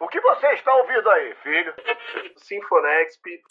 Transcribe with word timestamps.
O 0.00 0.06
que 0.06 0.20
você 0.20 0.46
está 0.52 0.72
ouvindo 0.76 1.10
aí, 1.10 1.34
filho? 1.42 1.74
Sinfonexp. 2.36 3.42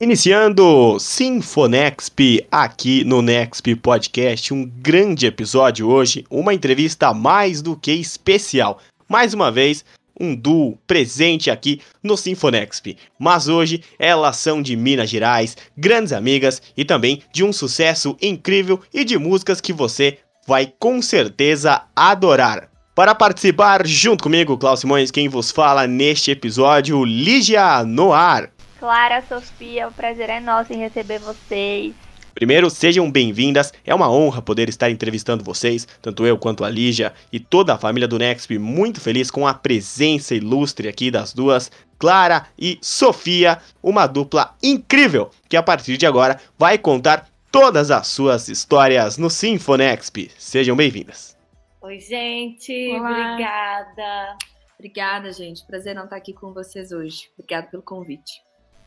Iniciando 0.00 0.98
Sinfonexp 0.98 2.46
aqui 2.50 3.04
no 3.04 3.20
Nexp 3.20 3.76
Podcast, 3.76 4.54
um 4.54 4.64
grande 4.64 5.26
episódio 5.26 5.90
hoje, 5.90 6.24
uma 6.30 6.54
entrevista 6.54 7.12
mais 7.12 7.60
do 7.60 7.76
que 7.76 7.92
especial. 7.92 8.80
Mais 9.06 9.34
uma 9.34 9.52
vez, 9.52 9.84
um 10.18 10.34
duo 10.34 10.78
presente 10.86 11.50
aqui 11.50 11.80
no 12.02 12.16
Sinfonexp. 12.16 12.96
Mas 13.18 13.48
hoje 13.48 13.82
elas 13.98 14.36
são 14.36 14.60
de 14.60 14.76
Minas 14.76 15.10
Gerais, 15.10 15.56
grandes 15.76 16.12
amigas 16.12 16.60
e 16.76 16.84
também 16.84 17.22
de 17.32 17.44
um 17.44 17.52
sucesso 17.52 18.16
incrível 18.20 18.80
e 18.92 19.04
de 19.04 19.18
músicas 19.18 19.60
que 19.60 19.72
você 19.72 20.18
vai 20.46 20.72
com 20.78 21.02
certeza 21.02 21.82
adorar. 21.94 22.70
Para 22.94 23.14
participar 23.14 23.86
junto 23.86 24.24
comigo, 24.24 24.58
Klaus 24.58 24.80
Simões, 24.80 25.10
quem 25.10 25.28
vos 25.28 25.52
fala 25.52 25.86
neste 25.86 26.32
episódio, 26.32 27.04
Lígia 27.04 27.84
Noar. 27.84 28.50
Clara, 28.80 29.22
Sofia, 29.28 29.86
o 29.86 29.92
prazer 29.92 30.30
é 30.30 30.40
nosso 30.40 30.72
em 30.72 30.78
receber 30.78 31.18
vocês. 31.20 31.94
Primeiro, 32.38 32.70
sejam 32.70 33.10
bem-vindas. 33.10 33.72
É 33.84 33.92
uma 33.92 34.08
honra 34.08 34.40
poder 34.40 34.68
estar 34.68 34.88
entrevistando 34.88 35.42
vocês, 35.42 35.88
tanto 36.00 36.24
eu 36.24 36.38
quanto 36.38 36.62
a 36.62 36.70
Lígia 36.70 37.12
e 37.32 37.40
toda 37.40 37.74
a 37.74 37.78
família 37.78 38.06
do 38.06 38.16
Nexp. 38.16 38.60
Muito 38.60 39.00
feliz 39.00 39.28
com 39.28 39.44
a 39.44 39.52
presença 39.52 40.36
ilustre 40.36 40.86
aqui 40.86 41.10
das 41.10 41.32
duas, 41.32 41.68
Clara 41.98 42.46
e 42.56 42.78
Sofia, 42.80 43.58
uma 43.82 44.06
dupla 44.06 44.54
incrível 44.62 45.32
que 45.48 45.56
a 45.56 45.62
partir 45.64 45.96
de 45.96 46.06
agora 46.06 46.40
vai 46.56 46.78
contar 46.78 47.28
todas 47.50 47.90
as 47.90 48.06
suas 48.06 48.48
histórias 48.48 49.18
no 49.18 49.28
Sinfonexp. 49.28 50.30
Sejam 50.38 50.76
bem-vindas. 50.76 51.36
Oi, 51.80 51.98
gente. 51.98 52.72
Olá. 52.92 53.32
Obrigada. 53.32 54.36
Obrigada, 54.78 55.32
gente. 55.32 55.66
Prazer 55.66 55.92
não 55.92 56.04
estar 56.04 56.14
aqui 56.14 56.32
com 56.32 56.54
vocês 56.54 56.92
hoje. 56.92 57.22
Obrigada 57.36 57.66
pelo 57.66 57.82
convite. 57.82 58.40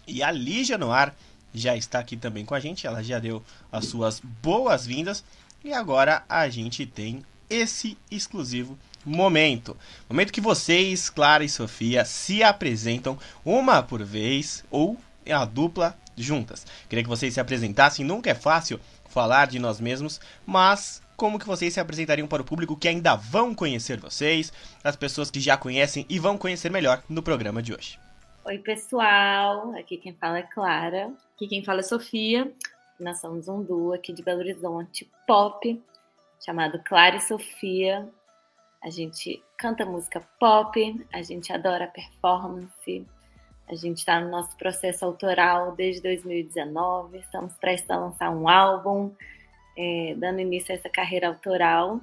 E 0.08 0.24
a 0.24 0.32
Lígia 0.32 0.78
Noir 0.78 1.14
já 1.54 1.76
está 1.76 2.00
aqui 2.00 2.16
também 2.18 2.46
com 2.46 2.56
a 2.56 2.60
gente. 2.60 2.88
Ela 2.88 3.04
já 3.04 3.20
deu 3.20 3.44
as 3.72 3.86
suas 3.86 4.20
boas-vindas. 4.20 5.24
E 5.64 5.74
agora 5.74 6.24
a 6.28 6.50
gente 6.50 6.86
tem 6.86 7.24
esse 7.50 7.98
exclusivo 8.10 8.78
momento. 9.06 9.76
Momento 10.10 10.32
que 10.32 10.42
vocês, 10.42 11.10
Clara 11.10 11.44
e 11.44 11.50
Sofia, 11.50 12.06
se 12.06 12.42
apresentam 12.44 13.18
uma 13.44 13.84
por 13.84 14.04
vez 14.04 14.64
ou 14.72 14.98
a 15.30 15.46
dupla 15.46 15.98
juntas. 16.16 16.66
Queria 16.90 17.04
que 17.04 17.10
vocês 17.10 17.34
se 17.34 17.40
apresentassem. 17.40 18.06
Nunca 18.06 18.30
é 18.30 18.36
fácil 18.36 18.80
falar 19.10 19.48
de 19.48 19.60
nós 19.60 19.80
mesmos, 19.80 20.20
mas 20.46 21.02
como 21.18 21.38
que 21.38 21.46
vocês 21.46 21.74
se 21.74 21.80
apresentariam 21.80 22.28
para 22.28 22.42
o 22.42 22.46
público 22.46 22.76
que 22.76 22.88
ainda 22.88 23.16
vão 23.16 23.54
conhecer 23.54 24.00
vocês, 24.00 24.52
as 24.84 24.96
pessoas 24.96 25.30
que 25.30 25.40
já 25.40 25.56
conhecem 25.56 26.06
e 26.10 26.18
vão 26.18 26.38
conhecer 26.38 26.72
melhor 26.72 27.04
no 27.08 27.22
programa 27.22 27.62
de 27.62 27.74
hoje. 27.74 28.00
Oi, 28.44 28.58
pessoal. 28.58 29.72
Aqui 29.76 29.98
quem 29.98 30.16
fala 30.16 30.40
é 30.40 30.44
Clara. 30.44 31.12
Aqui 31.42 31.48
quem 31.48 31.64
fala 31.64 31.80
é 31.80 31.84
Sofia. 31.84 32.54
Nós 33.00 33.20
somos 33.20 33.48
um 33.48 33.64
duo 33.64 33.94
aqui 33.94 34.14
de 34.14 34.22
Belo 34.22 34.42
Horizonte, 34.42 35.10
pop, 35.26 35.82
chamado 36.40 36.80
Clara 36.84 37.16
e 37.16 37.20
Sofia. 37.20 38.08
A 38.80 38.92
gente 38.92 39.42
canta 39.58 39.84
música 39.84 40.22
pop, 40.40 41.08
a 41.12 41.22
gente 41.24 41.52
adora 41.52 41.88
performance. 41.88 43.08
A 43.68 43.74
gente 43.74 43.98
está 43.98 44.22
no 44.22 44.30
nosso 44.30 44.56
processo 44.56 45.04
autoral 45.04 45.72
desde 45.72 46.04
2019. 46.04 47.18
Estamos 47.18 47.56
prestes 47.56 47.90
a 47.90 47.98
lançar 47.98 48.30
um 48.30 48.48
álbum, 48.48 49.12
é, 49.76 50.14
dando 50.18 50.42
início 50.42 50.72
a 50.72 50.78
essa 50.78 50.90
carreira 50.92 51.28
autoral. 51.28 52.00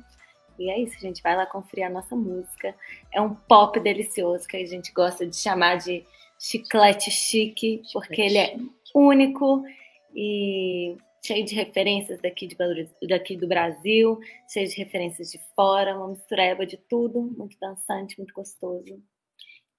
E 0.58 0.68
é 0.68 0.80
isso, 0.80 0.96
a 0.96 1.00
gente 1.00 1.22
vai 1.22 1.36
lá 1.36 1.46
conferir 1.46 1.86
a 1.86 1.90
nossa 1.90 2.16
música. 2.16 2.74
É 3.14 3.20
um 3.20 3.32
pop 3.32 3.78
delicioso 3.78 4.48
que 4.48 4.56
a 4.56 4.66
gente 4.66 4.90
gosta 4.90 5.24
de 5.24 5.36
chamar 5.36 5.76
de 5.76 6.04
chiclete 6.38 7.10
chique, 7.10 7.82
porque 7.92 8.20
ele 8.20 8.38
é 8.38 8.56
único 8.94 9.64
e 10.14 10.96
cheio 11.24 11.44
de 11.44 11.54
referências 11.54 12.20
daqui, 12.20 12.46
de 12.46 12.56
daqui 13.06 13.36
do 13.36 13.46
Brasil, 13.46 14.18
cheio 14.48 14.68
de 14.68 14.76
referências 14.76 15.30
de 15.30 15.38
fora, 15.54 15.96
uma 15.96 16.08
mistureba 16.08 16.64
de 16.64 16.76
tudo, 16.76 17.20
muito 17.20 17.56
dançante, 17.60 18.18
muito 18.18 18.32
gostoso. 18.32 19.02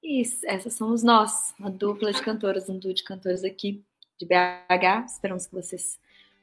E 0.03 0.22
essas 0.46 0.74
somos 0.74 1.03
nós, 1.03 1.53
uma 1.59 1.69
dupla 1.69 2.12
de 2.14 2.22
cantoras, 2.22 2.69
um 2.69 2.78
duo 2.78 2.94
de 2.94 3.03
cantores 3.03 3.44
aqui 3.44 3.84
de 4.18 4.25
BH. 4.25 5.06
Esperamos 5.08 5.48
que 5.48 5.53
vocês 5.53 6.00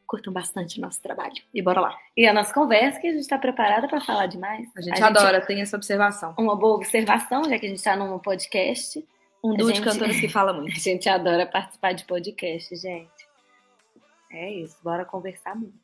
curtam 0.06 0.32
bastante 0.32 0.78
o 0.78 0.82
nosso 0.82 1.02
trabalho. 1.02 1.34
E 1.52 1.60
bora 1.60 1.80
lá. 1.80 1.98
E 2.16 2.26
a 2.26 2.32
nossa 2.32 2.52
conversa, 2.52 3.00
que 3.00 3.08
a 3.08 3.12
gente 3.12 3.20
está 3.20 3.38
preparada 3.38 3.88
para 3.88 4.00
falar 4.00 4.26
demais. 4.26 4.68
A 4.76 4.80
gente 4.80 5.02
adora, 5.02 5.44
tem 5.44 5.60
essa 5.60 5.76
observação. 5.76 6.34
Uma 6.38 6.54
boa 6.54 6.76
observação, 6.76 7.44
já 7.44 7.58
que 7.58 7.66
a 7.66 7.68
gente 7.68 7.78
está 7.78 7.96
num 7.96 8.18
podcast. 8.18 9.04
Um 9.46 9.54
A 9.54 9.56
duo 9.58 9.70
de 9.70 9.78
gente- 9.78 9.84
cantores 9.84 10.20
que 10.20 10.28
fala 10.28 10.50
A 10.52 10.54
muito. 10.54 10.78
gente 10.78 11.08
adora 11.08 11.46
participar 11.46 11.92
de 11.92 12.04
podcast, 12.04 12.74
gente. 12.76 13.08
É 14.30 14.50
isso, 14.52 14.76
bora 14.82 15.04
conversar 15.04 15.54
muito. 15.54 15.74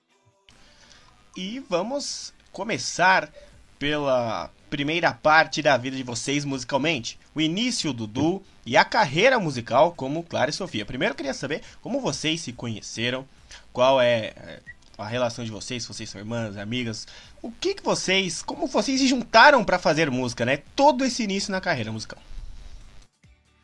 E 1.37 1.61
vamos 1.61 2.34
começar 2.51 3.33
pela 3.78 4.51
primeira 4.69 5.12
parte 5.12 5.62
da 5.62 5.77
vida 5.77 5.97
de 5.97 6.03
vocês 6.03 6.45
musicalmente. 6.45 7.19
O 7.34 7.41
início 7.41 7.93
do 7.93 8.06
duo 8.06 8.43
e 8.67 8.77
a 8.77 8.84
carreira 8.84 9.39
musical 9.39 9.93
como 9.93 10.22
Clara 10.22 10.51
e 10.51 10.53
Sofia. 10.53 10.84
Primeiro 10.84 11.12
eu 11.12 11.17
queria 11.17 11.34
saber 11.34 11.62
como 11.81 12.01
vocês 12.01 12.41
se 12.41 12.53
conheceram, 12.53 13.27
qual 13.72 14.01
é 14.01 14.33
é, 14.37 14.61
a 14.99 15.06
relação 15.06 15.45
de 15.45 15.51
vocês, 15.51 15.83
se 15.83 15.89
vocês 15.89 16.09
são 16.11 16.21
irmãs, 16.21 16.56
amigas, 16.56 17.06
o 17.41 17.51
que 17.51 17.75
que 17.75 17.83
vocês, 17.83 18.43
como 18.43 18.67
vocês 18.67 19.01
se 19.01 19.06
juntaram 19.09 19.65
para 19.65 19.78
fazer 19.78 20.11
música, 20.11 20.45
né? 20.45 20.59
Todo 20.77 21.05
esse 21.05 21.22
início 21.22 21.51
na 21.51 21.61
carreira 21.61 21.91
musical. 21.91 22.19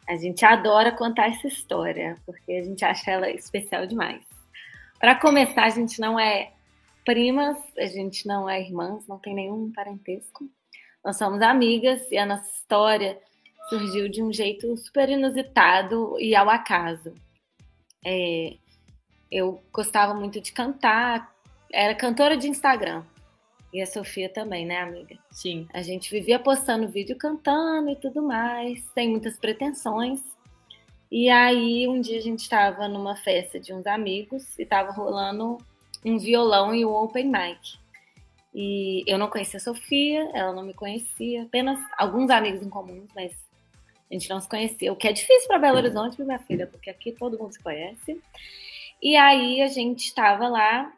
A 0.08 0.16
gente 0.16 0.42
adora 0.44 0.91
contar 0.91 1.28
essa 1.28 1.46
história, 1.46 2.16
porque 2.24 2.52
a 2.52 2.62
gente 2.62 2.82
acha 2.82 3.10
ela 3.10 3.30
especial 3.30 3.86
demais. 3.86 4.24
Para 4.98 5.14
começar, 5.14 5.64
a 5.64 5.70
gente 5.70 6.00
não 6.00 6.19
é 6.19 6.52
primas, 7.04 7.58
a 7.76 7.84
gente 7.84 8.26
não 8.26 8.48
é 8.48 8.60
irmãs, 8.60 9.06
não 9.06 9.19
tem 9.19 9.34
nenhum 9.34 9.70
parentesco. 9.70 10.48
Nós 11.04 11.16
somos 11.16 11.42
amigas 11.42 12.10
e 12.10 12.16
a 12.16 12.24
nossa 12.24 12.50
história 12.50 13.19
surgiu 13.69 14.08
de 14.08 14.22
um 14.22 14.32
jeito 14.32 14.74
super 14.78 15.10
inusitado 15.10 16.19
e 16.19 16.34
ao 16.34 16.48
acaso. 16.48 17.12
É, 18.04 18.56
eu 19.30 19.62
gostava 19.70 20.14
muito 20.14 20.40
de 20.40 20.52
cantar, 20.52 21.34
era 21.70 21.94
cantora 21.94 22.36
de 22.36 22.48
Instagram. 22.48 23.04
E 23.78 23.82
a 23.82 23.86
Sofia 23.86 24.28
também, 24.28 24.66
né, 24.66 24.80
amiga? 24.80 25.16
Sim. 25.30 25.68
A 25.72 25.82
gente 25.82 26.10
vivia 26.10 26.36
postando 26.36 26.88
vídeo 26.88 27.14
cantando 27.14 27.88
e 27.88 27.94
tudo 27.94 28.20
mais, 28.20 28.84
sem 28.92 29.08
muitas 29.08 29.38
pretensões. 29.38 30.20
E 31.08 31.30
aí, 31.30 31.86
um 31.86 32.00
dia 32.00 32.18
a 32.18 32.20
gente 32.20 32.40
estava 32.40 32.88
numa 32.88 33.14
festa 33.14 33.60
de 33.60 33.72
uns 33.72 33.86
amigos 33.86 34.58
e 34.58 34.62
estava 34.62 34.90
rolando 34.90 35.58
um 36.04 36.18
violão 36.18 36.74
e 36.74 36.84
um 36.84 36.92
open 36.92 37.26
mic. 37.26 37.78
E 38.52 39.04
eu 39.06 39.16
não 39.16 39.30
conhecia 39.30 39.58
a 39.58 39.60
Sofia, 39.60 40.28
ela 40.34 40.52
não 40.52 40.64
me 40.64 40.74
conhecia, 40.74 41.44
apenas 41.44 41.78
alguns 41.96 42.30
amigos 42.30 42.60
em 42.60 42.68
comum, 42.68 43.06
mas 43.14 43.30
a 44.10 44.12
gente 44.12 44.28
não 44.28 44.40
se 44.40 44.48
conhecia. 44.48 44.92
O 44.92 44.96
que 44.96 45.06
é 45.06 45.12
difícil 45.12 45.46
para 45.46 45.60
Belo 45.60 45.76
Horizonte, 45.76 46.20
minha 46.20 46.40
filha, 46.40 46.66
porque 46.66 46.90
aqui 46.90 47.12
todo 47.12 47.38
mundo 47.38 47.52
se 47.52 47.62
conhece. 47.62 48.20
E 49.00 49.14
aí 49.14 49.62
a 49.62 49.68
gente 49.68 50.06
estava 50.06 50.48
lá 50.48 50.92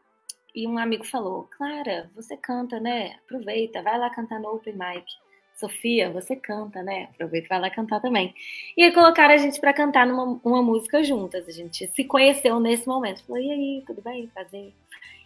e 0.55 0.67
um 0.67 0.79
amigo 0.79 1.05
falou: 1.05 1.49
Clara, 1.57 2.11
você 2.15 2.37
canta, 2.37 2.81
né? 2.81 3.17
Aproveita, 3.25 3.83
vai 3.83 3.99
lá 3.99 4.11
cantar 4.11 4.41
no 4.41 4.55
Open 4.55 4.75
Mic. 4.75 5.07
Sofia, 5.55 6.11
você 6.11 6.35
canta, 6.35 6.83
né? 6.83 7.09
Aproveita 7.15 7.47
e 7.47 7.49
vai 7.49 7.61
lá 7.61 7.71
cantar 7.71 8.01
também. 8.01 8.35
E 8.77 8.83
aí 8.83 8.93
colocaram 8.93 9.35
a 9.35 9.37
gente 9.37 9.61
para 9.61 9.75
cantar 9.75 10.07
numa 10.07 10.41
uma 10.43 10.63
música 10.63 11.05
juntas. 11.05 11.47
A 11.47 11.53
gente 11.53 11.87
se 11.89 12.05
conheceu 12.05 12.59
nesse 12.59 12.87
momento. 12.89 13.25
Falou: 13.25 13.43
e 13.43 13.51
aí, 13.51 13.85
tudo 13.87 14.01
bem? 14.01 14.27
Prazer. 14.29 14.75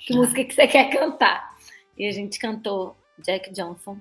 Que 0.00 0.14
música 0.14 0.44
que 0.44 0.52
você 0.52 0.66
quer 0.66 0.90
cantar? 0.90 1.56
E 1.96 2.06
a 2.06 2.12
gente 2.12 2.38
cantou 2.38 2.96
Jack 3.18 3.52
Johnson. 3.52 3.96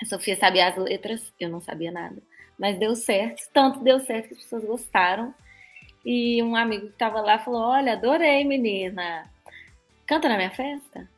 A 0.00 0.06
Sofia 0.06 0.36
sabia 0.36 0.68
as 0.68 0.76
letras, 0.76 1.32
eu 1.38 1.48
não 1.48 1.60
sabia 1.60 1.90
nada. 1.90 2.22
Mas 2.58 2.78
deu 2.78 2.94
certo, 2.94 3.42
tanto 3.52 3.82
deu 3.82 3.98
certo 4.00 4.28
que 4.28 4.34
as 4.34 4.42
pessoas 4.42 4.64
gostaram. 4.64 5.34
E 6.04 6.42
um 6.42 6.54
amigo 6.54 6.86
que 6.86 6.92
estava 6.92 7.20
lá 7.20 7.38
falou: 7.38 7.62
Olha, 7.62 7.94
adorei, 7.94 8.44
menina 8.44 9.28
canta 10.06 10.28
na 10.28 10.36
minha 10.36 10.50
festa? 10.50 11.08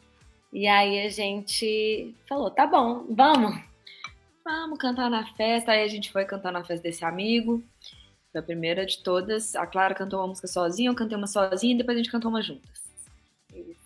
E 0.52 0.67
aí 0.67 1.06
a 1.06 1.11
gente 1.11 2.14
falou, 2.29 2.50
tá 2.50 2.67
bom, 2.67 3.05
vamos. 3.11 3.55
Vamos 4.44 4.79
cantar 4.79 5.11
na 5.11 5.26
festa. 5.35 5.73
Aí 5.73 5.82
a 5.82 5.88
gente 5.88 6.11
foi 6.11 6.25
cantar 6.25 6.52
na 6.52 6.64
festa 6.64 6.82
desse 6.82 7.05
amigo. 7.05 7.62
Foi 8.32 8.40
a 8.40 8.44
primeira 8.44 8.87
de 8.87 9.02
todas. 9.02 9.55
A 9.55 9.67
Clara 9.67 9.94
cantou 9.94 10.20
uma 10.20 10.29
música 10.29 10.49
sozinha, 10.49 10.90
eu 10.90 10.94
cantei 10.94 11.17
uma 11.17 11.26
sozinha 11.26 11.75
e 11.75 11.79
depois 11.79 11.96
a 11.96 12.02
gente 12.02 12.11
cantou 12.11 12.31
uma 12.31 12.43
juntas. 12.43 12.88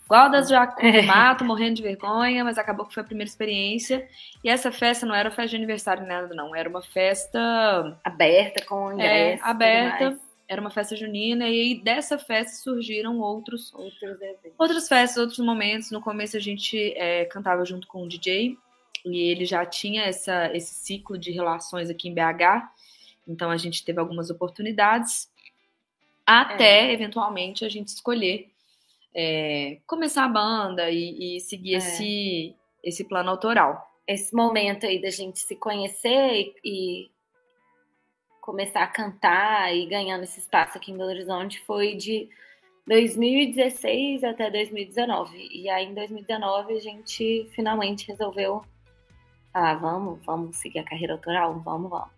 Igual 0.04 0.30
das 0.30 0.48
Jacu 0.48 0.82
Mato, 1.06 1.42
morrendo 1.44 1.76
de 1.76 1.82
vergonha, 1.82 2.44
mas 2.44 2.58
acabou 2.58 2.86
que 2.86 2.94
foi 2.94 3.02
a 3.02 3.06
primeira 3.06 3.28
experiência. 3.28 4.06
E 4.44 4.48
essa 4.48 4.70
festa 4.70 5.06
não 5.06 5.14
era 5.14 5.30
festa 5.30 5.50
de 5.50 5.56
aniversário 5.56 6.06
nada, 6.06 6.34
não. 6.34 6.54
Era 6.54 6.68
uma 6.68 6.82
festa 6.82 7.98
Aberta 8.04 8.64
com 8.66 8.90
é, 8.90 8.94
ingresso. 8.94 9.38
tudo 9.38 9.50
aberta. 9.50 10.18
Era 10.52 10.60
uma 10.60 10.70
festa 10.70 10.94
junina. 10.94 11.48
E 11.48 11.60
aí 11.60 11.80
dessa 11.82 12.18
festa 12.18 12.52
surgiram 12.62 13.18
outros 13.20 13.72
Outros 13.74 14.02
eventos. 14.20 14.52
outras 14.58 14.86
festas, 14.88 15.16
outros 15.18 15.38
momentos. 15.38 15.90
No 15.90 16.00
começo 16.00 16.36
a 16.36 16.40
gente 16.40 16.76
é, 16.96 17.24
cantava 17.24 17.64
junto 17.64 17.86
com 17.86 18.02
o 18.04 18.08
DJ 18.08 18.56
e 19.04 19.18
ele 19.30 19.44
já 19.44 19.64
tinha 19.66 20.02
essa, 20.02 20.54
esse 20.54 20.74
ciclo 20.74 21.18
de 21.18 21.30
relações 21.32 21.88
aqui 21.90 22.08
em 22.08 22.14
BH. 22.14 22.68
Então 23.26 23.50
a 23.50 23.56
gente 23.56 23.84
teve 23.84 23.98
algumas 23.98 24.30
oportunidades 24.30 25.30
até 26.26 26.92
eventualmente 26.92 27.64
a 27.64 27.68
gente 27.68 27.88
escolher 27.88 28.48
é, 29.14 29.78
começar 29.86 30.24
a 30.24 30.28
banda 30.28 30.90
e, 30.90 31.36
e 31.36 31.40
seguir 31.40 31.74
É. 31.74 31.78
esse, 31.78 32.54
esse 32.82 33.04
plano 33.04 33.30
autoral. 33.30 33.90
Esse 34.06 34.34
momento 34.34 34.86
aí 34.86 35.00
da 35.00 35.10
gente 35.10 35.38
se 35.38 35.54
conhecer 35.56 36.32
e, 36.34 36.54
e 36.64 37.10
começar 38.42 38.82
a 38.82 38.88
cantar 38.88 39.74
e 39.74 39.86
ganhando 39.86 40.24
esse 40.24 40.40
espaço 40.40 40.76
aqui 40.76 40.90
em 40.90 40.96
Belo 40.98 41.10
Horizonte 41.10 41.62
foi 41.64 41.94
de 41.94 42.28
2016 42.88 44.24
até 44.24 44.50
2019. 44.50 45.48
E 45.50 45.70
aí 45.70 45.86
em 45.86 45.94
2019 45.94 46.74
a 46.74 46.80
gente 46.80 47.48
finalmente 47.54 48.08
resolveu 48.08 48.60
falar, 49.52 49.76
vamos, 49.76 50.24
vamos 50.26 50.56
seguir 50.56 50.80
a 50.80 50.84
carreira 50.84 51.14
autoral, 51.14 51.54
vamos, 51.60 51.88
vamos. 51.88 52.08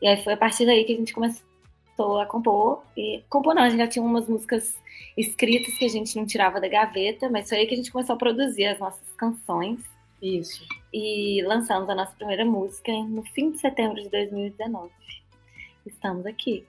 E 0.00 0.08
aí 0.08 0.24
foi 0.24 0.32
a 0.32 0.36
partir 0.38 0.64
daí 0.64 0.84
que 0.84 0.94
a 0.94 0.96
gente 0.96 1.12
começou 1.12 2.18
a 2.18 2.24
compor. 2.24 2.82
E 2.96 3.22
compor 3.28 3.54
não, 3.54 3.62
a 3.62 3.68
gente 3.68 3.80
já 3.80 3.88
tinha 3.88 4.02
umas 4.02 4.26
músicas 4.26 4.74
escritas 5.18 5.76
que 5.76 5.84
a 5.84 5.88
gente 5.88 6.16
não 6.16 6.24
tirava 6.24 6.58
da 6.58 6.68
gaveta, 6.68 7.28
mas 7.28 7.46
foi 7.46 7.58
aí 7.58 7.66
que 7.66 7.74
a 7.74 7.76
gente 7.76 7.92
começou 7.92 8.14
a 8.14 8.18
produzir 8.18 8.64
as 8.64 8.78
nossas 8.78 9.12
canções 9.16 9.80
Isso. 10.22 10.64
e 10.94 11.42
lançamos 11.42 11.90
a 11.90 11.94
nossa 11.94 12.14
primeira 12.16 12.44
música 12.44 12.90
no 12.90 13.22
fim 13.22 13.50
de 13.50 13.58
setembro 13.58 14.00
de 14.00 14.08
2019. 14.08 14.90
Estamos 15.86 16.26
aqui. 16.26 16.66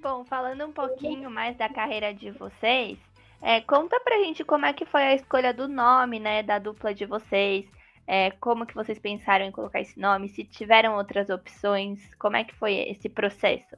Bom, 0.00 0.24
falando 0.24 0.66
um 0.66 0.72
pouquinho 0.72 1.30
mais 1.30 1.56
da 1.56 1.68
carreira 1.68 2.12
de 2.12 2.30
vocês, 2.30 2.98
é, 3.40 3.60
conta 3.60 3.98
pra 4.00 4.18
gente 4.22 4.44
como 4.44 4.66
é 4.66 4.72
que 4.72 4.86
foi 4.86 5.02
a 5.02 5.14
escolha 5.14 5.52
do 5.52 5.68
nome, 5.68 6.18
né, 6.18 6.42
da 6.42 6.58
dupla 6.58 6.94
de 6.94 7.04
vocês. 7.04 7.66
É, 8.06 8.30
como 8.32 8.66
que 8.66 8.74
vocês 8.74 8.98
pensaram 8.98 9.44
em 9.44 9.52
colocar 9.52 9.80
esse 9.80 9.98
nome? 9.98 10.28
Se 10.28 10.44
tiveram 10.44 10.96
outras 10.96 11.30
opções, 11.30 12.00
como 12.18 12.36
é 12.36 12.44
que 12.44 12.54
foi 12.54 12.74
esse 12.90 13.08
processo? 13.08 13.76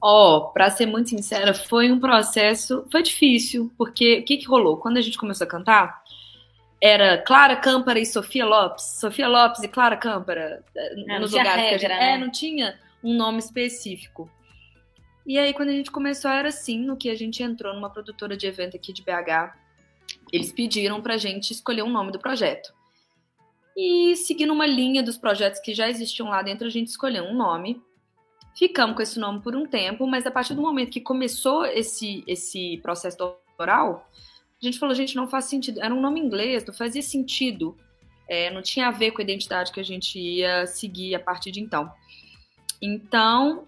Ó, 0.00 0.52
pra 0.52 0.70
ser 0.70 0.86
muito 0.86 1.08
sincera, 1.08 1.54
foi 1.54 1.90
um 1.90 1.98
processo, 1.98 2.86
foi 2.92 3.02
difícil, 3.02 3.72
porque 3.76 4.18
o 4.20 4.24
que 4.24 4.36
que 4.36 4.46
rolou? 4.46 4.76
Quando 4.76 4.98
a 4.98 5.00
gente 5.00 5.16
começou 5.16 5.44
a 5.46 5.50
cantar, 5.50 6.03
era 6.86 7.16
Clara 7.16 7.56
Câmpara 7.56 7.98
e 7.98 8.04
Sofia 8.04 8.44
Lopes, 8.44 8.98
Sofia 9.00 9.26
Lopes 9.26 9.62
e 9.62 9.68
Clara 9.68 9.96
Câmpara, 9.96 10.62
eh, 10.76 10.94
não 11.06 11.20
nos 11.20 11.32
lugares 11.32 11.52
que 11.54 11.58
a 11.58 11.62
regra, 11.62 11.78
gente... 11.78 11.88
né? 11.88 12.12
É, 12.12 12.18
não 12.18 12.30
tinha 12.30 12.78
um 13.02 13.14
nome 13.14 13.38
específico. 13.38 14.30
E 15.24 15.38
aí, 15.38 15.54
quando 15.54 15.70
a 15.70 15.72
gente 15.72 15.90
começou, 15.90 16.30
era 16.30 16.48
assim, 16.48 16.78
no 16.78 16.94
que 16.94 17.08
a 17.08 17.14
gente 17.14 17.42
entrou 17.42 17.72
numa 17.72 17.88
produtora 17.88 18.36
de 18.36 18.46
evento 18.46 18.76
aqui 18.76 18.92
de 18.92 19.02
BH, 19.02 19.54
eles 20.30 20.52
pediram 20.52 21.00
pra 21.00 21.16
gente 21.16 21.52
escolher 21.52 21.82
um 21.82 21.90
nome 21.90 22.12
do 22.12 22.18
projeto. 22.18 22.74
E 23.74 24.14
seguindo 24.16 24.52
uma 24.52 24.66
linha 24.66 25.02
dos 25.02 25.16
projetos 25.16 25.60
que 25.60 25.72
já 25.72 25.88
existiam 25.88 26.28
lá 26.28 26.42
dentro, 26.42 26.66
a 26.66 26.70
gente 26.70 26.88
escolheu 26.88 27.24
um 27.24 27.34
nome. 27.34 27.82
Ficamos 28.58 28.94
com 28.94 29.00
esse 29.00 29.18
nome 29.18 29.40
por 29.40 29.56
um 29.56 29.64
tempo, 29.64 30.06
mas 30.06 30.26
a 30.26 30.30
partir 30.30 30.52
do 30.52 30.60
momento 30.60 30.90
que 30.90 31.00
começou 31.00 31.64
esse, 31.64 32.22
esse 32.26 32.78
processo 32.82 33.22
autoral, 33.22 34.06
a 34.64 34.70
gente 34.70 34.78
falou, 34.78 34.94
gente, 34.94 35.14
não 35.14 35.28
faz 35.28 35.46
sentido. 35.46 35.80
Era 35.80 35.94
um 35.94 36.00
nome 36.00 36.20
inglês, 36.20 36.64
não 36.64 36.74
fazia 36.74 37.02
sentido. 37.02 37.76
É, 38.28 38.50
não 38.50 38.62
tinha 38.62 38.88
a 38.88 38.90
ver 38.90 39.10
com 39.10 39.20
a 39.20 39.24
identidade 39.24 39.70
que 39.70 39.80
a 39.80 39.84
gente 39.84 40.18
ia 40.18 40.66
seguir 40.66 41.14
a 41.14 41.20
partir 41.20 41.50
de 41.50 41.60
então. 41.60 41.92
Então, 42.80 43.66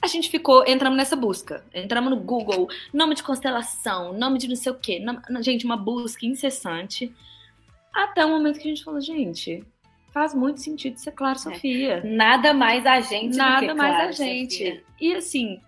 a 0.00 0.06
gente 0.06 0.30
ficou, 0.30 0.64
entramos 0.66 0.96
nessa 0.96 1.16
busca. 1.16 1.64
Entramos 1.74 2.10
no 2.10 2.16
Google, 2.16 2.68
nome 2.92 3.14
de 3.14 3.22
constelação, 3.22 4.12
nome 4.12 4.38
de 4.38 4.48
não 4.48 4.56
sei 4.56 4.70
o 4.70 4.76
quê. 4.76 5.04
Gente, 5.40 5.64
uma 5.64 5.76
busca 5.76 6.24
incessante. 6.24 7.12
Até 7.92 8.24
o 8.24 8.30
momento 8.30 8.60
que 8.60 8.68
a 8.68 8.70
gente 8.70 8.84
falou, 8.84 9.00
gente, 9.00 9.64
faz 10.12 10.32
muito 10.32 10.60
sentido 10.60 10.98
ser 10.98 11.12
Clara 11.12 11.38
Sofia. 11.38 12.02
Nada 12.04 12.54
mais 12.54 12.86
a 12.86 13.00
gente 13.00 13.32
do 13.32 13.38
Nada 13.38 13.66
que 13.66 13.74
mais 13.74 13.94
Clara 13.94 14.08
a 14.08 14.12
gente. 14.12 14.54
Sofia. 14.54 14.84
E 15.00 15.14
assim, 15.14 15.60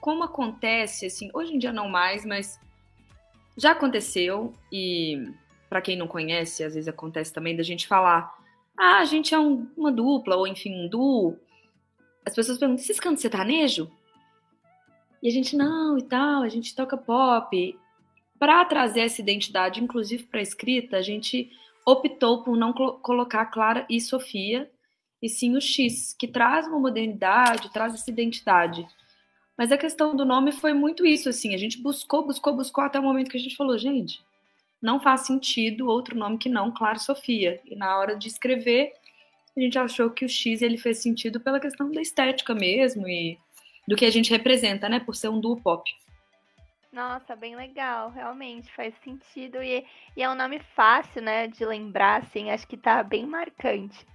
como 0.00 0.24
acontece, 0.24 1.06
assim, 1.06 1.30
hoje 1.32 1.54
em 1.54 1.58
dia 1.58 1.72
não 1.72 1.88
mais, 1.88 2.26
mas 2.26 2.60
já 3.58 3.72
aconteceu 3.72 4.54
e 4.72 5.30
pra 5.68 5.82
quem 5.82 5.96
não 5.96 6.06
conhece, 6.06 6.64
às 6.64 6.74
vezes 6.74 6.88
acontece 6.88 7.32
também 7.32 7.54
da 7.56 7.62
gente 7.62 7.86
falar: 7.86 8.32
"Ah, 8.78 8.98
a 8.98 9.04
gente 9.04 9.34
é 9.34 9.38
um- 9.38 9.68
uma 9.76 9.92
dupla 9.92 10.36
ou 10.36 10.46
enfim, 10.46 10.74
um 10.84 10.88
duo". 10.88 11.36
As 12.24 12.34
pessoas 12.34 12.56
perguntam: 12.58 12.82
"Vocês 12.82 13.00
cantam 13.00 13.18
sertanejo?" 13.18 13.90
E 15.22 15.28
a 15.28 15.32
gente 15.32 15.56
não, 15.56 15.98
e 15.98 16.02
tal, 16.02 16.42
a 16.42 16.48
gente 16.48 16.74
toca 16.74 16.96
pop. 16.96 17.76
Pra 18.38 18.64
trazer 18.64 19.00
essa 19.00 19.20
identidade, 19.20 19.82
inclusive 19.82 20.22
pra 20.24 20.40
escrita, 20.40 20.96
a 20.96 21.02
gente 21.02 21.50
optou 21.84 22.44
por 22.44 22.56
não 22.56 22.72
colo- 22.72 22.98
colocar 23.00 23.46
Clara 23.46 23.84
e 23.90 24.00
Sofia, 24.00 24.70
e 25.20 25.28
sim 25.28 25.56
o 25.56 25.60
X, 25.60 26.14
que 26.16 26.28
traz 26.28 26.68
uma 26.68 26.78
modernidade, 26.78 27.72
traz 27.72 27.94
essa 27.94 28.08
identidade. 28.08 28.86
Mas 29.58 29.72
a 29.72 29.76
questão 29.76 30.14
do 30.14 30.24
nome 30.24 30.52
foi 30.52 30.72
muito 30.72 31.04
isso, 31.04 31.28
assim, 31.28 31.52
a 31.52 31.58
gente 31.58 31.82
buscou, 31.82 32.24
buscou, 32.24 32.54
buscou 32.54 32.84
até 32.84 33.00
o 33.00 33.02
momento 33.02 33.28
que 33.28 33.36
a 33.36 33.40
gente 33.40 33.56
falou, 33.56 33.76
gente, 33.76 34.24
não 34.80 35.00
faz 35.00 35.22
sentido 35.22 35.88
outro 35.88 36.16
nome 36.16 36.38
que 36.38 36.48
não 36.48 36.72
Clara 36.72 36.96
e 36.96 37.00
Sofia. 37.00 37.60
E 37.66 37.74
na 37.74 37.98
hora 37.98 38.16
de 38.16 38.28
escrever, 38.28 38.92
a 39.56 39.60
gente 39.60 39.76
achou 39.76 40.10
que 40.10 40.24
o 40.24 40.28
X 40.28 40.62
ele 40.62 40.78
fez 40.78 41.02
sentido 41.02 41.40
pela 41.40 41.58
questão 41.58 41.90
da 41.90 42.00
estética 42.00 42.54
mesmo 42.54 43.08
e 43.08 43.36
do 43.88 43.96
que 43.96 44.04
a 44.04 44.10
gente 44.10 44.30
representa, 44.30 44.88
né, 44.88 45.00
por 45.00 45.16
ser 45.16 45.28
um 45.28 45.40
duo 45.40 45.60
pop. 45.60 45.90
Nossa, 46.92 47.34
bem 47.34 47.56
legal, 47.56 48.10
realmente 48.10 48.72
faz 48.74 48.94
sentido 49.02 49.60
e, 49.60 49.84
e 50.16 50.22
é 50.22 50.30
um 50.30 50.36
nome 50.36 50.60
fácil, 50.76 51.20
né, 51.20 51.48
de 51.48 51.64
lembrar, 51.64 52.22
assim, 52.22 52.50
acho 52.50 52.66
que 52.66 52.76
tá 52.76 53.02
bem 53.02 53.26
marcante. 53.26 54.06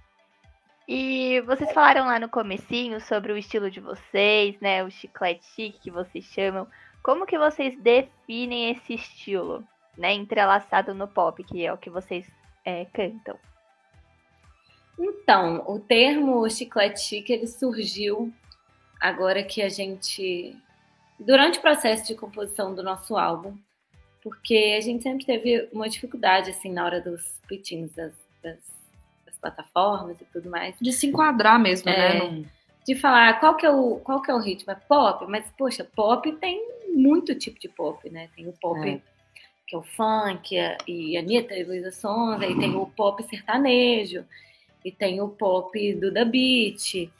E 0.86 1.40
vocês 1.42 1.72
falaram 1.72 2.06
lá 2.06 2.18
no 2.18 2.28
comecinho 2.28 3.00
sobre 3.00 3.32
o 3.32 3.38
estilo 3.38 3.70
de 3.70 3.80
vocês, 3.80 4.58
né, 4.60 4.84
o 4.84 4.90
chiclete 4.90 5.44
chique 5.54 5.80
que 5.80 5.90
vocês 5.90 6.24
chamam. 6.26 6.66
Como 7.02 7.26
que 7.26 7.38
vocês 7.38 7.78
definem 7.80 8.70
esse 8.70 8.94
estilo, 8.94 9.64
né, 9.96 10.12
entrelaçado 10.12 10.94
no 10.94 11.08
pop, 11.08 11.42
que 11.42 11.64
é 11.64 11.72
o 11.72 11.78
que 11.78 11.88
vocês 11.88 12.30
é, 12.64 12.84
cantam? 12.86 13.38
Então, 14.98 15.64
o 15.66 15.78
termo 15.78 16.48
chiclete 16.48 17.00
chique, 17.00 17.32
ele 17.32 17.46
surgiu 17.46 18.32
agora 19.00 19.42
que 19.42 19.62
a 19.62 19.68
gente... 19.68 20.56
Durante 21.18 21.58
o 21.58 21.62
processo 21.62 22.06
de 22.06 22.14
composição 22.14 22.74
do 22.74 22.82
nosso 22.82 23.16
álbum, 23.16 23.56
porque 24.22 24.74
a 24.76 24.80
gente 24.80 25.02
sempre 25.02 25.24
teve 25.24 25.68
uma 25.72 25.88
dificuldade, 25.88 26.50
assim, 26.50 26.72
na 26.72 26.84
hora 26.84 27.00
dos 27.00 27.40
pitchings 27.46 27.94
das, 27.94 28.12
das, 28.42 28.73
plataformas 29.50 30.18
e 30.20 30.24
tudo 30.26 30.48
mais, 30.50 30.74
De 30.80 30.92
se 30.92 31.06
enquadrar 31.06 31.58
mesmo, 31.58 31.88
É. 31.90 32.30
né? 32.30 32.44
de 32.86 32.94
falar 32.94 33.40
qual 33.40 33.56
que, 33.56 33.64
é 33.64 33.70
o, 33.70 33.96
qual 33.96 34.20
que 34.20 34.30
é 34.30 34.34
o 34.34 34.38
ritmo, 34.38 34.70
é 34.70 34.74
pop, 34.74 35.24
mas, 35.26 35.50
poxa, 35.56 35.88
pop 35.96 36.30
tem 36.32 36.62
muito 36.94 37.34
tipo 37.34 37.58
de 37.58 37.66
pop, 37.68 38.08
né? 38.10 38.28
Tem 38.36 38.46
o 38.46 38.52
pop 38.60 38.78
É. 38.86 39.00
que 39.66 39.74
é 39.74 39.78
o 39.78 39.82
funk, 39.82 40.58
a- 40.58 40.76
e 40.86 41.16
Anitta 41.16 41.54
e 41.54 41.64
Luísa 41.64 41.90
Sonza, 41.90 42.44
e 42.46 42.58
tem 42.58 42.74
o 42.76 42.84
pop 42.86 43.22
sertanejo, 43.22 44.24
e 44.84 44.92
tem 44.92 45.18
o 45.22 45.28
pop 45.28 45.94
do 45.94 46.12
The 46.12 46.24
Beat. 46.26 47.10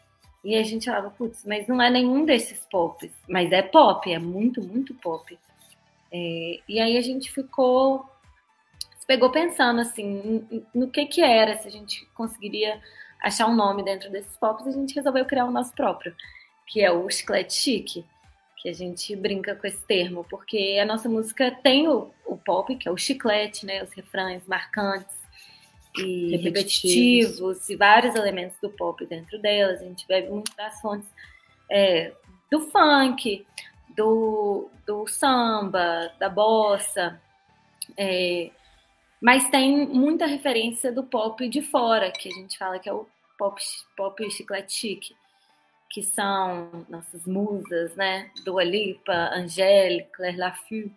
E 0.45 0.55
a 0.55 0.63
gente 0.63 0.85
falava, 0.85 1.09
putz, 1.09 1.43
mas 1.47 1.67
não 1.67 1.81
é 1.81 1.89
nenhum 1.89 2.27
desses 2.27 2.61
pops, 2.71 3.11
mas 3.27 3.51
é 3.51 3.63
pop, 3.63 4.13
é 4.13 4.19
muito, 4.19 4.61
muito 4.63 4.93
pop. 4.97 5.39
É, 6.13 6.61
e 6.69 6.79
aí 6.79 6.99
a 6.99 7.01
gente 7.01 7.33
ficou, 7.33 8.05
pegou 9.07 9.31
pensando 9.31 9.81
assim, 9.81 10.65
no 10.75 10.91
que 10.91 11.07
que 11.07 11.23
era, 11.23 11.57
se 11.59 11.69
a 11.69 11.71
gente 11.71 12.07
conseguiria 12.15 12.81
achar 13.23 13.47
um 13.47 13.55
nome 13.55 13.83
dentro 13.83 14.11
desses 14.11 14.37
pops, 14.37 14.67
a 14.67 14.71
gente 14.71 14.95
resolveu 14.95 15.25
criar 15.25 15.47
o 15.47 15.51
nosso 15.51 15.75
próprio, 15.75 16.15
que 16.67 16.81
é 16.83 16.91
o 16.91 17.09
chiclete 17.09 17.55
chique, 17.55 18.05
que 18.57 18.69
a 18.69 18.73
gente 18.73 19.15
brinca 19.15 19.55
com 19.55 19.67
esse 19.67 19.85
termo, 19.87 20.25
porque 20.29 20.79
a 20.81 20.85
nossa 20.87 21.09
música 21.09 21.51
tem 21.63 21.89
o, 21.89 22.11
o 22.27 22.37
pop, 22.37 22.75
que 22.77 22.89
é 22.89 22.93
o 22.93 22.97
chiclete, 22.97 23.67
né, 23.67 23.83
os 23.83 23.93
refrões 23.93 24.47
marcantes 24.47 25.25
e 25.97 26.37
Repetitivos. 26.37 26.43
repetitivos, 26.43 27.71
e 27.71 27.77
vários 27.77 28.15
elementos 28.15 28.59
do 28.61 28.69
pop 28.69 29.05
dentro 29.07 29.39
delas. 29.39 29.81
A 29.81 29.85
gente 29.85 30.07
bebe 30.07 30.29
muito 30.29 30.55
das 30.57 30.81
fontes 30.81 31.09
é, 31.71 32.13
do 32.51 32.61
funk, 32.61 33.47
do, 33.97 34.69
do 34.87 35.07
samba, 35.07 36.13
da 36.19 36.29
bossa, 36.29 37.21
é, 37.97 38.51
mas 39.25 39.49
tem 39.49 39.87
muita 39.87 40.27
referência 40.27 40.93
do 40.93 41.03
pop 41.03 41.49
de 41.49 41.63
fora, 41.63 42.13
que 42.13 42.29
a 42.29 42.33
gente 42.33 42.59
fala 42.59 42.79
que 42.79 42.91
é 42.91 42.93
o 42.93 43.07
pop, 43.39 43.59
pop 43.97 44.31
chiclete 44.31 44.71
chique, 44.71 45.17
que 45.91 46.03
são 46.03 46.85
nossas 46.91 47.27
musas, 47.27 47.97
né? 47.97 48.31
Dua 48.45 48.63
Lipa, 48.63 49.31
Angélica, 49.33 50.11
Claire 50.13 50.37
Lafue, 50.37 50.93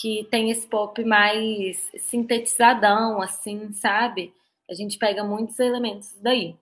que 0.00 0.28
tem 0.30 0.52
esse 0.52 0.64
pop 0.64 1.02
mais 1.04 1.90
sintetizadão, 1.98 3.20
assim, 3.20 3.72
sabe? 3.72 4.32
A 4.70 4.74
gente 4.74 4.96
pega 4.96 5.24
muitos 5.24 5.58
elementos 5.58 6.16
daí. 6.22 6.56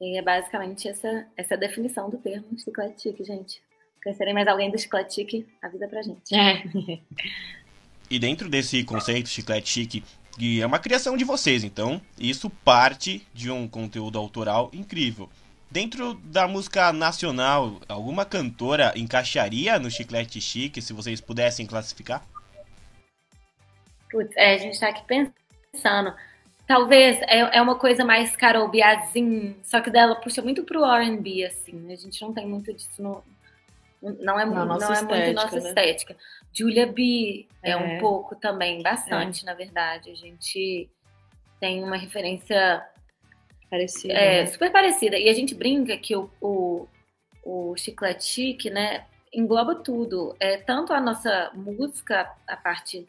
E 0.00 0.18
é 0.18 0.22
basicamente 0.22 0.88
essa, 0.88 1.28
essa 1.36 1.56
definição 1.56 2.10
do 2.10 2.18
termo 2.18 2.58
chiclete 2.58 3.02
chique, 3.02 3.22
gente. 3.22 3.62
Conhecerem 4.02 4.34
mais 4.34 4.48
alguém 4.48 4.68
do 4.68 4.78
chiclete 4.78 5.14
chique, 5.14 5.46
avisa 5.62 5.86
pra 5.86 6.02
gente. 6.02 6.34
É. 6.34 6.64
E 8.10 8.18
dentro 8.18 8.48
desse 8.48 8.82
conceito 8.82 9.28
chiclete 9.28 9.68
chique, 9.68 10.04
que 10.36 10.60
é 10.60 10.66
uma 10.66 10.80
criação 10.80 11.16
de 11.16 11.24
vocês, 11.24 11.62
então 11.62 12.02
isso 12.18 12.50
parte 12.50 13.24
de 13.32 13.50
um 13.50 13.68
conteúdo 13.68 14.18
autoral 14.18 14.68
incrível. 14.72 15.28
Dentro 15.70 16.14
da 16.14 16.48
música 16.48 16.92
nacional, 16.92 17.80
alguma 17.88 18.24
cantora 18.24 18.92
encaixaria 18.96 19.78
no 19.78 19.88
chiclete 19.88 20.40
chique, 20.40 20.82
se 20.82 20.92
vocês 20.92 21.20
pudessem 21.20 21.64
classificar? 21.64 22.26
Putz, 24.10 24.36
é, 24.36 24.54
a 24.54 24.58
gente 24.58 24.80
tá 24.80 24.88
aqui 24.88 25.04
pensando. 25.06 26.12
Talvez 26.66 27.18
é, 27.22 27.58
é 27.58 27.62
uma 27.62 27.76
coisa 27.76 28.04
mais 28.04 28.34
Carol 28.34 28.68
Biazin, 28.68 29.54
só 29.62 29.80
que 29.80 29.90
dela 29.90 30.16
puxa 30.16 30.42
muito 30.42 30.64
pro 30.64 30.84
R&B, 30.84 31.44
assim. 31.44 31.92
A 31.92 31.96
gente 31.96 32.20
não 32.20 32.32
tem 32.32 32.48
muito 32.48 32.72
disso 32.74 33.00
no... 33.00 33.22
Não 34.02 34.38
é, 34.40 34.44
Na 34.44 34.54
não 34.54 34.66
nossa 34.66 34.84
é 34.86 35.02
muito 35.02 35.12
estética, 35.14 35.32
nossa 35.42 35.60
né? 35.60 35.68
estética. 35.68 36.16
Julia 36.52 36.86
B 36.86 37.46
é, 37.62 37.72
É. 37.72 37.76
um 37.76 37.98
pouco 37.98 38.34
também, 38.36 38.82
bastante, 38.82 39.44
na 39.44 39.54
verdade. 39.54 40.10
A 40.10 40.14
gente 40.14 40.88
tem 41.60 41.84
uma 41.84 41.96
referência 41.96 42.84
Parecido. 43.70 44.12
é, 44.14 44.40
né? 44.42 44.46
super 44.46 44.72
parecida. 44.72 45.18
E 45.18 45.28
a 45.28 45.32
gente 45.34 45.54
brinca 45.54 45.96
que 45.98 46.16
o, 46.16 46.30
o, 46.40 46.88
o 47.44 47.76
chiclete 47.76 48.24
chique, 48.24 48.70
né, 48.70 49.04
engloba 49.32 49.74
tudo. 49.74 50.34
É 50.40 50.56
tanto 50.56 50.92
a 50.92 51.00
nossa 51.00 51.50
música, 51.54 52.30
a 52.46 52.56
parte 52.56 53.06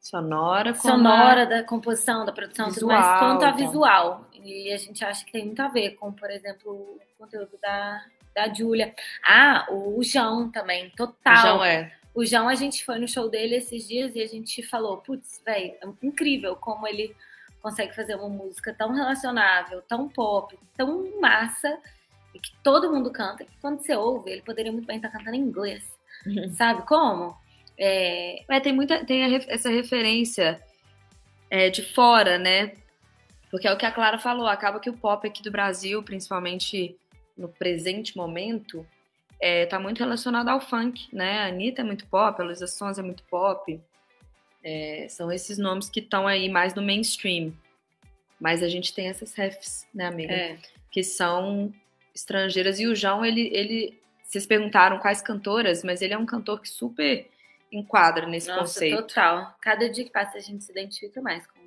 Sonora 0.00 0.72
sonora 0.74 1.44
da 1.46 1.64
composição, 1.64 2.24
da 2.24 2.30
produção, 2.32 2.70
tudo 2.72 2.86
mais, 2.86 3.04
Visual, 3.04 3.18
quanto 3.18 3.44
a 3.44 3.48
então. 3.48 3.56
visual. 3.66 4.30
E 4.34 4.72
a 4.72 4.76
gente 4.76 5.04
acha 5.04 5.24
que 5.24 5.32
tem 5.32 5.44
muito 5.46 5.60
a 5.60 5.66
ver 5.66 5.96
com, 5.96 6.12
por 6.12 6.30
exemplo, 6.30 6.70
o 6.72 7.00
conteúdo 7.18 7.58
da, 7.60 8.04
da 8.36 8.52
Júlia. 8.52 8.94
Ah, 9.24 9.66
o 9.70 10.02
João 10.04 10.50
também, 10.50 10.90
total. 10.90 11.36
João 11.42 11.64
é. 11.64 11.90
O 12.14 12.24
João, 12.24 12.48
a 12.48 12.54
gente 12.54 12.84
foi 12.84 12.98
no 12.98 13.08
show 13.08 13.28
dele 13.28 13.56
esses 13.56 13.88
dias 13.88 14.14
e 14.14 14.22
a 14.22 14.26
gente 14.26 14.62
falou, 14.62 14.98
putz, 14.98 15.42
velho, 15.44 15.74
é 15.82 15.86
incrível 16.02 16.54
como 16.54 16.86
ele 16.86 17.16
consegue 17.62 17.94
fazer 17.94 18.14
uma 18.14 18.28
música 18.28 18.72
tão 18.72 18.92
relacionável, 18.92 19.82
tão 19.82 20.08
pop, 20.08 20.56
tão 20.76 21.20
massa, 21.20 21.78
e 22.34 22.38
que 22.38 22.52
todo 22.62 22.92
mundo 22.92 23.10
canta, 23.10 23.44
que 23.44 23.56
quando 23.60 23.80
você 23.80 23.96
ouve, 23.96 24.30
ele 24.30 24.42
poderia 24.42 24.70
muito 24.70 24.86
bem 24.86 24.96
estar 24.96 25.08
cantando 25.08 25.36
em 25.36 25.40
inglês. 25.40 25.84
Sabe 26.56 26.82
como? 26.86 27.36
É, 27.78 28.44
É, 28.48 28.60
tem 28.60 28.72
muita 28.72 29.04
tem 29.04 29.24
a 29.24 29.44
essa 29.48 29.68
referência 29.68 30.60
é, 31.50 31.68
de 31.68 31.82
fora, 31.82 32.38
né? 32.38 32.72
Porque 33.50 33.68
é 33.68 33.72
o 33.72 33.76
que 33.76 33.86
a 33.86 33.92
Clara 33.92 34.18
falou, 34.18 34.46
acaba 34.46 34.80
que 34.80 34.90
o 34.90 34.96
pop 34.96 35.26
aqui 35.26 35.42
do 35.42 35.50
Brasil, 35.50 36.02
principalmente 36.02 36.96
no 37.36 37.48
presente 37.48 38.16
momento, 38.16 38.86
é, 39.40 39.66
tá 39.66 39.78
muito 39.78 39.98
relacionado 39.98 40.48
ao 40.48 40.60
funk, 40.60 41.08
né? 41.14 41.40
A 41.40 41.46
Anitta 41.46 41.82
é 41.82 41.84
muito 41.84 42.06
pop, 42.06 42.40
a 42.40 42.44
Luísa 42.44 42.66
Sons 42.66 42.98
é 42.98 43.02
muito 43.02 43.22
pop. 43.24 43.80
É, 44.64 45.06
são 45.08 45.30
esses 45.30 45.58
nomes 45.58 45.88
que 45.88 46.00
estão 46.00 46.26
aí 46.26 46.48
mais 46.48 46.74
no 46.74 46.82
mainstream. 46.82 47.52
Mas 48.40 48.62
a 48.62 48.68
gente 48.68 48.92
tem 48.92 49.08
essas 49.08 49.34
refs, 49.34 49.86
né, 49.94 50.06
amiga? 50.06 50.32
é, 50.32 50.58
que 50.90 51.02
são 51.02 51.72
estrangeiras. 52.14 52.80
E 52.80 52.86
o 52.86 52.94
João, 52.94 53.24
ele, 53.24 53.50
ele. 53.52 54.00
Vocês 54.22 54.46
perguntaram 54.46 54.98
quais 54.98 55.22
cantoras, 55.22 55.84
mas 55.84 56.02
ele 56.02 56.12
é 56.12 56.18
um 56.18 56.26
cantor 56.26 56.60
que 56.60 56.68
super 56.68 57.30
enquadra 57.70 58.26
nesse 58.26 58.48
nossa, 58.48 58.60
conceito, 58.60 58.96
total. 59.02 59.54
Cada 59.60 59.88
dia 59.88 60.04
que 60.04 60.10
passa 60.10 60.38
a 60.38 60.40
gente 60.40 60.64
se 60.64 60.72
identifica 60.72 61.20
mais 61.20 61.46
com, 61.46 61.60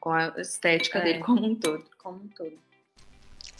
com 0.00 0.12
a 0.12 0.34
estética 0.38 0.98
É. 0.98 1.04
dele 1.04 1.18
como 1.20 1.46
um 1.46 1.54
todo. 1.54 1.88
como 1.98 2.24
um 2.24 2.28
todo. 2.28 2.58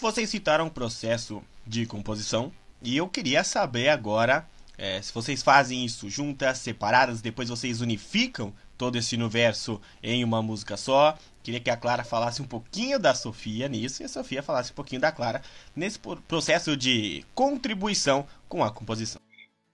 Vocês 0.00 0.30
citaram 0.30 0.68
o 0.68 0.70
processo 0.70 1.42
de 1.66 1.84
composição 1.84 2.52
e 2.80 2.96
eu 2.96 3.08
queria 3.08 3.42
saber 3.42 3.88
agora 3.88 4.46
é, 4.78 5.02
se 5.02 5.12
vocês 5.12 5.42
fazem 5.42 5.84
isso 5.84 6.08
juntas, 6.08 6.58
separadas, 6.58 7.20
depois 7.20 7.48
vocês 7.48 7.80
unificam 7.80 8.54
todo 8.78 8.96
esse 8.96 9.16
universo 9.16 9.80
em 10.00 10.22
uma 10.22 10.40
música 10.40 10.76
só. 10.76 11.18
Queria 11.42 11.58
que 11.58 11.68
a 11.68 11.76
Clara 11.76 12.04
falasse 12.04 12.40
um 12.40 12.46
pouquinho 12.46 12.96
da 12.96 13.12
Sofia 13.12 13.66
nisso 13.66 14.00
e 14.00 14.04
a 14.04 14.08
Sofia 14.08 14.40
falasse 14.40 14.70
um 14.70 14.76
pouquinho 14.76 15.00
da 15.00 15.10
Clara 15.10 15.42
nesse 15.74 15.98
processo 15.98 16.76
de 16.76 17.24
contribuição 17.34 18.24
com 18.48 18.62
a 18.62 18.70
composição. 18.70 19.20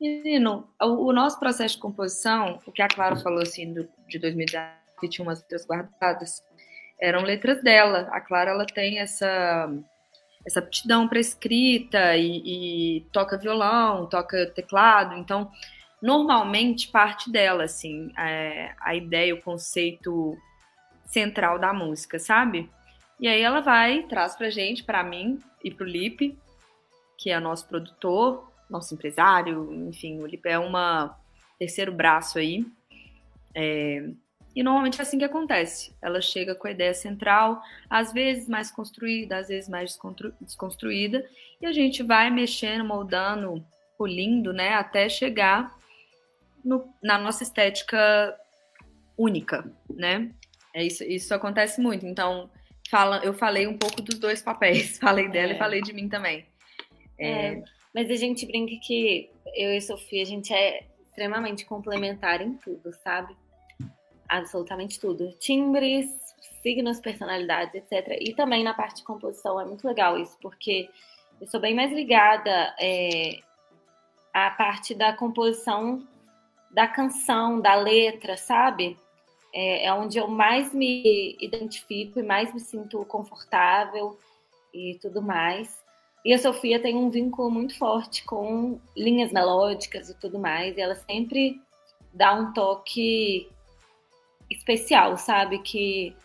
Menino, 0.00 0.66
o, 0.80 1.12
nosso 1.12 1.38
processo 1.38 1.74
de 1.74 1.82
composição, 1.82 2.62
o 2.66 2.72
que 2.72 2.80
a 2.80 2.88
Clara 2.88 3.16
falou 3.16 3.42
assim 3.42 3.74
do, 3.74 3.86
de 4.08 4.18
2019, 4.18 4.72
que 5.00 5.08
tinha 5.08 5.22
umas 5.22 5.40
letras 5.42 5.66
guardadas, 5.66 6.42
eram 6.98 7.22
letras 7.22 7.62
dela. 7.62 8.08
A 8.10 8.22
Clara 8.22 8.52
ela 8.52 8.64
tem 8.64 9.00
essa 9.00 9.70
essa 10.46 10.60
aptidão 10.60 11.08
para 11.08 11.18
escrita 11.18 12.16
e, 12.16 12.98
e 12.98 13.00
toca 13.12 13.38
violão, 13.38 14.06
toca 14.06 14.46
teclado, 14.54 15.14
então 15.14 15.50
normalmente 16.02 16.88
parte 16.88 17.30
dela 17.30 17.64
assim 17.64 18.12
é, 18.18 18.74
a 18.80 18.94
ideia, 18.94 19.34
o 19.34 19.40
conceito 19.40 20.36
central 21.06 21.58
da 21.58 21.72
música, 21.72 22.18
sabe? 22.18 22.70
E 23.18 23.28
aí 23.28 23.40
ela 23.40 23.60
vai 23.60 24.02
traz 24.02 24.36
pra 24.36 24.50
gente, 24.50 24.84
pra 24.84 25.02
mim 25.02 25.40
e 25.62 25.70
pro 25.70 25.86
Lipe, 25.86 26.38
que 27.16 27.30
é 27.30 27.40
nosso 27.40 27.66
produtor, 27.68 28.52
nosso 28.68 28.94
empresário, 28.94 29.72
enfim, 29.88 30.20
o 30.20 30.26
Lipe 30.26 30.48
é 30.48 30.58
uma 30.58 31.16
terceiro 31.58 31.92
braço 31.92 32.38
aí. 32.38 32.66
É, 33.54 34.10
e 34.54 34.62
normalmente 34.62 34.98
é 35.00 35.02
assim 35.02 35.18
que 35.18 35.24
acontece. 35.24 35.94
Ela 36.00 36.20
chega 36.20 36.54
com 36.54 36.66
a 36.68 36.70
ideia 36.70 36.94
central, 36.94 37.60
às 37.90 38.12
vezes 38.12 38.48
mais 38.48 38.70
construída, 38.70 39.36
às 39.38 39.48
vezes 39.48 39.68
mais 39.68 39.98
desconstruída, 40.40 41.28
e 41.60 41.66
a 41.66 41.72
gente 41.72 42.02
vai 42.02 42.30
mexendo, 42.30 42.84
moldando, 42.84 43.64
polindo, 43.98 44.52
né, 44.52 44.74
até 44.74 45.08
chegar 45.08 45.74
no- 46.64 46.88
na 47.02 47.18
nossa 47.18 47.42
estética 47.42 48.36
única, 49.16 49.64
né? 49.90 50.30
É 50.72 50.82
isso, 50.84 51.04
isso 51.04 51.32
acontece 51.34 51.80
muito. 51.80 52.04
Então, 52.06 52.50
fala, 52.90 53.18
eu 53.24 53.32
falei 53.32 53.66
um 53.66 53.78
pouco 53.78 54.02
dos 54.02 54.18
dois 54.18 54.42
papéis, 54.42 54.98
falei 54.98 55.28
dela 55.28 55.52
É. 55.52 55.54
e 55.54 55.58
falei 55.58 55.80
de 55.82 55.92
mim 55.92 56.08
também. 56.08 56.44
É, 57.18 57.62
mas 57.94 58.10
a 58.10 58.16
gente 58.16 58.44
brinca 58.46 58.74
que 58.84 59.30
eu 59.54 59.72
e 59.72 59.76
a 59.76 59.80
Sofia, 59.80 60.22
a 60.22 60.26
gente 60.26 60.52
é 60.52 60.84
extremamente 61.06 61.64
complementar 61.64 62.40
em 62.40 62.54
tudo, 62.54 62.92
sabe? 63.04 63.36
Absolutamente 64.28 64.98
tudo. 64.98 65.32
Timbres, 65.38 66.08
signos, 66.62 67.00
personalidades, 67.00 67.74
etc. 67.74 68.18
E 68.20 68.34
também 68.34 68.64
na 68.64 68.74
parte 68.74 68.96
de 68.96 69.04
composição 69.04 69.60
é 69.60 69.64
muito 69.64 69.86
legal 69.86 70.18
isso, 70.18 70.36
porque 70.40 70.88
eu 71.40 71.46
sou 71.46 71.60
bem 71.60 71.74
mais 71.74 71.92
ligada 71.92 72.74
é, 72.80 73.40
à 74.32 74.50
parte 74.50 74.94
da 74.94 75.12
composição 75.12 76.06
da 76.70 76.88
canção, 76.88 77.60
da 77.60 77.74
letra, 77.76 78.36
sabe? 78.36 78.98
É, 79.54 79.86
é 79.86 79.92
onde 79.94 80.18
eu 80.18 80.26
mais 80.26 80.74
me 80.74 81.36
identifico 81.40 82.18
e 82.18 82.22
mais 82.22 82.52
me 82.52 82.58
sinto 82.58 83.04
confortável 83.04 84.18
e 84.72 84.98
tudo 85.00 85.22
mais. 85.22 85.84
E 86.24 86.32
a 86.32 86.38
Sofia 86.38 86.80
tem 86.80 86.96
um 86.96 87.10
vínculo 87.10 87.50
muito 87.50 87.78
forte 87.78 88.24
com 88.24 88.80
linhas 88.96 89.30
melódicas 89.30 90.08
e 90.08 90.18
tudo 90.18 90.38
mais. 90.38 90.76
E 90.76 90.80
ela 90.80 90.96
sempre 90.96 91.60
dá 92.12 92.34
um 92.34 92.52
toque 92.52 93.48
especial, 94.56 95.16
sabe? 95.16 95.58
Que 95.58 96.16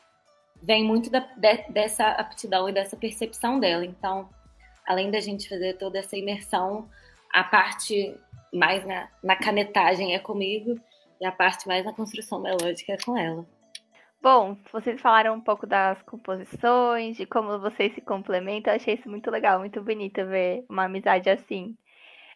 vem 0.61 0.83
muito 0.83 1.09
da- 1.09 1.19
de- 1.37 1.71
dessa 1.71 2.07
aptidão 2.07 2.67
e 2.67 2.71
dessa 2.73 2.97
percepção 2.97 3.59
dela. 3.59 3.85
Então, 3.85 4.29
além 4.85 5.11
da 5.11 5.19
gente 5.19 5.47
fazer 5.47 5.77
toda 5.77 5.99
essa 5.99 6.17
imersão, 6.17 6.89
a 7.33 7.43
parte 7.43 8.15
mais 8.53 8.85
na, 8.85 9.07
na 9.23 9.35
canetagem 9.35 10.15
é 10.15 10.19
comigo 10.19 10.79
e 11.21 11.25
a 11.25 11.31
parte 11.31 11.67
mais 11.67 11.85
na 11.85 11.93
construção 11.93 12.41
melódica 12.41 12.93
é 12.93 12.97
com 12.97 13.17
ela. 13.17 13.45
Bom, 14.21 14.57
vocês 14.73 14.99
falaram 14.99 15.33
um 15.33 15.39
pouco 15.39 15.65
das 15.65 16.01
composições, 16.01 17.15
de 17.15 17.25
como 17.25 17.57
vocês 17.59 17.93
se 17.95 18.01
complementam. 18.01 18.73
Eu 18.73 18.77
achei 18.77 18.95
isso 18.95 19.09
muito 19.09 19.31
legal, 19.31 19.59
muito 19.59 19.81
bonito 19.81 20.25
ver 20.25 20.65
uma 20.67 20.85
amizade 20.85 21.29
assim. 21.29 21.77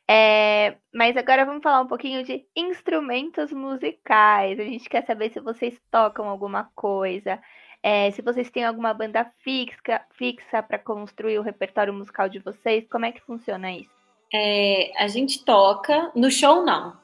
É, 0.09 0.77
mas 0.93 1.15
agora 1.15 1.45
vamos 1.45 1.63
falar 1.63 1.81
um 1.81 1.87
pouquinho 1.87 2.23
de 2.23 2.45
instrumentos 2.55 3.51
musicais. 3.51 4.59
A 4.59 4.63
gente 4.63 4.89
quer 4.89 5.05
saber 5.05 5.31
se 5.31 5.39
vocês 5.39 5.79
tocam 5.89 6.27
alguma 6.27 6.69
coisa, 6.75 7.39
é, 7.81 8.11
se 8.11 8.21
vocês 8.21 8.49
têm 8.49 8.65
alguma 8.65 8.93
banda 8.93 9.31
fixa, 9.39 10.01
fixa 10.11 10.61
para 10.61 10.79
construir 10.79 11.39
o 11.39 11.41
repertório 11.41 11.93
musical 11.93 12.27
de 12.29 12.39
vocês. 12.39 12.87
Como 12.89 13.05
é 13.05 13.11
que 13.11 13.21
funciona 13.21 13.71
isso? 13.71 13.91
É, 14.33 14.91
a 14.97 15.07
gente 15.07 15.43
toca, 15.45 16.11
no 16.15 16.29
show 16.31 16.65
não. 16.65 16.97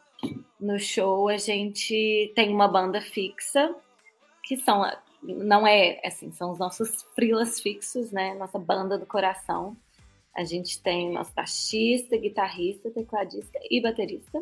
No 0.60 0.78
show 0.78 1.30
a 1.30 1.38
gente 1.38 2.34
tem 2.36 2.54
uma 2.54 2.68
banda 2.68 3.00
fixa, 3.00 3.74
que 4.44 4.58
são, 4.58 4.84
não 5.22 5.66
é 5.66 6.02
assim, 6.04 6.32
são 6.32 6.52
os 6.52 6.60
nossos 6.60 7.04
frilas 7.16 7.62
fixos, 7.62 8.12
né? 8.12 8.34
Nossa 8.36 8.60
banda 8.60 8.98
do 8.98 9.06
coração. 9.06 9.78
A 10.40 10.46
gente 10.46 10.82
tem 10.82 11.12
nosso 11.12 11.34
baixista, 11.36 12.16
guitarrista, 12.16 12.90
tecladista 12.90 13.60
e 13.70 13.82
baterista, 13.82 14.42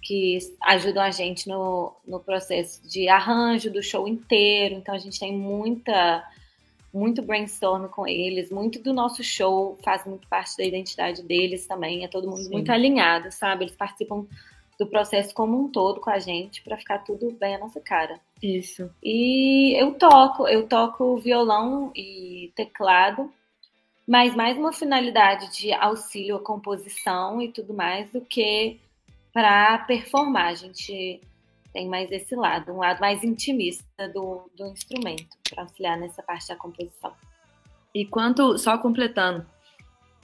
que 0.00 0.38
ajudam 0.62 1.02
a 1.02 1.10
gente 1.10 1.46
no, 1.46 1.92
no 2.08 2.20
processo 2.20 2.80
de 2.88 3.06
arranjo 3.06 3.70
do 3.70 3.82
show 3.82 4.08
inteiro. 4.08 4.76
Então 4.76 4.94
a 4.94 4.98
gente 4.98 5.20
tem 5.20 5.36
muita 5.36 6.26
muito 6.90 7.20
brainstorm 7.20 7.86
com 7.88 8.06
eles, 8.06 8.50
muito 8.50 8.82
do 8.82 8.94
nosso 8.94 9.22
show 9.22 9.78
faz 9.84 10.06
muito 10.06 10.26
parte 10.26 10.56
da 10.56 10.64
identidade 10.64 11.22
deles 11.22 11.66
também. 11.66 12.02
É 12.02 12.08
todo 12.08 12.26
mundo 12.26 12.44
Sim. 12.44 12.52
muito 12.52 12.72
alinhado, 12.72 13.30
sabe? 13.30 13.64
Eles 13.64 13.76
participam 13.76 14.26
do 14.78 14.86
processo 14.86 15.34
como 15.34 15.62
um 15.62 15.68
todo 15.68 16.00
com 16.00 16.08
a 16.08 16.18
gente 16.18 16.62
para 16.62 16.78
ficar 16.78 17.00
tudo 17.00 17.30
bem 17.38 17.56
a 17.56 17.58
nossa 17.58 17.78
cara. 17.78 18.18
Isso. 18.42 18.90
E 19.02 19.78
eu 19.78 19.92
toco, 19.92 20.48
eu 20.48 20.66
toco 20.66 21.18
violão 21.18 21.92
e 21.94 22.50
teclado, 22.56 23.30
mas 24.10 24.34
mais 24.34 24.58
uma 24.58 24.72
finalidade 24.72 25.56
de 25.56 25.72
auxílio 25.72 26.34
à 26.34 26.40
composição 26.40 27.40
e 27.40 27.46
tudo 27.46 27.72
mais 27.72 28.10
do 28.10 28.20
que 28.20 28.80
para 29.32 29.78
performar. 29.86 30.48
A 30.48 30.54
gente 30.54 31.20
tem 31.72 31.88
mais 31.88 32.10
esse 32.10 32.34
lado, 32.34 32.72
um 32.72 32.78
lado 32.78 32.98
mais 32.98 33.22
intimista 33.22 34.08
do, 34.12 34.50
do 34.56 34.66
instrumento, 34.66 35.28
para 35.48 35.62
auxiliar 35.62 35.96
nessa 35.96 36.24
parte 36.24 36.48
da 36.48 36.56
composição. 36.56 37.12
E 37.94 38.04
quanto, 38.04 38.58
só 38.58 38.76
completando, 38.78 39.46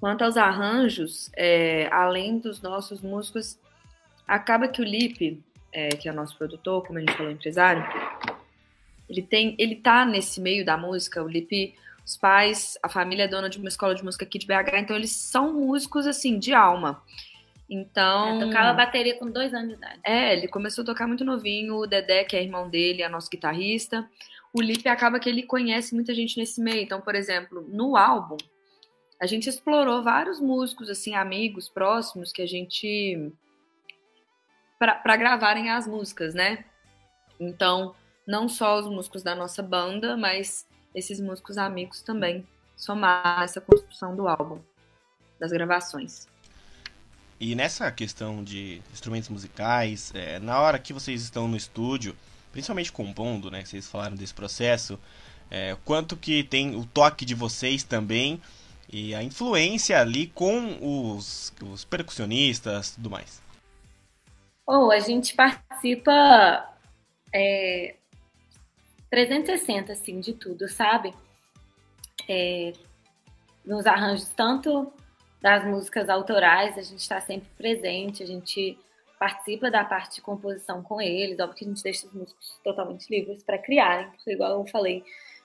quanto 0.01 0.25
aos 0.25 0.37
arranjos, 0.37 1.31
é, 1.37 1.89
além 1.93 2.41
dos 2.41 2.61
nossos 2.61 3.01
músicos, 3.01 3.57
acaba 4.27 4.67
que 4.67 4.83
o 4.83 4.85
Lipe, 4.85 5.41
é, 5.73 5.91
que 5.91 6.09
é 6.09 6.13
nosso 6.13 6.37
produtor, 6.37 6.85
como 6.85 6.99
a 6.99 7.03
gente 7.03 7.17
falou, 7.17 7.31
empresário, 7.31 7.85
ele 9.09 9.23
tem, 9.23 9.55
ele 9.61 9.77
tá 9.77 10.05
nesse 10.05 10.41
meio 10.41 10.65
da 10.65 10.77
música, 10.77 11.23
o 11.23 11.29
Lipe, 11.29 11.77
os 12.07 12.17
pais, 12.17 12.79
a 12.85 12.89
família 12.89 13.25
é 13.25 13.29
dona 13.29 13.51
de 13.51 13.59
uma 13.59 13.69
escola 13.69 13.93
de 13.93 14.05
música 14.05 14.25
aqui 14.25 14.39
de 14.39 14.47
BH, 14.47 14.79
então 14.79 14.95
eles 14.95 15.11
são 15.11 15.53
músicos, 15.53 16.07
assim, 16.07 16.39
de 16.39 16.55
alma. 16.55 17.03
Então. 17.69 18.41
Eu 18.41 18.47
tocava 18.47 18.73
bateria 18.73 19.19
com 19.19 19.29
dois 19.29 19.53
anos 19.53 19.71
de 19.71 19.75
idade. 19.75 20.01
É, 20.05 20.33
ele 20.33 20.47
começou 20.47 20.83
a 20.83 20.85
tocar 20.85 21.09
muito 21.09 21.25
novinho. 21.25 21.75
O 21.75 21.87
Dedé, 21.87 22.23
que 22.23 22.37
é 22.37 22.43
irmão 22.45 22.71
dele, 22.71 23.03
é 23.03 23.09
nosso 23.09 23.29
guitarrista. 23.29 24.09
O 24.53 24.63
Lipe 24.63 24.89
acaba 24.89 25.19
que 25.19 25.29
ele 25.29 25.43
conhece 25.43 25.97
muita 25.97 26.15
gente 26.15 26.39
nesse 26.39 26.61
meio. 26.61 26.81
Então, 26.81 27.01
por 27.01 27.17
exemplo, 27.17 27.67
no 27.69 27.97
álbum, 27.97 28.37
a 29.21 29.27
gente 29.27 29.49
explorou 29.49 30.01
vários 30.01 30.41
músicos, 30.41 30.89
assim, 30.89 31.17
amigos 31.17 31.69
próximos 31.69 32.31
que 32.31 32.41
a 32.41 32.47
gente 32.47 33.33
para 34.79 35.17
gravarem 35.17 35.71
as 35.71 35.89
músicas, 35.89 36.35
né? 36.35 36.65
Então, 37.41 37.97
não 38.27 38.49
só 38.49 38.79
os 38.79 38.87
músicos 38.87 39.23
da 39.23 39.35
nossa 39.35 39.63
banda, 39.63 40.17
mas 40.17 40.66
esses 40.97 41.21
músicos 41.21 41.59
amigos 41.59 42.01
também 42.01 42.45
somar 42.75 43.43
essa 43.43 43.61
construção 43.61 44.17
do 44.17 44.27
álbum, 44.27 44.59
das 45.39 45.53
gravações. 45.53 46.27
E 47.39 47.55
nessa 47.55 47.93
questão 47.93 48.43
de 48.43 48.83
instrumentos 48.91 49.29
musicais, 49.29 50.11
é, 50.15 50.39
na 50.39 50.59
hora 50.59 50.79
que 50.79 50.95
vocês 50.95 51.23
estão 51.23 51.47
no 51.47 51.57
estúdio, 51.57 52.17
principalmente 52.51 52.91
compondo, 52.91 53.51
né? 53.51 53.63
Que 53.63 53.69
vocês 53.69 53.87
falaram 53.87 54.17
desse 54.17 54.33
processo, 54.33 54.99
é, 55.51 55.77
quanto 55.85 56.17
que 56.17 56.43
tem 56.43 56.75
o 56.75 56.87
toque 56.87 57.27
de 57.27 57.35
vocês 57.35 57.85
também 57.85 58.41
e 58.91 59.15
a 59.15 59.23
influência 59.23 60.01
ali 60.01 60.29
com 60.29 60.79
os, 61.15 61.53
os 61.63 61.85
percussionistas 61.85 62.89
e 62.89 62.95
tudo 62.95 63.11
mais. 63.11 63.43
Oh, 64.67 64.91
a 64.91 64.99
gente 64.99 65.35
participa 65.35 66.75
é, 67.33 67.96
360 69.11 69.93
assim 69.93 70.21
de 70.21 70.33
tudo, 70.35 70.69
sabe? 70.69 71.15
É, 72.29 72.73
nos 73.65 73.87
arranjos 73.87 74.29
tanto 74.31 74.93
das 75.41 75.65
músicas 75.65 76.09
autorais, 76.09 76.77
a 76.79 76.83
gente 76.83 77.01
está 77.01 77.21
sempre 77.21 77.49
presente, 77.57 78.23
a 78.23 78.27
gente 78.27 78.79
participa 79.19 79.71
da 79.71 79.85
parte 79.85 80.17
de 80.17 80.21
composição 80.21 80.83
com 80.83 81.01
eles, 81.01 81.39
óbvio 81.41 81.57
que 81.57 81.65
a 81.65 81.69
gente 81.69 81.83
deixa 81.83 82.07
os 82.07 82.13
músicos 82.13 82.59
totalmente 82.63 83.09
livres 83.09 83.43
para 83.43 83.59
criarem, 83.59 84.11
porque 84.11 84.33
igual 84.33 84.53
eu 84.53 84.67
falei, 84.67 85.03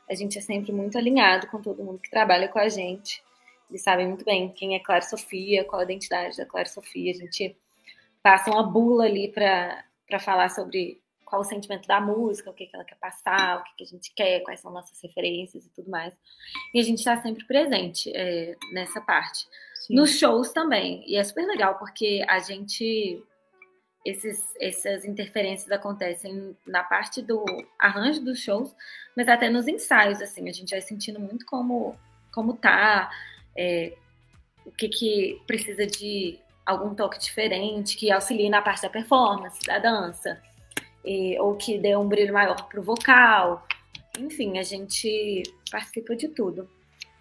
a 0.10 0.14
gente 0.14 0.38
é 0.38 0.42
sempre 0.42 0.72
muito 0.72 0.98
alinhado 0.98 1.48
com 1.48 1.62
todo 1.62 1.84
mundo 1.84 2.00
que 2.00 2.10
trabalha 2.10 2.48
com 2.48 2.60
a 2.60 2.68
gente. 2.68 3.24
Eles 3.70 3.82
sabem 3.82 4.08
muito 4.08 4.26
bem 4.26 4.50
quem 4.50 4.76
é 4.76 4.80
Clara 4.80 5.02
Sofia, 5.02 5.64
qual 5.64 5.80
a 5.80 5.86
identidade 5.86 6.36
da 6.36 6.46
Clara 6.46 6.68
Sofia, 6.68 7.12
a 7.12 7.16
gente 7.16 7.56
passa 8.22 8.52
uma 8.52 8.64
bula 8.64 9.06
ali 9.06 9.30
para 9.30 10.20
falar 10.20 10.50
sobre 10.50 11.02
qual 11.32 11.42
o 11.42 11.46
sentimento 11.46 11.88
da 11.88 12.02
música, 12.02 12.50
o 12.50 12.54
que, 12.54 12.66
que 12.66 12.76
ela 12.76 12.84
quer 12.84 12.98
passar, 12.98 13.60
o 13.60 13.64
que, 13.64 13.76
que 13.78 13.84
a 13.86 13.88
gente 13.88 14.14
quer, 14.14 14.42
quais 14.42 14.60
são 14.60 14.70
nossas 14.70 15.02
referências 15.02 15.66
e 15.66 15.70
tudo 15.70 15.90
mais. 15.90 16.14
E 16.74 16.80
a 16.80 16.84
gente 16.84 16.98
está 16.98 17.16
sempre 17.22 17.46
presente 17.46 18.12
é, 18.14 18.54
nessa 18.74 19.00
parte. 19.00 19.48
Sim. 19.76 19.96
Nos 19.96 20.20
shows 20.20 20.52
também. 20.52 21.02
E 21.08 21.16
é 21.16 21.24
super 21.24 21.48
legal, 21.48 21.80
porque 21.80 22.24
a 22.28 22.40
gente. 22.40 23.24
Esses, 24.04 24.44
essas 24.60 25.06
interferências 25.06 25.72
acontecem 25.72 26.58
na 26.66 26.84
parte 26.84 27.22
do 27.22 27.46
arranjo 27.80 28.20
dos 28.20 28.40
shows, 28.40 28.76
mas 29.16 29.30
até 29.30 29.48
nos 29.48 29.68
ensaios, 29.68 30.20
assim, 30.22 30.50
a 30.50 30.52
gente 30.52 30.72
vai 30.72 30.82
sentindo 30.82 31.20
muito 31.20 31.46
como, 31.46 31.96
como 32.34 32.58
tá, 32.58 33.12
é, 33.56 33.96
o 34.66 34.72
que, 34.72 34.90
que 34.90 35.42
precisa 35.46 35.86
de 35.86 36.40
algum 36.66 36.96
toque 36.96 37.20
diferente 37.20 37.96
que 37.96 38.12
auxilie 38.12 38.50
na 38.50 38.62
parte 38.62 38.82
da 38.82 38.90
performance, 38.90 39.60
da 39.68 39.78
dança, 39.78 40.42
e, 41.06 41.40
ou 41.40 41.56
que 41.56 41.78
dê 41.78 41.96
um 41.96 42.08
brilho 42.08 42.34
maior 42.34 42.68
pro 42.68 42.82
vocal. 42.82 43.66
Enfim, 44.20 44.58
a 44.58 44.64
gente 44.64 45.44
participa 45.72 46.16
de 46.16 46.30
tudo. 46.30 46.70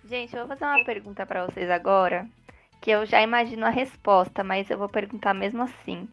Gente, 0.05 0.35
eu 0.35 0.47
vou 0.47 0.57
fazer 0.57 0.65
uma 0.65 0.85
pergunta 0.85 1.25
para 1.27 1.47
vocês 1.47 1.71
agora, 1.71 2.29
que 2.81 2.91
eu 2.91 3.07
já 3.07 3.23
imagino 3.23 3.65
a 3.67 3.71
resposta, 3.71 4.43
mas 4.43 4.71
eu 4.71 4.79
vou 4.79 4.89
perguntar 4.89 5.35
mesmo 5.35 5.63
assim. 5.63 6.09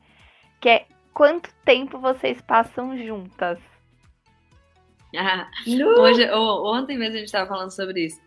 Que 0.60 0.70
é 0.70 0.86
quanto 1.14 1.54
tempo 1.66 2.00
vocês 2.00 2.42
passam 2.42 2.98
juntas? 2.98 3.60
Ah, 5.16 5.50
hoje, 6.00 6.30
ontem 6.30 6.98
mesmo 6.98 7.16
a 7.16 7.20
gente 7.20 7.28
estava 7.28 7.48
falando 7.48 7.72
sobre 7.72 8.06
isso. 8.06 8.22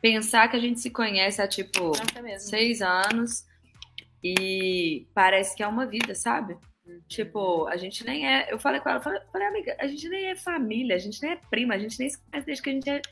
Pensar 0.00 0.48
que 0.48 0.56
a 0.56 0.60
gente 0.60 0.78
se 0.78 0.88
conhece 0.88 1.42
há 1.42 1.48
tipo 1.48 1.92
seis 2.38 2.80
anos 2.80 3.44
e 4.22 5.06
parece 5.12 5.56
que 5.56 5.62
é 5.62 5.66
uma 5.66 5.84
vida, 5.84 6.14
sabe? 6.14 6.56
Uhum. 6.86 7.00
Tipo, 7.08 7.66
a 7.66 7.76
gente 7.76 8.04
nem 8.04 8.26
é. 8.26 8.52
Eu 8.52 8.58
falei 8.58 8.80
com 8.80 8.88
ela, 8.88 9.00
falei, 9.00 9.20
falei, 9.32 9.48
amiga, 9.48 9.76
a 9.78 9.86
gente 9.86 10.08
nem 10.08 10.26
é 10.26 10.36
família, 10.36 10.96
a 10.96 10.98
gente 10.98 11.22
nem 11.22 11.32
é 11.32 11.36
prima, 11.50 11.74
a 11.74 11.78
gente 11.78 11.98
nem 11.98 12.08
se 12.08 12.18
conhece 12.18 12.46
desde 12.46 12.62
que 12.62 12.70
a 12.70 12.72
gente 12.72 12.90
é 12.90 13.02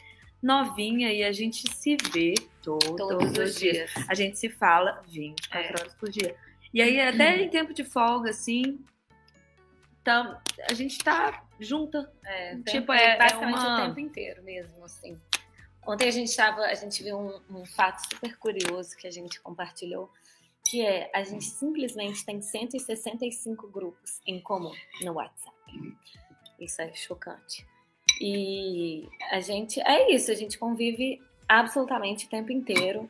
novinha 0.42 1.12
e 1.12 1.22
a 1.22 1.32
gente 1.32 1.72
se 1.72 1.96
vê 2.12 2.34
todo, 2.62 2.96
todos, 2.96 3.38
os 3.38 3.54
dias. 3.58 3.76
dias. 3.76 4.08
A 4.08 4.14
gente 4.14 4.38
se 4.38 4.48
fala 4.48 5.02
24 5.08 5.58
é. 5.58 5.80
horas 5.80 5.94
por 5.94 6.10
dia. 6.10 6.34
E 6.74 6.80
aí, 6.82 7.00
até 7.00 7.42
em 7.42 7.48
tempo 7.48 7.72
de 7.72 7.84
folga, 7.84 8.30
assim, 8.30 8.78
então, 10.02 10.36
a 10.68 10.74
gente 10.74 10.98
tá 10.98 11.44
junta. 11.60 12.12
É, 12.26 12.56
tipo, 12.68 12.92
é, 12.92 13.14
é 13.14 13.18
basicamente 13.18 13.58
é 13.58 13.60
uma... 13.60 13.82
o 13.82 13.86
tempo 13.86 14.00
inteiro 14.00 14.42
mesmo, 14.42 14.84
assim. 14.84 15.18
Ontem 15.86 16.08
a 16.08 16.10
gente 16.10 16.34
tava, 16.36 16.62
a 16.62 16.74
gente 16.74 17.02
viu 17.02 17.18
um, 17.18 17.60
um 17.60 17.64
fato 17.64 18.00
super 18.12 18.36
curioso 18.36 18.96
que 18.96 19.06
a 19.06 19.10
gente 19.10 19.40
compartilhou 19.40 20.10
que 20.72 20.80
é 20.80 21.10
a 21.12 21.22
gente 21.22 21.44
simplesmente 21.44 22.24
tem 22.24 22.40
165 22.40 23.68
grupos 23.68 24.22
em 24.26 24.40
comum 24.40 24.72
no 25.02 25.12
WhatsApp. 25.12 25.54
Isso 26.58 26.80
é 26.80 26.94
chocante. 26.94 27.66
E 28.18 29.06
a 29.30 29.40
gente 29.40 29.82
é 29.82 30.10
isso, 30.14 30.30
a 30.30 30.34
gente 30.34 30.58
convive 30.58 31.20
absolutamente 31.46 32.24
o 32.24 32.30
tempo 32.30 32.52
inteiro 32.52 33.06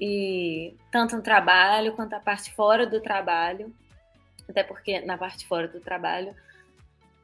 e 0.00 0.74
tanto 0.90 1.16
no 1.16 1.22
trabalho 1.22 1.94
quanto 1.94 2.14
a 2.14 2.20
parte 2.20 2.50
fora 2.54 2.86
do 2.86 2.98
trabalho, 2.98 3.74
até 4.48 4.62
porque 4.62 5.00
na 5.00 5.18
parte 5.18 5.46
fora 5.46 5.68
do 5.68 5.80
trabalho 5.80 6.34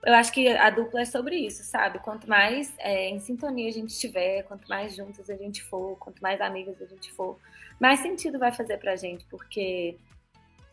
eu 0.04 0.14
acho 0.14 0.32
que 0.32 0.48
a 0.48 0.68
dupla 0.70 1.02
é 1.02 1.04
sobre 1.04 1.36
isso, 1.36 1.62
sabe? 1.62 1.98
Quanto 2.00 2.28
mais 2.28 2.74
é, 2.78 3.08
em 3.08 3.20
sintonia 3.20 3.68
a 3.68 3.72
gente 3.72 3.90
estiver, 3.90 4.42
quanto 4.42 4.68
mais 4.68 4.96
juntos 4.96 5.30
a 5.30 5.36
gente 5.36 5.62
for, 5.62 5.96
quanto 5.98 6.20
mais 6.20 6.40
amigas 6.40 6.80
a 6.82 6.86
gente 6.86 7.12
for, 7.12 7.38
mais 7.80 8.00
sentido 8.00 8.38
vai 8.38 8.52
fazer 8.52 8.78
pra 8.78 8.96
gente, 8.96 9.24
porque 9.26 9.96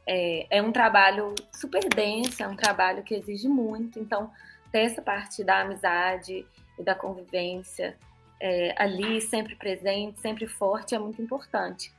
é, 0.07 0.57
é 0.57 0.61
um 0.61 0.71
trabalho 0.71 1.35
super 1.51 1.87
denso, 1.87 2.41
é 2.41 2.47
um 2.47 2.55
trabalho 2.55 3.03
que 3.03 3.13
exige 3.13 3.47
muito. 3.47 3.99
Então, 3.99 4.31
ter 4.71 4.79
essa 4.79 5.01
parte 5.01 5.43
da 5.43 5.61
amizade 5.61 6.45
e 6.79 6.83
da 6.83 6.95
convivência 6.95 7.95
é, 8.39 8.73
ali, 8.81 9.21
sempre 9.21 9.55
presente, 9.55 10.19
sempre 10.19 10.47
forte, 10.47 10.95
é 10.95 10.99
muito 10.99 11.21
importante. 11.21 11.93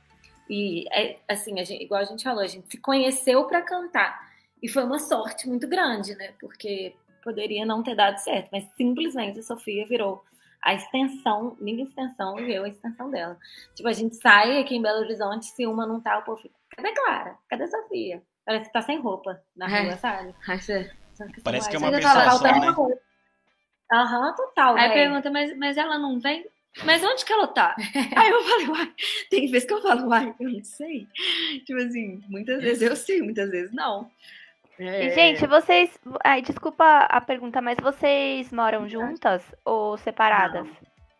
E, 0.49 0.85
é, 0.91 1.17
assim, 1.29 1.59
a 1.61 1.63
gente, 1.63 1.81
igual 1.83 2.01
a 2.01 2.05
gente 2.05 2.23
falou, 2.23 2.43
a 2.43 2.47
gente 2.47 2.69
se 2.69 2.77
conheceu 2.77 3.45
para 3.45 3.61
cantar. 3.61 4.29
E 4.61 4.67
foi 4.67 4.83
uma 4.83 4.99
sorte 4.99 5.47
muito 5.47 5.67
grande, 5.67 6.13
né? 6.15 6.33
Porque 6.39 6.93
poderia 7.21 7.65
não 7.65 7.83
ter 7.83 7.95
dado 7.95 8.17
certo, 8.17 8.49
mas 8.51 8.67
simplesmente 8.75 9.39
a 9.39 9.43
Sofia 9.43 9.85
virou 9.85 10.23
a 10.61 10.73
extensão, 10.73 11.57
minha 11.59 11.83
extensão 11.83 12.39
e 12.39 12.53
eu 12.53 12.63
a 12.63 12.69
extensão 12.69 13.09
dela. 13.09 13.37
Tipo, 13.75 13.89
a 13.89 13.93
gente 13.93 14.15
sai 14.15 14.59
aqui 14.59 14.75
em 14.75 14.81
Belo 14.81 14.99
Horizonte, 14.99 15.45
se 15.45 15.65
uma 15.65 15.87
não 15.87 15.99
tá, 15.99 16.19
o 16.19 16.23
povo 16.23 16.41
fica, 16.41 16.55
cadê 16.69 16.93
Clara? 16.93 17.37
Cadê 17.49 17.67
Sofia? 17.67 18.21
Parece 18.45 18.65
que 18.65 18.73
tá 18.73 18.81
sem 18.81 18.99
roupa 18.99 19.41
na 19.55 19.69
é. 19.69 19.83
rua, 19.83 19.97
sabe? 19.97 20.35
Que 21.35 21.41
Parece 21.41 21.69
que 21.69 21.75
é 21.75 21.79
uma 21.79 21.91
pessoa 21.91 22.31
só, 22.31 22.43
né? 22.43 22.73
Aham, 23.91 24.33
total. 24.33 24.75
Aí 24.75 24.91
pergunta, 24.91 25.29
mas, 25.29 25.55
mas 25.55 25.77
ela 25.77 25.99
não 25.99 26.19
vem? 26.19 26.43
mas 26.85 27.03
onde 27.03 27.25
que 27.25 27.33
ela 27.33 27.47
tá? 27.47 27.75
Aí 28.15 28.29
eu 28.29 28.43
falei, 28.43 28.67
uai, 28.67 28.93
tem 29.29 29.51
vezes 29.51 29.67
que 29.67 29.73
eu 29.73 29.81
falo, 29.81 30.07
uai, 30.07 30.33
eu 30.39 30.49
não 30.49 30.63
sei. 30.63 31.07
Tipo 31.65 31.79
assim, 31.81 32.23
muitas 32.29 32.61
vezes 32.61 32.81
eu 32.81 32.95
sei, 32.95 33.21
muitas 33.21 33.51
vezes 33.51 33.73
não. 33.73 34.09
É... 34.79 35.07
E, 35.07 35.11
gente, 35.11 35.45
vocês. 35.47 35.99
Ai, 36.23 36.41
desculpa 36.41 36.83
a 37.09 37.21
pergunta, 37.21 37.61
mas 37.61 37.77
vocês 37.79 38.51
moram 38.51 38.87
juntas 38.87 39.43
ou 39.63 39.97
separadas? 39.97 40.67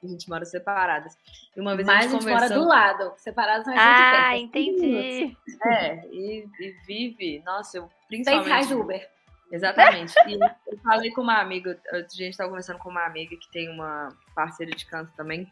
A 0.04 0.08
gente 0.08 0.28
mora 0.28 0.44
separadas. 0.46 1.16
E 1.56 1.62
uma 1.62 1.76
vez 1.76 1.88
Mas 1.88 2.06
a 2.06 2.10
gente 2.10 2.20
conversou... 2.20 2.50
mora 2.58 2.60
do 2.60 2.68
lado, 2.68 3.14
separados 3.18 3.68
mas 3.68 3.78
Ah, 3.78 4.30
perto. 4.32 4.44
entendi. 4.44 5.38
É, 5.64 6.08
e, 6.08 6.48
e 6.60 6.76
vive, 6.88 7.44
nossa, 7.46 7.78
eu 7.78 7.90
principalmente... 8.08 8.48
reais 8.48 8.68
de 8.68 8.74
Uber. 8.74 9.10
Exatamente. 9.52 10.14
E 10.28 10.40
eu 10.72 10.78
falei 10.80 11.12
com 11.12 11.22
uma 11.22 11.40
amiga, 11.40 11.80
a 11.92 11.98
gente 12.00 12.30
estava 12.30 12.50
conversando 12.50 12.80
com 12.80 12.90
uma 12.90 13.06
amiga 13.06 13.36
que 13.36 13.52
tem 13.52 13.70
uma 13.70 14.10
parceira 14.34 14.72
de 14.72 14.86
canto 14.88 15.12
também. 15.16 15.52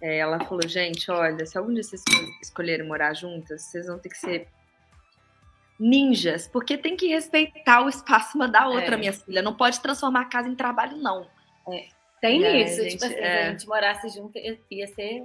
É, 0.00 0.18
ela 0.18 0.38
falou, 0.44 0.66
gente, 0.68 1.10
olha, 1.10 1.44
se 1.44 1.56
algum 1.58 1.72
dia 1.72 1.82
vocês 1.82 2.04
escolherem 2.42 2.86
morar 2.86 3.14
juntas, 3.14 3.62
vocês 3.62 3.86
vão 3.86 3.98
ter 3.98 4.10
que 4.10 4.18
ser 4.18 4.48
ninjas, 5.78 6.48
porque 6.48 6.76
tem 6.78 6.96
que 6.96 7.06
respeitar 7.08 7.82
o 7.84 7.88
espaço 7.88 8.36
uma 8.36 8.48
da 8.48 8.66
outra, 8.68 8.94
É. 8.94 8.98
minha 8.98 9.12
filha. 9.12 9.42
Não 9.42 9.54
pode 9.54 9.80
transformar 9.80 10.22
a 10.22 10.24
casa 10.24 10.48
em 10.48 10.54
trabalho, 10.54 10.96
não. 10.96 11.26
Tem 12.20 12.42
É, 12.44 12.62
isso, 12.62 12.82
gente, 12.82 12.92
tipo 12.92 13.04
assim, 13.04 13.14
é. 13.14 13.18
se 13.42 13.48
a 13.48 13.50
gente 13.50 13.66
morasse 13.68 14.08
junto, 14.08 14.38
ia 14.38 14.86
ser, 14.88 15.22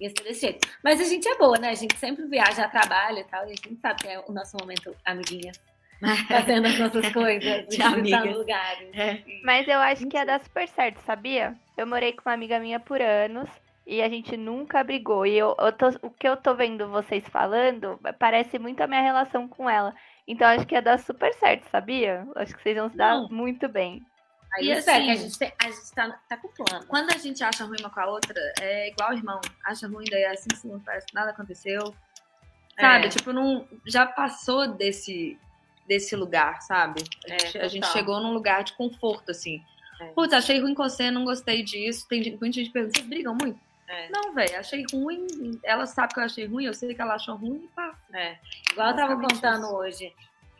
ia 0.00 0.08
ser 0.08 0.22
desse 0.24 0.40
jeito. 0.40 0.68
Mas 0.82 1.00
a 1.00 1.04
gente 1.04 1.28
é 1.28 1.36
boa, 1.36 1.58
né? 1.58 1.70
A 1.70 1.74
gente 1.74 1.96
sempre 1.98 2.26
viaja 2.26 2.64
a 2.64 2.68
trabalho 2.68 3.18
e 3.18 3.24
tal, 3.24 3.42
e 3.46 3.52
a 3.52 3.54
gente 3.54 3.76
sabe 3.80 4.02
que 4.02 4.08
é 4.08 4.18
o 4.26 4.32
nosso 4.32 4.56
momento 4.58 4.96
amiguinha, 5.04 5.52
fazendo 6.28 6.66
as 6.66 6.78
nossas 6.78 7.12
coisas, 7.12 7.66
De 7.68 7.76
visitando 7.76 8.38
lugares. 8.38 8.88
É. 8.94 9.22
Mas 9.44 9.68
eu 9.68 9.78
acho 9.78 10.06
que 10.08 10.16
ia 10.16 10.24
dar 10.24 10.40
super 10.40 10.66
certo, 10.68 11.00
sabia? 11.04 11.54
Eu 11.76 11.86
morei 11.86 12.12
com 12.14 12.22
uma 12.28 12.34
amiga 12.34 12.58
minha 12.58 12.80
por 12.80 13.00
anos 13.00 13.48
e 13.86 14.02
a 14.02 14.08
gente 14.08 14.36
nunca 14.36 14.82
brigou. 14.82 15.24
E 15.24 15.36
eu, 15.38 15.54
eu 15.58 15.72
tô- 15.72 15.98
o 16.02 16.10
que 16.10 16.28
eu 16.28 16.36
tô 16.36 16.54
vendo 16.54 16.88
vocês 16.88 17.24
falando 17.28 17.98
parece 18.18 18.58
muito 18.58 18.80
a 18.82 18.86
minha 18.86 19.00
relação 19.02 19.46
com 19.46 19.68
ela. 19.70 19.94
Então 20.26 20.46
acho 20.48 20.66
que 20.66 20.74
ia 20.74 20.82
dar 20.82 20.98
super 20.98 21.32
certo, 21.34 21.68
sabia? 21.70 22.26
Acho 22.34 22.54
que 22.56 22.62
vocês 22.62 22.76
vão 22.76 22.90
se 22.90 22.96
dar 22.96 23.14
Não. 23.14 23.28
muito 23.28 23.68
bem. 23.68 24.04
Aí 24.54 24.66
E 24.66 24.72
assim- 24.72 24.84
que 25.04 25.10
a 25.10 25.14
gente, 25.14 25.38
tem- 25.38 25.52
a 25.58 25.70
gente 25.70 25.92
tá, 25.94 26.20
tá 26.28 26.36
com 26.36 26.48
plano. 26.48 26.86
Quando 26.86 27.10
a 27.12 27.18
gente 27.18 27.42
acha 27.44 27.64
ruim 27.64 27.76
uma 27.80 27.90
com 27.90 28.00
a 28.00 28.06
outra, 28.06 28.34
é 28.60 28.88
igual 28.88 29.12
irmão. 29.12 29.40
Acha 29.64 29.86
ruim, 29.86 30.04
daí 30.10 30.22
é 30.22 30.30
assim, 30.32 30.48
assim, 30.52 30.78
parece 30.84 31.06
que 31.06 31.14
nada 31.14 31.30
aconteceu. 31.30 31.94
Sabe? 32.78 33.06
É. 33.06 33.08
Tipo, 33.08 33.32
não, 33.32 33.66
já 33.86 34.04
passou 34.06 34.68
desse, 34.68 35.38
desse 35.86 36.14
lugar, 36.16 36.60
sabe? 36.62 37.02
A 37.30 37.34
É, 37.34 37.38
gente, 37.38 37.58
a 37.58 37.68
gente 37.68 37.86
chegou 37.88 38.20
num 38.20 38.32
lugar 38.32 38.64
de 38.64 38.72
conforto, 38.74 39.30
assim. 39.30 39.62
É. 40.00 40.06
Putz, 40.08 40.32
achei 40.34 40.60
ruim 40.60 40.74
com 40.74 40.82
você, 40.82 41.10
não 41.10 41.24
gostei 41.24 41.62
disso. 41.62 42.06
Tem 42.08 42.22
gente- 42.22 42.38
muita 42.38 42.54
gente 42.56 42.70
pergunta, 42.70 42.98
vocês 42.98 43.08
brigam 43.08 43.34
muito? 43.40 43.58
É. 43.88 44.08
Não, 44.10 44.32
velho, 44.34 44.58
achei 44.58 44.84
ruim. 44.92 45.26
Ela 45.62 45.86
sabe 45.86 46.12
que 46.14 46.20
eu 46.20 46.24
achei 46.24 46.46
ruim, 46.46 46.64
eu 46.64 46.74
sei 46.74 46.94
que 46.94 47.00
ela 47.00 47.14
achou 47.14 47.36
ruim 47.36 47.64
e 47.64 47.68
passa. 47.68 47.98
É. 48.12 48.38
Igual 48.72 48.90
eu 48.90 48.96
tava 48.96 49.20
contando 49.20 49.64
isso. 49.64 49.74
hoje, 49.76 50.16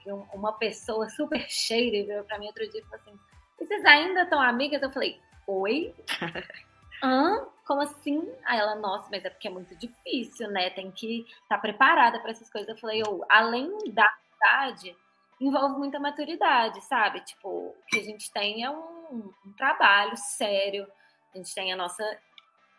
um- 0.07 0.27
uma 0.33 0.53
pessoa 0.53 1.09
super 1.11 1.45
cheira 1.51 2.07
veio 2.07 2.25
pra 2.25 2.39
mim 2.39 2.47
outro 2.47 2.69
dia 2.71 2.81
e 2.81 2.85
falou 2.85 3.01
assim: 3.01 3.19
"E 3.61 3.65
vocês 3.67 3.85
ainda 3.85 4.23
estão 4.23 4.41
amigas? 4.41 4.81
Eu 4.83 4.91
falei, 4.93 5.21
oi? 5.47 5.95
Hã? 7.03 7.47
Como 7.67 7.83
assim? 7.83 8.33
Aí 8.45 8.59
ela, 8.59 8.75
nossa, 8.77 9.09
mas 9.11 9.25
é 9.25 9.29
porque 9.31 9.49
é 9.49 9.51
muito 9.51 9.75
difícil, 9.77 10.49
né? 10.51 10.71
Tem 10.71 10.91
que 10.91 11.27
estar 11.43 11.59
preparada 11.59 12.21
pra 12.21 12.31
essas 12.31 12.49
coisas. 12.51 12.69
Eu 12.69 12.77
falei, 12.79 13.03
ô, 13.03 13.25
além 13.29 13.69
da 13.93 14.09
idade, 14.37 14.97
envolve 15.41 15.77
muita 15.77 15.99
maturidade, 15.99 16.81
sabe? 16.85 17.21
Tipo, 17.23 17.49
o 17.49 17.77
que 17.89 17.99
a 17.99 18.03
gente 18.05 18.31
tem 18.33 18.63
é 18.65 18.71
um, 18.71 19.33
um 19.45 19.53
trabalho 19.57 20.17
sério. 20.17 20.87
A 21.35 21.37
gente 21.37 21.53
tem 21.55 21.73
a 21.73 21.77
nossa 21.77 22.03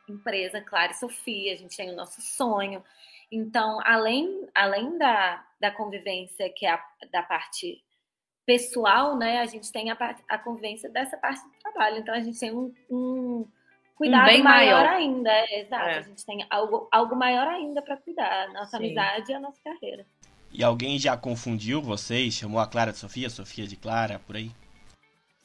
empresa, 0.09 0.61
Clara 0.61 0.91
e 0.91 0.95
Sofia, 0.95 1.53
a 1.53 1.57
gente 1.57 1.75
tem 1.75 1.91
o 1.91 1.95
nosso 1.95 2.21
sonho. 2.21 2.83
Então, 3.31 3.79
além, 3.83 4.47
além 4.55 4.97
da, 4.97 5.45
da 5.59 5.71
convivência, 5.71 6.49
que 6.49 6.65
é 6.65 6.71
a, 6.71 6.83
da 7.11 7.21
parte 7.23 7.83
pessoal, 8.45 9.17
né, 9.17 9.39
a 9.39 9.45
gente 9.45 9.71
tem 9.71 9.91
a, 9.91 9.97
a 10.29 10.37
convivência 10.37 10.89
dessa 10.89 11.17
parte 11.17 11.43
do 11.43 11.51
trabalho. 11.61 11.97
Então, 11.97 12.13
a 12.13 12.21
gente 12.21 12.39
tem 12.39 12.51
um, 12.51 12.73
um 12.89 13.45
cuidado 13.95 14.25
bem 14.25 14.41
maior, 14.41 14.83
maior. 14.83 14.95
ainda. 14.95 15.29
é, 15.29 15.61
exato. 15.61 15.89
É. 15.89 15.97
A 15.97 16.01
gente 16.01 16.25
tem 16.25 16.45
algo, 16.49 16.87
algo 16.91 17.15
maior 17.15 17.47
ainda 17.47 17.81
para 17.81 17.97
cuidar. 17.97 18.45
A 18.45 18.53
nossa 18.53 18.77
Sim. 18.77 18.85
amizade 18.85 19.31
e 19.31 19.35
a 19.35 19.39
nossa 19.39 19.59
carreira. 19.61 20.05
E 20.51 20.63
alguém 20.63 20.97
já 20.97 21.17
confundiu 21.17 21.81
vocês? 21.81 22.33
Chamou 22.33 22.59
a 22.59 22.67
Clara 22.67 22.91
de 22.91 22.97
Sofia, 22.97 23.29
Sofia 23.29 23.67
de 23.67 23.75
Clara, 23.75 24.19
por 24.19 24.37
aí? 24.37 24.51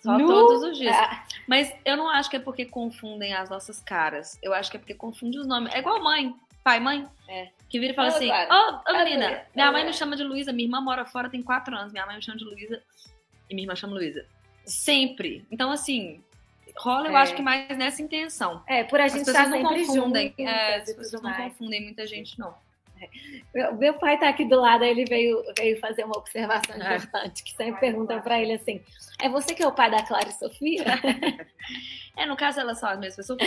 Só 0.03 0.19
Nu! 0.19 0.27
todos 0.27 0.63
os 0.65 0.79
dias. 0.79 0.97
Ah, 0.97 1.25
Mas 1.47 1.73
eu 1.85 1.97
não 1.97 2.09
acho 2.09 2.29
que 2.29 2.37
é 2.37 2.41
porque 2.41 2.65
confundem 2.65 3.33
as 3.35 3.49
nossas 3.49 3.81
caras. 3.81 4.39
Eu 4.43 4.53
acho 4.53 4.71
que 4.71 4.77
é 4.77 4.81
porque 4.81 4.95
confunde 4.95 5.39
os 5.39 5.47
nomes. 5.47 5.73
É 5.75 5.79
igual 5.79 6.03
mãe. 6.03 6.35
Pai, 6.65 6.79
mãe. 6.81 7.07
É. 7.29 7.49
Que 7.69 7.79
vira 7.79 7.93
e 7.93 7.97
fala 7.97 8.09
assim. 8.09 8.31
Ô, 8.31 8.35
ô 8.35 8.79
Clara, 8.83 9.05
menina, 9.05 9.43
minha 9.55 9.71
mãe 9.73 9.85
me 9.85 9.93
chama 9.93 10.17
de 10.17 10.23
Luísa, 10.25 10.53
minha 10.53 10.67
irmã 10.67 10.81
mora 10.81 11.05
fora, 11.05 11.29
tem 11.31 11.43
quatro 11.43 11.75
anos. 11.77 11.93
Minha 11.93 12.05
mãe 12.07 12.17
me 12.17 12.23
chama 12.23 12.37
de 12.39 12.45
Luísa 12.45 12.83
e 13.51 13.55
minha 13.55 13.65
irmã 13.65 13.75
chama 13.77 13.95
Luísa. 13.95 14.25
Sempre. 14.65 15.45
Então, 15.51 15.71
assim, 15.73 16.23
rola, 16.79 17.09
eu 17.09 17.17
É. 17.17 17.21
acho 17.23 17.35
que 17.35 17.43
mais 17.43 17.69
nessa 17.77 18.01
intenção. 18.03 18.63
É, 18.67 18.85
por 18.85 19.01
a 19.01 19.05
As 19.05 19.13
gente 19.13 19.25
pessoas 19.25 19.37
estar 19.47 19.49
não 19.51 19.69
sempre 19.69 19.87
confundem. 19.87 20.29
juntas 20.29 20.47
É, 20.55 20.79
e 20.79 20.81
as 20.83 20.93
pessoas 20.95 21.23
não 21.23 21.33
confundem 21.33 21.83
muita 21.85 22.07
gente, 22.07 22.39
não. 22.39 22.55
Meu, 23.79 23.95
pai 23.95 24.19
tá 24.19 24.29
aqui 24.29 24.45
do 24.45 24.61
lado, 24.61 24.85
ele 24.85 25.05
veio, 25.05 25.43
veio 25.59 25.79
fazer 25.81 26.05
uma 26.05 26.17
observação 26.19 26.75
É. 26.77 26.97
importante, 26.97 27.43
que 27.45 27.53
sempre 27.53 27.81
perguntam 27.81 28.21
pra 28.21 28.41
ele 28.41 28.53
assim: 28.55 28.83
é 29.21 29.29
você 29.29 29.55
que 29.55 29.63
é 29.63 29.67
o 29.67 29.73
pai 29.73 29.91
da 29.91 30.03
Clara 30.03 30.29
e 30.29 30.33
Sofia? 30.33 30.85
É, 32.15 32.27
no 32.27 32.37
caso, 32.37 32.61
elas 32.61 32.79
são 32.79 32.91
as 32.91 32.99
mesmas 32.99 33.17
pessoas. 33.17 33.39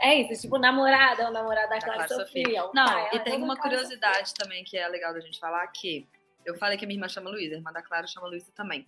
é 0.00 0.14
isso, 0.16 0.42
tipo, 0.42 0.58
namorada 0.58 1.22
é 1.22 1.28
o 1.28 1.32
namorado 1.32 1.68
da 1.68 1.78
Clara, 1.78 2.04
Clara 2.04 2.22
e 2.22 2.26
Sofia. 2.26 2.64
o 2.64 2.72
Não, 2.74 2.84
pai, 2.84 3.10
e 3.12 3.16
ah, 3.16 3.20
tem 3.20 3.34
é 3.34 3.38
da 3.38 3.44
uma 3.44 3.56
curiosidade 3.56 4.34
também 4.34 4.64
que 4.64 4.76
é 4.76 4.88
legal 4.88 5.14
da 5.14 5.20
gente 5.20 5.38
falar, 5.38 5.64
que 5.68 6.04
eu 6.44 6.56
falei 6.56 6.76
que 6.76 6.84
a 6.84 6.88
minha 6.88 6.96
irmã 6.96 7.08
chama 7.08 7.30
Luísa, 7.30 7.54
a 7.54 7.58
irmã 7.58 7.72
da 7.72 7.80
Clara 7.80 8.08
chama 8.08 8.26
Luísa 8.26 8.50
também. 8.56 8.84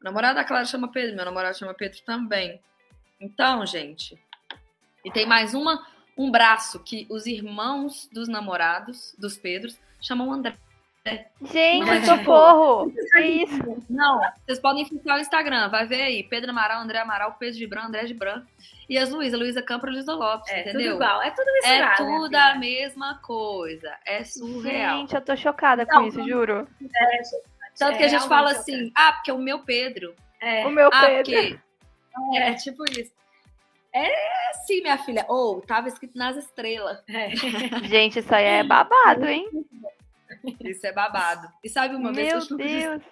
O 0.00 0.04
namorado 0.04 0.36
da 0.36 0.44
Clara 0.44 0.64
chama 0.66 0.86
Pedro, 0.86 1.16
meu 1.16 1.24
namorado 1.24 1.58
chama 1.58 1.74
Pedro 1.74 2.00
também. 2.02 2.60
Então, 3.20 3.66
gente, 3.66 4.16
e 5.04 5.10
tem 5.10 5.26
mais 5.26 5.52
uma, 5.52 5.84
um 6.16 6.30
braço 6.30 6.80
que 6.80 7.06
os 7.10 7.26
irmãos 7.26 8.08
dos 8.12 8.28
namorados, 8.28 9.14
dos 9.18 9.36
Pedros, 9.38 9.78
chamam 10.00 10.32
André. 10.32 10.54
Gente, 11.50 11.86
Não 11.86 11.92
é 11.94 12.04
socorro! 12.04 12.92
Que 13.12 13.20
isso? 13.20 13.84
Não, 13.88 14.20
vocês 14.44 14.58
podem 14.60 14.84
ficar 14.84 15.16
o 15.16 15.18
Instagram, 15.20 15.68
vai 15.70 15.86
ver 15.86 16.02
aí, 16.02 16.22
Pedro 16.22 16.50
Amaral, 16.50 16.82
André 16.82 16.98
Amaral, 16.98 17.36
Pedro 17.38 17.56
Gibran, 17.58 17.84
André 17.86 18.06
Gibran. 18.06 18.42
E 18.88 18.98
as 18.98 19.08
Luísa, 19.08 19.36
Luísa 19.36 19.62
Campos, 19.62 19.90
Luísa 19.90 20.12
Lopes, 20.14 20.50
É, 20.52 20.62
tudo 20.62 20.70
entendeu? 20.70 20.94
igual, 20.96 21.22
é 21.22 21.30
tudo 21.30 21.48
É 21.48 21.52
misturado. 21.54 22.04
minha 22.04 22.18
tudo 22.20 22.34
a 22.36 22.54
mesma 22.56 23.14
coisa. 23.22 23.96
É 24.04 24.24
surreal. 24.24 24.98
Gente, 24.98 25.14
eu 25.14 25.20
tô 25.22 25.36
chocada 25.36 25.86
com 25.86 25.94
Não, 25.94 26.06
isso, 26.08 26.22
juro. 26.28 26.68
Tanto 27.78 27.96
que 27.96 28.02
a 28.02 28.06
É 28.06 28.08
gente 28.08 28.28
fala 28.28 28.50
assim, 28.50 28.92
ah, 28.94 29.12
porque 29.12 29.30
é 29.30 29.34
o 29.34 29.38
meu 29.38 29.60
Pedro. 29.60 30.14
É, 30.40 30.66
O 30.66 30.70
meu 30.70 30.90
Ah, 30.92 31.06
Pedro. 31.06 31.32
porque. 31.32 31.58
É, 32.34 32.52
tipo 32.54 32.84
isso. 32.90 33.12
É 33.92 34.52
sim, 34.66 34.82
minha 34.82 34.98
filha. 34.98 35.24
Ou 35.28 35.60
tava 35.60 35.88
escrito 35.88 36.16
nas 36.16 36.36
estrelas. 36.36 37.02
é. 37.08 37.30
Gente, 37.88 38.20
isso 38.20 38.34
aí 38.34 38.44
é 38.44 38.64
babado, 38.64 39.26
hein? 39.26 39.48
Isso 40.60 40.86
é 40.86 40.92
babado. 40.92 41.48
E 41.62 41.68
sabe 41.68 41.94
uma 41.94 42.12
vez 42.12 42.46
que 42.46 42.54
Meu 42.54 42.66
eu 42.66 42.98
Deus. 42.98 43.02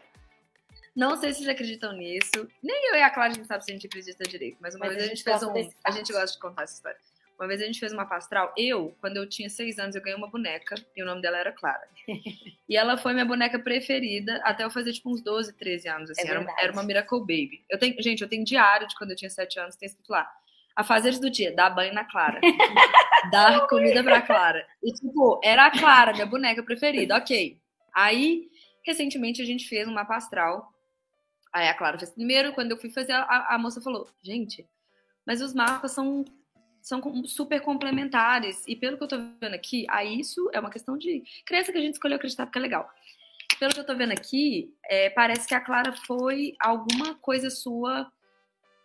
Não 0.95 1.17
sei 1.17 1.33
se 1.33 1.39
vocês 1.39 1.49
acreditam 1.49 1.93
nisso. 1.93 2.49
Nem 2.63 2.91
eu 2.91 2.97
e 2.97 3.03
a 3.03 3.11
Clara 3.11 3.31
a 3.31 3.35
gente 3.35 3.47
sabe 3.47 3.65
se 3.65 3.71
a 3.71 3.75
gente 3.75 3.87
acredita 3.87 4.25
direito. 4.25 4.59
Mas 4.61 4.75
uma 4.75 4.87
Mas 4.87 4.95
vez 4.95 5.03
a 5.03 5.07
a 5.07 5.09
gente 5.09 5.19
gente 5.19 5.25
fez 5.25 5.43
um. 5.43 5.71
A 5.85 5.91
gente 5.91 6.13
gosta 6.13 6.33
de 6.33 6.39
contar 6.41 6.63
essa 6.63 6.75
história. 6.75 6.99
Uma 7.39 7.47
vez 7.47 7.63
a 7.63 7.67
gente 7.67 7.79
fez 7.79 7.93
uma 7.93 8.05
pastral. 8.05 8.53
Eu, 8.57 8.97
quando 9.01 9.17
eu 9.17 9.29
tinha 9.29 9.49
seis 9.49 9.79
anos, 9.79 9.95
eu 9.95 10.03
ganhei 10.03 10.19
uma 10.19 10.29
boneca 10.29 10.75
e 10.97 11.03
o 11.03 11.07
nome 11.07 11.23
dela 11.23 11.39
era 11.39 11.53
Clara. 11.53 11.87
e 12.69 12.77
ela 12.77 12.99
foi 12.99 13.13
minha 13.13 13.25
boneca 13.25 13.61
preferida 13.61 14.41
até 14.43 14.65
eu 14.65 14.71
fazer 14.71 14.93
tipo 14.93 15.09
uns 15.09 15.23
12, 15.23 15.53
13 15.53 15.89
anos. 15.89 16.11
Assim. 16.11 16.23
É 16.23 16.25
era, 16.31 16.39
verdade. 16.41 16.61
era 16.61 16.73
uma 16.73 16.83
Miracle 16.83 17.21
Baby. 17.21 17.65
Eu 17.71 17.79
tenho, 17.79 17.95
gente, 18.03 18.23
eu 18.23 18.29
tenho 18.29 18.45
diário 18.45 18.89
de 18.89 18.97
quando 18.97 19.13
eu 19.13 19.17
tinha 19.17 19.31
sete 19.31 19.61
anos, 19.61 19.77
tem 19.77 19.87
escrito 19.87 20.11
lá. 20.11 20.29
Afazeres 20.79 21.19
do 21.19 21.29
dia, 21.29 21.53
dar 21.53 21.71
banho 21.71 21.93
na 21.93 22.05
Clara. 22.05 22.41
dar 23.33 23.67
comida 23.67 24.01
pra 24.05 24.23
Clara. 24.23 24.65
E, 24.81 24.93
tipo, 24.93 25.41
era 25.43 25.67
a 25.67 25.71
Clara, 25.73 26.13
minha 26.13 26.25
boneca 26.25 26.63
preferida, 26.63 27.17
ok. 27.17 27.61
Aí, 27.93 28.49
recentemente, 28.87 29.43
a 29.43 29.45
gente 29.45 29.69
fez 29.69 29.89
um 29.89 29.93
mapa 29.93 30.15
astral. 30.15 30.73
Aí 31.53 31.67
a 31.67 31.75
Clara 31.75 31.99
fez 31.99 32.11
primeiro, 32.11 32.53
quando 32.53 32.71
eu 32.71 32.77
fui 32.77 32.91
fazer, 32.91 33.11
a, 33.11 33.57
a 33.57 33.59
moça 33.59 33.81
falou, 33.81 34.09
gente, 34.23 34.65
mas 35.27 35.43
os 35.43 35.53
mapas 35.53 35.91
são, 35.91 36.25
são 36.81 37.03
super 37.25 37.61
complementares. 37.61 38.63
E 38.69 38.77
pelo 38.77 38.97
que 38.97 39.03
eu 39.03 39.09
tô 39.09 39.19
vendo 39.41 39.55
aqui, 39.55 39.85
aí 39.91 40.21
isso 40.21 40.49
é 40.53 40.61
uma 40.61 40.71
questão 40.71 40.97
de 40.97 41.25
crença 41.45 41.73
que 41.73 41.79
a 41.79 41.81
gente 41.81 41.95
escolheu 41.95 42.19
acreditar 42.19 42.47
porque 42.47 42.59
é 42.59 42.63
legal. 42.63 42.89
Pelo 43.59 43.75
que 43.75 43.81
eu 43.81 43.87
tô 43.87 43.97
vendo 43.97 44.13
aqui, 44.13 44.73
é, 44.85 45.11
parece 45.11 45.49
que 45.49 45.55
a 45.57 45.61
Clara 45.61 45.93
foi 46.07 46.55
alguma 46.61 47.17
coisa 47.17 47.51
sua 47.51 48.09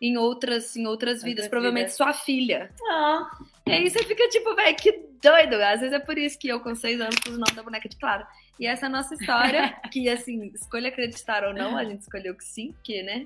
em 0.05 0.17
outras, 0.17 0.75
em 0.75 0.85
outras 0.85 1.23
vidas, 1.23 1.45
Outras 1.45 1.49
provavelmente 1.49 1.91
sua 1.93 2.13
filha. 2.13 2.69
Ah, 2.89 3.29
E 3.65 3.71
aí 3.71 3.89
você 3.89 4.03
fica 4.03 4.27
tipo, 4.27 4.53
velho, 4.53 4.75
que 4.75 4.91
doido. 5.21 5.53
Às 5.55 5.79
vezes 5.79 5.93
é 5.93 5.99
por 5.99 6.17
isso 6.17 6.37
que 6.37 6.49
eu, 6.49 6.59
com 6.59 6.75
seis 6.75 6.99
anos, 6.99 7.15
pus 7.15 7.35
o 7.35 7.39
nome 7.39 7.53
da 7.55 7.63
boneca 7.63 7.87
de 7.87 7.95
Clara. 7.97 8.27
E 8.59 8.67
essa 8.67 8.85
é 8.85 8.87
a 8.87 8.91
nossa 8.91 9.13
história, 9.13 9.73
que 9.91 10.09
assim, 10.09 10.51
escolha 10.53 10.89
acreditar 10.89 11.45
ou 11.45 11.53
não, 11.53 11.77
a 11.77 11.85
gente 11.85 12.01
escolheu 12.01 12.35
que 12.35 12.43
sim, 12.43 12.73
porque, 12.73 13.01
né? 13.03 13.25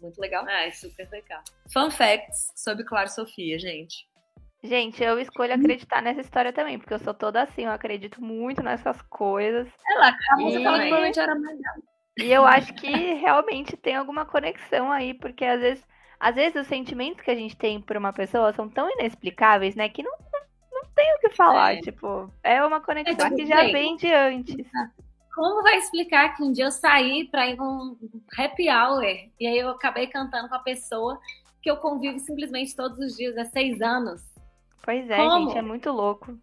Muito 0.00 0.20
legal. 0.20 0.46
é 0.46 0.70
super 0.70 1.08
legal. 1.10 1.42
Fun 1.72 1.90
facts 1.90 2.52
sobre 2.54 2.84
Clara 2.84 3.08
Sofia, 3.08 3.58
gente. 3.58 4.06
Gente, 4.62 5.02
eu 5.02 5.18
escolho 5.18 5.54
acreditar 5.54 6.02
nessa 6.02 6.20
história 6.20 6.52
também, 6.52 6.78
porque 6.78 6.92
eu 6.92 6.98
sou 6.98 7.14
toda 7.14 7.42
assim, 7.42 7.64
eu 7.64 7.70
acredito 7.70 8.22
muito 8.22 8.62
nessas 8.62 9.00
coisas. 9.02 9.68
Ela, 9.88 10.14
a 10.30 10.36
música 10.36 10.60
E- 10.60 10.64
ela 10.64 10.78
provavelmente 10.78 11.18
era 11.20 11.34
melhor. 11.34 11.74
E 12.18 12.32
eu 12.32 12.44
acho 12.44 12.74
que 12.74 12.90
realmente 13.14 13.76
tem 13.76 13.94
alguma 13.94 14.26
conexão 14.26 14.90
aí, 14.90 15.14
porque 15.14 15.44
às 15.44 15.60
vezes, 15.60 15.84
às 16.20 16.34
vezes 16.34 16.62
os 16.62 16.66
sentimentos 16.66 17.22
que 17.22 17.30
a 17.30 17.34
gente 17.34 17.56
tem 17.56 17.80
por 17.80 17.96
uma 17.96 18.12
pessoa 18.12 18.52
são 18.52 18.68
tão 18.68 18.90
inexplicáveis, 18.90 19.74
né, 19.74 19.88
que 19.88 20.02
não, 20.02 20.12
não, 20.32 20.40
não 20.72 20.90
tem 20.94 21.14
o 21.14 21.18
que 21.20 21.30
falar. 21.30 21.74
É. 21.74 21.80
Tipo, 21.80 22.32
é 22.42 22.62
uma 22.64 22.80
conexão 22.80 23.30
tipo, 23.30 23.36
que 23.36 23.46
já 23.46 23.56
bem, 23.56 23.72
vem 23.72 23.96
de 23.96 24.12
antes. 24.12 24.66
Como 25.34 25.62
vai 25.62 25.76
explicar 25.76 26.34
que 26.34 26.42
um 26.42 26.50
dia 26.50 26.64
eu 26.64 26.72
saí 26.72 27.28
pra 27.28 27.46
ir 27.46 27.56
num 27.56 27.96
happy 28.36 28.68
hour 28.68 29.04
e 29.04 29.46
aí 29.46 29.58
eu 29.58 29.70
acabei 29.70 30.08
cantando 30.08 30.48
com 30.48 30.54
a 30.56 30.60
pessoa 30.60 31.20
que 31.62 31.70
eu 31.70 31.76
convivo 31.76 32.18
simplesmente 32.18 32.74
todos 32.74 32.98
os 32.98 33.16
dias 33.16 33.36
há 33.36 33.44
seis 33.44 33.80
anos? 33.80 34.22
Pois 34.82 35.08
é, 35.08 35.16
Como? 35.16 35.48
gente, 35.48 35.58
é 35.58 35.62
muito 35.62 35.92
louco. 35.92 36.36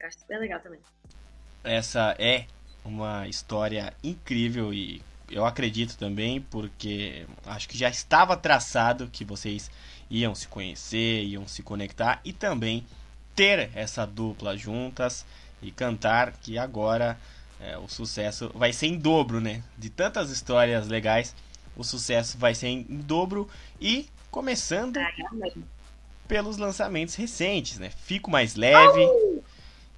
Eu 0.00 0.06
acho 0.08 0.18
super 0.18 0.40
legal 0.40 0.60
também. 0.60 0.80
Essa 1.62 2.16
é 2.18 2.46
uma 2.84 3.28
história 3.28 3.92
incrível 4.02 4.72
e 4.72 5.02
eu 5.30 5.44
acredito 5.44 5.96
também 5.96 6.40
porque 6.40 7.26
acho 7.46 7.68
que 7.68 7.78
já 7.78 7.88
estava 7.88 8.36
traçado 8.36 9.08
que 9.12 9.24
vocês 9.24 9.70
iam 10.10 10.34
se 10.34 10.48
conhecer, 10.48 11.24
iam 11.24 11.46
se 11.46 11.62
conectar 11.62 12.20
e 12.24 12.32
também 12.32 12.84
ter 13.34 13.70
essa 13.74 14.06
dupla 14.06 14.56
juntas 14.56 15.24
e 15.62 15.70
cantar 15.70 16.32
que 16.32 16.58
agora 16.58 17.18
é, 17.60 17.78
o 17.78 17.88
sucesso 17.88 18.50
vai 18.54 18.72
ser 18.72 18.86
em 18.86 18.98
dobro, 18.98 19.40
né? 19.40 19.62
De 19.78 19.88
tantas 19.88 20.30
histórias 20.30 20.88
legais, 20.88 21.34
o 21.76 21.84
sucesso 21.84 22.36
vai 22.36 22.54
ser 22.54 22.68
em 22.68 22.82
dobro 22.82 23.48
e 23.80 24.08
começando 24.30 24.98
pelos 26.26 26.56
lançamentos 26.56 27.14
recentes, 27.14 27.78
né? 27.78 27.90
Fico 28.04 28.30
mais 28.30 28.56
leve 28.56 29.06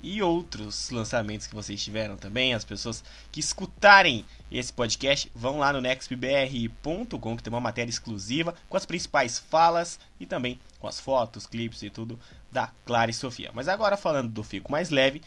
e 0.03 0.21
outros 0.21 0.91
lançamentos 0.91 1.47
que 1.47 1.55
vocês 1.55 1.83
tiveram 1.83 2.17
também. 2.17 2.55
As 2.55 2.65
pessoas 2.65 3.05
que 3.31 3.41
escutarem 3.41 4.25
esse 4.51 4.73
podcast 4.73 5.31
vão 5.35 5.59
lá 5.59 5.73
no 5.73 5.81
nextbr.com 5.81 7.37
que 7.37 7.43
tem 7.43 7.53
uma 7.53 7.61
matéria 7.61 7.91
exclusiva 7.91 8.55
com 8.69 8.77
as 8.77 8.85
principais 8.85 9.39
falas 9.39 9.99
e 10.19 10.27
também 10.27 10.59
com 10.81 10.89
as 10.89 10.99
fotos, 10.99 11.47
clipes 11.47 11.83
e 11.83 11.91
tudo 11.91 12.19
da 12.51 12.71
Clara 12.85 13.11
e 13.11 13.15
Sofia. 13.15 13.51
Mas 13.55 13.69
agora 13.69 13.97
falando 13.97 14.29
do 14.29 14.43
Fico 14.43 14.73
Mais 14.73 14.91
Leve, 14.91 15.23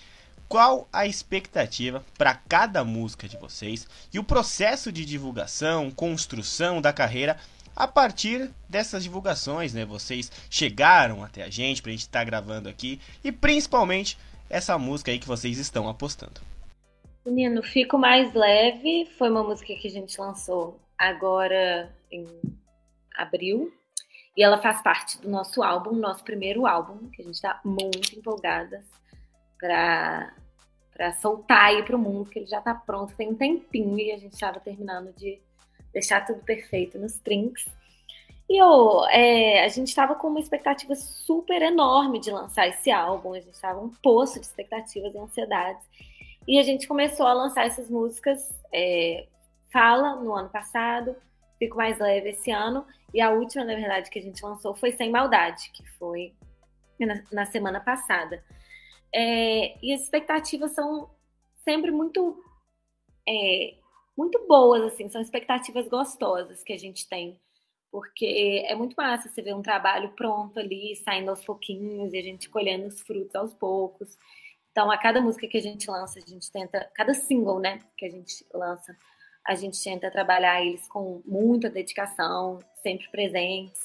qual 0.47 0.87
a 0.93 1.07
expectativa 1.07 2.03
para 2.17 2.35
cada 2.35 2.83
música 2.83 3.27
de 3.27 3.37
vocês 3.37 3.87
e 4.13 4.19
o 4.19 4.23
processo 4.23 4.91
de 4.91 5.05
divulgação, 5.05 5.89
construção 5.89 6.81
da 6.81 6.93
carreira 6.93 7.37
a 7.75 7.87
partir 7.87 8.51
dessas 8.69 9.03
divulgações, 9.03 9.73
né? 9.73 9.83
Vocês 9.83 10.31
chegaram 10.49 11.23
até 11.23 11.43
a 11.43 11.49
gente 11.49 11.81
pra 11.81 11.91
gente 11.91 12.01
estar 12.01 12.23
gravando 12.23 12.69
aqui 12.69 13.01
e 13.23 13.31
principalmente 13.31 14.17
essa 14.55 14.77
música 14.77 15.11
aí 15.11 15.19
que 15.19 15.27
vocês 15.27 15.57
estão 15.57 15.89
apostando. 15.89 16.39
Menino, 17.25 17.61
Fico 17.61 17.97
Mais 17.97 18.33
Leve 18.33 19.05
foi 19.17 19.29
uma 19.29 19.43
música 19.43 19.75
que 19.75 19.87
a 19.87 19.91
gente 19.91 20.19
lançou 20.19 20.79
agora 20.97 21.93
em 22.09 22.25
abril. 23.15 23.73
E 24.37 24.43
ela 24.43 24.57
faz 24.61 24.81
parte 24.81 25.19
do 25.21 25.29
nosso 25.29 25.63
álbum, 25.63 25.95
nosso 25.95 26.23
primeiro 26.23 26.65
álbum, 26.65 27.09
que 27.09 27.21
a 27.21 27.25
gente 27.25 27.41
tá 27.41 27.59
muito 27.63 28.17
empolgadas 28.17 28.85
pra, 29.57 30.33
pra 30.93 31.13
soltar 31.13 31.65
aí 31.65 31.83
pro 31.83 31.97
mundo, 31.97 32.29
que 32.29 32.39
ele 32.39 32.47
já 32.47 32.61
tá 32.61 32.73
pronto, 32.73 33.15
tem 33.15 33.29
um 33.29 33.35
tempinho 33.35 33.97
e 33.97 34.11
a 34.11 34.17
gente 34.17 34.37
tava 34.37 34.59
terminando 34.59 35.13
de 35.15 35.39
deixar 35.91 36.25
tudo 36.25 36.41
perfeito 36.41 36.99
nos 36.99 37.17
trinks. 37.19 37.65
E 38.47 38.61
eu, 38.61 39.05
é, 39.05 39.63
a 39.63 39.67
gente 39.69 39.87
estava 39.87 40.13
com 40.15 40.27
uma 40.27 40.39
expectativa 40.39 40.93
super 40.95 41.61
enorme 41.61 42.19
de 42.19 42.31
lançar 42.31 42.67
esse 42.67 42.91
álbum, 42.91 43.33
a 43.33 43.39
gente 43.39 43.55
estava 43.55 43.79
um 43.79 43.89
poço 43.89 44.39
de 44.39 44.45
expectativas 44.45 45.15
e 45.15 45.17
ansiedades. 45.17 45.83
E 46.47 46.59
a 46.59 46.63
gente 46.63 46.87
começou 46.87 47.25
a 47.25 47.33
lançar 47.33 47.65
essas 47.65 47.89
músicas, 47.89 48.53
é, 48.71 49.27
Fala, 49.71 50.15
no 50.15 50.33
ano 50.33 50.49
passado, 50.49 51.15
Fico 51.57 51.75
Mais 51.75 51.97
Leve 51.99 52.29
esse 52.29 52.51
ano, 52.51 52.85
e 53.13 53.19
a 53.19 53.31
última, 53.31 53.63
na 53.63 53.75
verdade, 53.75 54.09
que 54.09 54.19
a 54.19 54.21
gente 54.21 54.43
lançou 54.43 54.75
foi 54.75 54.91
Sem 54.91 55.09
Maldade, 55.09 55.71
que 55.73 55.83
foi 55.97 56.33
na, 56.99 57.23
na 57.31 57.45
semana 57.45 57.79
passada. 57.79 58.43
É, 59.13 59.75
e 59.83 59.93
as 59.93 60.01
expectativas 60.01 60.71
são 60.71 61.09
sempre 61.63 61.89
muito, 61.91 62.41
é, 63.27 63.73
muito 64.15 64.45
boas, 64.47 64.83
assim, 64.83 65.09
são 65.09 65.21
expectativas 65.21 65.87
gostosas 65.87 66.63
que 66.63 66.73
a 66.73 66.77
gente 66.77 67.07
tem 67.09 67.39
porque 67.95 68.61
é 68.67 68.75
muito 68.75 68.93
massa 68.93 69.29
você 69.29 69.41
ver 69.41 69.55
um 69.55 69.61
trabalho 69.61 70.09
pronto 70.17 70.59
ali, 70.59 70.97
saindo 70.97 71.29
aos 71.29 71.45
pouquinhos 71.45 72.11
e 72.11 72.17
a 72.17 72.21
gente 72.21 72.49
colhendo 72.49 72.87
os 72.87 72.99
frutos 72.99 73.33
aos 73.33 73.53
poucos. 73.53 74.17
Então, 74.69 74.91
a 74.91 74.97
cada 74.97 75.21
música 75.21 75.47
que 75.47 75.57
a 75.57 75.61
gente 75.61 75.89
lança, 75.89 76.19
a 76.19 76.29
gente 76.29 76.51
tenta, 76.51 76.91
cada 76.93 77.13
single, 77.13 77.57
né, 77.57 77.79
que 77.97 78.05
a 78.05 78.09
gente 78.09 78.45
lança, 78.53 78.93
a 79.47 79.55
gente 79.55 79.81
tenta 79.81 80.11
trabalhar 80.11 80.61
eles 80.61 80.85
com 80.89 81.21
muita 81.25 81.69
dedicação, 81.69 82.59
sempre 82.83 83.09
presentes, 83.11 83.79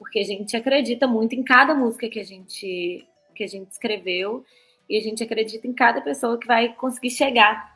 porque 0.00 0.18
a 0.18 0.24
gente 0.24 0.56
acredita 0.56 1.06
muito 1.06 1.36
em 1.36 1.44
cada 1.44 1.76
música 1.76 2.08
que 2.08 2.18
a 2.18 2.24
gente 2.24 3.06
que 3.36 3.44
a 3.44 3.48
gente 3.48 3.70
escreveu 3.70 4.44
e 4.88 4.98
a 4.98 5.00
gente 5.00 5.22
acredita 5.22 5.64
em 5.68 5.72
cada 5.72 6.00
pessoa 6.00 6.38
que 6.40 6.46
vai 6.48 6.74
conseguir 6.74 7.10
chegar 7.10 7.72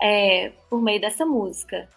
é, 0.00 0.52
por 0.70 0.80
meio 0.80 1.00
dessa 1.00 1.26
música. 1.26 1.88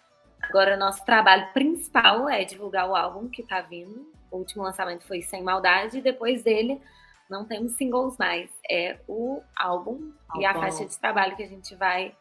Agora, 0.50 0.76
nosso 0.76 1.06
trabalho 1.06 1.48
principal 1.54 2.28
é 2.28 2.44
divulgar 2.44 2.90
o 2.90 2.96
álbum 2.96 3.30
que 3.30 3.44
tá 3.44 3.62
vindo. 3.62 4.12
O 4.32 4.38
último 4.38 4.64
lançamento 4.64 5.04
foi 5.04 5.22
Sem 5.22 5.44
Maldade, 5.44 6.00
e 6.00 6.02
depois 6.02 6.42
dele 6.42 6.82
não 7.30 7.46
temos 7.46 7.74
singles 7.74 8.18
mais. 8.18 8.50
É 8.70 8.98
o 9.08 9.42
álbum 9.56 10.12
e 10.40 10.46
a 10.46 10.54
faixa 10.56 10.86
de 10.86 10.98
trabalho 10.98 11.36
que 11.36 11.44
a 11.44 11.48
gente 11.48 11.76
vai 11.76 12.16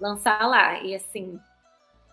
lançar 0.00 0.44
lá. 0.48 0.80
E 0.82 0.92
assim, 0.92 1.38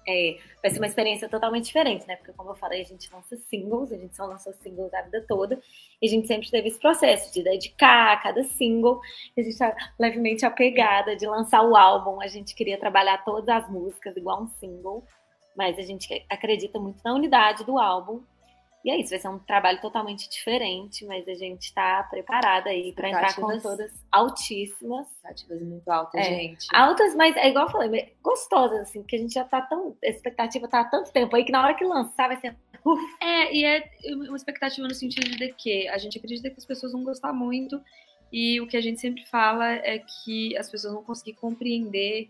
é, 0.08 0.38
vai 0.62 0.70
ser 0.70 0.78
uma 0.80 0.86
experiência 0.86 1.28
totalmente 1.28 1.66
diferente, 1.66 2.08
né? 2.08 2.16
Porque, 2.18 2.34
como 2.34 2.52
eu 2.52 2.56
falei, 2.56 2.82
a 2.82 2.86
gente 2.86 3.12
lança 3.12 3.36
singles, 3.36 3.92
a 3.92 3.98
gente 3.98 4.16
só 4.16 4.26
lançou 4.26 4.54
singles 4.54 4.94
a 4.94 5.02
vida 5.02 5.26
toda, 5.28 5.60
e 6.00 6.08
a 6.08 6.10
gente 6.12 6.28
sempre 6.28 6.52
teve 6.52 6.68
esse 6.68 6.80
processo 6.80 7.34
de 7.34 7.44
dedicar 7.44 8.14
a 8.14 8.18
cada 8.18 8.44
single. 8.44 9.02
E 9.36 9.42
a 9.42 9.44
gente 9.44 9.58
tá 9.58 9.76
levemente 10.00 10.46
apegada 10.46 11.16
de 11.16 11.26
lançar 11.26 11.64
o 11.64 11.76
álbum. 11.76 12.22
A 12.22 12.28
gente 12.28 12.54
queria 12.54 12.80
trabalhar 12.80 13.26
todas 13.26 13.50
as 13.50 13.68
músicas 13.68 14.16
igual 14.16 14.44
um 14.44 14.48
single 14.48 15.04
mas 15.56 15.78
a 15.80 15.82
gente 15.82 16.26
acredita 16.30 16.80
muito 16.80 17.02
na 17.04 17.14
unidade 17.14 17.64
do 17.64 17.78
álbum. 17.78 18.22
E 18.84 18.92
é 18.92 18.98
isso, 19.00 19.10
vai 19.10 19.20
ser 19.20 19.30
um 19.30 19.40
trabalho 19.40 19.82
totalmente 19.82 20.30
diferente, 20.30 21.06
mas 21.08 21.28
a 21.28 21.34
gente 21.34 21.64
está 21.64 22.04
preparada 22.04 22.70
aí 22.70 22.94
para 22.94 23.10
entrar 23.10 23.36
com 23.36 23.58
todas 23.60 23.92
altíssimas. 24.12 25.08
Expectativas 25.08 25.62
muito 25.64 25.90
altas, 25.90 26.22
É. 26.22 26.24
gente. 26.24 26.68
Altas, 26.72 27.16
mas 27.16 27.36
é 27.36 27.50
igual 27.50 27.66
eu 27.66 27.72
falei, 27.72 28.14
gostosas, 28.22 28.82
assim, 28.82 29.02
porque 29.02 29.16
a 29.16 29.20
gente 29.20 29.34
já 29.34 29.44
tá 29.44 29.60
tão. 29.62 29.98
A 30.04 30.08
expectativa 30.08 30.68
tá 30.68 30.82
há 30.82 30.86
tanto 30.86 31.12
tempo 31.12 31.36
aí 31.36 31.44
que 31.44 31.52
na 31.52 31.64
hora 31.64 31.74
que 31.74 31.84
lançar 31.84 32.28
vai 32.28 32.40
ser. 32.40 32.56
É, 33.20 33.52
e 33.52 33.66
é 33.66 33.90
uma 34.14 34.38
expectativa 34.38 34.88
no 34.88 34.94
sentido 34.94 35.36
de 35.36 35.52
que 35.54 35.88
a 35.88 35.98
gente 35.98 36.20
acredita 36.20 36.52
que 36.52 36.60
as 36.60 36.66
pessoas 36.66 36.92
vão 36.92 37.04
gostar 37.04 37.34
muito 37.34 37.82
e 38.32 38.62
o 38.62 38.68
que 38.68 38.78
a 38.78 38.82
gente 38.82 39.02
sempre 39.02 39.26
fala 39.26 39.68
é 39.68 39.98
que 39.98 40.56
as 40.58 40.70
pessoas 40.70 40.94
vão 40.94 41.04
conseguir 41.04 41.34
compreender 41.34 42.30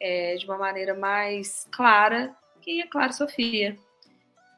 é, 0.00 0.36
de 0.36 0.46
uma 0.46 0.56
maneira 0.56 0.94
mais 0.94 1.68
clara 1.70 2.34
quem 2.60 2.80
é 2.80 2.86
Clara 2.86 3.12
Sofia. 3.12 3.76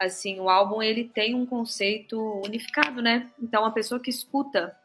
Assim, 0.00 0.40
o 0.40 0.48
álbum 0.48 0.82
ele 0.82 1.04
tem 1.04 1.34
um 1.34 1.46
conceito 1.46 2.18
unificado, 2.44 3.00
né? 3.00 3.30
Então 3.40 3.64
a 3.64 3.70
pessoa 3.70 4.00
que 4.00 4.10
escuta, 4.10 4.76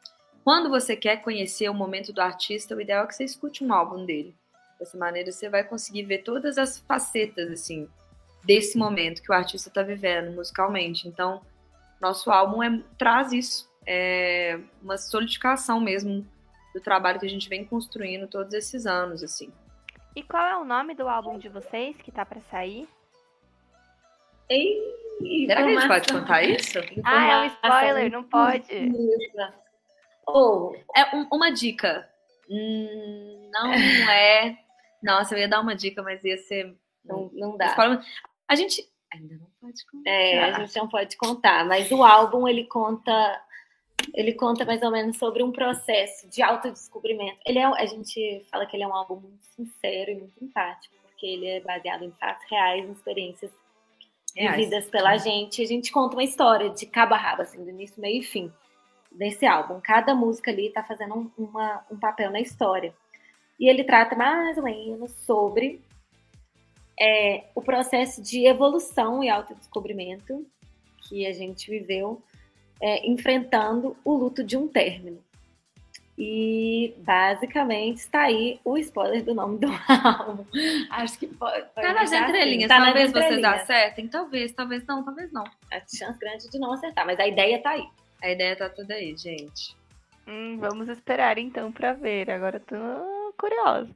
quando 0.43 0.69
você 0.69 0.95
quer 0.95 1.17
conhecer 1.17 1.69
o 1.69 1.73
momento 1.73 2.13
do 2.13 2.21
artista, 2.21 2.75
o 2.75 2.81
ideal 2.81 3.03
é 3.03 3.07
que 3.07 3.15
você 3.15 3.23
escute 3.23 3.63
um 3.63 3.73
álbum 3.73 4.05
dele. 4.05 4.35
Dessa 4.79 4.97
maneira 4.97 5.31
você 5.31 5.49
vai 5.49 5.63
conseguir 5.63 6.03
ver 6.03 6.19
todas 6.19 6.57
as 6.57 6.79
facetas 6.79 7.51
assim 7.51 7.89
desse 8.47 8.77
momento 8.77 9.21
que 9.21 9.29
o 9.29 9.35
artista 9.35 9.67
está 9.67 9.83
vivendo 9.83 10.33
musicalmente. 10.33 11.07
Então, 11.07 11.41
nosso 11.99 12.31
álbum 12.31 12.63
é, 12.63 12.81
traz 12.97 13.33
isso, 13.33 13.69
é 13.85 14.57
uma 14.81 14.97
solidificação 14.97 15.81
mesmo 15.81 16.25
do 16.73 16.79
trabalho 16.79 17.19
que 17.19 17.25
a 17.25 17.29
gente 17.29 17.49
vem 17.49 17.65
construindo 17.65 18.27
todos 18.27 18.53
esses 18.53 18.85
anos, 18.85 19.21
assim. 19.21 19.51
E 20.15 20.23
qual 20.23 20.45
é 20.45 20.57
o 20.57 20.63
nome 20.63 20.95
do 20.95 21.07
álbum 21.07 21.37
de 21.37 21.49
vocês 21.49 21.97
que 21.97 22.11
tá 22.11 22.25
pra 22.25 22.39
sair? 22.49 22.87
Ei, 24.49 25.45
Será 25.47 25.63
que 25.63 25.69
a 25.69 25.73
gente 25.79 25.87
pode 25.87 26.13
contar 26.13 26.43
isso? 26.43 26.79
Ah, 27.03 27.25
é 27.25 27.37
um 27.41 27.45
spoiler, 27.47 28.11
não 28.11 28.23
pode. 28.23 28.91
Ou, 30.25 30.75
É 30.95 31.15
um- 31.15 31.27
uma 31.31 31.49
dica. 31.51 32.07
Hum, 32.49 33.49
não 33.51 33.73
é. 33.73 34.57
Nossa, 35.01 35.35
eu 35.35 35.39
ia 35.39 35.47
dar 35.47 35.61
uma 35.61 35.75
dica, 35.75 36.01
mas 36.03 36.23
ia 36.23 36.37
ser. 36.37 36.75
não, 37.03 37.29
não 37.33 37.57
dá. 37.57 37.73
A 38.47 38.55
gente 38.55 38.83
ainda 39.13 39.35
não 39.35 39.47
pode 39.61 39.85
contar. 39.89 40.09
É, 40.11 40.43
a 40.43 40.59
gente 40.59 40.75
não 40.77 40.87
pode 40.87 41.17
contar, 41.17 41.65
mas 41.65 41.89
o 41.91 42.03
álbum 42.03 42.47
ele 42.47 42.65
conta 42.65 43.41
ele 44.13 44.33
conta 44.33 44.63
mais 44.63 44.81
ou 44.83 44.91
menos 44.91 45.17
sobre 45.17 45.41
um 45.43 45.51
processo 45.51 46.29
de 46.29 46.41
autodescobrimento. 46.41 47.39
Ele 47.45 47.59
é, 47.59 47.65
a 47.65 47.85
gente 47.85 48.45
fala 48.51 48.65
que 48.65 48.75
ele 48.75 48.83
é 48.83 48.87
um 48.87 48.93
álbum 48.93 49.15
muito 49.19 49.43
sincero 49.47 50.11
e 50.11 50.15
muito 50.15 50.43
empático, 50.43 50.95
porque 51.03 51.25
ele 51.25 51.47
é 51.47 51.59
baseado 51.61 52.03
em 52.03 52.11
fatos 52.11 52.45
reais, 52.49 52.85
em 52.87 52.91
experiências 52.91 53.51
Reais. 54.37 54.57
vividas 54.57 54.85
pela 54.89 55.17
gente. 55.17 55.61
A 55.61 55.65
gente 55.65 55.91
conta 55.91 56.15
uma 56.15 56.23
história 56.23 56.69
de 56.69 56.85
cabo 56.85 57.13
a 57.13 57.17
rabo, 57.17 57.41
assim, 57.41 57.63
do 57.63 57.69
início, 57.69 57.99
meio 58.01 58.19
e 58.21 58.23
fim. 58.23 58.51
nesse 59.11 59.45
álbum. 59.45 59.79
Cada 59.81 60.13
música 60.13 60.51
ali 60.51 60.67
está 60.67 60.83
fazendo 60.83 61.15
um, 61.15 61.31
uma, 61.37 61.85
um 61.89 61.97
papel 61.97 62.29
na 62.31 62.39
história. 62.39 62.93
E 63.59 63.67
ele 63.67 63.83
trata 63.83 64.15
mais 64.15 64.57
ou 64.57 64.63
menos 64.63 65.11
sobre 65.25 65.81
é, 66.99 67.45
o 67.55 67.61
processo 67.61 68.21
de 68.21 68.45
evolução 68.45 69.23
e 69.23 69.29
autodescobrimento 69.29 70.45
que 71.07 71.25
a 71.25 71.33
gente 71.33 71.69
viveu 71.69 72.21
é, 72.81 73.07
enfrentando 73.07 73.95
o 74.03 74.13
luto 74.13 74.43
de 74.43 74.57
um 74.57 74.67
término. 74.67 75.23
E 76.19 76.95
basicamente 76.97 77.97
está 77.97 78.21
aí 78.23 78.59
o 78.65 78.75
spoiler 78.79 79.23
do 79.23 79.35
nome 79.35 79.59
do 79.59 79.67
álbum. 80.03 80.43
Acho 80.89 81.19
que 81.19 81.27
pode. 81.27 81.61
pode 81.75 81.87
Tá 81.87 81.93
nas 81.93 82.09
deixar 82.09 82.25
assim. 82.25 82.33
entrelinhas, 82.35 82.67
Tá 82.67 82.79
nas 82.79 82.85
talvez 82.87 83.11
vocês 83.11 83.25
entrelinhas. 83.25 83.61
acertem, 83.61 84.07
talvez, 84.07 84.51
talvez 84.53 84.85
não, 84.87 85.03
talvez 85.05 85.31
não. 85.31 85.43
A 85.71 85.79
chance 85.81 86.17
grande 86.19 86.49
de 86.49 86.57
não 86.57 86.73
acertar, 86.73 87.05
mas 87.05 87.19
a 87.19 87.27
ideia 87.27 87.61
tá 87.61 87.69
aí. 87.71 87.85
A 88.23 88.31
ideia 88.31 88.55
tá 88.55 88.67
toda 88.67 88.95
aí, 88.95 89.15
gente. 89.15 89.75
Hum, 90.27 90.57
vamos 90.59 90.89
esperar 90.89 91.37
então 91.37 91.71
pra 91.71 91.93
ver. 91.93 92.31
Agora 92.31 92.57
eu 92.57 92.61
tô 92.61 93.33
curiosa. 93.37 93.89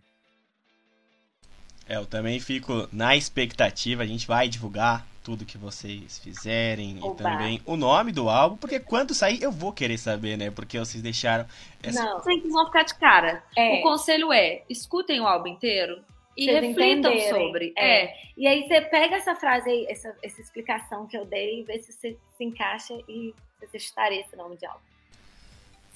É, 1.89 1.95
eu 1.97 2.05
também 2.05 2.39
fico 2.39 2.87
na 2.93 3.15
expectativa. 3.15 4.03
A 4.03 4.05
gente 4.05 4.27
vai 4.27 4.47
divulgar 4.47 5.05
tudo 5.23 5.45
que 5.45 5.57
vocês 5.57 6.19
fizerem 6.19 6.97
e 6.97 7.01
Oba. 7.03 7.15
também 7.15 7.61
o 7.65 7.75
nome 7.77 8.11
do 8.11 8.29
álbum, 8.29 8.57
porque 8.57 8.79
quando 8.79 9.13
sair 9.13 9.41
eu 9.41 9.51
vou 9.51 9.71
querer 9.71 9.97
saber, 9.97 10.37
né? 10.37 10.49
Porque 10.51 10.79
vocês 10.79 11.01
deixaram 11.01 11.45
essa. 11.83 12.03
Não, 12.03 12.19
Vocês 12.19 12.41
vão 12.51 12.65
ficar 12.65 12.83
de 12.83 12.95
cara. 12.95 13.43
é. 13.55 13.79
O 13.79 13.81
conselho 13.81 14.31
é, 14.33 14.63
escutem 14.69 15.19
o 15.21 15.27
álbum 15.27 15.47
inteiro 15.47 16.01
e 16.35 16.45
Vocês 16.45 16.61
reflitam 16.61 17.11
entenderem. 17.13 17.29
sobre. 17.29 17.73
É. 17.77 18.03
É. 18.05 18.17
E 18.37 18.47
aí 18.47 18.67
você 18.67 18.81
pega 18.81 19.15
essa 19.17 19.35
frase 19.35 19.69
aí, 19.69 19.85
essa, 19.89 20.15
essa 20.23 20.41
explicação 20.41 21.05
que 21.05 21.17
eu 21.17 21.25
dei 21.25 21.59
e 21.61 21.63
vê 21.63 21.79
se 21.79 21.91
você 21.91 22.17
se 22.37 22.43
encaixa 22.43 22.93
e 23.07 23.33
se 23.59 23.67
você 23.67 23.79
chutaria 23.79 24.21
esse 24.21 24.35
nome 24.35 24.57
de 24.57 24.65
álbum. 24.65 24.79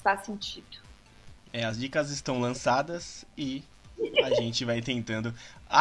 faz 0.03 0.25
sentido. 0.25 0.77
É, 1.51 1.63
as 1.63 1.79
dicas 1.79 2.11
estão 2.11 2.39
lançadas 2.39 3.25
e 3.37 3.63
a 4.23 4.29
gente 4.35 4.65
vai 4.65 4.81
tentando 4.81 5.33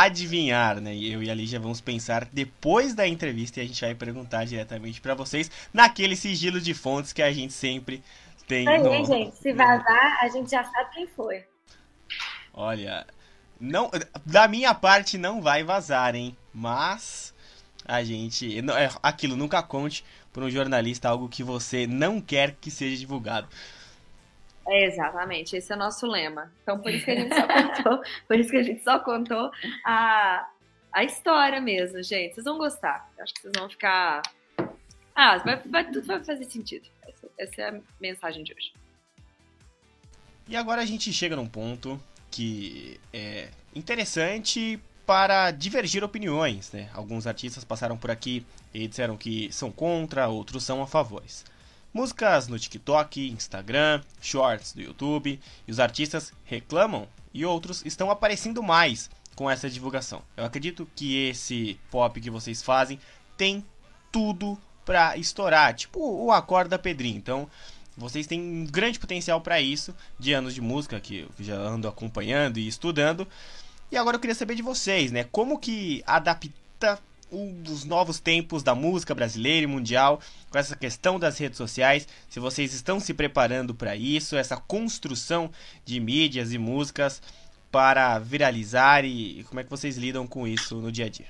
adivinhar, 0.03 0.81
né? 0.81 0.95
E 0.95 1.13
eu 1.13 1.23
e 1.23 1.31
a 1.31 1.35
Lígia 1.35 1.61
vamos 1.61 1.81
pensar 1.81 2.25
depois 2.33 2.95
da 2.95 3.07
entrevista 3.07 3.61
e 3.61 3.65
a 3.65 3.67
gente 3.67 3.81
vai 3.81 3.95
perguntar 3.95 4.45
diretamente 4.45 5.01
pra 5.01 5.15
vocês 5.15 5.51
naquele 5.73 6.17
sigilo 6.17 6.61
de 6.61 6.75
fontes 6.75 7.13
que 7.13 7.23
a 7.23 7.33
gente 7.33 7.53
sempre 7.53 8.03
tem. 8.47 8.67
Aí, 8.69 8.83
no- 8.83 9.05
gente, 9.05 9.37
se 9.37 9.53
vazar, 9.53 10.19
a 10.21 10.29
gente 10.29 10.51
já 10.51 10.65
sabe 10.65 10.91
quem 10.95 11.07
foi. 11.07 11.45
Olha, 12.53 13.07
não, 13.61 13.91
da 14.25 14.47
minha 14.47 14.75
parte 14.75 15.19
não 15.19 15.41
vai 15.43 15.63
vazar, 15.63 16.15
hein? 16.15 16.37
Mas 16.53 17.35
a 17.85 18.03
gente, 18.05 18.63
não- 18.63 18.77
é 18.77 18.91
aquilo, 19.03 19.37
nunca 19.37 19.63
conte 19.63 20.05
para 20.33 20.45
um 20.45 20.51
jornalista 20.51 21.09
algo 21.09 21.29
que 21.29 21.43
você 21.43 21.87
não 21.87 22.21
quer 22.21 22.57
que 22.61 22.71
seja 22.71 22.97
divulgado. 22.97 23.49
É, 24.67 24.87
exatamente, 24.87 25.57
esse 25.57 25.73
é 25.73 25.77
o 25.77 25.79
nosso 25.79 26.07
lema. 26.07 26.51
Então, 26.63 26.79
por 26.79 26.91
isso 26.91 27.05
que 27.05 27.11
a 27.11 27.17
gente 27.17 27.35
só 27.35 27.47
contou, 27.47 28.03
por 28.27 28.39
isso 28.39 28.51
que 28.51 28.57
a 28.57 28.63
gente 28.63 28.83
só 28.83 28.99
contou 28.99 29.51
a, 29.85 30.49
a 30.93 31.05
história 31.05 31.61
mesmo, 31.61 32.03
gente. 32.03 32.35
Vocês 32.35 32.45
vão 32.45 32.57
gostar. 32.57 33.11
Acho 33.19 33.35
que 33.35 33.43
vocês 33.43 33.53
vão 33.57 33.69
ficar. 33.69 34.23
Ah, 35.15 35.39
vai, 35.39 35.57
vai, 35.57 35.91
tudo 35.91 36.07
vai 36.07 36.25
fazer 36.25 36.45
sentido. 36.45 36.89
Essa, 37.07 37.29
essa 37.39 37.63
é 37.63 37.69
a 37.69 37.81
mensagem 38.01 38.43
de 38.43 38.55
hoje. 38.55 38.73
E 40.49 40.57
agora 40.57 40.83
a 40.83 40.87
gente 40.87 41.13
chega 41.13 41.37
num 41.37 41.47
ponto 41.47 42.01
que 42.31 43.01
é 43.13 43.49
interessante 43.75 44.81
para 45.07 45.51
divergir 45.51 46.03
opiniões, 46.03 46.73
né? 46.73 46.89
Alguns 46.95 47.27
artistas 47.27 47.65
passaram 47.65 47.97
por 47.97 48.11
aqui 48.11 48.45
e 48.73 48.89
disseram 48.89 49.17
que 49.17 49.53
são 49.53 49.71
contra, 49.71 50.29
outros 50.29 50.65
são 50.65 50.83
a 50.83 50.87
favores. 50.87 51.45
Músicas 51.95 52.49
no 52.49 52.59
TikTok, 52.59 53.31
Instagram, 53.31 54.03
shorts 54.21 54.73
do 54.73 54.83
YouTube, 54.83 55.39
e 55.65 55.71
os 55.71 55.79
artistas 55.79 56.33
reclamam 56.45 57.07
e 57.33 57.47
outros 57.47 57.87
estão 57.87 58.11
aparecendo 58.11 58.61
mais 58.65 59.09
com 59.37 59.49
essa 59.49 59.71
divulgação. 59.71 60.21
Eu 60.37 60.45
acredito 60.45 60.89
que 60.97 61.29
esse 61.29 61.79
pop 61.93 62.21
que 62.21 62.31
vocês 62.31 62.65
fazem 62.65 62.99
tem 63.37 63.65
tudo 64.11 64.59
pra 64.85 65.17
estourar, 65.17 65.73
tipo 65.73 66.01
o 66.01 66.33
Acorda 66.33 66.81
Pedrinho. 66.81 67.17
Então, 67.17 67.49
vocês 67.97 68.27
têm 68.27 68.41
um 68.41 68.67
grande 68.67 68.99
potencial 68.99 69.41
para 69.41 69.61
isso, 69.61 69.95
de 70.19 70.33
anos 70.33 70.53
de 70.53 70.61
música 70.61 70.99
que 70.99 71.21
eu 71.21 71.31
já 71.39 71.55
ando 71.55 71.87
acompanhando 71.87 72.59
e 72.59 72.67
estudando. 72.67 73.25
E 73.93 73.97
agora 73.97 74.17
eu 74.17 74.21
queria 74.21 74.35
saber 74.35 74.57
de 74.57 74.63
vocês, 74.63 75.13
né? 75.13 75.29
Como 75.31 75.61
que 75.61 76.03
adapta 76.05 76.99
um 77.35 77.63
dos 77.63 77.85
novos 77.85 78.21
tempos 78.21 78.63
da 78.63 78.75
música 78.75 79.15
brasileira 79.15 79.65
e 79.65 79.67
mundial 79.67 80.21
com 80.51 80.59
essa 80.59 80.77
questão 80.77 81.19
das 81.19 81.37
redes 81.39 81.59
sociais? 81.59 82.07
Se 82.29 82.39
vocês 82.39 82.73
estão 82.73 83.01
se 83.01 83.13
preparando 83.13 83.75
para 83.75 83.97
isso, 83.97 84.37
essa 84.37 84.57
construção 84.57 85.51
de 85.85 85.99
mídias 86.01 86.53
e 86.53 86.59
músicas 86.59 87.21
para 87.71 88.19
viralizar 88.21 89.05
e 89.05 89.45
como 89.49 89.61
é 89.61 89.65
que 89.65 89.71
vocês 89.71 89.97
lidam 89.97 90.27
com 90.27 90.47
isso 90.47 90.77
no 90.77 90.93
dia 90.93 91.07
a 91.07 91.09
dia? 91.09 91.29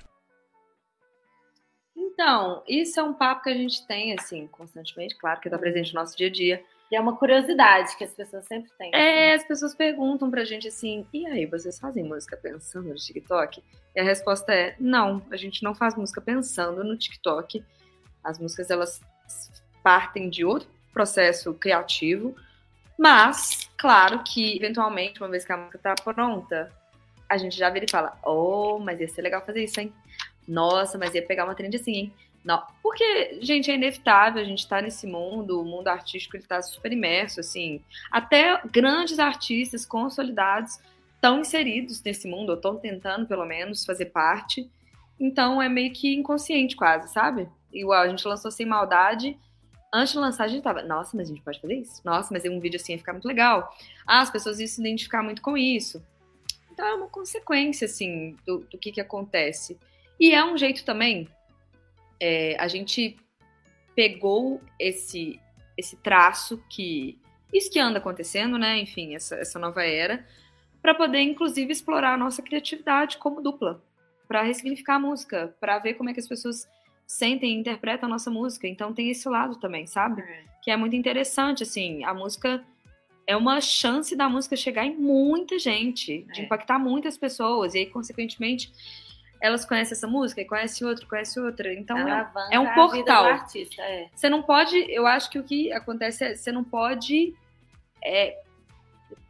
Então, 1.96 2.62
isso 2.68 3.00
é 3.00 3.02
um 3.02 3.14
papo 3.14 3.42
que 3.42 3.50
a 3.50 3.54
gente 3.54 3.84
tem, 3.86 4.14
assim, 4.16 4.46
constantemente, 4.46 5.16
claro, 5.16 5.40
que 5.40 5.50
tá 5.50 5.58
presente 5.58 5.92
no 5.92 6.00
nosso 6.00 6.16
dia 6.16 6.28
a 6.28 6.30
dia. 6.30 6.62
E 6.94 6.96
é 6.96 7.00
uma 7.00 7.16
curiosidade 7.16 7.96
que 7.96 8.04
as 8.04 8.14
pessoas 8.14 8.46
sempre 8.46 8.70
têm. 8.78 8.94
É, 8.94 9.34
as 9.34 9.42
pessoas 9.42 9.74
perguntam 9.74 10.30
pra 10.30 10.44
gente 10.44 10.68
assim, 10.68 11.04
e 11.12 11.26
aí, 11.26 11.44
vocês 11.44 11.76
fazem 11.76 12.04
música 12.04 12.36
pensando 12.36 12.88
no 12.88 12.94
TikTok? 12.94 13.60
E 13.96 14.00
a 14.00 14.04
resposta 14.04 14.54
é, 14.54 14.76
não, 14.78 15.20
a 15.28 15.36
gente 15.36 15.64
não 15.64 15.74
faz 15.74 15.96
música 15.96 16.20
pensando 16.20 16.84
no 16.84 16.96
TikTok. 16.96 17.64
As 18.22 18.38
músicas, 18.38 18.70
elas 18.70 19.00
partem 19.82 20.30
de 20.30 20.44
outro 20.44 20.68
processo 20.92 21.52
criativo, 21.54 22.36
mas, 22.96 23.68
claro 23.76 24.22
que, 24.22 24.56
eventualmente, 24.56 25.20
uma 25.20 25.28
vez 25.28 25.44
que 25.44 25.52
a 25.52 25.56
música 25.56 25.78
tá 25.78 25.96
pronta, 25.96 26.70
a 27.28 27.36
gente 27.36 27.58
já 27.58 27.68
vira 27.70 27.86
e 27.86 27.90
fala, 27.90 28.16
oh, 28.24 28.78
mas 28.78 29.00
ia 29.00 29.08
ser 29.08 29.22
legal 29.22 29.44
fazer 29.44 29.64
isso, 29.64 29.80
hein? 29.80 29.92
Nossa, 30.46 30.96
mas 30.96 31.12
ia 31.12 31.26
pegar 31.26 31.44
uma 31.44 31.56
trend 31.56 31.74
assim, 31.74 31.92
hein? 31.92 32.14
Não, 32.44 32.62
porque, 32.82 33.38
gente, 33.40 33.70
é 33.70 33.74
inevitável, 33.74 34.42
a 34.42 34.44
gente 34.44 34.68
tá 34.68 34.82
nesse 34.82 35.06
mundo, 35.06 35.62
o 35.62 35.64
mundo 35.64 35.88
artístico 35.88 36.36
ele 36.36 36.44
tá 36.44 36.60
super 36.60 36.92
imerso, 36.92 37.40
assim. 37.40 37.80
Até 38.10 38.60
grandes 38.66 39.18
artistas 39.18 39.86
consolidados 39.86 40.78
estão 41.14 41.40
inseridos 41.40 42.02
nesse 42.02 42.28
mundo, 42.28 42.50
ou 42.50 42.56
estão 42.56 42.76
tentando, 42.76 43.26
pelo 43.26 43.46
menos, 43.46 43.86
fazer 43.86 44.06
parte. 44.06 44.70
Então 45.18 45.62
é 45.62 45.70
meio 45.70 45.90
que 45.92 46.14
inconsciente, 46.14 46.76
quase, 46.76 47.10
sabe? 47.10 47.48
Igual, 47.72 48.02
a 48.02 48.08
gente 48.08 48.28
lançou 48.28 48.50
Sem 48.50 48.66
Maldade. 48.66 49.38
Antes 49.92 50.12
de 50.12 50.18
lançar, 50.18 50.44
a 50.44 50.48
gente 50.48 50.62
tava, 50.62 50.82
nossa, 50.82 51.16
mas 51.16 51.30
a 51.30 51.32
gente 51.32 51.42
pode 51.42 51.60
fazer 51.60 51.76
isso? 51.76 52.02
Nossa, 52.04 52.28
mas 52.30 52.44
um 52.44 52.60
vídeo 52.60 52.76
assim 52.76 52.92
ia 52.92 52.98
ficar 52.98 53.12
muito 53.12 53.28
legal. 53.28 53.74
Ah, 54.06 54.20
as 54.20 54.30
pessoas 54.30 54.60
iam 54.60 54.66
se 54.66 54.80
identificar 54.80 55.22
muito 55.22 55.40
com 55.40 55.56
isso. 55.56 56.04
Então 56.70 56.84
é 56.86 56.94
uma 56.94 57.08
consequência, 57.08 57.86
assim, 57.86 58.36
do, 58.44 58.58
do 58.70 58.76
que 58.76 58.92
que 58.92 59.00
acontece. 59.00 59.78
E 60.18 60.32
é 60.32 60.44
um 60.44 60.58
jeito 60.58 60.84
também 60.84 61.28
é, 62.20 62.56
a 62.58 62.68
gente 62.68 63.16
pegou 63.94 64.60
esse, 64.78 65.40
esse 65.76 65.96
traço 65.96 66.62
que. 66.68 67.18
Isso 67.52 67.70
que 67.70 67.78
anda 67.78 67.98
acontecendo, 67.98 68.58
né? 68.58 68.78
Enfim, 68.80 69.14
essa, 69.14 69.36
essa 69.36 69.58
nova 69.58 69.84
era, 69.84 70.26
para 70.82 70.94
poder, 70.94 71.20
inclusive, 71.20 71.70
explorar 71.72 72.14
a 72.14 72.16
nossa 72.16 72.42
criatividade 72.42 73.16
como 73.18 73.40
dupla, 73.40 73.80
para 74.26 74.42
ressignificar 74.42 74.96
a 74.96 74.98
música, 74.98 75.54
para 75.60 75.78
ver 75.78 75.94
como 75.94 76.10
é 76.10 76.12
que 76.12 76.20
as 76.20 76.26
pessoas 76.26 76.68
sentem 77.06 77.52
e 77.52 77.60
interpretam 77.60 78.08
a 78.08 78.10
nossa 78.10 78.30
música. 78.30 78.66
Então 78.66 78.92
tem 78.92 79.08
esse 79.10 79.28
lado 79.28 79.56
também, 79.60 79.86
sabe? 79.86 80.24
Que 80.62 80.70
é 80.70 80.76
muito 80.76 80.96
interessante, 80.96 81.62
assim, 81.62 82.02
a 82.02 82.12
música 82.12 82.64
é 83.26 83.36
uma 83.36 83.60
chance 83.60 84.16
da 84.16 84.28
música 84.28 84.56
chegar 84.56 84.84
em 84.84 84.96
muita 84.96 85.58
gente, 85.58 86.26
de 86.32 86.40
É. 86.40 86.44
impactar 86.44 86.78
muitas 86.78 87.16
pessoas, 87.16 87.74
e 87.74 87.78
aí, 87.78 87.86
consequentemente, 87.86 88.72
elas 89.40 89.64
conhecem 89.64 89.94
essa 89.94 90.06
música 90.06 90.40
e 90.40 90.44
conhecem 90.44 90.86
outra, 90.86 91.06
conhecem 91.06 91.42
outra. 91.42 91.72
Então, 91.72 91.98
é, 91.98 92.10
Alavanca 92.10 92.48
é 92.50 92.58
um 92.58 92.74
portal. 92.74 93.26
artista, 93.26 93.82
é. 93.82 94.08
você 94.14 94.28
não 94.28 94.42
pode, 94.42 94.76
eu 94.88 95.06
acho 95.06 95.30
que 95.30 95.38
o 95.38 95.44
que 95.44 95.72
acontece 95.72 96.24
é, 96.24 96.34
você 96.34 96.50
não 96.50 96.64
pode 96.64 97.34
é, 98.02 98.38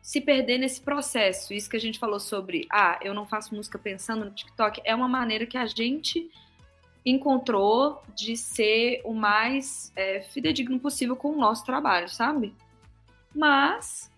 se 0.00 0.20
perder 0.20 0.58
nesse 0.58 0.80
processo. 0.80 1.52
Isso 1.54 1.68
que 1.68 1.76
a 1.76 1.80
gente 1.80 1.98
falou 1.98 2.20
sobre, 2.20 2.66
ah, 2.70 2.98
eu 3.02 3.14
não 3.14 3.26
faço 3.26 3.54
música 3.54 3.78
pensando 3.78 4.24
no 4.24 4.30
TikTok, 4.30 4.80
é 4.84 4.94
uma 4.94 5.08
maneira 5.08 5.46
que 5.46 5.56
a 5.56 5.66
gente 5.66 6.30
encontrou 7.04 8.02
de 8.14 8.36
ser 8.36 9.00
o 9.04 9.12
mais 9.12 9.92
é, 9.94 10.20
fidedigno 10.20 10.80
possível 10.80 11.16
com 11.16 11.30
o 11.30 11.36
nosso 11.36 11.64
trabalho, 11.64 12.08
sabe? 12.08 12.54
Mas 13.34 14.10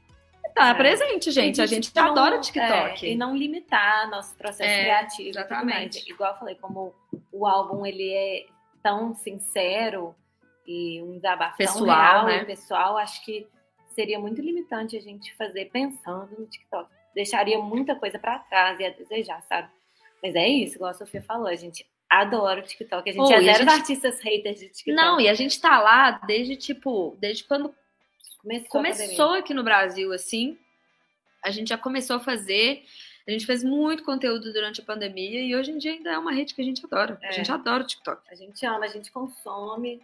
tá 0.57 0.69
É. 0.71 0.75
presente, 0.75 1.31
gente. 1.31 1.61
A 1.63 1.67
gente 1.67 1.89
tipo, 1.89 2.01
não- 2.01 2.11
adora 2.11 2.41
TikTok. 2.41 3.07
é, 3.07 3.11
e 3.11 3.15
não 3.17 3.37
limitar 3.37 4.11
nosso 4.11 4.35
processo 4.37 4.69
É, 4.69 4.83
criativo. 4.83 5.29
exatamente. 5.29 6.11
Igual 6.11 6.33
eu 6.33 6.39
falei, 6.39 6.55
como 6.57 6.95
o 7.33 7.47
álbum 7.47 7.85
ele 7.87 8.11
é 8.13 8.47
tão 8.83 9.15
sincero 9.15 10.15
e 10.67 11.01
um 11.03 11.15
desabafo 11.17 11.57
tão 11.59 11.67
Pessoal, 11.67 11.87
real 11.87 12.27
né? 12.27 12.43
e 12.43 12.45
pessoal, 12.47 12.97
acho 12.97 13.25
que 13.25 13.47
seria 13.89 14.19
muito 14.19 14.41
limitante 14.43 14.97
a 14.97 15.01
gente 15.01 15.35
fazer 15.37 15.67
pensando 15.67 16.29
no 16.39 16.47
TikTok. 16.47 16.91
Deixaria 17.15 17.59
muita 17.59 17.95
coisa 17.95 18.19
pra 18.19 18.39
trás 18.41 18.79
e 18.81 18.85
a 18.85 18.91
desejar, 18.91 19.41
sabe? 19.43 19.69
Mas 20.23 20.35
é 20.35 20.47
isso, 20.49 20.75
igual 20.77 20.91
a 20.91 20.95
Sofia 20.95 21.23
falou, 21.23 21.47
a 21.47 21.55
gente 21.55 21.87
adora 22.09 22.61
o 22.61 22.63
TikTok. 22.63 23.09
A 23.09 23.13
gente 23.13 23.23
Pô, 23.27 23.33
é 23.33 23.37
a 23.37 23.41
zero 23.43 23.59
gente- 23.59 23.69
artistas 23.71 24.21
haters 24.21 24.59
de 24.61 24.69
TikTok. 24.69 24.93
Não, 24.93 25.21
e 25.21 25.29
a 25.29 25.35
gente 25.35 25.61
tá 25.61 25.79
lá 25.81 26.11
desde, 26.27 26.57
tipo, 26.57 27.17
desde 27.19 27.45
quando 27.45 27.75
Começou, 28.39 28.69
começou 28.71 29.31
aqui 29.35 29.53
no 29.55 29.63
Brasil, 29.65 30.13
assim. 30.13 30.59
A 31.45 31.51
gente 31.51 31.69
já 31.69 31.79
começou 31.79 32.17
a 32.17 32.21
fazer. 32.21 32.85
A 33.27 33.31
gente 33.31 33.45
fez 33.47 33.65
muito 33.65 34.05
conteúdo 34.05 34.53
durante 34.53 34.81
a 34.81 34.85
pandemia 34.85 35.41
e 35.43 35.55
hoje 35.57 35.73
em 35.73 35.79
dia 35.79 35.93
ainda 35.93 36.11
é 36.13 36.19
uma 36.19 36.33
rede 36.33 36.55
que 36.55 36.63
a 36.63 36.65
gente 36.65 36.85
adora. 36.87 37.19
É. 37.23 37.29
A 37.29 37.33
gente 37.33 37.51
adora 37.51 37.83
o 37.83 37.87
TikTok. 37.87 38.23
A 38.31 38.35
gente 38.35 38.65
ama, 38.65 38.85
a 38.85 38.89
gente 38.89 39.11
consome. 39.11 40.01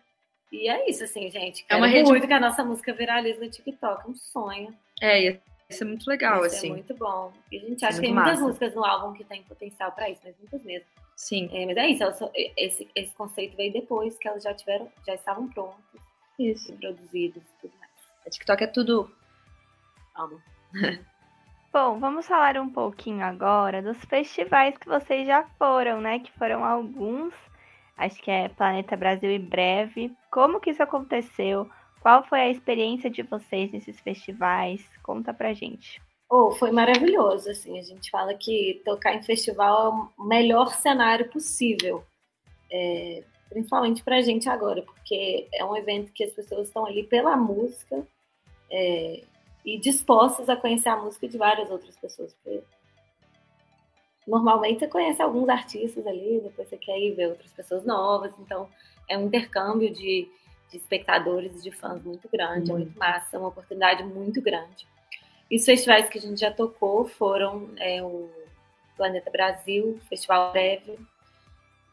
E 0.51 0.69
é 0.69 0.91
isso, 0.91 1.05
assim, 1.05 1.31
gente. 1.31 1.65
É 1.69 1.77
uma 1.77 1.87
Quero 1.87 1.99
rede- 1.99 2.11
muito 2.11 2.27
que 2.27 2.33
a 2.33 2.41
nossa 2.41 2.65
música 2.65 2.93
viralize 2.93 3.39
no 3.41 3.49
TikTok. 3.49 4.11
Um 4.11 4.15
sonho. 4.15 4.77
É, 5.01 5.23
ia 5.23 5.43
ser 5.71 5.85
muito 5.85 6.07
legal, 6.07 6.45
Isso 6.45 6.57
assim. 6.57 6.69
é 6.69 6.73
muito 6.73 6.95
bom. 6.95 7.33
E 7.51 7.57
a 7.57 7.61
gente 7.61 7.77
Isso 7.77 7.85
é 7.85 7.89
acha 7.89 7.97
que 8.01 8.07
tem 8.07 8.13
muito 8.15 8.25
muitas 8.25 8.41
massa. 8.41 8.47
músicas 8.49 8.75
no 8.75 8.85
álbum 8.85 9.17
que 9.17 9.25
tem 9.25 9.43
potencial 9.45 9.93
pra 9.93 10.11
isso, 10.11 10.21
mas 10.25 10.37
muitas 10.39 10.63
mesmo. 10.65 10.87
Sim, 11.17 11.49
É, 11.53 11.65
mas 11.67 11.77
é 11.77 11.87
isso, 11.89 12.13
só- 12.19 12.31
esse, 12.35 12.89
esse 12.97 13.15
conceito 13.15 13.57
veio 13.57 13.73
depois 13.73 14.19
que 14.19 14.27
elas 14.29 14.43
já 14.43 14.53
tiveram, 14.53 14.91
já 15.07 15.15
estavam 15.15 15.49
prontas 15.49 15.79
isso. 16.39 16.73
e 16.73 16.77
produzidas 16.77 17.43
e 17.43 17.61
tudo. 17.63 17.73
A 18.27 18.31
TikTok 18.31 18.65
é 18.65 18.67
tudo. 18.67 19.11
Amo. 20.17 20.41
Bom, 21.73 21.99
vamos 21.99 22.27
falar 22.27 22.59
um 22.59 22.69
pouquinho 22.69 23.25
agora 23.25 23.81
dos 23.81 23.97
festivais 24.05 24.77
que 24.77 24.87
vocês 24.87 25.27
já 25.27 25.45
foram, 25.59 26.01
né? 26.01 26.19
Que 26.19 26.31
foram 26.33 26.65
alguns. 26.65 27.33
Acho 27.97 28.21
que 28.23 28.31
é 28.31 28.49
Planeta 28.49 28.97
Brasil 28.97 29.31
e 29.31 29.39
Breve. 29.39 30.15
Como 30.31 30.61
que 30.61 30.71
isso 30.71 30.83
aconteceu? 30.83 31.71
Qual 32.01 32.25
foi 32.25 32.41
a 32.41 32.51
experiência 32.51 33.09
de 33.09 33.23
vocês 33.23 33.73
nesses 33.73 33.99
festivais? 34.01 34.85
Conta 35.03 35.33
pra 35.33 35.55
gente. 35.55 36.03
Oh, 36.29 36.51
foi 36.51 36.71
maravilhoso, 36.71 37.51
assim, 37.51 37.79
a 37.79 37.83
gente 37.83 38.11
fala 38.11 38.35
que 38.35 38.81
tocar 38.87 39.15
em 39.15 39.23
festival 39.23 40.11
é 40.19 40.23
o 40.23 40.27
melhor 40.27 40.73
cenário 40.73 41.29
possível, 41.29 42.03
é, 42.71 43.23
principalmente 43.53 44.03
pra 44.03 44.23
gente 44.23 44.49
agora, 44.49 44.83
porque 44.83 45.47
é 45.53 45.65
um 45.65 45.77
evento 45.77 46.13
que 46.13 46.25
as 46.25 46.33
pessoas 46.33 46.69
estão 46.69 46.87
ali 46.87 47.05
pela 47.05 47.37
música 47.37 48.07
é, 48.71 49.23
e 49.65 49.79
dispostas 49.79 50.49
a 50.49 50.57
conhecer 50.57 50.89
a 50.89 50.97
música 50.97 51.29
de 51.29 51.37
várias 51.37 51.71
outras 51.71 51.97
pessoas, 51.97 52.35
porque 52.35 52.63
normalmente 54.27 54.81
você 54.81 54.89
conhece 54.89 55.21
alguns 55.21 55.49
artistas 55.49 56.07
ali, 56.07 56.41
depois 56.43 56.69
você 56.69 56.77
quer 56.77 56.99
ir 56.99 57.15
ver 57.15 57.29
outras 57.29 57.53
pessoas 57.53 57.85
novas, 57.85 58.33
então 58.39 58.69
é 59.09 59.19
um 59.19 59.27
intercâmbio 59.27 59.93
de, 59.93 60.29
de 60.71 60.77
espectadores 60.77 61.55
e 61.57 61.63
de 61.63 61.71
fãs 61.71 62.03
muito 62.03 62.29
grande, 62.29 62.71
é 62.71 62.75
muito 62.75 62.99
massa, 62.99 63.37
é 63.37 63.39
uma 63.39 63.49
oportunidade 63.49 64.03
muito 64.03 64.41
grande. 64.41 64.87
E 65.51 65.57
os 65.57 65.65
festivais 65.67 66.09
que 66.09 66.19
a 66.19 66.21
gente 66.21 66.41
já 66.41 66.51
tocou 66.51 67.05
foram 67.05 67.69
é, 67.77 68.03
o 68.03 68.31
Planeta 68.97 69.31
Brasil, 69.31 70.01
Festival 70.09 70.53
Breve, 70.53 70.99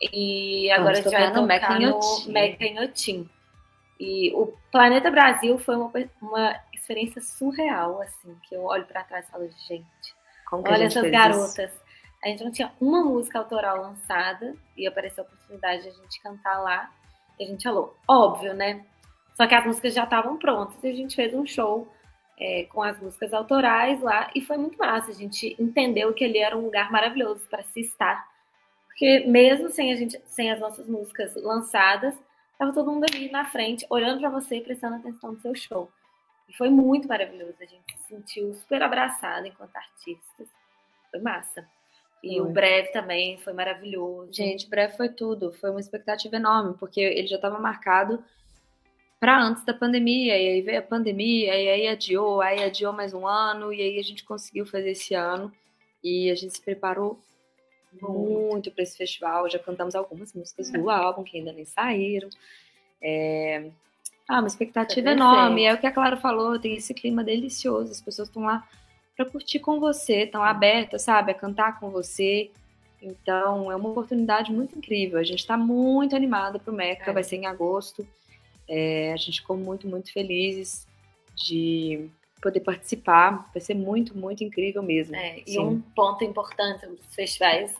e 0.01 0.71
agora 0.71 0.91
a 0.91 0.95
gente 0.95 1.09
vai 1.09 1.33
tocar 1.33 1.79
no 1.79 2.31
Meca 2.31 2.65
em 2.65 2.79
Otim. 2.79 3.29
E 3.99 4.31
o 4.33 4.53
Planeta 4.71 5.11
Brasil 5.11 5.57
foi 5.59 5.75
uma, 5.75 5.91
uma 6.21 6.55
experiência 6.73 7.21
surreal, 7.21 8.01
assim, 8.01 8.35
que 8.43 8.55
eu 8.55 8.63
olho 8.63 8.85
pra 8.85 9.03
trás 9.03 9.27
e 9.27 9.31
falo, 9.31 9.49
gente, 9.67 10.15
Como 10.49 10.63
olha 10.67 10.85
essas 10.85 11.09
garotas. 11.11 11.71
A 12.23 12.27
gente 12.27 12.43
não 12.43 12.51
tinha 12.51 12.71
uma 12.79 13.03
música 13.03 13.39
autoral 13.39 13.81
lançada 13.81 14.55
e 14.75 14.87
apareceu 14.87 15.23
a 15.23 15.27
oportunidade 15.27 15.83
de 15.83 15.89
a 15.89 15.91
gente 15.91 16.21
cantar 16.21 16.59
lá. 16.59 16.89
E 17.37 17.43
a 17.43 17.47
gente 17.47 17.63
falou, 17.63 17.95
óbvio, 18.07 18.53
né? 18.53 18.85
Só 19.35 19.47
que 19.47 19.55
as 19.55 19.65
músicas 19.65 19.93
já 19.93 20.03
estavam 20.03 20.37
prontas 20.37 20.83
e 20.83 20.87
a 20.87 20.93
gente 20.93 21.15
fez 21.15 21.33
um 21.33 21.45
show 21.45 21.87
é, 22.37 22.63
com 22.65 22.81
as 22.81 22.99
músicas 22.99 23.33
autorais 23.33 24.01
lá 24.01 24.29
e 24.35 24.41
foi 24.41 24.57
muito 24.57 24.77
massa. 24.77 25.11
A 25.11 25.13
gente 25.13 25.55
entendeu 25.59 26.13
que 26.13 26.25
ali 26.25 26.39
era 26.39 26.57
um 26.57 26.65
lugar 26.65 26.91
maravilhoso 26.91 27.47
para 27.49 27.63
se 27.63 27.81
estar. 27.81 28.27
Porque 28.99 29.19
mesmo 29.25 29.69
sem, 29.69 29.93
a 29.93 29.95
gente, 29.95 30.21
sem 30.25 30.51
as 30.51 30.59
nossas 30.59 30.85
músicas 30.89 31.33
lançadas, 31.35 32.13
tava 32.57 32.73
todo 32.73 32.91
mundo 32.91 33.05
ali 33.05 33.31
na 33.31 33.45
frente, 33.45 33.85
olhando 33.89 34.19
para 34.19 34.29
você 34.29 34.57
e 34.57 34.61
prestando 34.61 34.97
atenção 34.97 35.31
no 35.31 35.39
seu 35.39 35.55
show. 35.55 35.89
E 36.49 36.53
foi 36.57 36.69
muito 36.69 37.07
maravilhoso. 37.07 37.55
A 37.61 37.65
gente 37.65 37.97
se 37.97 38.09
sentiu 38.09 38.53
super 38.55 38.83
abraçada 38.83 39.47
enquanto 39.47 39.73
artistas. 39.73 40.49
Foi 41.09 41.21
massa. 41.21 41.65
E 42.21 42.37
Foi. 42.37 42.41
o 42.41 42.51
breve 42.51 42.91
também 42.91 43.37
foi 43.37 43.53
maravilhoso. 43.53 44.33
Gente, 44.33 44.69
breve 44.69 44.97
foi 44.97 45.07
tudo. 45.07 45.53
Foi 45.53 45.69
uma 45.69 45.79
expectativa 45.79 46.35
enorme, 46.35 46.75
porque 46.77 46.99
ele 46.99 47.27
já 47.27 47.37
estava 47.37 47.57
marcado 47.57 48.21
para 49.17 49.41
antes 49.41 49.63
da 49.63 49.73
pandemia. 49.73 50.37
E 50.37 50.49
aí 50.49 50.61
veio 50.61 50.79
a 50.79 50.83
pandemia, 50.83 51.55
e 51.55 51.69
aí 51.69 51.87
adiou, 51.87 52.41
aí 52.41 52.61
adiou 52.65 52.91
mais 52.91 53.13
um 53.13 53.25
ano, 53.25 53.71
e 53.71 53.81
aí 53.81 53.97
a 53.97 54.03
gente 54.03 54.25
conseguiu 54.25 54.65
fazer 54.65 54.91
esse 54.91 55.13
ano. 55.13 55.53
E 56.03 56.29
a 56.29 56.35
gente 56.35 56.53
se 56.55 56.61
preparou 56.61 57.17
muito 58.01 58.71
para 58.71 58.83
esse 58.83 58.97
festival. 58.97 59.49
Já 59.49 59.59
cantamos 59.59 59.95
algumas 59.95 60.33
músicas 60.33 60.71
do 60.71 60.89
álbum 60.89 61.23
que 61.23 61.37
ainda 61.37 61.51
nem 61.51 61.65
saíram. 61.65 62.29
É... 63.01 63.69
Ah, 64.27 64.39
uma 64.39 64.47
expectativa 64.47 65.07
Foi 65.07 65.11
enorme. 65.13 65.63
É 65.63 65.73
o 65.73 65.77
que 65.79 65.87
a 65.87 65.91
Clara 65.91 66.17
falou, 66.17 66.59
tem 66.59 66.75
esse 66.75 66.93
clima 66.93 67.23
delicioso. 67.23 67.91
As 67.91 68.01
pessoas 68.01 68.27
estão 68.27 68.43
lá 68.43 68.67
para 69.15 69.25
curtir 69.25 69.59
com 69.59 69.79
você, 69.79 70.23
estão 70.23 70.43
abertas, 70.43 71.01
sabe, 71.01 71.31
a 71.31 71.35
cantar 71.35 71.79
com 71.79 71.89
você. 71.89 72.51
Então, 73.01 73.71
é 73.71 73.75
uma 73.75 73.89
oportunidade 73.89 74.51
muito 74.51 74.77
incrível. 74.77 75.17
A 75.17 75.23
gente 75.23 75.39
está 75.39 75.57
muito 75.57 76.15
animada 76.15 76.59
pro 76.59 76.73
Meca, 76.73 77.09
É. 77.09 77.13
vai 77.13 77.23
ser 77.23 77.37
em 77.37 77.45
agosto. 77.45 78.07
É, 78.67 79.11
a 79.13 79.17
gente 79.17 79.41
ficou 79.41 79.57
muito, 79.57 79.87
muito 79.87 80.13
felizes 80.13 80.87
de 81.35 82.09
poder 82.41 82.61
participar. 82.61 83.49
Vai 83.53 83.61
ser 83.61 83.73
muito, 83.73 84.17
muito 84.17 84.43
incrível 84.43 84.81
mesmo. 84.81 85.15
É, 85.15 85.43
e 85.45 85.59
um 85.59 85.81
ponto 85.95 86.23
importante 86.23 86.85
dos 86.85 87.13
festivais, 87.13 87.75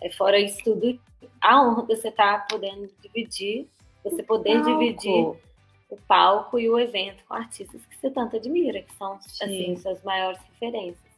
é, 0.00 0.10
fora 0.10 0.38
isso 0.38 0.62
tudo, 0.64 0.98
a 1.40 1.62
honra 1.62 1.82
de 1.82 1.96
você 1.96 2.08
estar 2.08 2.46
podendo 2.46 2.90
dividir, 3.02 3.66
você 4.02 4.22
poder 4.22 4.62
Palco. 4.62 4.78
dividir 4.78 5.36
o 5.90 5.96
palco 6.06 6.58
e 6.58 6.70
o 6.70 6.78
evento 6.78 7.24
com 7.26 7.34
artistas 7.34 7.84
que 7.84 7.96
você 7.96 8.10
tanto 8.10 8.36
admira, 8.36 8.82
que 8.82 8.92
são 8.94 9.20
Sim. 9.20 9.44
assim, 9.44 9.76
suas 9.76 10.02
maiores 10.02 10.40
referências. 10.52 11.10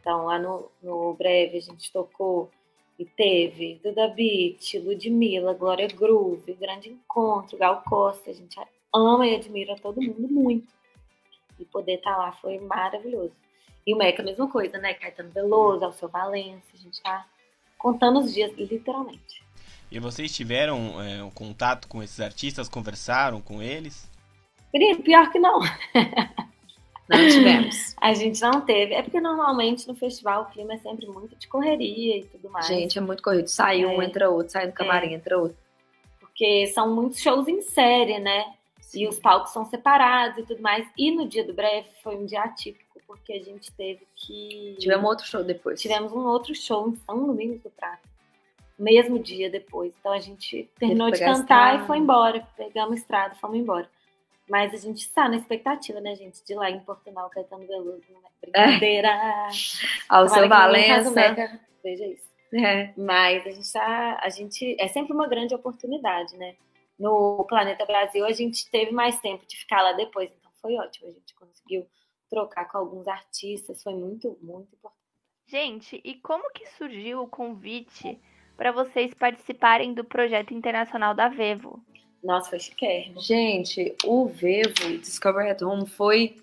Então, 0.00 0.26
lá 0.26 0.38
no, 0.38 0.70
no 0.82 1.14
Breve 1.14 1.58
a 1.58 1.60
gente 1.60 1.92
tocou 1.92 2.50
e 2.98 3.04
teve 3.04 3.80
Duda 3.82 4.08
Beat, 4.08 4.74
Ludmilla, 4.74 5.52
Glória 5.54 5.88
Groove, 5.88 6.54
Grande 6.54 6.90
Encontro, 6.90 7.58
Gal 7.58 7.82
Costa. 7.84 8.30
A 8.30 8.34
gente 8.34 8.58
ama 8.94 9.26
e 9.26 9.34
admira 9.34 9.76
todo 9.76 10.00
mundo 10.00 10.28
muito. 10.28 10.72
E 11.58 11.64
poder 11.64 11.94
estar 11.94 12.16
lá 12.16 12.32
foi 12.32 12.58
maravilhoso. 12.58 13.32
E 13.86 13.94
o 13.94 13.96
Meca, 13.96 14.22
a 14.22 14.24
mesma 14.24 14.48
coisa, 14.48 14.78
né? 14.78 14.94
Caetano 14.94 15.30
Veloso, 15.30 15.84
Alceu 15.84 16.08
Valença, 16.08 16.66
a 16.74 16.76
gente 16.76 17.00
tá 17.00 17.26
contando 17.78 18.20
os 18.20 18.34
dias, 18.34 18.52
literalmente. 18.56 19.44
E 19.90 20.00
vocês 20.00 20.34
tiveram 20.34 21.00
é, 21.00 21.22
um 21.22 21.30
contato 21.30 21.86
com 21.86 22.02
esses 22.02 22.20
artistas, 22.20 22.68
conversaram 22.68 23.40
com 23.40 23.62
eles? 23.62 24.10
Pior 25.04 25.30
que 25.30 25.38
não. 25.38 25.60
Não 27.08 27.28
tivemos. 27.28 27.94
A 28.00 28.12
gente 28.14 28.40
não 28.42 28.60
teve. 28.62 28.92
É 28.94 29.00
porque 29.00 29.20
normalmente 29.20 29.86
no 29.86 29.94
festival 29.94 30.42
o 30.42 30.46
clima 30.46 30.74
é 30.74 30.78
sempre 30.78 31.06
muito 31.06 31.36
de 31.36 31.46
correria 31.46 32.18
e 32.18 32.24
tudo 32.24 32.50
mais. 32.50 32.66
Gente, 32.66 32.98
é 32.98 33.00
muito 33.00 33.22
corrido. 33.22 33.46
Sai 33.46 33.86
um, 33.86 34.02
É. 34.02 34.04
entra 34.04 34.28
outro, 34.28 34.52
sai 34.52 34.66
no 34.66 34.72
camarim, 34.72 35.14
entra 35.14 35.38
outro. 35.38 35.56
Porque 36.18 36.66
são 36.74 36.92
muitos 36.92 37.20
shows 37.20 37.46
em 37.46 37.62
série, 37.62 38.18
né? 38.18 38.44
E 38.94 39.06
os 39.06 39.18
palcos 39.18 39.52
são 39.52 39.64
separados 39.64 40.38
e 40.38 40.42
tudo 40.42 40.62
mais. 40.62 40.86
E 40.96 41.10
no 41.10 41.28
dia 41.28 41.44
do 41.44 41.52
breve 41.52 41.88
foi 42.02 42.16
um 42.16 42.24
dia 42.24 42.42
atípico, 42.42 43.00
porque 43.06 43.32
a 43.32 43.42
gente 43.42 43.72
teve 43.72 44.06
que. 44.14 44.76
Tivemos 44.78 45.04
outro 45.04 45.26
show 45.26 45.42
depois. 45.42 45.80
Tivemos 45.80 46.12
um 46.12 46.24
outro 46.26 46.54
show 46.54 46.88
em 46.88 46.96
São 46.96 47.26
Domingos 47.26 47.60
do 47.62 47.70
Prata. 47.70 48.06
Mesmo 48.78 49.18
dia 49.18 49.50
depois. 49.50 49.92
Então 49.98 50.12
a 50.12 50.20
gente 50.20 50.68
terminou 50.78 51.10
de 51.10 51.18
cantar 51.18 51.82
e 51.82 51.86
foi 51.86 51.98
embora. 51.98 52.46
Pegamos 52.56 53.00
estrada, 53.00 53.34
fomos 53.36 53.56
embora. 53.56 53.88
Mas 54.48 54.72
a 54.72 54.76
gente 54.76 54.98
está 54.98 55.28
na 55.28 55.36
expectativa, 55.36 56.00
né, 56.00 56.14
gente? 56.14 56.44
De 56.44 56.52
ir 56.52 56.56
lá 56.56 56.70
em 56.70 56.78
Portugal, 56.80 57.28
Caetano 57.30 57.66
Veloso. 57.66 58.04
Não 58.10 58.20
é 58.20 58.30
brincadeira. 58.40 59.48
Ao 60.08 60.28
seu 60.28 60.48
Valença. 60.48 61.12
Veja 61.82 62.06
isso. 62.06 62.26
É. 62.52 62.92
Mas 62.96 63.46
a 63.46 63.50
gente 63.50 63.72
tá. 63.72 64.20
A 64.22 64.28
gente. 64.28 64.76
É 64.78 64.88
sempre 64.88 65.12
uma 65.12 65.26
grande 65.26 65.54
oportunidade, 65.54 66.36
né? 66.36 66.54
No 66.98 67.44
Planeta 67.48 67.84
Brasil 67.84 68.24
a 68.24 68.32
gente 68.32 68.70
teve 68.70 68.90
mais 68.90 69.20
tempo 69.20 69.46
de 69.46 69.56
ficar 69.56 69.82
lá 69.82 69.92
depois, 69.92 70.30
então 70.30 70.50
foi 70.60 70.76
ótimo. 70.76 71.08
A 71.08 71.12
gente 71.12 71.34
conseguiu 71.34 71.86
trocar 72.30 72.64
com 72.66 72.78
alguns 72.78 73.06
artistas, 73.06 73.82
foi 73.82 73.94
muito, 73.94 74.36
muito 74.40 74.74
importante. 74.74 74.96
Gente, 75.46 76.00
e 76.04 76.14
como 76.14 76.50
que 76.52 76.66
surgiu 76.70 77.22
o 77.22 77.28
convite 77.28 78.18
para 78.56 78.72
vocês 78.72 79.14
participarem 79.14 79.94
do 79.94 80.02
projeto 80.02 80.52
internacional 80.52 81.14
da 81.14 81.28
Vevo? 81.28 81.84
Nossa, 82.24 82.50
foi 82.50 82.58
chiquérrimo. 82.58 83.20
Gente, 83.20 83.94
o 84.04 84.26
Vevo 84.26 84.98
Discover 84.98 85.48
at 85.50 85.62
Home 85.62 85.86
foi. 85.86 86.36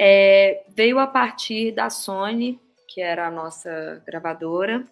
é, 0.00 0.64
veio 0.68 0.98
a 0.98 1.06
partir 1.06 1.70
da 1.70 1.88
Sony, 1.90 2.58
que 2.88 3.00
era 3.00 3.28
a 3.28 3.30
nossa 3.30 4.02
gravadora. 4.04 4.84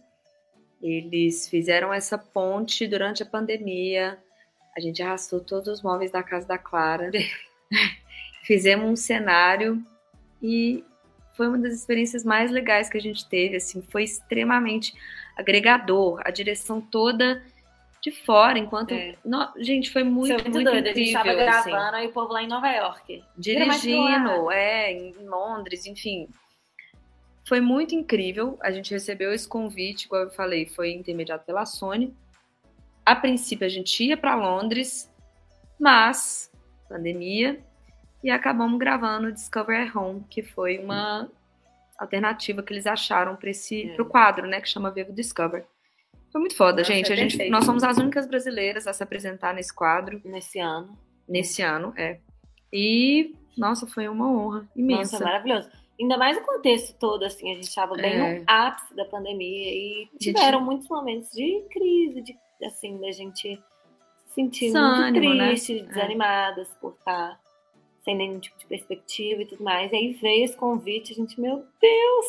Eles 0.80 1.48
fizeram 1.48 1.92
essa 1.92 2.16
ponte 2.18 2.86
durante 2.86 3.22
a 3.22 3.26
pandemia. 3.26 4.22
A 4.76 4.80
gente 4.80 5.02
arrastou 5.02 5.40
todos 5.40 5.68
os 5.68 5.82
móveis 5.82 6.10
da 6.10 6.22
casa 6.22 6.46
da 6.46 6.58
Clara. 6.58 7.10
Fizemos 8.44 8.88
um 8.88 8.96
cenário 8.96 9.84
e 10.42 10.84
foi 11.36 11.48
uma 11.48 11.58
das 11.58 11.74
experiências 11.74 12.24
mais 12.24 12.50
legais 12.50 12.88
que 12.88 12.96
a 12.98 13.00
gente 13.00 13.28
teve. 13.28 13.56
Assim, 13.56 13.82
foi 13.82 14.04
extremamente 14.04 14.94
agregador. 15.36 16.20
A 16.24 16.30
direção 16.30 16.80
toda 16.80 17.42
de 18.00 18.10
fora, 18.10 18.58
enquanto. 18.58 18.92
É. 18.92 19.14
No- 19.24 19.52
gente, 19.58 19.90
foi 19.90 20.02
muito, 20.02 20.34
Foi 20.34 20.42
muito, 20.42 20.54
muito 20.54 20.70
doido. 20.70 20.86
A 20.86 20.92
gente 20.92 21.10
incrível. 21.10 21.36
tava 21.36 21.58
assim. 21.58 21.70
gravando, 21.70 21.96
aí 21.96 22.06
o 22.08 22.12
povo 22.12 22.32
lá 22.32 22.42
em 22.42 22.48
Nova 22.48 22.68
York. 22.70 23.24
dirigindo, 23.38 24.50
é, 24.50 24.92
em 24.92 25.12
Londres, 25.24 25.86
enfim. 25.86 26.28
Foi 27.44 27.60
muito 27.60 27.94
incrível. 27.94 28.58
A 28.60 28.70
gente 28.70 28.90
recebeu 28.90 29.32
esse 29.32 29.48
convite, 29.48 30.06
igual 30.06 30.22
eu 30.22 30.30
falei, 30.30 30.66
foi 30.66 30.92
intermediado 30.92 31.44
pela 31.44 31.64
Sony. 31.64 32.14
A 33.04 33.16
princípio 33.16 33.66
a 33.66 33.70
gente 33.70 34.04
ia 34.04 34.16
para 34.16 34.34
Londres, 34.34 35.10
mas 35.78 36.50
pandemia 36.88 37.60
e 38.22 38.30
acabamos 38.30 38.78
gravando 38.78 39.32
Discover 39.32 39.80
at 39.88 39.96
Home, 39.96 40.24
que 40.30 40.42
foi 40.42 40.78
uma 40.78 41.28
alternativa 41.98 42.62
que 42.62 42.72
eles 42.72 42.86
acharam 42.86 43.36
para 43.36 43.50
esse 43.50 43.90
É. 43.90 43.94
pro 43.94 44.06
quadro, 44.06 44.46
né, 44.46 44.60
que 44.60 44.68
chama 44.68 44.90
Vivo 44.90 45.12
Discover. 45.12 45.64
Foi 46.30 46.40
muito 46.40 46.56
foda, 46.56 46.78
Nossa, 46.80 46.92
gente. 46.92 47.10
é 47.10 47.12
A 47.12 47.16
gente. 47.16 47.50
Nós 47.50 47.64
somos 47.64 47.82
as 47.82 47.98
únicas 47.98 48.26
brasileiras 48.26 48.86
a 48.86 48.92
se 48.92 49.02
apresentar 49.02 49.52
nesse 49.54 49.74
quadro 49.74 50.20
Nesse 50.24 50.58
ano. 50.58 50.96
nesse 51.28 51.60
ano, 51.62 51.92
é. 51.96 52.18
E, 52.72 53.34
nossa, 53.56 53.86
foi 53.86 54.08
uma 54.08 54.30
honra 54.30 54.66
imensa. 54.74 55.12
Nossa, 55.12 55.24
maravilhoso. 55.24 55.68
Ainda 56.00 56.16
mais 56.16 56.36
o 56.38 56.40
contexto 56.40 56.96
todo, 56.98 57.22
assim, 57.24 57.52
a 57.52 57.54
gente 57.54 57.68
estava 57.68 57.94
bem 57.94 58.12
É. 58.14 58.38
no 58.38 58.44
ápice 58.46 58.94
da 58.96 59.04
pandemia 59.04 59.68
e 59.74 60.08
Gente- 60.20 60.34
tiveram 60.36 60.60
muitos 60.62 60.88
momentos 60.88 61.30
de 61.32 61.62
crise, 61.70 62.22
de, 62.22 62.36
assim, 62.64 62.98
da 63.00 63.10
gente 63.12 63.60
se 64.26 64.34
sentir 64.34 64.66
Desânimo, 64.66 65.24
muito 65.24 65.38
né? 65.38 65.48
triste, 65.48 65.78
É. 65.80 65.82
desanimadas 65.82 66.68
por 66.80 66.92
estar 66.98 67.40
sem 68.04 68.16
nenhum 68.16 68.40
tipo 68.40 68.58
de 68.58 68.66
perspectiva 68.66 69.42
e 69.42 69.46
tudo 69.46 69.62
mais. 69.62 69.92
E 69.92 69.96
aí 69.96 70.12
veio 70.14 70.44
esse 70.44 70.56
convite, 70.56 71.12
a 71.12 71.14
gente, 71.16 71.40
meu 71.40 71.64
Deus! 71.80 72.26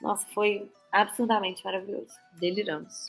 Nossa, 0.00 0.26
foi 0.34 0.70
absurdamente 0.92 1.64
maravilhoso. 1.64 2.12
Deliramos. 2.38 3.08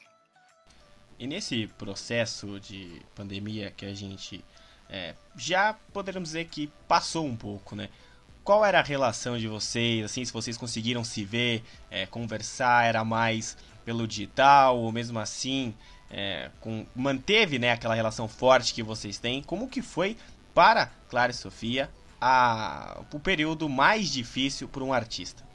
E 1.19 1.27
nesse 1.27 1.67
processo 1.77 2.59
de 2.59 3.01
pandemia 3.15 3.71
que 3.75 3.85
a 3.85 3.93
gente 3.93 4.43
é, 4.89 5.15
já 5.35 5.73
poderíamos 5.91 6.29
dizer 6.29 6.45
que 6.45 6.67
passou 6.88 7.25
um 7.25 7.35
pouco, 7.35 7.75
né? 7.75 7.89
Qual 8.43 8.63
era 8.63 8.79
a 8.79 8.83
relação 8.83 9.38
de 9.38 9.47
vocês, 9.47 10.05
assim, 10.05 10.23
se 10.23 10.31
vocês 10.31 10.57
conseguiram 10.57 11.03
se 11.03 11.25
ver, 11.25 11.63
é, 11.91 12.05
conversar, 12.05 12.85
era 12.85 13.03
mais 13.03 13.57
pelo 13.83 14.07
digital, 14.07 14.77
ou 14.77 14.91
mesmo 14.91 15.19
assim, 15.19 15.75
é, 16.12 16.49
com- 16.62 16.86
manteve 16.95 17.60
né, 17.60 17.72
aquela 17.72 17.93
relação 17.95 18.28
forte 18.28 18.74
que 18.74 18.84
vocês 18.84 19.18
têm? 19.18 19.41
Como 19.43 19.68
que 19.70 19.82
foi 19.82 20.16
para 20.53 20.88
Clara 21.10 21.32
e 21.32 21.36
Sofia 21.36 21.89
a, 22.20 23.03
o 23.14 23.20
período 23.20 23.68
mais 23.70 24.10
difícil 24.12 24.68
para 24.68 24.84
um 24.84 24.93
artista? 24.93 25.45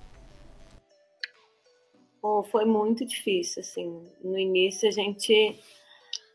Pô, 2.21 2.43
foi 2.45 2.65
muito 2.65 3.05
difícil, 3.05 3.61
assim. 3.61 4.09
No 4.23 4.39
início 4.39 4.89
a 4.89 4.93
gente. 4.93 5.59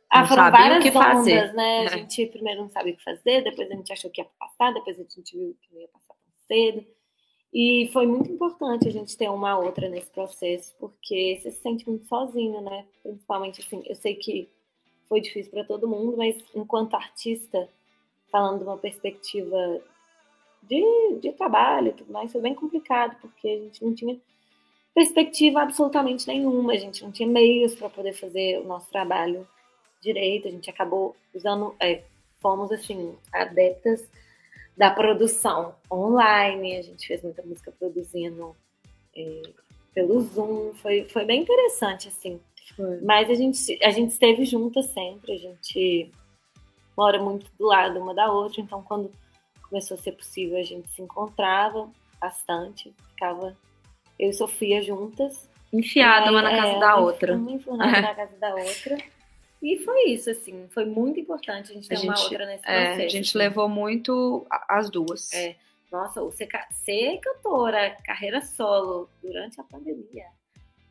Ah, 0.09 0.21
Não 0.21 0.27
foram 0.27 0.43
sabia 0.43 0.59
o 0.59 0.69
várias 0.69 0.83
que 0.83 0.89
ondas, 0.97 1.03
fazer. 1.15 1.53
né? 1.53 1.79
A 1.79 1.83
É. 1.83 1.89
gente 1.89 2.25
primeiro 2.27 2.61
não 2.61 2.69
sabia 2.69 2.93
o 2.93 2.97
que 2.97 3.03
fazer, 3.03 3.43
depois 3.43 3.69
a 3.71 3.75
gente 3.75 3.91
achou 3.93 4.09
que 4.09 4.21
ia 4.21 4.27
passar, 4.39 4.73
depois 4.73 4.97
a 4.99 5.03
gente 5.03 5.37
viu 5.37 5.57
que 5.61 5.73
não 5.73 5.81
ia 5.81 5.87
passar 5.89 6.13
tão 6.13 6.45
cedo. 6.47 6.85
E 7.53 7.89
foi 7.93 8.05
muito 8.05 8.31
importante 8.31 8.87
a 8.87 8.91
gente 8.91 9.17
ter 9.17 9.29
uma 9.29 9.57
outra 9.57 9.89
nesse 9.89 10.11
processo, 10.11 10.75
porque 10.79 11.39
você 11.41 11.51
se 11.51 11.61
sente 11.61 11.87
muito 11.87 12.05
sozinho, 12.05 12.61
né? 12.61 12.85
Principalmente 13.01 13.61
assim, 13.61 13.81
eu 13.85 13.95
sei 13.95 14.15
que 14.15 14.49
foi 15.07 15.21
difícil 15.21 15.51
para 15.51 15.63
todo 15.63 15.87
mundo, 15.87 16.17
mas 16.17 16.37
enquanto 16.53 16.95
artista, 16.95 17.69
falando 18.29 18.59
de 18.59 18.65
uma 18.65 18.77
perspectiva 18.77 19.81
de, 20.63 20.83
de 21.21 21.31
trabalho 21.31 21.89
e 21.89 21.93
tudo 21.93 22.11
mais, 22.11 22.31
foi 22.31 22.41
bem 22.41 22.53
complicado, 22.53 23.17
porque 23.21 23.47
a 23.47 23.59
gente 23.59 23.83
não 23.83 23.95
tinha 23.95 24.19
perspectiva 24.93 25.61
absolutamente 25.61 26.27
nenhuma, 26.27 26.73
a 26.73 26.77
gente 26.77 27.03
não 27.03 27.11
tinha 27.11 27.27
meios 27.27 27.75
para 27.75 27.89
poder 27.89 28.13
fazer 28.13 28.59
o 28.59 28.65
nosso 28.65 28.89
trabalho 28.89 29.47
direito, 30.01 30.47
a 30.47 30.51
gente 30.51 30.69
acabou 30.69 31.15
usando, 31.33 31.75
é, 31.79 32.03
fomos 32.39 32.71
assim, 32.71 33.15
adeptas 33.31 34.07
da 34.77 34.91
produção 34.91 35.73
online, 35.91 36.77
a 36.77 36.81
gente 36.83 37.07
fez 37.07 37.21
muita 37.23 37.41
música 37.43 37.71
produzindo 37.79 38.55
é, 39.15 39.41
pelo 39.93 40.21
Zoom, 40.21 40.73
foi, 40.75 41.05
foi 41.05 41.25
bem 41.25 41.41
interessante, 41.41 42.07
assim. 42.07 42.39
Mas 43.03 43.29
a 43.29 43.33
gente, 43.33 43.83
a 43.83 43.89
gente 43.89 44.11
esteve 44.11 44.45
juntas 44.45 44.85
sempre, 44.87 45.33
a 45.33 45.37
gente 45.37 46.11
mora 46.95 47.17
muito 47.21 47.49
do 47.57 47.65
lado 47.65 47.99
uma 47.99 48.13
da 48.13 48.31
outra, 48.31 48.61
então 48.61 48.83
quando 48.83 49.11
começou 49.67 49.95
a 49.95 49.99
ser 49.99 50.11
possível 50.11 50.57
a 50.59 50.63
gente 50.63 50.89
se 50.91 51.01
encontrava 51.01 51.89
bastante, 52.21 52.93
ficava 53.09 53.57
eu 54.19 54.29
e 54.29 54.33
Sofia 54.33 54.81
juntas. 54.83 55.49
Enfiada 55.73 56.29
uma 56.31 56.41
na 56.41 56.51
É, 56.51 56.55
casa 56.57 56.79
da 56.79 56.95
uma- 56.95 57.05
outra. 57.05 57.35
Uma 57.35 57.51
enfiada 57.51 57.77
na 58.01 58.15
casa 58.15 58.35
da 58.37 58.55
outra. 58.55 58.97
E 59.61 59.79
foi 59.79 60.09
isso, 60.11 60.29
assim, 60.29 60.67
foi 60.69 60.85
muito 60.85 61.19
importante 61.19 61.71
a 61.71 61.73
gente 61.75 61.87
ter 61.89 61.95
A 61.97 62.01
uma 62.01 62.15
gente- 62.15 62.23
outra 62.25 62.45
nesse 62.45 62.69
É, 62.69 62.85
processo. 62.85 63.01
a 63.05 63.07
gente 63.09 63.29
assim. 63.29 63.37
levou 63.37 63.67
muito 63.67 64.45
as 64.69 64.89
duas. 64.89 65.33
É. 65.33 65.55
Nossa, 65.91 66.21
ca- 66.47 66.67
ser 66.71 67.17
cantora, 67.19 67.97
carreira 68.05 68.41
solo, 68.41 69.09
durante 69.23 69.59
a 69.59 69.63
pandemia, 69.63 70.25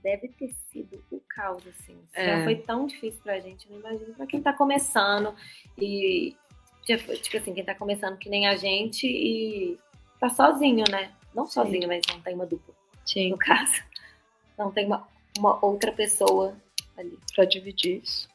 deve 0.02 0.28
ter 0.28 0.50
sido 0.72 1.02
o 1.12 1.20
caos, 1.28 1.62
assim. 1.66 1.96
É. 2.14 2.38
Já 2.38 2.44
foi 2.44 2.56
tão 2.56 2.86
difícil 2.86 3.22
pra 3.22 3.38
gente, 3.38 3.70
não 3.70 3.78
imagino 3.78 4.14
pra 4.14 4.26
quem 4.26 4.40
tá 4.42 4.52
começando. 4.52 5.34
E, 5.78 6.34
tipo 6.84 7.14
tipo 7.18 7.36
assim, 7.36 7.52
quem 7.54 7.64
tá 7.64 7.74
começando 7.74 8.16
que 8.18 8.28
nem 8.30 8.46
a 8.48 8.56
gente 8.56 9.06
e 9.06 9.78
tá 10.18 10.28
sozinho, 10.28 10.84
né? 10.90 11.12
Não 11.34 11.46
sozinho, 11.46 11.86
mas 11.86 12.00
não 12.08 12.20
tem 12.22 12.34
uma 12.34 12.46
dupla, 12.46 12.74
Sim, 13.04 13.30
no 13.30 13.36
caso. 13.38 13.82
Não 14.58 14.72
tem 14.72 14.86
uma, 14.86 15.06
uma 15.38 15.64
outra 15.64 15.92
pessoa 15.92 16.56
ali. 16.96 17.18
pra 17.34 17.44
dividir 17.44 18.00
isso. 18.02 18.26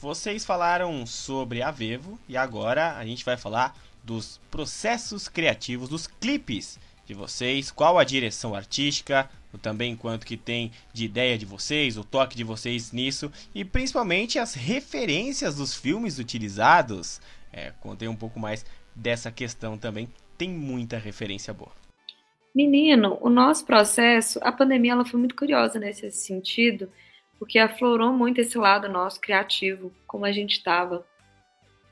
Vocês 0.00 0.46
falaram 0.46 1.04
sobre 1.04 1.60
a 1.60 1.70
Vevo 1.70 2.18
e 2.26 2.34
agora 2.34 2.96
a 2.96 3.04
gente 3.04 3.22
vai 3.22 3.36
falar 3.36 3.76
dos 4.02 4.40
processos 4.50 5.28
criativos, 5.28 5.90
dos 5.90 6.06
clipes 6.06 6.80
de 7.04 7.12
vocês, 7.12 7.70
qual 7.70 7.98
a 7.98 8.04
direção 8.04 8.54
artística, 8.54 9.28
também 9.60 9.94
quanto 9.94 10.24
que 10.24 10.38
tem 10.38 10.72
de 10.90 11.04
ideia 11.04 11.36
de 11.36 11.44
vocês, 11.44 11.98
o 11.98 12.04
toque 12.04 12.34
de 12.34 12.42
vocês 12.42 12.92
nisso 12.92 13.30
e 13.54 13.62
principalmente 13.62 14.38
as 14.38 14.54
referências 14.54 15.56
dos 15.56 15.74
filmes 15.74 16.18
utilizados. 16.18 17.20
É, 17.52 17.70
contei 17.80 18.08
um 18.08 18.16
pouco 18.16 18.40
mais 18.40 18.64
dessa 18.94 19.30
questão 19.30 19.76
também, 19.76 20.08
tem 20.38 20.48
muita 20.48 20.96
referência 20.96 21.52
boa. 21.52 21.72
Menino, 22.54 23.18
o 23.20 23.28
nosso 23.28 23.66
processo, 23.66 24.40
a 24.42 24.50
pandemia 24.50 24.92
ela 24.92 25.04
foi 25.04 25.20
muito 25.20 25.36
curiosa 25.36 25.78
nesse 25.78 26.10
sentido, 26.10 26.88
porque 27.40 27.58
aflorou 27.58 28.12
muito 28.12 28.38
esse 28.38 28.58
lado 28.58 28.86
nosso 28.86 29.18
criativo, 29.18 29.90
como 30.06 30.26
a 30.26 30.30
gente 30.30 30.58
estava, 30.58 31.06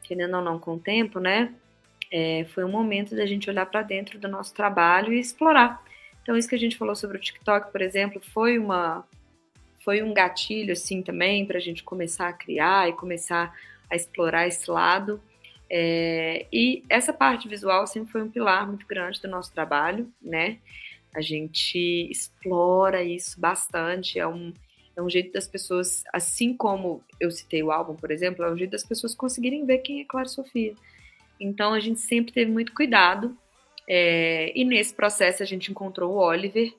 querendo 0.04 0.36
ou 0.36 0.42
não, 0.42 0.58
com 0.58 0.74
o 0.74 0.78
tempo, 0.78 1.18
né? 1.18 1.54
É, 2.12 2.44
foi 2.52 2.64
um 2.64 2.70
momento 2.70 3.16
da 3.16 3.24
gente 3.24 3.48
olhar 3.48 3.64
para 3.64 3.80
dentro 3.80 4.18
do 4.18 4.28
nosso 4.28 4.52
trabalho 4.52 5.10
e 5.10 5.18
explorar. 5.18 5.82
Então, 6.22 6.36
isso 6.36 6.48
que 6.48 6.54
a 6.54 6.58
gente 6.58 6.76
falou 6.76 6.94
sobre 6.94 7.16
o 7.16 7.20
TikTok, 7.20 7.72
por 7.72 7.80
exemplo, 7.80 8.20
foi 8.20 8.58
uma 8.58 9.08
foi 9.82 10.02
um 10.02 10.12
gatilho 10.12 10.72
assim 10.72 11.02
também 11.02 11.46
para 11.46 11.56
a 11.56 11.60
gente 11.60 11.82
começar 11.82 12.28
a 12.28 12.32
criar 12.34 12.90
e 12.90 12.92
começar 12.92 13.54
a 13.88 13.96
explorar 13.96 14.46
esse 14.46 14.70
lado. 14.70 15.18
É, 15.70 16.46
e 16.52 16.84
essa 16.90 17.10
parte 17.10 17.48
visual 17.48 17.86
sempre 17.86 18.12
foi 18.12 18.22
um 18.22 18.30
pilar 18.30 18.66
muito 18.66 18.86
grande 18.86 19.18
do 19.22 19.28
nosso 19.28 19.50
trabalho, 19.50 20.12
né? 20.20 20.58
A 21.14 21.22
gente 21.22 22.06
explora 22.10 23.02
isso 23.02 23.40
bastante, 23.40 24.18
é 24.18 24.26
um, 24.26 24.52
é 24.98 25.02
um 25.02 25.08
jeito 25.08 25.32
das 25.32 25.46
pessoas, 25.46 26.02
assim 26.12 26.52
como 26.52 27.04
eu 27.20 27.30
citei 27.30 27.62
o 27.62 27.70
álbum, 27.70 27.94
por 27.94 28.10
exemplo, 28.10 28.44
é 28.44 28.52
um 28.52 28.58
jeito 28.58 28.72
das 28.72 28.82
pessoas 28.82 29.14
conseguirem 29.14 29.64
ver 29.64 29.78
quem 29.78 30.00
é 30.00 30.04
Clara 30.04 30.26
Sofia. 30.26 30.74
Então 31.38 31.72
a 31.72 31.78
gente 31.78 32.00
sempre 32.00 32.32
teve 32.32 32.50
muito 32.50 32.74
cuidado, 32.74 33.36
é, 33.86 34.52
e 34.58 34.64
nesse 34.64 34.92
processo 34.92 35.40
a 35.40 35.46
gente 35.46 35.70
encontrou 35.70 36.14
o 36.14 36.18
Oliver, 36.18 36.74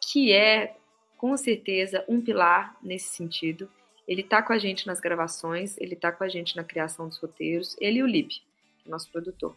que 0.00 0.32
é 0.32 0.74
com 1.18 1.36
certeza 1.36 2.02
um 2.08 2.18
pilar 2.18 2.74
nesse 2.82 3.14
sentido. 3.14 3.70
Ele 4.08 4.22
tá 4.22 4.42
com 4.42 4.54
a 4.54 4.58
gente 4.58 4.86
nas 4.86 4.98
gravações, 4.98 5.76
ele 5.78 5.94
tá 5.94 6.10
com 6.10 6.24
a 6.24 6.28
gente 6.28 6.56
na 6.56 6.64
criação 6.64 7.08
dos 7.08 7.18
roteiros, 7.18 7.76
ele 7.78 7.98
e 7.98 8.02
o 8.02 8.06
Lib, 8.06 8.30
nosso 8.86 9.12
produtor. 9.12 9.54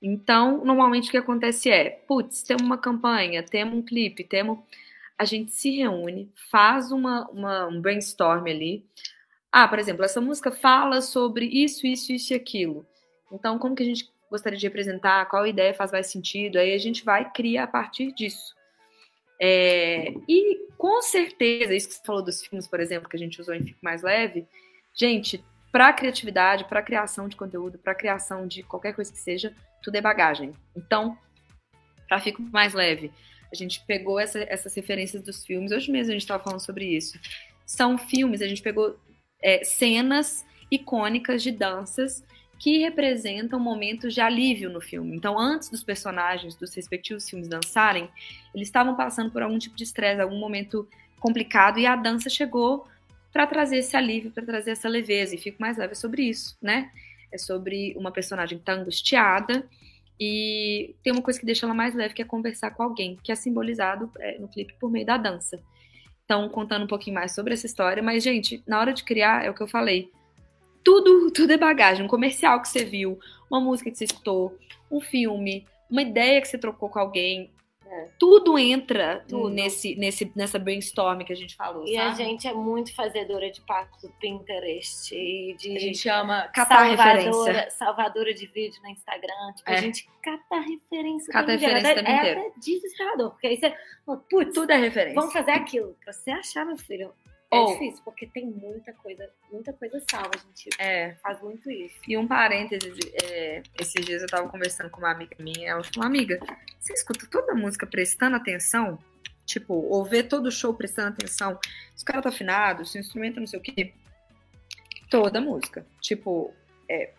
Então, 0.00 0.64
normalmente 0.64 1.08
o 1.08 1.10
que 1.10 1.18
acontece 1.18 1.68
é, 1.68 1.90
putz, 1.90 2.42
temos 2.42 2.62
uma 2.62 2.78
campanha, 2.78 3.42
temos 3.42 3.74
um 3.74 3.82
clipe, 3.82 4.24
temos. 4.24 4.60
A 5.18 5.24
gente 5.24 5.50
se 5.50 5.70
reúne, 5.70 6.30
faz 6.50 6.92
uma, 6.92 7.28
uma, 7.30 7.66
um 7.66 7.80
brainstorm 7.80 8.46
ali. 8.46 8.86
Ah, 9.50 9.66
por 9.66 9.78
exemplo, 9.78 10.04
essa 10.04 10.20
música 10.20 10.52
fala 10.52 11.00
sobre 11.00 11.46
isso, 11.46 11.86
isso, 11.86 12.12
isso 12.12 12.32
e 12.32 12.36
aquilo. 12.36 12.86
Então, 13.32 13.58
como 13.58 13.74
que 13.74 13.82
a 13.82 13.86
gente 13.86 14.08
gostaria 14.30 14.58
de 14.58 14.66
representar? 14.66 15.26
Qual 15.26 15.46
ideia 15.46 15.74
faz 15.74 15.90
mais 15.90 16.06
sentido? 16.06 16.58
Aí 16.58 16.74
a 16.74 16.78
gente 16.78 17.04
vai 17.04 17.30
criar 17.32 17.64
a 17.64 17.66
partir 17.66 18.12
disso. 18.12 18.54
É, 19.40 20.12
e 20.28 20.68
com 20.76 21.00
certeza, 21.02 21.74
isso 21.74 21.88
que 21.88 21.94
você 21.94 22.04
falou 22.04 22.22
dos 22.22 22.42
filmes, 22.44 22.66
por 22.66 22.80
exemplo, 22.80 23.08
que 23.08 23.16
a 23.16 23.18
gente 23.18 23.40
usou 23.40 23.54
em 23.54 23.62
Fico 23.62 23.78
Mais 23.82 24.02
Leve, 24.02 24.46
gente, 24.94 25.44
para 25.70 25.92
criatividade, 25.92 26.64
para 26.64 26.82
criação 26.82 27.28
de 27.28 27.36
conteúdo, 27.36 27.78
para 27.78 27.94
criação 27.94 28.46
de 28.46 28.62
qualquer 28.62 28.94
coisa 28.94 29.12
que 29.12 29.18
seja, 29.18 29.54
tudo 29.82 29.96
é 29.96 30.00
bagagem. 30.00 30.52
Então, 30.76 31.16
para 32.08 32.20
Fico 32.20 32.42
Mais 32.42 32.74
Leve, 32.74 33.12
a 33.52 33.56
gente 33.56 33.82
pegou 33.86 34.18
essa, 34.18 34.38
essas 34.40 34.74
referências 34.74 35.22
dos 35.22 35.44
filmes, 35.44 35.72
hoje 35.72 35.90
mesmo 35.90 36.10
a 36.10 36.12
gente 36.12 36.22
estava 36.22 36.42
falando 36.42 36.60
sobre 36.60 36.84
isso. 36.84 37.18
São 37.64 37.98
filmes, 37.98 38.42
a 38.42 38.48
gente 38.48 38.62
pegou 38.62 38.98
é, 39.42 39.64
cenas 39.64 40.44
icônicas 40.70 41.42
de 41.42 41.50
danças 41.50 42.22
que 42.58 42.78
representam 42.78 43.60
momentos 43.60 44.12
de 44.12 44.20
alívio 44.20 44.68
no 44.68 44.80
filme. 44.80 45.16
Então, 45.16 45.38
antes 45.38 45.70
dos 45.70 45.84
personagens 45.84 46.56
dos 46.56 46.74
respectivos 46.74 47.28
filmes 47.28 47.48
dançarem, 47.48 48.08
eles 48.54 48.68
estavam 48.68 48.96
passando 48.96 49.30
por 49.30 49.42
algum 49.42 49.58
tipo 49.58 49.76
de 49.76 49.84
estresse, 49.84 50.20
algum 50.20 50.38
momento 50.38 50.88
complicado, 51.20 51.78
e 51.78 51.86
a 51.86 51.94
dança 51.94 52.28
chegou 52.28 52.86
para 53.32 53.46
trazer 53.46 53.78
esse 53.78 53.96
alívio, 53.96 54.32
para 54.32 54.44
trazer 54.44 54.72
essa 54.72 54.88
leveza. 54.88 55.34
E 55.34 55.38
fico 55.38 55.60
mais 55.60 55.76
leve 55.76 55.94
sobre 55.94 56.22
isso, 56.22 56.56
né? 56.60 56.90
É 57.30 57.38
sobre 57.38 57.94
uma 57.96 58.10
personagem 58.10 58.58
que 58.58 58.64
tá 58.64 58.72
angustiada 58.72 59.64
e 60.20 60.94
tem 61.02 61.12
uma 61.12 61.22
coisa 61.22 61.38
que 61.38 61.46
deixa 61.46 61.66
ela 61.66 61.74
mais 61.74 61.94
leve, 61.94 62.14
que 62.14 62.22
é 62.22 62.24
conversar 62.24 62.70
com 62.72 62.82
alguém, 62.82 63.16
que 63.22 63.30
é 63.30 63.34
simbolizado 63.34 64.10
é, 64.18 64.38
no 64.38 64.48
clipe 64.48 64.74
por 64.80 64.90
meio 64.90 65.06
da 65.06 65.16
dança. 65.16 65.60
Então, 66.24 66.48
contando 66.48 66.84
um 66.84 66.88
pouquinho 66.88 67.14
mais 67.14 67.32
sobre 67.34 67.54
essa 67.54 67.66
história. 67.66 68.02
Mas, 68.02 68.22
gente, 68.22 68.62
na 68.66 68.78
hora 68.78 68.92
de 68.92 69.04
criar, 69.04 69.44
é 69.44 69.50
o 69.50 69.54
que 69.54 69.62
eu 69.62 69.68
falei 69.68 70.10
tudo, 70.88 71.30
tudo 71.30 71.52
é 71.52 71.58
bagagem. 71.58 72.04
Um 72.04 72.08
comercial 72.08 72.62
que 72.62 72.68
você 72.68 72.82
viu, 72.82 73.18
uma 73.50 73.60
música 73.60 73.90
que 73.90 73.98
você 73.98 74.04
escutou, 74.04 74.56
um 74.90 75.00
filme, 75.00 75.66
uma 75.90 76.00
ideia 76.00 76.40
que 76.40 76.48
você 76.48 76.56
trocou 76.56 76.88
com 76.88 76.98
alguém. 76.98 77.50
É. 77.90 78.08
Tudo 78.18 78.58
entra 78.58 79.24
tudo. 79.26 79.48
Nesse, 79.48 79.96
nesse, 79.96 80.30
nessa 80.36 80.58
brainstorm 80.58 81.20
que 81.20 81.32
a 81.32 81.36
gente 81.36 81.56
falou. 81.56 81.84
E 81.84 81.94
sabe? 81.96 82.10
a 82.10 82.12
gente 82.12 82.46
é 82.46 82.52
muito 82.52 82.94
fazedora 82.94 83.50
de 83.50 83.60
papo 83.62 83.96
do 84.02 84.10
Pinterest. 84.20 85.14
E 85.14 85.54
de 85.58 85.76
a 85.76 85.80
gente 85.80 86.08
ama 86.08 86.48
catar 86.48 86.86
salvadora, 86.86 87.20
referência. 87.20 87.70
Salvadora 87.70 88.34
de 88.34 88.46
vídeo 88.46 88.80
no 88.82 88.90
Instagram. 88.90 89.52
Tipo, 89.56 89.70
É. 89.70 89.74
A 89.74 89.80
gente 89.80 90.08
cata 90.22 90.60
referência. 90.60 91.32
Cata 91.32 91.52
referência 91.52 91.88
é, 91.88 92.00
inteiro. 92.00 92.40
É 92.40 92.46
até 92.48 92.52
desesperador. 92.58 93.30
Porque 93.30 93.46
aí 93.46 93.56
você. 93.56 93.74
Putz, 94.30 94.54
Tudo 94.54 94.70
é 94.70 94.76
referência. 94.76 95.14
vamos 95.14 95.32
fazer 95.32 95.52
aquilo. 95.52 95.96
Pra 96.04 96.12
você 96.12 96.30
achar, 96.30 96.66
meu 96.66 96.76
filho. 96.76 97.12
É 97.50 97.56
Ou- 97.56 97.72
difícil, 97.72 98.02
porque 98.04 98.26
tem 98.26 98.44
muita 98.46 98.92
coisa, 98.92 99.30
muita 99.50 99.72
coisa 99.72 99.98
salva, 100.10 100.30
a 100.34 100.38
gente 100.38 100.68
É. 100.78 101.14
faz 101.22 101.40
muito 101.40 101.70
isso. 101.70 101.96
E 102.06 102.16
um 102.16 102.26
parênteses, 102.28 102.94
é, 103.22 103.62
esses 103.80 104.04
dias 104.04 104.20
eu 104.20 104.28
tava 104.28 104.48
conversando 104.48 104.90
com 104.90 104.98
uma 104.98 105.10
amiga 105.10 105.34
minha, 105.40 105.70
ela 105.70 105.82
falou, 105.82 106.06
amiga, 106.06 106.38
você 106.78 106.92
escuta 106.92 107.26
toda 107.30 107.52
a 107.52 107.54
música 107.54 107.86
prestando 107.86 108.36
atenção? 108.36 108.98
Tipo, 109.46 109.72
ou 109.72 110.04
vê 110.04 110.22
todo 110.22 110.46
o 110.46 110.52
show 110.52 110.74
prestando 110.74 111.08
atenção? 111.08 111.58
Se 111.96 112.02
o 112.02 112.06
cara 112.06 112.20
tá 112.20 112.28
afinado, 112.28 112.84
se 112.84 112.98
o 112.98 113.00
instrumento 113.00 113.40
não 113.40 113.46
sei 113.46 113.58
o 113.58 113.62
quê. 113.62 113.94
Toda 115.10 115.40
música. 115.40 115.86
Tipo, 116.02 116.52
é, 116.86 117.14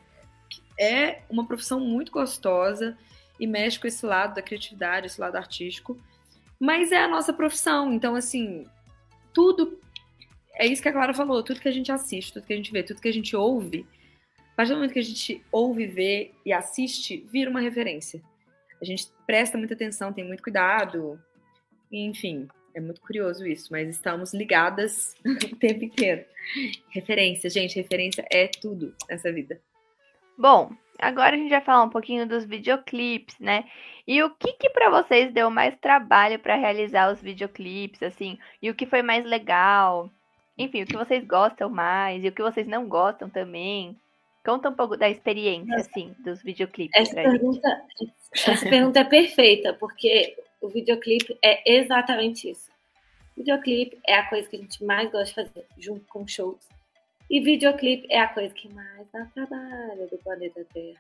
é 0.79 1.21
uma 1.27 1.47
profissão 1.47 1.79
muito 1.79 2.11
gostosa 2.11 2.95
e 3.39 3.47
mexe 3.47 3.79
com 3.79 3.87
esse 3.87 4.05
lado 4.05 4.35
da 4.35 4.43
criatividade, 4.43 5.07
esse 5.07 5.19
lado 5.19 5.37
artístico. 5.37 5.99
Mas 6.59 6.91
é 6.91 6.97
a 7.03 7.07
nossa 7.07 7.33
profissão, 7.33 7.91
então 7.91 8.13
assim, 8.15 8.67
tudo 9.33 9.79
é 10.59 10.67
isso 10.67 10.81
que 10.81 10.89
a 10.89 10.91
Clara 10.91 11.13
falou, 11.13 11.41
tudo 11.41 11.61
que 11.61 11.69
a 11.69 11.71
gente 11.71 11.89
assiste, 11.89 12.33
tudo 12.33 12.45
que 12.45 12.53
a 12.53 12.57
gente 12.57 12.71
vê, 12.71 12.83
tudo 12.83 13.01
que 13.01 13.07
a 13.07 13.13
gente 13.13 13.33
ouve, 13.33 13.87
a 14.51 14.55
partir 14.57 14.71
do 14.71 14.75
momento 14.75 14.91
que 14.91 14.99
a 14.99 15.03
gente 15.03 15.41
ouve, 15.53 15.87
vê 15.87 16.31
e 16.45 16.51
assiste, 16.51 17.25
vira 17.31 17.49
uma 17.49 17.61
referência. 17.61 18.21
A 18.81 18.83
gente 18.83 19.07
presta 19.25 19.57
muita 19.57 19.73
atenção, 19.73 20.11
tem 20.11 20.25
muito 20.25 20.43
cuidado, 20.43 21.17
enfim, 21.89 22.45
é 22.75 22.81
muito 22.81 22.99
curioso 22.99 23.47
isso, 23.47 23.69
mas 23.71 23.87
estamos 23.87 24.33
ligadas 24.33 25.15
o 25.25 25.55
tempo 25.55 25.85
inteiro. 25.85 26.25
Referência, 26.89 27.49
gente, 27.49 27.77
referência 27.77 28.25
é 28.29 28.47
tudo 28.47 28.93
nessa 29.09 29.31
vida. 29.31 29.61
Bom, 30.37 30.71
agora 30.99 31.37
a 31.37 31.39
gente 31.39 31.49
vai 31.49 31.61
falar 31.61 31.83
um 31.83 31.89
pouquinho 31.89 32.27
dos 32.27 32.43
videoclipes, 32.43 33.39
né? 33.39 33.63
E 34.05 34.21
o 34.23 34.29
que 34.31 34.53
que 34.53 34.69
para 34.69 34.89
vocês 34.89 35.31
deu 35.31 35.49
mais 35.49 35.73
trabalho 35.77 36.37
para 36.37 36.55
realizar 36.55 37.13
os 37.13 37.21
videoclipes, 37.21 38.03
assim? 38.03 38.37
E 38.61 38.69
o 38.69 38.75
que 38.75 38.85
foi 38.85 39.01
mais 39.01 39.23
legal? 39.23 40.11
Enfim, 40.59 40.83
o 40.83 40.85
que 40.85 40.97
vocês 40.97 41.25
gostam 41.25 41.69
mais 41.69 42.23
e 42.23 42.27
o 42.27 42.31
que 42.31 42.41
vocês 42.41 42.67
não 42.67 42.87
gostam 42.87 43.29
também? 43.29 43.95
Conta 44.45 44.69
um 44.69 44.73
pouco 44.75 44.95
da 44.97 45.09
experiência, 45.09 45.75
assim, 45.75 46.13
dos 46.19 46.41
videoclipes 46.43 46.99
Essa 46.99 47.13
pra 47.13 47.23
gente. 47.23 47.39
pergunta, 47.39 47.81
essa 48.33 48.69
pergunta 48.69 48.99
é 48.99 49.03
perfeita, 49.03 49.73
porque 49.73 50.37
o 50.61 50.67
videoclipe 50.67 51.37
é 51.41 51.77
exatamente 51.77 52.49
isso. 52.49 52.69
Videoclipe 53.37 53.97
é 54.05 54.15
a 54.15 54.25
coisa 54.27 54.49
que 54.49 54.55
a 54.57 54.59
gente 54.59 54.83
mais 54.83 55.09
gosta 55.11 55.43
de 55.43 55.49
fazer, 55.49 55.65
junto 55.77 56.05
com 56.07 56.27
shows. 56.27 56.67
E 57.29 57.39
videoclipe 57.39 58.07
é 58.09 58.19
a 58.19 58.27
coisa 58.27 58.53
que 58.53 58.67
mais 58.73 59.07
dá 59.13 59.25
trabalho 59.33 60.07
do 60.09 60.17
planeta 60.17 60.65
Terra. 60.73 60.97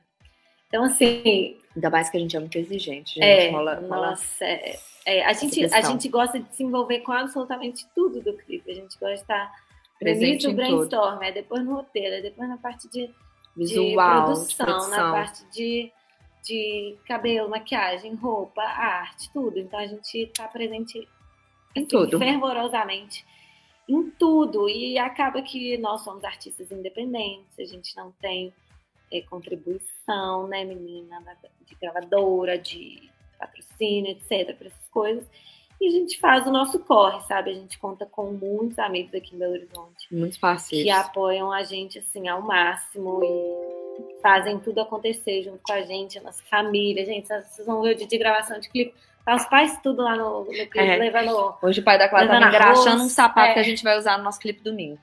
Então, 0.67 0.83
assim, 0.83 1.57
Ainda 1.75 1.89
mais 1.89 2.09
que 2.09 2.17
a 2.17 2.19
gente 2.19 2.35
é 2.37 2.39
muito 2.39 2.57
exigente, 2.57 3.15
gente. 3.15 3.23
é, 3.23 3.49
rola, 3.49 3.75
rola- 3.75 4.09
nossa, 4.11 4.45
é, 4.45 4.77
é, 5.09 5.25
a, 5.25 5.33
gente, 5.33 5.65
a 5.65 5.81
gente 5.81 6.07
gosta 6.07 6.39
de 6.39 6.55
se 6.55 6.63
envolver 6.63 6.99
com 6.99 7.11
absolutamente 7.11 7.87
tudo 7.95 8.21
do 8.21 8.33
clipe. 8.37 8.69
A 8.69 8.75
gente 8.75 8.97
gosta 8.99 9.15
de 9.15 9.21
estar 9.21 9.45
no 9.93 9.99
Presente 9.99 10.45
tudo. 10.45 10.55
brainstorm, 10.55 11.23
é 11.23 11.31
depois 11.31 11.65
no 11.65 11.73
roteiro, 11.73 12.15
é 12.15 12.21
depois 12.21 12.47
na 12.47 12.57
parte 12.57 12.87
de 12.89 13.09
visual, 13.57 13.87
de 13.87 13.89
de 13.89 13.95
produção, 13.95 14.65
produção. 14.65 14.89
na 14.91 15.11
parte 15.11 15.45
de, 15.51 15.91
de 16.43 16.95
cabelo, 17.07 17.49
maquiagem, 17.49 18.13
roupa, 18.13 18.61
arte, 18.61 19.31
tudo. 19.33 19.57
Então 19.57 19.79
a 19.79 19.87
gente 19.87 20.15
está 20.15 20.47
presente 20.47 20.99
Em 20.99 21.07
assim, 21.79 21.85
tudo. 21.87 22.19
fervorosamente 22.19 23.25
em 23.87 24.11
tudo. 24.11 24.69
E 24.69 24.99
acaba 24.99 25.41
que 25.41 25.75
nós 25.79 26.01
somos 26.01 26.23
artistas 26.23 26.71
independentes, 26.71 27.57
a 27.57 27.65
gente 27.65 27.97
não 27.97 28.11
tem 28.21 28.53
é, 29.11 29.21
contribuição, 29.21 30.47
né, 30.47 30.63
menina, 30.63 31.19
de 31.65 31.75
gravadora, 31.81 32.59
de 32.59 33.09
patrocínio, 33.39 34.11
etc., 34.11 34.55
coisas. 34.89 35.25
E 35.81 35.87
a 35.87 35.91
gente 35.91 36.19
faz 36.19 36.45
o 36.45 36.51
nosso 36.51 36.77
corre, 36.79 37.21
sabe? 37.21 37.51
A 37.51 37.53
gente 37.53 37.79
conta 37.79 38.05
com 38.05 38.31
muitos 38.31 38.77
amigos 38.79 39.13
aqui 39.13 39.33
em 39.33 39.39
Belo 39.39 39.53
Horizonte 39.53 40.07
Muitos 40.11 40.35
que 40.35 40.41
parceiros. 40.41 40.91
apoiam 40.91 41.53
a 41.53 41.63
gente 41.63 41.99
assim 41.99 42.27
ao 42.27 42.41
máximo 42.41 43.21
e 43.23 44.21
fazem 44.21 44.59
tudo 44.59 44.81
acontecer 44.81 45.41
junto 45.41 45.59
com 45.63 45.71
a 45.71 45.81
gente, 45.81 46.19
a 46.19 46.21
nossa 46.21 46.43
família. 46.43 47.05
Gente, 47.05 47.27
vocês 47.27 47.65
vão 47.65 47.81
ver 47.81 47.95
o 47.95 47.97
dia 47.97 48.07
de 48.07 48.17
gravação 48.17 48.59
de 48.59 48.69
clipe. 48.69 48.93
Tá 49.23 49.35
os 49.35 49.45
pais 49.45 49.79
tudo 49.81 50.01
lá 50.01 50.17
no, 50.17 50.39
no 50.39 50.45
clipe, 50.45 50.79
É. 50.79 50.97
levando. 50.97 51.55
Hoje 51.61 51.79
o 51.79 51.83
pai 51.83 51.97
da 51.97 52.09
Clara 52.09 52.27
tava 52.27 52.45
engraxando 52.47 53.03
um 53.03 53.09
sapato 53.09 53.51
é. 53.51 53.53
que 53.53 53.59
a 53.59 53.63
gente 53.63 53.83
vai 53.83 53.97
usar 53.97 54.17
no 54.17 54.23
nosso 54.25 54.39
clipe 54.39 54.61
domingo. 54.61 54.99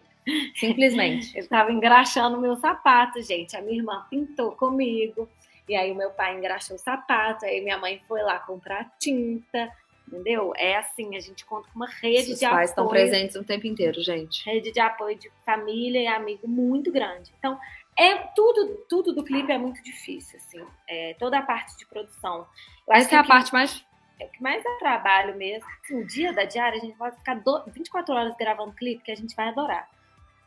Simplesmente. 0.56 1.32
Ele 1.38 1.46
tava 1.46 1.72
engraxando 1.72 2.36
o 2.36 2.40
meu 2.40 2.56
sapato, 2.56 3.22
gente. 3.22 3.56
A 3.56 3.62
minha 3.62 3.78
irmã 3.78 4.04
pintou 4.10 4.52
comigo. 4.52 5.28
E 5.68 5.74
aí 5.74 5.90
o 5.92 5.94
meu 5.94 6.10
pai 6.10 6.36
engraxou 6.36 6.76
o 6.76 6.78
sapato. 6.78 7.44
Aí 7.44 7.60
minha 7.60 7.78
mãe 7.78 8.00
foi 8.06 8.22
lá 8.22 8.38
comprar 8.38 8.90
tinta. 8.98 9.72
Entendeu? 10.08 10.52
É 10.56 10.76
assim, 10.76 11.16
a 11.16 11.20
gente 11.20 11.44
conta 11.44 11.68
com 11.68 11.76
uma 11.80 11.88
rede 11.88 12.32
Os 12.32 12.38
de 12.38 12.48
pais 12.48 12.70
estão 12.70 12.84
apoio. 12.84 13.00
presentes 13.00 13.34
o 13.34 13.42
tempo 13.42 13.66
inteiro, 13.66 14.00
gente. 14.00 14.44
rede 14.48 14.70
de 14.70 14.78
apoio 14.78 15.18
de 15.18 15.28
família 15.44 16.00
e 16.00 16.06
amigo 16.06 16.46
muito 16.46 16.92
grande. 16.92 17.32
Então, 17.40 17.58
é 17.98 18.14
tudo, 18.36 18.84
tudo 18.88 19.12
do 19.12 19.24
clipe 19.24 19.50
é 19.50 19.58
muito 19.58 19.82
difícil, 19.82 20.38
assim. 20.38 20.64
É, 20.88 21.16
toda 21.18 21.38
a 21.38 21.42
parte 21.42 21.76
de 21.76 21.84
produção. 21.86 22.46
Eu 22.86 22.94
acho 22.94 23.06
Essa 23.06 23.16
é 23.16 23.18
a 23.18 23.22
que 23.22 23.28
parte 23.28 23.52
mais. 23.52 23.84
é 24.20 24.26
o 24.26 24.28
que 24.28 24.40
mais 24.40 24.62
dá 24.62 24.70
trabalho 24.78 25.34
mesmo. 25.34 25.66
Assim, 25.82 25.96
um 25.96 26.06
dia 26.06 26.32
da 26.32 26.44
diária, 26.44 26.78
a 26.78 26.80
gente 26.80 26.96
pode 26.96 27.16
ficar 27.16 27.34
do- 27.40 27.64
24 27.72 28.14
horas 28.14 28.36
gravando 28.36 28.72
clipe 28.74 29.02
que 29.02 29.10
a 29.10 29.16
gente 29.16 29.34
vai 29.34 29.48
adorar. 29.48 29.90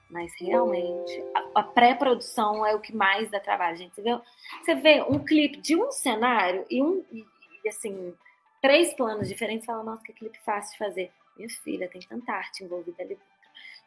Mas 0.10 0.34
realmente, 0.40 1.24
a, 1.36 1.60
a 1.60 1.64
pré-produção 1.64 2.66
é 2.66 2.74
o 2.74 2.80
que 2.80 2.96
mais 2.96 3.30
dá 3.30 3.40
trabalho, 3.40 3.78
gente. 3.78 3.94
Você 3.94 4.02
vê, 4.02 4.20
você 4.66 4.76
vê 4.76 5.02
um 5.04 5.20
clipe 5.20 5.58
de 5.58 5.76
um 5.76 5.92
cenário 5.92 6.66
e 6.70 6.82
um. 6.82 7.04
E, 7.12 7.24
e, 7.64 7.70
assim, 7.70 8.14
três 8.62 8.94
planos 8.96 9.28
diferentes, 9.28 9.66
fala, 9.66 9.84
nossa, 9.84 10.02
que 10.04 10.14
clipe 10.14 10.40
fácil 10.44 10.72
de 10.74 10.78
fazer. 10.80 11.12
Minha 11.38 11.50
filha, 11.50 11.88
tem 11.88 12.02
tanta 12.02 12.34
arte 12.34 12.64
envolvida 12.64 13.04
ali 13.04 13.10
dentro. 13.10 13.24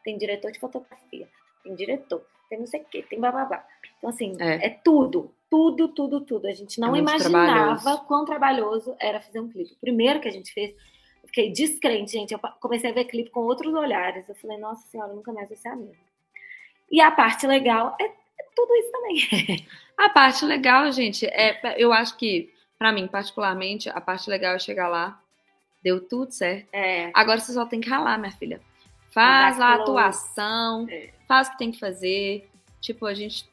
Tem 0.03 0.17
diretor 0.17 0.51
de 0.51 0.59
fotografia, 0.59 1.27
tem 1.63 1.75
diretor, 1.75 2.25
tem 2.49 2.59
não 2.59 2.67
sei 2.67 2.81
o 2.81 2.85
quê, 2.85 3.03
tem 3.07 3.19
bababá. 3.19 3.65
Então, 3.97 4.09
assim, 4.09 4.35
É. 4.39 4.67
é, 4.67 4.69
tudo, 4.69 5.29
tudo, 5.49 5.87
tudo, 5.89 6.21
tudo. 6.21 6.47
A 6.47 6.51
gente 6.53 6.79
não 6.79 6.95
É 6.95 6.99
imaginava 6.99 7.79
trabalhoso. 7.81 8.05
quão 8.05 8.25
trabalhoso 8.25 8.95
era 8.99 9.19
fazer 9.19 9.39
um 9.39 9.49
clipe. 9.49 9.73
O 9.73 9.79
primeiro 9.79 10.19
que 10.19 10.27
a 10.27 10.31
gente 10.31 10.53
fez, 10.53 10.71
eu 11.21 11.27
fiquei 11.27 11.51
descrente, 11.51 12.11
gente. 12.13 12.33
Eu 12.33 12.39
comecei 12.59 12.89
a 12.89 12.93
ver 12.93 13.05
clipe 13.05 13.29
com 13.29 13.41
outros 13.41 13.73
olhares. 13.73 14.27
Eu 14.27 14.35
falei, 14.35 14.57
nossa 14.57 14.87
senhora, 14.87 15.13
nunca 15.13 15.31
mais 15.31 15.49
vai 15.49 15.57
ser 15.57 15.67
a 15.69 15.75
mesma. 15.75 16.12
E 16.93 17.01
a 17.01 17.11
parte 17.11 17.45
legal 17.47 17.97
é, 17.99 18.05
é 18.05 18.45
tudo 18.55 18.73
isso 18.75 18.91
também. 18.91 19.67
A 19.97 20.09
parte 20.09 20.43
legal, 20.45 20.91
gente, 20.91 21.25
é. 21.25 21.75
Eu 21.77 21.91
acho 21.93 22.17
que, 22.17 22.51
pra 22.79 22.91
mim, 22.91 23.07
particularmente, 23.07 23.89
a 23.89 24.01
parte 24.01 24.27
legal 24.29 24.55
é 24.55 24.59
chegar 24.59 24.87
lá. 24.87 25.19
Deu 25.83 26.01
tudo 26.07 26.31
certo. 26.31 26.67
É, 26.73 27.11
Agora 27.13 27.39
você 27.39 27.53
só 27.53 27.63
tem 27.65 27.79
que 27.79 27.89
ralar, 27.89 28.17
minha 28.17 28.31
filha. 28.31 28.59
Faz 29.11 29.57
lá 29.59 29.67
a 29.67 29.75
atuação, 29.75 30.87
É. 30.89 31.09
faz 31.27 31.47
o 31.47 31.51
que 31.51 31.57
tem 31.59 31.71
que 31.71 31.79
fazer. 31.79 32.49
Tipo, 32.81 33.05
a 33.05 33.13
gente, 33.13 33.47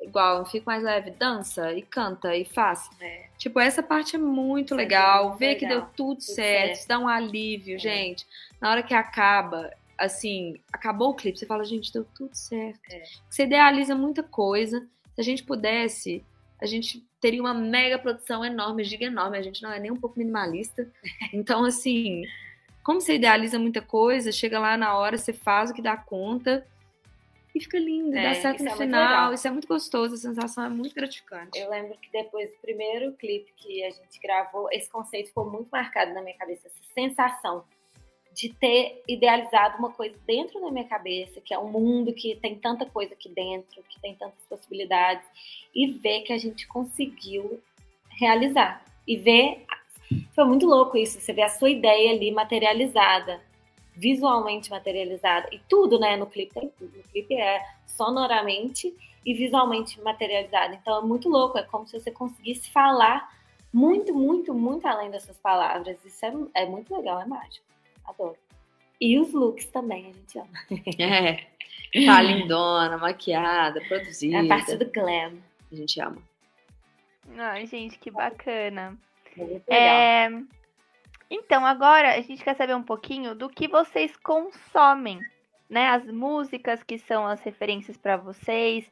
igual, 0.00 0.44
fica 0.44 0.64
mais 0.66 0.82
leve, 0.82 1.12
dança 1.12 1.72
e 1.72 1.80
canta 1.82 2.34
e 2.36 2.44
faz. 2.44 2.90
É. 3.00 3.26
Tipo, 3.38 3.60
essa 3.60 3.82
parte 3.82 4.16
é 4.16 4.18
muito 4.18 4.74
legal. 4.74 5.20
é 5.20 5.26
muito 5.28 5.38
Ver 5.38 5.54
que 5.54 5.64
legal. 5.64 5.80
deu 5.82 5.88
tudo, 5.96 6.14
Tudo 6.18 6.22
certo, 6.22 6.74
certo. 6.76 6.88
dá 6.88 6.98
um 6.98 7.06
alívio, 7.08 7.76
É. 7.76 7.78
gente. 7.78 8.26
Na 8.60 8.70
hora 8.70 8.82
que 8.82 8.92
acaba, 8.94 9.70
assim, 9.98 10.60
acabou 10.72 11.10
o 11.10 11.14
clipe, 11.14 11.38
você 11.38 11.46
fala, 11.46 11.64
gente, 11.64 11.92
deu 11.92 12.04
tudo 12.14 12.34
certo. 12.34 12.80
É. 12.90 13.02
Você 13.28 13.44
idealiza 13.44 13.94
muita 13.94 14.22
coisa. 14.22 14.80
Se 15.14 15.20
a 15.20 15.24
gente 15.24 15.44
pudesse, 15.44 16.24
a 16.60 16.66
gente 16.66 17.06
teria 17.20 17.40
uma 17.40 17.54
mega 17.54 17.98
produção 17.98 18.44
enorme, 18.44 18.84
giga 18.84 19.06
enorme. 19.06 19.38
A 19.38 19.42
gente 19.42 19.62
não 19.62 19.72
é 19.72 19.78
nem 19.78 19.90
um 19.90 19.96
pouco 19.96 20.18
minimalista. 20.18 20.90
Então, 21.32 21.64
assim, 21.64 22.22
como 22.82 23.00
você 23.00 23.14
idealiza 23.14 23.58
muita 23.58 23.80
coisa, 23.80 24.30
chega 24.30 24.58
lá 24.58 24.76
na 24.76 24.96
hora, 24.96 25.16
você 25.16 25.32
faz 25.32 25.70
o 25.70 25.74
que 25.74 25.82
dá 25.82 25.96
conta 25.96 26.66
e 27.54 27.60
fica 27.60 27.78
lindo, 27.78 28.16
É, 28.16 28.34
dá 28.34 28.40
certo 28.40 28.64
no 28.64 28.70
é 28.70 28.76
final. 28.76 29.32
Isso 29.32 29.46
é 29.46 29.50
muito 29.50 29.68
gostoso, 29.68 30.14
a 30.14 30.18
sensação 30.18 30.64
é 30.64 30.68
muito 30.68 30.94
gratificante. 30.94 31.56
Eu 31.56 31.70
lembro 31.70 31.96
que 31.98 32.10
depois 32.10 32.50
do 32.50 32.56
primeiro 32.58 33.12
clipe 33.12 33.52
que 33.56 33.84
a 33.84 33.90
gente 33.90 34.18
gravou, 34.20 34.68
esse 34.72 34.90
conceito 34.90 35.28
ficou 35.28 35.48
muito 35.48 35.68
marcado 35.70 36.12
na 36.12 36.20
minha 36.20 36.36
cabeça, 36.36 36.66
essa 36.66 36.92
sensação 36.92 37.64
de 38.34 38.48
ter 38.52 39.02
idealizado 39.06 39.78
uma 39.78 39.90
coisa 39.90 40.16
dentro 40.26 40.60
da 40.60 40.70
minha 40.70 40.84
cabeça, 40.84 41.40
que 41.40 41.54
é 41.54 41.58
um 41.58 41.70
mundo 41.70 42.12
que 42.12 42.34
tem 42.36 42.56
tanta 42.56 42.84
coisa 42.84 43.14
aqui 43.14 43.28
dentro, 43.28 43.82
que 43.88 44.00
tem 44.00 44.16
tantas 44.16 44.44
possibilidades, 44.48 45.24
e 45.72 45.86
ver 45.86 46.22
que 46.22 46.32
a 46.32 46.38
gente 46.38 46.66
conseguiu 46.66 47.62
realizar. 48.10 48.84
E 49.06 49.16
ver. 49.16 49.64
Foi 50.34 50.44
muito 50.44 50.66
louco 50.66 50.96
isso, 50.96 51.20
você 51.20 51.32
vê 51.32 51.42
a 51.42 51.48
sua 51.48 51.70
ideia 51.70 52.10
ali 52.10 52.30
materializada, 52.30 53.40
visualmente 53.94 54.68
materializada. 54.68 55.48
E 55.52 55.60
tudo, 55.68 55.98
né? 55.98 56.16
No 56.16 56.26
clipe 56.26 56.52
tem 56.52 56.68
tudo. 56.76 56.96
No 56.96 57.04
clipe 57.04 57.34
é 57.34 57.64
sonoramente 57.86 58.92
e 59.24 59.32
visualmente 59.32 60.00
materializado. 60.02 60.74
Então 60.74 60.98
é 60.98 61.02
muito 61.06 61.28
louco, 61.28 61.56
é 61.56 61.62
como 61.62 61.86
se 61.86 61.98
você 61.98 62.10
conseguisse 62.10 62.70
falar 62.70 63.32
muito, 63.72 64.12
muito, 64.12 64.52
muito 64.52 64.86
além 64.86 65.10
dessas 65.10 65.38
palavras. 65.38 66.04
Isso 66.04 66.26
é, 66.26 66.62
é 66.62 66.66
muito 66.66 66.94
legal, 66.94 67.20
é 67.20 67.26
mágico. 67.26 67.73
Adoro. 68.04 68.36
E 69.00 69.18
os 69.18 69.32
looks 69.32 69.66
também, 69.66 70.06
a 70.06 70.12
gente 70.12 70.38
ama. 70.38 70.48
É. 70.98 71.54
Tá 72.06 72.20
lindona, 72.20 72.98
maquiada, 72.98 73.80
produzida. 73.82 74.38
É 74.38 74.40
a 74.40 74.48
parte 74.48 74.76
do 74.76 74.90
glam. 74.90 75.34
A 75.70 75.74
gente 75.76 76.00
ama. 76.00 76.18
Ai, 77.36 77.66
gente, 77.66 77.98
que 77.98 78.10
bacana. 78.10 78.98
É. 79.68 80.26
É, 80.26 80.42
Então, 81.30 81.64
agora 81.64 82.14
a 82.16 82.20
gente 82.20 82.42
quer 82.42 82.56
saber 82.56 82.74
um 82.74 82.82
pouquinho 82.82 83.34
do 83.34 83.48
que 83.48 83.66
vocês 83.68 84.16
consomem, 84.16 85.20
né? 85.68 85.88
As 85.88 86.04
músicas 86.04 86.82
que 86.82 86.98
são 86.98 87.26
as 87.26 87.40
referências 87.42 87.96
para 87.96 88.16
vocês, 88.16 88.84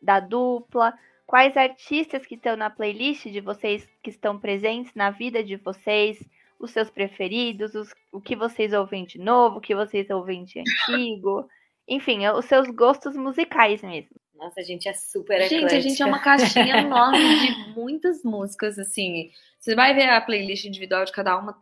da 0.00 0.20
dupla, 0.20 0.98
quais 1.26 1.56
artistas 1.56 2.26
que 2.26 2.34
estão 2.34 2.56
na 2.56 2.70
playlist 2.70 3.26
de 3.26 3.40
vocês 3.40 3.88
que 4.02 4.10
estão 4.10 4.38
presentes 4.38 4.94
na 4.94 5.10
vida 5.10 5.42
de 5.44 5.56
vocês, 5.56 6.22
os 6.60 6.70
seus 6.70 6.90
preferidos, 6.90 7.74
os- 7.74 7.92
o 8.12 8.20
que 8.20 8.36
vocês 8.36 8.72
ouvem 8.72 9.04
de 9.04 9.18
novo, 9.18 9.56
o 9.58 9.60
que 9.60 9.74
vocês 9.74 10.08
ouvem 10.10 10.44
de 10.44 10.60
antigo, 10.60 11.48
enfim, 11.88 12.26
os 12.28 12.44
seus 12.44 12.68
gostos 12.68 13.16
musicais 13.16 13.82
mesmo. 13.82 14.10
Nossa, 14.34 14.60
a 14.60 14.62
gente 14.62 14.88
é 14.88 14.92
super 14.92 15.42
Gente, 15.48 15.74
a 15.74 15.80
gente 15.80 16.02
é 16.02 16.06
uma 16.06 16.18
caixinha 16.20 16.76
enorme 16.80 17.18
de 17.18 17.74
muitas 17.74 18.22
músicas, 18.22 18.78
assim. 18.78 19.30
Você 19.58 19.74
vai 19.74 19.94
ver 19.94 20.08
a 20.08 20.20
playlist 20.20 20.64
individual 20.64 21.04
de 21.04 21.12
cada 21.12 21.36
uma, 21.36 21.56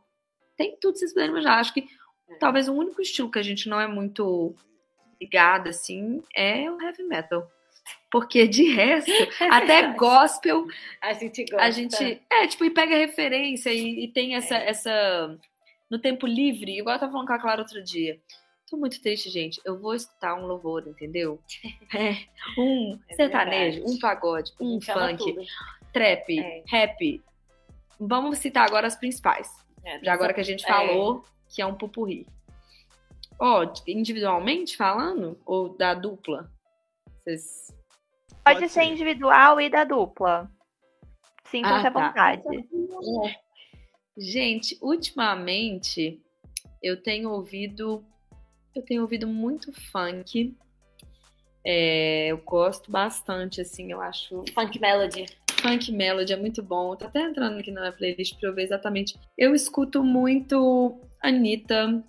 tem 0.57 0.77
tudo 0.81 0.93
que 0.93 0.99
vocês 1.01 1.13
puderem 1.13 1.31
imaginar. 1.31 1.59
Acho 1.59 1.75
que 1.75 1.87
talvez 2.39 2.69
o 2.69 2.75
único 2.75 3.01
estilo 3.01 3.31
que 3.31 3.39
a 3.39 3.43
gente 3.43 3.69
não 3.69 3.81
é 3.81 3.87
muito 3.89 4.55
ligada, 5.21 5.71
assim, 5.71 6.23
é 6.37 6.71
o 6.71 6.81
heavy 6.81 7.03
metal. 7.03 7.51
Porque 8.11 8.47
de 8.49 8.73
resto, 8.73 9.11
até 9.53 9.93
gospel, 9.93 10.67
A 11.01 11.13
gente 11.13 11.45
gosta. 11.45 11.67
a 11.67 11.71
gente. 11.71 12.23
É, 12.31 12.47
tipo, 12.47 12.65
e 12.65 12.71
pega 12.71 12.97
referência 12.97 13.71
e, 13.73 14.05
e 14.05 14.09
tem 14.09 14.35
essa, 14.35 14.57
essa. 14.57 15.39
No 15.91 15.99
tempo 15.99 16.27
livre, 16.27 16.79
igual 16.79 16.97
eu 16.97 17.01
tava 17.01 17.13
falando 17.13 17.27
com 17.29 17.33
a 17.35 17.39
Clara 17.39 17.63
outro 17.63 17.83
dia. 17.83 18.21
Tô 18.71 18.77
muito 18.77 19.01
triste, 19.01 19.31
gente. 19.31 19.59
Eu 19.65 19.79
vou 19.79 19.95
escutar 19.95 20.35
um 20.35 20.47
louvor, 20.47 20.87
entendeu? 20.87 21.41
É, 21.95 22.17
um 22.61 22.99
É 23.09 23.15
sertanejo, 23.15 23.79
verdade. 23.79 23.97
um 23.97 23.99
pagode, 23.99 24.53
um 24.61 24.79
funk, 24.81 25.17
tudo. 25.17 25.41
trap, 25.93 26.39
É. 26.39 26.63
rap. 26.67 27.23
Vamos 27.99 28.39
citar 28.39 28.67
agora 28.67 28.87
as 28.87 28.95
principais. 28.97 29.51
É, 29.85 29.99
Já 30.05 30.13
agora 30.13 30.35
que 30.35 30.41
a 30.41 30.45
gente 30.45 30.65
é. 30.65 30.69
falou 30.69 31.25
que 31.49 31.63
é 31.63 31.67
um 31.67 31.75
pupurri. 31.75 32.27
Ó, 33.41 33.67
individualmente 33.87 34.77
falando? 34.77 35.39
Ou 35.47 35.71
da 35.77 35.95
dupla? 35.95 36.51
Vocês. 37.19 37.73
Pode, 38.49 38.61
Pode 38.61 38.73
ser 38.73 38.81
ser. 38.83 38.87
individual 38.87 39.61
e 39.61 39.69
da 39.69 39.85
dupla. 39.85 40.51
Sintam-se 41.45 41.87
Ah, 41.87 41.89
à 41.89 41.93
tá. 41.93 42.07
vontade. 42.09 42.43
Gente, 44.17 44.77
ultimamente 44.83 46.21
eu 46.83 47.01
tenho 47.01 47.31
ouvido. 47.31 48.05
Eu 48.75 48.83
tenho 48.83 49.03
ouvido 49.03 49.27
muito 49.27 49.73
funk. 49.91 50.57
É, 51.65 52.29
eu 52.29 52.39
gosto 52.39 52.91
bastante, 52.91 53.61
assim, 53.61 53.91
eu 53.93 54.01
acho 54.01 54.43
Funk 54.55 54.81
Melody. 54.81 55.27
Funk 55.61 55.91
Melody 55.93 56.33
é 56.33 56.37
muito 56.37 56.63
bom. 56.63 56.95
Tô 56.97 57.07
até 57.07 57.21
entrando 57.21 57.59
aqui 57.59 57.71
na 57.71 57.81
minha 57.81 57.93
playlist 57.93 58.39
pra 58.39 58.49
eu 58.49 58.55
ver 58.55 58.63
exatamente. 58.65 59.19
Eu 59.37 59.55
escuto 59.55 60.03
muito 60.05 61.01
Anitta. 61.21 62.03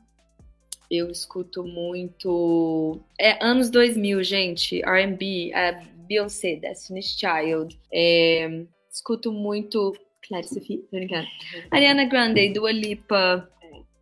Eu 0.90 1.10
escuto 1.10 1.64
muito. 1.64 3.00
É 3.20 3.44
anos 3.44 3.70
2000, 3.70 4.24
gente. 4.24 4.82
RB, 4.84 5.52
é, 5.54 5.84
Beyoncé, 6.10 6.56
Destiny's 6.56 7.16
Child. 7.18 7.80
É, 7.94 8.64
escuto 8.92 9.32
muito. 9.32 9.96
Clarice 10.28 10.56
Sophie, 10.56 10.80
tô 10.80 10.98
brincando. 10.98 11.28
Ariana 11.72 12.06
Grande, 12.06 12.50
Dua 12.52 12.72
Lipa. 12.72 13.48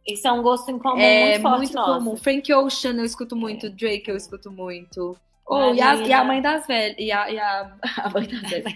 Isso 0.08 0.26
é 0.26 0.32
um 0.32 0.42
gosto 0.42 0.72
em 0.72 0.80
comum 0.80 1.02
é 1.02 1.32
muito 1.32 1.42
forte 1.42 1.58
muito 1.58 1.74
nosso. 1.76 1.94
comum. 2.00 2.16
Frank 2.18 2.54
Ocean 2.54 2.94
eu 2.94 3.04
escuto 3.04 3.36
muito. 3.36 3.70
Drake 3.70 4.10
eu 4.10 4.16
escuto 4.16 4.50
muito. 4.50 5.18
Oh, 5.46 5.74
e, 5.74 5.82
a, 5.82 5.96
e 5.96 6.14
a 6.14 6.24
mãe 6.24 6.42
das 6.42 6.66
velhas. 6.66 6.96
E 6.98 7.12
a, 7.12 7.30
e 7.30 7.38
a, 7.38 7.78
a 7.98 8.10
mãe 8.10 8.26
das 8.28 8.50
velhas. 8.50 8.74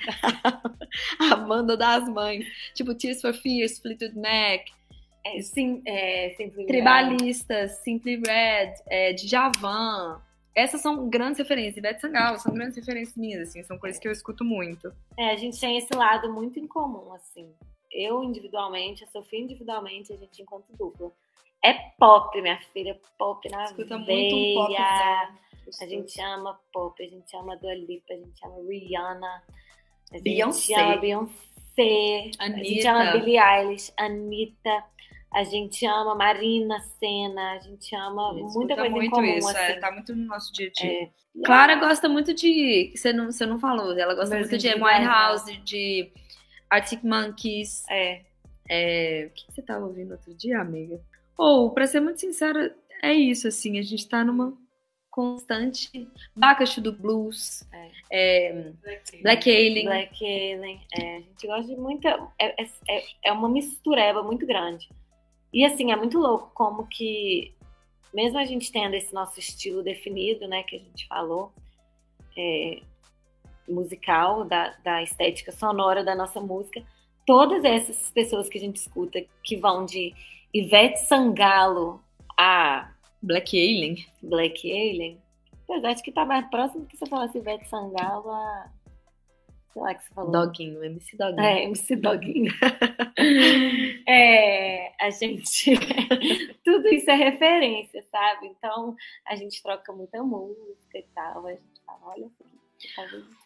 a 1.32 1.36
banda 1.38 1.78
das 1.78 2.08
mães. 2.10 2.46
Tipo, 2.74 2.94
Tears 2.94 3.22
for 3.22 3.34
Fears, 3.34 3.80
Fleetwood 3.80 4.18
Mac, 4.18 4.66
É, 5.26 5.42
sim, 5.42 5.82
é, 5.86 6.34
sempre 6.36 6.66
Tribalistas, 6.66 7.72
Simply 7.84 8.22
Red, 8.26 8.74
é, 8.90 9.14
Djavan. 9.14 10.22
Essas 10.54 10.82
são 10.82 11.10
grandes 11.10 11.38
referências. 11.39 11.78
Ivete 11.78 12.02
Sangalo 12.02 12.38
são 12.39 12.54
grandes 12.54 12.76
referências 12.76 13.16
minhas, 13.16 13.47
assim. 13.49 13.64
São 13.64 13.78
coisas 13.78 13.99
que 13.99 14.08
eu 14.08 14.12
escuto 14.12 14.43
muito. 14.43 14.93
É, 15.18 15.32
a 15.32 15.36
gente 15.38 15.60
tem 15.60 15.78
esse 15.78 15.93
lado 15.95 16.32
muito 16.32 16.60
em 16.60 16.68
comum, 16.68 17.14
assim. 17.14 17.49
Eu 17.91 18.24
individualmente, 18.24 19.04
a 19.04 19.08
Sofia 19.08 19.39
individualmente, 19.39 20.12
a 20.14 20.18
gente 20.18 20.41
enquanto 20.41 20.76
dupla. 20.78 21.12
É 21.64 21.74
pop, 21.99 22.41
minha 22.41 22.60
filha, 22.74 22.99
pop 23.18 23.47
na 23.49 23.66
Escuta 23.66 23.97
muito 23.97 24.08
veia. 24.08 24.60
um 24.60 24.66
popzão. 24.66 25.52
A 25.82 25.88
gente 25.88 26.22
ama 26.22 26.60
pop, 26.74 27.02
a 27.04 27.08
gente 27.08 27.36
ama 27.38 27.56
Dua 27.56 27.74
Lipa, 27.76 28.14
a 28.14 28.18
gente 28.18 28.45
ama 28.45 28.56
Rihanna. 28.68 29.43
A 30.12 30.16
gente 30.16 30.24
Beyoncé. 30.24 30.74
ama 30.76 30.97
Beyoncé. 30.97 32.32
A 32.39 32.49
gente 32.49 32.88
Anitta. 32.88 32.91
ama 32.91 33.12
Billie 33.12 33.39
Eilish, 33.39 33.93
Anitta. 33.97 34.84
A 35.34 35.44
gente 35.44 35.86
ama 35.86 36.14
Marina 36.14 36.80
Senna. 37.00 37.54
A 37.54 37.60
gente 37.60 37.96
ama 37.96 38.34
muita 38.34 38.76
coisa 38.76 38.88
em 38.88 38.92
muito 38.92 39.12
comum, 39.12 39.38
isso, 39.38 39.50
é, 39.50 39.72
assim. 39.72 39.80
tá 39.80 39.92
muito 39.92 40.16
no 40.16 40.26
nosso 40.26 40.52
dia 40.52 40.68
a 40.68 40.72
dia. 40.72 41.04
É. 41.04 41.10
Clara 41.46 41.76
gosta 41.76 42.10
muito 42.10 42.34
de. 42.34 42.92
Você 42.96 43.14
não, 43.14 43.32
você 43.32 43.46
não 43.46 43.58
falou, 43.58 43.98
ela 43.98 44.14
gosta 44.14 44.36
Meus 44.36 44.50
muito 44.50 44.62
de 44.62 44.74
Winehouse, 44.74 45.58
de 45.60 46.12
Arctic 46.70 47.04
Monkeys. 47.04 47.84
É. 47.90 48.22
É, 48.70 49.30
O 49.30 49.34
que 49.34 49.46
você 49.52 49.62
tava 49.62 49.86
ouvindo 49.86 50.12
outro 50.12 50.34
dia, 50.34 50.60
amiga? 50.60 51.00
Ou, 51.38 51.72
pra 51.72 51.88
ser 51.88 52.00
muito 52.00 52.20
sincera, 52.20 52.76
é 53.02 53.14
isso, 53.14 53.48
assim, 53.48 53.80
a 53.80 53.82
gente 53.82 54.08
tá 54.08 54.24
numa 54.24 54.54
constante 55.10 56.08
Bacacho 56.36 56.80
do 56.80 56.94
Blues, 56.94 57.68
é, 58.10 58.72
Black 59.22 59.50
Alien. 59.50 59.86
Black 59.86 60.24
Alien. 60.24 60.82
É, 60.94 61.18
a 61.18 61.20
gente 61.20 61.48
gosta 61.48 61.64
de 61.64 61.76
muita. 61.76 62.10
É, 62.40 62.64
é, 62.64 63.04
é 63.26 63.32
uma 63.32 63.50
mistureba 63.50 64.24
muito 64.24 64.46
grande. 64.46 64.90
E 65.54 65.66
assim, 65.66 65.91
é 65.91 65.95
muito 65.95 66.18
louco 66.18 66.52
como 66.54 66.88
que, 66.88 67.54
mesmo 68.14 68.38
a 68.38 68.45
gente 68.45 68.72
tendo 68.72 68.95
esse 68.95 69.14
nosso 69.14 69.39
estilo 69.39 69.84
definido, 69.84 70.47
né, 70.47 70.64
que 70.64 70.76
a 70.78 70.80
gente 70.80 71.08
falou, 71.08 71.52
é, 72.38 72.82
musical, 73.68 74.45
da, 74.45 74.70
da 74.84 75.04
estética 75.04 75.52
sonora 75.52 76.04
da 76.04 76.16
nossa 76.16 76.39
música, 76.39 76.84
todas 77.26 77.64
essas 77.64 78.12
pessoas 78.12 78.49
que 78.49 78.58
a 78.58 78.62
gente 78.62 78.78
escuta, 78.78 79.24
que 79.43 79.56
vão 79.56 79.86
de 79.86 80.14
Ivete 80.54 80.99
Sangalo 80.99 82.02
a 82.38 82.91
Black 83.22 83.56
Alien. 83.58 84.06
Black 84.22 84.70
Alien, 84.70 85.22
apesar 85.64 85.93
de 85.93 86.04
que 86.04 86.12
tá 86.12 86.26
mais 86.26 86.49
próximo 86.49 86.82
do 86.82 86.88
que 86.88 86.97
você 86.97 87.06
falasse 87.06 87.38
Ivete 87.38 87.68
Sangalo 87.70 88.30
a. 88.32 88.72
Sei 89.74 89.82
lá 89.82 89.94
que 89.94 90.04
você 90.04 90.14
falou. 90.14 90.32
Doguinho, 90.32 90.84
MC 90.84 91.16
Doguinho. 91.16 91.42
É, 91.42 91.64
MC 91.64 91.96
Doguinho. 91.96 92.52
é, 94.08 94.92
a 95.00 95.10
gente. 95.10 95.72
Tudo 96.64 96.88
isso 96.90 97.10
é 97.10 97.16
referência, 97.16 98.04
sabe? 98.12 98.48
Então, 98.48 98.96
a 99.26 99.36
gente 99.36 99.62
troca 99.64 99.94
muita 99.94 100.22
música 100.24 100.98
e 100.98 101.06
tal. 101.16 101.48
A 101.48 101.52
gente 101.52 101.82
fala, 101.86 102.00
olha 102.04 102.26
aqui. 102.26 102.52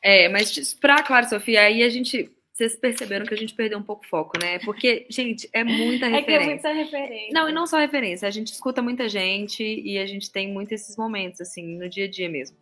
É, 0.01 0.29
mas 0.29 0.73
pra 0.73 1.03
Clara 1.03 1.27
Sofia, 1.27 1.61
aí 1.61 1.83
a 1.83 1.89
gente. 1.89 2.31
Vocês 2.53 2.73
perceberam 2.73 3.25
que 3.25 3.33
a 3.33 3.37
gente 3.37 3.53
perdeu 3.53 3.77
um 3.77 3.83
pouco 3.83 4.05
o 4.05 4.07
foco, 4.07 4.39
né? 4.41 4.59
Porque, 4.59 5.05
gente, 5.09 5.49
é 5.51 5.61
muita 5.61 6.05
É 6.07 6.21
que 6.21 6.31
é 6.31 6.39
referência. 6.39 6.69
muita 6.69 6.71
referência. 6.71 7.33
Não, 7.33 7.49
e 7.49 7.51
não 7.51 7.67
só 7.67 7.77
referência, 7.77 8.25
a 8.25 8.31
gente 8.31 8.53
escuta 8.53 8.81
muita 8.81 9.09
gente 9.09 9.61
e 9.61 9.97
a 9.97 10.05
gente 10.05 10.31
tem 10.31 10.53
muito 10.53 10.71
esses 10.71 10.95
momentos, 10.95 11.41
assim, 11.41 11.77
no 11.77 11.89
dia 11.89 12.05
a 12.05 12.09
dia 12.09 12.29
mesmo. 12.29 12.55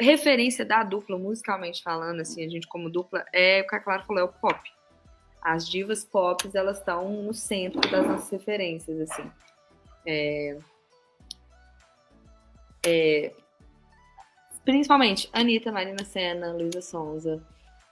Referência 0.00 0.64
da 0.64 0.82
dupla, 0.82 1.18
musicalmente 1.18 1.82
falando, 1.82 2.20
assim, 2.20 2.44
a 2.44 2.48
gente 2.48 2.66
como 2.66 2.88
dupla, 2.90 3.24
é 3.32 3.60
o 3.62 3.66
que 3.66 3.74
a 3.76 3.80
Clara 3.80 4.02
falou, 4.02 4.22
é 4.22 4.24
o 4.24 4.28
pop. 4.28 4.58
As 5.42 5.68
divas 5.68 6.04
pop, 6.04 6.48
elas 6.54 6.78
estão 6.78 7.08
no 7.22 7.34
centro 7.34 7.80
das 7.90 8.06
nossas 8.06 8.30
referências, 8.30 9.00
assim. 9.00 9.30
É... 10.06 10.58
É... 12.86 13.32
principalmente 14.64 15.28
Anitta, 15.32 15.70
Marina 15.70 16.02
Senna, 16.04 16.52
Luísa 16.52 16.80
Sonza, 16.80 17.42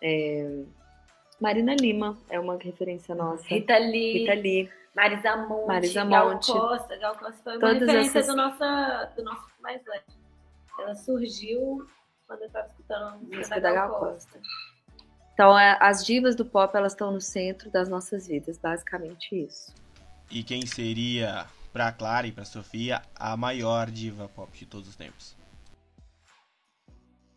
é, 0.03 0.63
Marina 1.41 1.75
Lima 1.79 2.17
é 2.31 2.41
uma 2.41 2.57
referência 2.57 3.15
nossa. 3.15 3.45
Rita 3.47 3.77
Lee, 3.79 4.21
Rita 4.21 4.35
Lee. 4.35 4.71
Marisa 4.95 5.37
Monte, 5.37 5.67
Marisa 5.67 6.05
Gal 6.05 6.31
Monte. 6.31 6.53
Costa. 6.53 6.97
Gal 6.97 7.17
Costa 7.17 7.41
foi 7.45 7.53
uma 7.53 7.61
Todas 7.61 7.81
referência 7.81 8.19
essas- 8.19 8.27
do, 8.35 8.37
nossa, 8.37 9.13
do 9.17 9.23
nosso 9.23 9.47
mais 9.61 9.81
leve. 9.87 10.05
Ela 10.81 10.95
surgiu 10.95 11.87
quando 12.29 12.43
eu 12.43 12.51
tava 12.51 12.67
escutando 12.67 13.03
a 13.05 13.17
música 13.17 13.61
da 13.61 13.71
da 13.71 13.75
Gal 13.75 13.89
Gal 13.89 14.01
Costa. 14.01 14.39
Então, 15.33 15.59
é, 15.59 15.79
as 15.81 16.05
divas 16.05 16.37
do 16.37 16.45
pop, 16.45 16.77
elas 16.77 16.93
estão 16.93 17.11
no 17.11 17.21
centro 17.21 17.71
das 17.71 17.89
nossas 17.89 18.29
vidas, 18.29 18.59
basicamente 18.59 19.35
isso. 19.35 19.75
E 20.31 20.43
quem 20.43 20.67
seria, 20.67 21.47
pra 21.73 21.91
Clara 21.91 22.27
e 22.27 22.33
pra 22.33 22.45
Sofia, 22.45 23.01
a 23.15 23.37
maior 23.37 23.91
diva 23.91 24.29
pop 24.29 24.57
de 24.57 24.67
todos 24.67 24.89
os 24.89 24.97
tempos? 24.97 25.35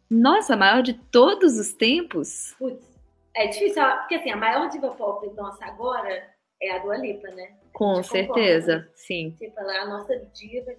Nossa, 0.10 0.56
a 0.56 0.58
maior 0.58 0.82
de 0.82 0.94
todos 0.94 1.58
os 1.58 1.74
tempos? 1.74 2.54
Putz, 2.60 2.86
é 3.34 3.48
difícil, 3.48 3.82
porque 4.00 4.16
assim, 4.16 4.32
a 4.32 4.36
maior 4.36 4.68
diva 4.70 4.90
pop 4.90 5.26
nossa 5.38 5.64
agora 5.64 6.28
é 6.62 6.76
a 6.76 6.80
Dua 6.80 6.98
Lipa, 6.98 7.30
né? 7.30 7.56
Com 7.72 7.96
Gente, 7.96 8.10
certeza, 8.10 8.90
sim. 8.94 9.38
Tipo, 9.40 9.58
ela 9.58 9.74
é 9.74 9.80
a 9.80 9.86
nossa 9.86 10.18
diva. 10.34 10.76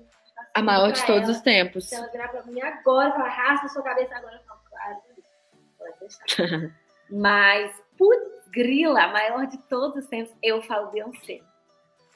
A 0.55 0.63
maior 0.63 0.93
de 0.93 1.05
todos 1.07 1.23
ela. 1.25 1.31
os 1.33 1.41
tempos. 1.41 1.89
Se 1.89 1.95
ela 1.95 2.09
virar 2.09 2.29
pra 2.29 2.43
mim 2.45 2.61
agora 2.61 3.09
e 3.09 3.13
falar, 3.13 3.29
raspa 3.29 3.69
sua 3.69 3.83
cabeça 3.83 4.15
agora, 4.17 4.35
eu 4.37 4.43
falo, 4.43 4.61
claro, 4.69 4.97
pode 5.79 5.99
deixar. 6.01 6.73
Mas, 7.11 7.75
putz, 7.99 8.49
grila, 8.51 9.03
a 9.05 9.09
maior 9.09 9.47
de 9.47 9.59
todos 9.69 10.05
os 10.05 10.09
tempos, 10.09 10.35
eu 10.43 10.63
falo 10.63 10.91
Beyoncé. 10.91 11.41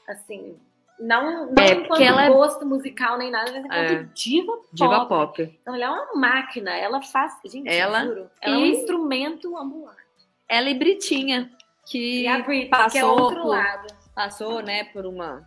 Assim, 0.09 0.59
não, 0.99 1.47
não 1.47 1.63
É, 1.63 1.73
enquanto 1.73 2.01
ela 2.03 2.25
é- 2.25 2.31
gosto 2.31 2.65
musical 2.65 3.19
nem 3.19 3.31
nada, 3.31 3.51
mas 3.53 3.65
enquanto 3.65 3.75
É. 3.93 4.03
diva 4.15 4.53
pop. 4.53 4.69
Diva 4.73 5.07
pop. 5.07 5.59
Então, 5.61 5.75
ela 5.75 5.85
é 5.85 5.91
uma 5.91 6.15
máquina, 6.15 6.75
ela 6.77 7.03
faz, 7.03 7.35
gente, 7.45 7.69
Ela 7.69 8.05
juro, 8.05 8.31
ela 8.41 8.55
é 8.55 8.59
um 8.59 8.65
e- 8.67 8.71
instrumento 8.71 9.57
ambulante. 9.59 9.99
Ela 10.49 10.71
e 10.71 10.75
Britinha, 10.79 11.51
que 11.85 12.23
E 12.23 12.29
a 12.29 12.39
Britney, 12.39 12.69
que 12.69 12.75
é 12.75 12.79
passou 12.79 13.21
outro 13.21 13.43
por- 13.43 13.49
lado. 13.49 13.87
passou, 14.15 14.63
né, 14.63 14.85
por 14.85 15.05
uma. 15.05 15.47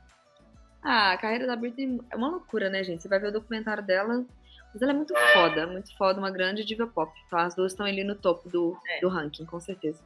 Ah, 0.84 1.12
a 1.12 1.18
carreira 1.18 1.46
da 1.46 1.56
Britney 1.56 2.00
é 2.10 2.16
uma 2.16 2.30
loucura, 2.30 2.70
né, 2.70 2.84
gente? 2.84 3.02
Você 3.02 3.08
vai 3.10 3.20
ver 3.20 3.28
o 3.28 3.32
documentário 3.34 3.84
dela, 3.84 4.26
mas 4.74 4.82
ela 4.82 4.92
é 4.92 4.96
muito 4.96 5.14
foda, 5.34 5.68
muito 5.68 5.96
foda, 5.98 6.20
uma 6.20 6.32
grande 6.32 6.64
diva 6.64 6.88
pop. 6.88 7.12
Então 7.28 7.40
as 7.40 7.54
duas 7.56 7.72
estão 7.74 7.86
ali 7.86 8.04
no 8.04 8.16
topo 8.16 8.48
do, 8.50 8.78
É. 8.88 9.02
do 9.02 9.10
ranking, 9.10 9.46
com 9.46 9.60
certeza. 9.60 10.00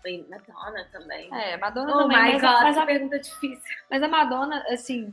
Foi 0.00 0.24
Madonna 0.30 0.86
também. 0.92 1.28
É, 1.34 1.56
Madonna 1.56 1.94
Oh 1.94 1.98
também, 2.02 2.16
my 2.16 2.32
mas, 2.32 2.40
God, 2.40 2.50
a, 2.50 2.62
mas, 2.62 2.78
a, 2.78 2.86
pergunta 2.86 3.18
difícil. 3.18 3.76
mas 3.90 4.02
a 4.02 4.08
Madonna, 4.08 4.64
assim, 4.68 5.12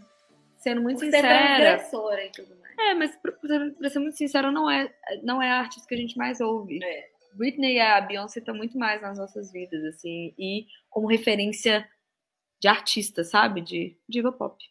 sendo 0.57 0.81
muito 0.81 0.99
Por 0.99 1.05
ser 1.09 1.17
sincera. 1.17 1.55
transgressora 1.55 2.23
e 2.25 2.31
tudo 2.31 2.55
mais. 2.61 2.77
É, 2.77 2.93
mas 2.93 3.15
pra, 3.17 3.31
pra- 3.31 3.71
pra 3.77 3.89
ser 3.89 3.99
muito 3.99 4.15
sincera, 4.17 4.51
não 4.51 4.69
é, 4.69 4.93
não 5.23 5.41
é 5.41 5.51
a 5.51 5.59
artista 5.59 5.87
que 5.87 5.95
a 5.95 5.97
gente 5.97 6.17
mais 6.17 6.39
ouve. 6.39 6.79
É. 6.83 7.09
Britney 7.33 7.75
e 7.75 7.79
a 7.79 7.99
Beyoncé 8.01 8.39
estão 8.39 8.55
muito 8.55 8.77
mais 8.77 9.01
nas 9.01 9.17
nossas 9.17 9.51
vidas, 9.51 9.83
assim, 9.85 10.33
e 10.37 10.65
como 10.89 11.07
referência 11.07 11.87
de 12.59 12.67
artista, 12.67 13.23
sabe? 13.23 13.61
De 13.61 13.97
diva 14.07 14.31
pop. 14.31 14.63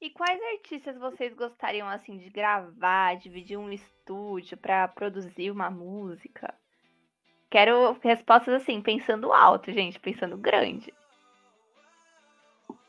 E 0.00 0.10
quais 0.10 0.40
artistas 0.54 0.98
vocês 0.98 1.32
gostariam 1.34 1.88
assim 1.88 2.18
de 2.18 2.28
gravar, 2.28 3.16
dividir 3.16 3.56
um 3.56 3.72
estúdio 3.72 4.56
pra 4.56 4.86
produzir 4.88 5.50
uma 5.50 5.70
música? 5.70 6.54
Quero 7.50 7.98
respostas 8.02 8.62
assim, 8.62 8.82
pensando 8.82 9.32
alto, 9.32 9.72
gente, 9.72 9.98
pensando 9.98 10.36
grande. 10.36 10.92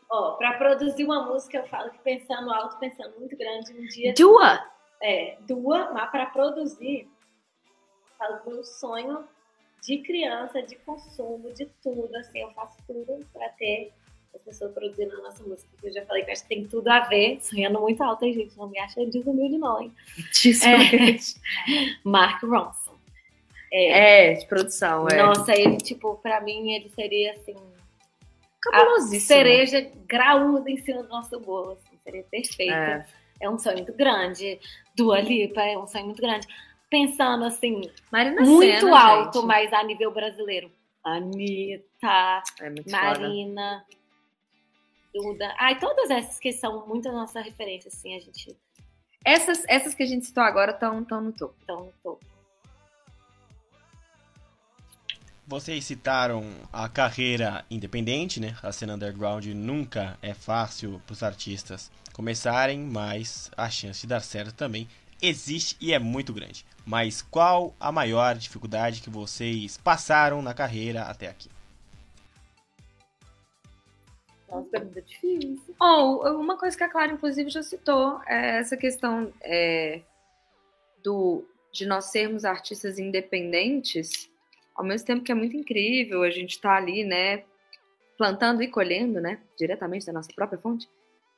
Ó, 0.09 0.33
pra 0.33 0.57
produzir 0.57 1.05
uma 1.05 1.25
música, 1.27 1.57
eu 1.57 1.67
falo 1.67 1.91
que 1.91 1.99
pensando 1.99 2.51
alto, 2.53 2.77
pensando 2.77 3.17
muito 3.19 3.37
grande, 3.37 3.73
um 3.73 3.85
dia. 3.85 4.13
Dua! 4.13 4.59
É, 5.01 5.37
duas, 5.41 5.93
mas 5.93 6.09
pra 6.09 6.25
produzir, 6.27 7.03
eu 7.03 8.17
falo 8.17 8.39
que 8.41 8.49
meu 8.49 8.63
sonho 8.63 9.27
de 9.81 9.99
criança, 9.99 10.61
de 10.63 10.75
consumo, 10.77 11.53
de 11.53 11.67
tudo, 11.83 12.13
assim, 12.15 12.39
eu 12.39 12.51
faço 12.51 12.77
tudo 12.87 13.25
pra 13.31 13.49
ter 13.49 13.93
as 14.49 14.55
pessoas 14.57 14.71
produzindo 14.73 15.13
a 15.15 15.21
nossa 15.21 15.43
música. 15.43 15.69
Eu 15.83 15.91
já 15.91 16.05
falei 16.05 16.23
que 16.23 16.31
acho 16.31 16.43
que 16.43 16.49
tem 16.49 16.65
tudo 16.67 16.87
a 16.87 17.01
ver, 17.01 17.39
sonhando 17.41 17.79
muito 17.79 18.01
alto, 18.01 18.23
hein, 18.25 18.33
gente? 18.33 18.57
Não 18.57 18.69
me 18.69 18.79
acha 18.79 19.05
desumilde, 19.05 19.57
não, 19.57 19.81
hein? 19.81 19.91
É, 20.65 21.17
Mark 22.03 22.41
Ronson. 22.43 22.95
É, 23.71 24.31
É, 24.31 24.33
de 24.33 24.45
produção, 24.47 25.07
é. 25.09 25.17
Nossa, 25.17 25.53
ele, 25.53 25.77
tipo, 25.77 26.15
pra 26.17 26.39
mim, 26.41 26.71
ele 26.73 26.89
seria 26.89 27.33
assim. 27.33 27.53
a 27.53 28.71
Cabulosíssimo. 28.71 29.21
cereja 29.27 29.91
graúda 30.07 30.69
em 30.69 30.77
cima 30.77 31.03
do 31.03 31.09
nosso 31.09 31.37
bolo. 31.39 31.71
Assim, 31.73 31.97
seria 32.03 32.23
perfeita. 32.23 32.73
É. 32.73 33.05
É. 33.41 33.49
um 33.49 33.57
sonho 33.59 33.77
muito 33.77 33.93
grande. 33.93 34.59
Dua 34.95 35.19
Lipa 35.19 35.61
é 35.61 35.77
um 35.77 35.87
sonho 35.87 36.05
muito 36.05 36.21
grande. 36.21 36.47
Pensando 36.89 37.43
assim, 37.43 37.81
Marina 38.09 38.41
muito 38.41 38.87
alto, 38.95 39.39
gente. 39.39 39.45
mas 39.47 39.73
a 39.73 39.83
nível 39.83 40.11
brasileiro. 40.11 40.71
Anitta, 41.03 42.41
É 42.61 42.69
foda. 43.13 43.27
Duda. 45.17 45.53
Ai, 45.57 45.79
todas 45.79 46.09
essas 46.09 46.39
que 46.39 46.51
são 46.51 46.87
muito 46.87 47.09
a 47.09 47.11
nossa 47.11 47.41
referência, 47.41 47.89
assim, 47.89 48.15
a 48.15 48.19
gente 48.19 48.55
Essas, 49.25 49.63
essas 49.67 49.93
que 49.93 50.03
a 50.03 50.05
gente 50.05 50.25
citou 50.25 50.43
agora 50.43 50.71
estão 50.71 51.03
tão 51.03 51.21
no 51.21 51.31
topo. 51.31 51.55
tá 51.65 51.73
no 51.73 51.91
topo. 52.03 52.25
Vocês 55.45 55.85
citaram 55.85 56.43
a 56.73 56.89
carreira 56.89 57.63
independente, 57.71 58.37
né? 58.37 58.57
A 58.61 58.71
cena 58.73 58.95
underground 58.95 59.45
nunca 59.47 60.17
é 60.21 60.33
fácil 60.33 61.01
para 61.05 61.13
os 61.13 61.23
artistas 61.23 61.89
começarem, 62.11 62.79
mas 62.79 63.49
a 63.55 63.69
chance 63.69 64.01
de 64.01 64.07
dar 64.07 64.19
certo 64.19 64.53
também 64.53 64.89
existe 65.21 65.77
e 65.79 65.93
é 65.93 65.99
muito 65.99 66.33
grande. 66.33 66.65
Mas 66.85 67.21
qual 67.21 67.73
a 67.79 67.91
maior 67.93 68.35
dificuldade 68.35 69.01
que 69.01 69.09
vocês 69.09 69.77
passaram 69.77 70.41
na 70.41 70.53
carreira 70.53 71.03
até 71.03 71.29
aqui? 71.29 71.49
Nossa, 74.49 74.69
pergunta 74.69 75.01
difícil. 75.01 75.75
Oh, 75.79 76.39
uma 76.39 76.57
coisa 76.57 76.77
que 76.77 76.83
a 76.83 76.89
Clara, 76.89 77.11
inclusive, 77.11 77.49
já 77.49 77.61
citou 77.61 78.21
é 78.25 78.59
essa 78.59 78.77
questão 78.77 79.33
é, 79.41 80.01
do, 81.03 81.45
de 81.71 81.85
nós 81.85 82.05
sermos 82.05 82.45
artistas 82.45 82.97
independentes, 82.97 84.29
ao 84.75 84.85
mesmo 84.85 85.05
tempo 85.05 85.23
que 85.23 85.31
é 85.31 85.35
muito 85.35 85.55
incrível 85.55 86.23
a 86.23 86.29
gente 86.29 86.51
estar 86.51 86.77
ali, 86.77 87.03
né, 87.03 87.43
plantando 88.17 88.63
e 88.63 88.67
colhendo, 88.67 89.19
né, 89.19 89.39
diretamente 89.57 90.05
da 90.05 90.13
nossa 90.13 90.31
própria 90.33 90.57
fonte. 90.57 90.89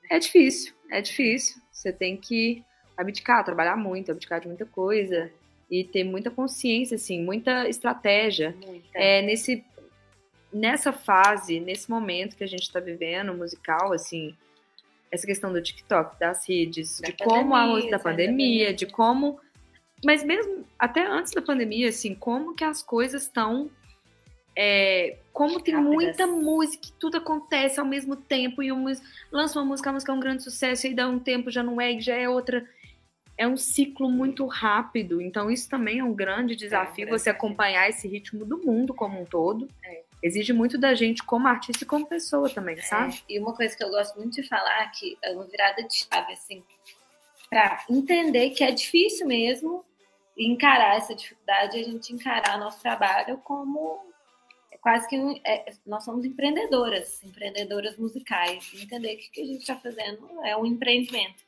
É 0.09 0.19
difícil, 0.19 0.73
é 0.89 1.01
difícil. 1.01 1.61
Você 1.71 1.91
tem 1.91 2.15
que 2.15 2.63
abdicar, 2.97 3.43
trabalhar 3.43 3.75
muito, 3.75 4.11
abdicar 4.11 4.39
de 4.39 4.47
muita 4.47 4.65
coisa 4.65 5.31
e 5.69 5.83
ter 5.83 6.03
muita 6.03 6.31
consciência, 6.31 6.95
assim, 6.95 7.23
muita 7.23 7.67
estratégia 7.69 8.55
Muita. 8.65 8.97
é, 8.97 9.21
nesse 9.21 9.63
nessa 10.51 10.91
fase, 10.91 11.59
nesse 11.59 11.89
momento 11.89 12.35
que 12.35 12.43
a 12.43 12.47
gente 12.47 12.63
está 12.63 12.79
vivendo, 12.79 13.33
musical, 13.33 13.93
assim, 13.93 14.35
essa 15.11 15.25
questão 15.25 15.51
do 15.51 15.61
TikTok, 15.61 16.19
das 16.19 16.47
redes, 16.47 16.99
Da 16.99 17.09
de 17.09 17.17
como 17.17 17.55
a 17.55 17.59
pandemia, 17.59 17.75
música 17.75 17.91
da 17.91 17.99
pandemia, 17.99 18.65
pandemia. 18.65 18.73
de 18.73 18.85
como, 18.85 19.39
mas 20.03 20.23
mesmo 20.23 20.65
até 20.77 21.05
antes 21.05 21.33
da 21.33 21.41
pandemia, 21.41 21.89
assim, 21.89 22.15
como 22.15 22.55
que 22.55 22.63
as 22.63 22.81
coisas 22.81 23.23
estão, 23.23 23.69
é, 24.55 25.17
como 25.31 25.59
tem 25.59 25.75
Rápidas. 25.75 25.95
muita 25.95 26.27
música, 26.27 26.87
tudo 26.99 27.17
acontece 27.17 27.79
ao 27.79 27.85
mesmo 27.85 28.15
tempo 28.15 28.61
e 28.61 28.71
uma, 28.71 28.91
lança 29.31 29.59
uma 29.59 29.65
música, 29.65 29.89
a 29.89 29.93
música 29.93 30.11
é 30.11 30.15
um 30.15 30.19
grande 30.19 30.43
sucesso 30.43 30.87
e 30.87 30.93
dá 30.93 31.07
um 31.07 31.19
tempo 31.19 31.51
já 31.51 31.63
não 31.63 31.79
é, 31.79 31.93
e 31.93 32.01
já 32.01 32.15
é 32.15 32.27
outra. 32.27 32.65
É 33.37 33.47
um 33.47 33.55
ciclo 33.55 34.11
muito 34.11 34.45
rápido, 34.45 35.21
então 35.21 35.49
isso 35.49 35.69
também 35.69 35.99
é 35.99 36.03
um 36.03 36.13
grande 36.13 36.57
desafio, 36.57 37.05
grande 37.05 37.21
você 37.21 37.29
acompanhar 37.29 37.89
esse 37.89 38.05
ritmo 38.05 38.43
do 38.43 38.57
mundo 38.57 38.93
como 38.93 39.21
um 39.21 39.23
todo. 39.23 39.69
É. 39.81 40.08
Exige 40.21 40.51
muito 40.53 40.77
da 40.77 40.93
gente 40.93 41.23
como 41.23 41.47
artista 41.47 41.83
e 41.83 41.87
como 41.87 42.05
pessoa 42.07 42.49
também, 42.49 42.79
sabe? 42.81 43.13
É, 43.29 43.33
e 43.33 43.39
uma 43.39 43.53
coisa 43.55 43.75
que 43.75 43.83
eu 43.83 43.89
gosto 43.89 44.17
muito 44.17 44.33
de 44.41 44.43
falar 44.47 44.89
que 44.91 45.17
é 45.23 45.31
uma 45.31 45.45
virada 45.45 45.81
de 45.83 45.95
chave, 45.95 46.33
assim, 46.33 46.63
para 47.49 47.83
entender 47.89 48.49
que 48.51 48.63
é 48.63 48.71
difícil 48.71 49.25
mesmo 49.25 49.83
encarar 50.37 50.97
essa 50.97 51.15
dificuldade, 51.15 51.79
a 51.79 51.83
gente 51.83 52.13
encarar 52.13 52.57
nosso 52.59 52.81
trabalho 52.81 53.37
como 53.39 53.99
é 54.71 54.77
quase 54.77 55.07
que 55.07 55.17
um- 55.17 55.39
é, 55.45 55.65
nós 55.85 56.03
somos 56.03 56.23
empreendedoras, 56.25 57.21
empreendedoras 57.23 57.97
musicais, 57.97 58.71
entender 58.73 59.15
que 59.17 59.27
o 59.27 59.31
que 59.31 59.41
a 59.41 59.45
gente 59.45 59.61
está 59.61 59.75
fazendo 59.77 60.29
é 60.45 60.55
um 60.55 60.65
empreendimento 60.65 61.43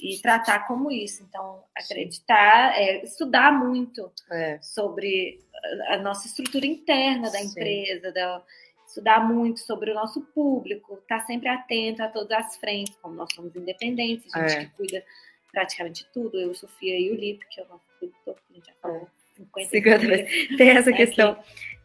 e 0.00 0.18
tratar 0.20 0.66
como 0.66 0.90
isso. 0.90 1.22
Então, 1.28 1.62
acreditar, 1.76 2.78
é, 2.78 3.02
estudar 3.04 3.52
muito 3.52 4.10
É. 4.30 4.58
sobre 4.60 5.40
a- 5.88 5.98
nossa 5.98 6.26
estrutura 6.26 6.66
interna 6.66 7.30
da 7.30 7.40
empresa, 7.40 8.10
da- 8.12 8.42
estudar 8.86 9.20
muito 9.26 9.60
sobre 9.60 9.90
o 9.92 9.94
nosso 9.94 10.20
público, 10.34 10.94
estar 10.94 11.20
sempre 11.20 11.48
atento 11.48 12.02
a 12.02 12.08
todas 12.08 12.36
as 12.38 12.56
frentes, 12.56 12.96
como 13.00 13.14
nós 13.14 13.28
somos 13.34 13.54
independentes, 13.54 14.34
a 14.34 14.48
gente 14.48 14.58
É. 14.58 14.64
que 14.66 14.76
cuida 14.76 15.04
praticamente 15.52 16.06
tudo, 16.12 16.38
eu, 16.38 16.54
Sofia 16.54 16.98
e 16.98 17.10
o 17.10 17.14
Lipe, 17.14 17.46
que 17.48 17.60
é 17.60 17.64
o 17.64 17.68
nosso 17.68 17.84
produtor, 17.98 18.34
que 18.34 18.52
a 18.52 18.54
gente 18.56 18.66
já 18.66 18.72
falou 18.82 19.08
50 19.36 19.70
50 19.70 19.98
vezes. 20.06 20.56
Tem 20.56 20.70
essa 20.70 20.90
É 20.90 20.92
questão. 20.92 21.38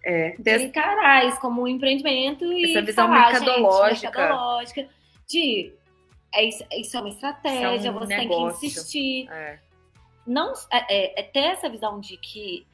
É, 0.03 0.35
De 0.37 0.57
encarar 0.65 1.25
isso 1.27 1.39
como 1.39 1.63
um 1.63 1.67
empreendimento 1.67 2.45
e 2.53 2.71
Essa 2.71 2.81
visão 2.85 3.07
falar, 3.07 3.31
mercadológica. 3.31 3.95
Gente, 3.95 4.03
mercadológica 4.03 4.89
de 5.27 5.73
é 6.35 6.43
isso, 6.45 6.63
isso 6.71 6.97
é 6.97 6.99
uma 6.99 7.09
estratégia, 7.09 7.87
é 7.87 7.91
um 7.91 7.99
você 7.99 8.07
tem 8.07 8.27
que 8.27 8.35
negócio. 8.35 8.67
insistir, 8.67 9.27
é. 9.31 9.59
não 10.27 10.53
é, 10.71 11.21
é, 11.21 11.23
ter 11.23 11.39
essa 11.39 11.69
visão 11.69 11.99
de 11.99 12.17
que 12.17 12.67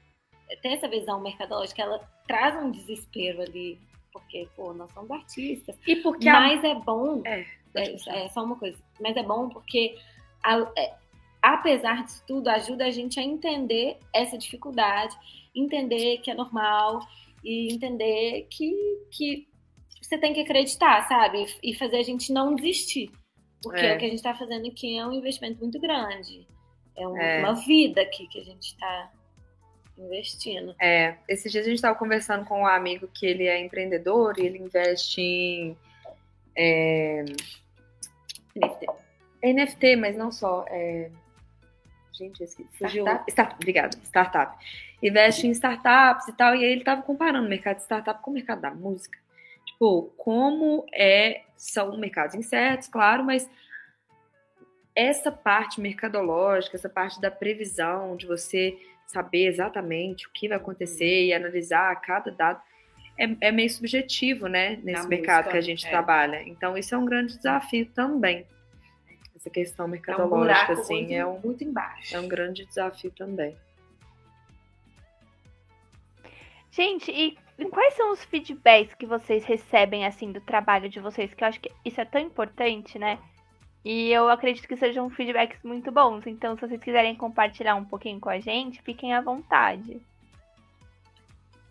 ter 0.62 0.70
essa 0.70 0.88
visão 0.88 1.22
mercadológica, 1.22 1.82
ela 1.82 2.00
traz 2.28 2.62
um 2.62 2.72
desespero 2.72 3.42
ali, 3.42 3.80
porque 4.12 4.48
pô, 4.56 4.74
nós 4.74 4.92
somos 4.92 5.12
artistas. 5.12 5.78
E 5.88 5.96
porque 5.98 6.30
mas 6.30 6.64
a... 6.64 6.68
é 6.68 6.76
bom, 6.76 7.22
é, 7.26 7.46
é, 7.76 7.96
é, 8.26 8.30
só 8.30 8.44
uma 8.44 8.58
coisa, 8.58 8.78
mas 9.00 9.16
é 9.16 9.24
bom 9.24 9.48
porque 9.48 9.98
a, 10.44 10.60
é, 10.78 10.94
apesar 11.42 12.04
disso 12.04 12.24
tudo 12.28 12.50
ajuda 12.50 12.86
a 12.86 12.92
gente 12.92 13.20
a 13.20 13.24
entender 13.24 13.98
essa 14.14 14.38
dificuldade, 14.38 15.16
entender 15.56 16.18
que 16.18 16.32
é 16.32 16.34
normal 16.34 17.00
e 17.44 17.74
entender 17.74 18.48
que, 18.50 18.74
que 19.12 19.48
você 20.02 20.18
tem 20.18 20.34
que 20.34 20.42
acreditar, 20.42 21.08
sabe? 21.08 21.46
E 21.64 21.74
fazer 21.74 21.98
a 21.98 22.04
gente 22.04 22.34
não 22.34 22.56
desistir. 22.56 23.12
Porque 23.62 23.80
é. 23.80 23.96
o 23.96 24.00
que 24.00 24.06
a 24.06 24.10
gente 24.10 24.18
está 24.18 24.34
fazendo 24.34 24.68
aqui 24.68 24.98
é 24.98 25.06
um 25.06 25.14
investimento 25.14 25.60
muito 25.60 25.80
grande. 25.80 26.48
É, 26.98 27.08
um, 27.08 27.18
é. 27.18 27.40
uma 27.40 27.54
vida 27.54 28.02
aqui 28.02 28.28
que 28.28 28.40
a 28.40 28.44
gente 28.44 28.68
está 28.68 29.12
investindo. 29.98 30.76
É, 30.82 31.18
esses 31.28 31.52
dias 31.52 31.66
a 31.66 31.70
gente 31.70 31.78
estava 31.78 31.98
conversando 31.98 32.46
com 32.46 32.62
um 32.62 32.68
amigo 32.68 33.08
que 33.08 33.26
ele 33.26 33.48
é 33.48 33.60
empreendedor 33.60 34.40
e 34.40 34.46
ele 34.46 34.58
investe 34.58 35.22
em 35.22 35.78
é, 36.56 37.24
NFT. 38.56 38.86
NFT, 39.44 39.96
mas 39.96 40.16
não 40.16 40.32
só. 40.32 40.66
É, 40.68 41.10
gente, 42.14 42.44
esse 42.44 42.64
fugiu. 42.78 43.04
Startup? 43.04 43.30
Start, 43.30 43.54
obrigada, 43.56 43.98
startup. 44.04 44.66
Investe 45.02 45.48
em 45.48 45.52
startups 45.52 46.28
e 46.28 46.34
tal, 46.34 46.56
e 46.56 46.64
aí 46.64 46.72
ele 46.72 46.82
estava 46.82 47.02
comparando 47.02 47.46
o 47.46 47.50
mercado 47.50 47.78
de 47.78 47.84
startup 47.84 48.22
com 48.22 48.32
o 48.32 48.34
mercado 48.34 48.62
da 48.62 48.72
música. 48.72 49.18
Tipo, 49.66 50.14
como 50.18 50.86
é. 50.94 51.44
São 51.62 51.96
mercados 51.96 52.34
incertos, 52.34 52.88
claro, 52.88 53.24
mas 53.24 53.48
essa 54.96 55.32
parte 55.32 55.80
mercadológica, 55.80 56.76
essa 56.76 56.90
parte 56.90 57.22
da 57.22 57.30
previsão, 57.30 58.18
de 58.18 58.26
você 58.26 58.76
saber 59.06 59.46
exatamente 59.46 60.28
o 60.28 60.32
que 60.32 60.48
vai 60.48 60.58
acontecer 60.58 61.26
e 61.26 61.32
analisar 61.32 61.96
cada 62.02 62.32
dado, 62.32 62.60
é, 63.16 63.50
é 63.50 63.52
meio 63.52 63.70
subjetivo, 63.70 64.48
né? 64.48 64.80
Nesse 64.84 65.04
Na 65.04 65.08
mercado 65.08 65.46
música, 65.46 65.52
que 65.52 65.58
a 65.58 65.62
gente 65.62 65.86
é. 65.86 65.90
trabalha. 65.92 66.42
Então, 66.42 66.76
isso 66.76 66.96
é 66.96 66.98
um 66.98 67.06
grande 67.06 67.38
desafio 67.38 67.86
também. 67.94 68.48
Essa 69.36 69.52
questão 69.52 69.88
mercadológica, 69.88 70.74
é 70.74 70.76
um 70.76 70.80
assim, 70.80 70.94
muito, 70.96 71.14
é 71.14 71.26
um, 71.28 71.40
muito 71.40 71.64
embaixo. 71.64 72.16
É 72.16 72.20
um 72.20 72.28
grande 72.28 72.66
desafio 72.66 73.12
também. 73.12 73.56
Gente, 76.72 77.12
e 77.12 77.38
quais 77.70 77.94
são 77.96 78.12
os 78.12 78.24
feedbacks 78.24 78.96
que 78.96 79.06
vocês 79.06 79.44
recebem, 79.44 80.06
assim, 80.06 80.32
do 80.32 80.42
trabalho 80.42 80.90
de 80.90 81.00
vocês? 81.00 81.34
Que 81.34 81.44
eu 81.44 81.48
acho 81.48 81.60
que 81.60 81.72
isso 81.86 82.00
é 82.02 82.06
tão 82.06 82.22
importante, 82.22 82.98
né? 82.98 83.20
E 83.84 84.12
eu 84.12 84.30
acredito 84.30 84.68
que 84.68 84.78
sejam 84.78 85.10
feedbacks 85.10 85.60
muito 85.64 85.92
bons. 85.92 86.26
Então, 86.28 86.56
se 86.56 86.62
vocês 86.62 86.82
quiserem 86.82 87.16
compartilhar 87.16 87.76
um 87.76 87.86
pouquinho 87.86 88.20
com 88.20 88.30
a 88.30 88.40
gente, 88.40 88.82
fiquem 88.82 89.14
à 89.14 89.22
vontade. 89.22 90.02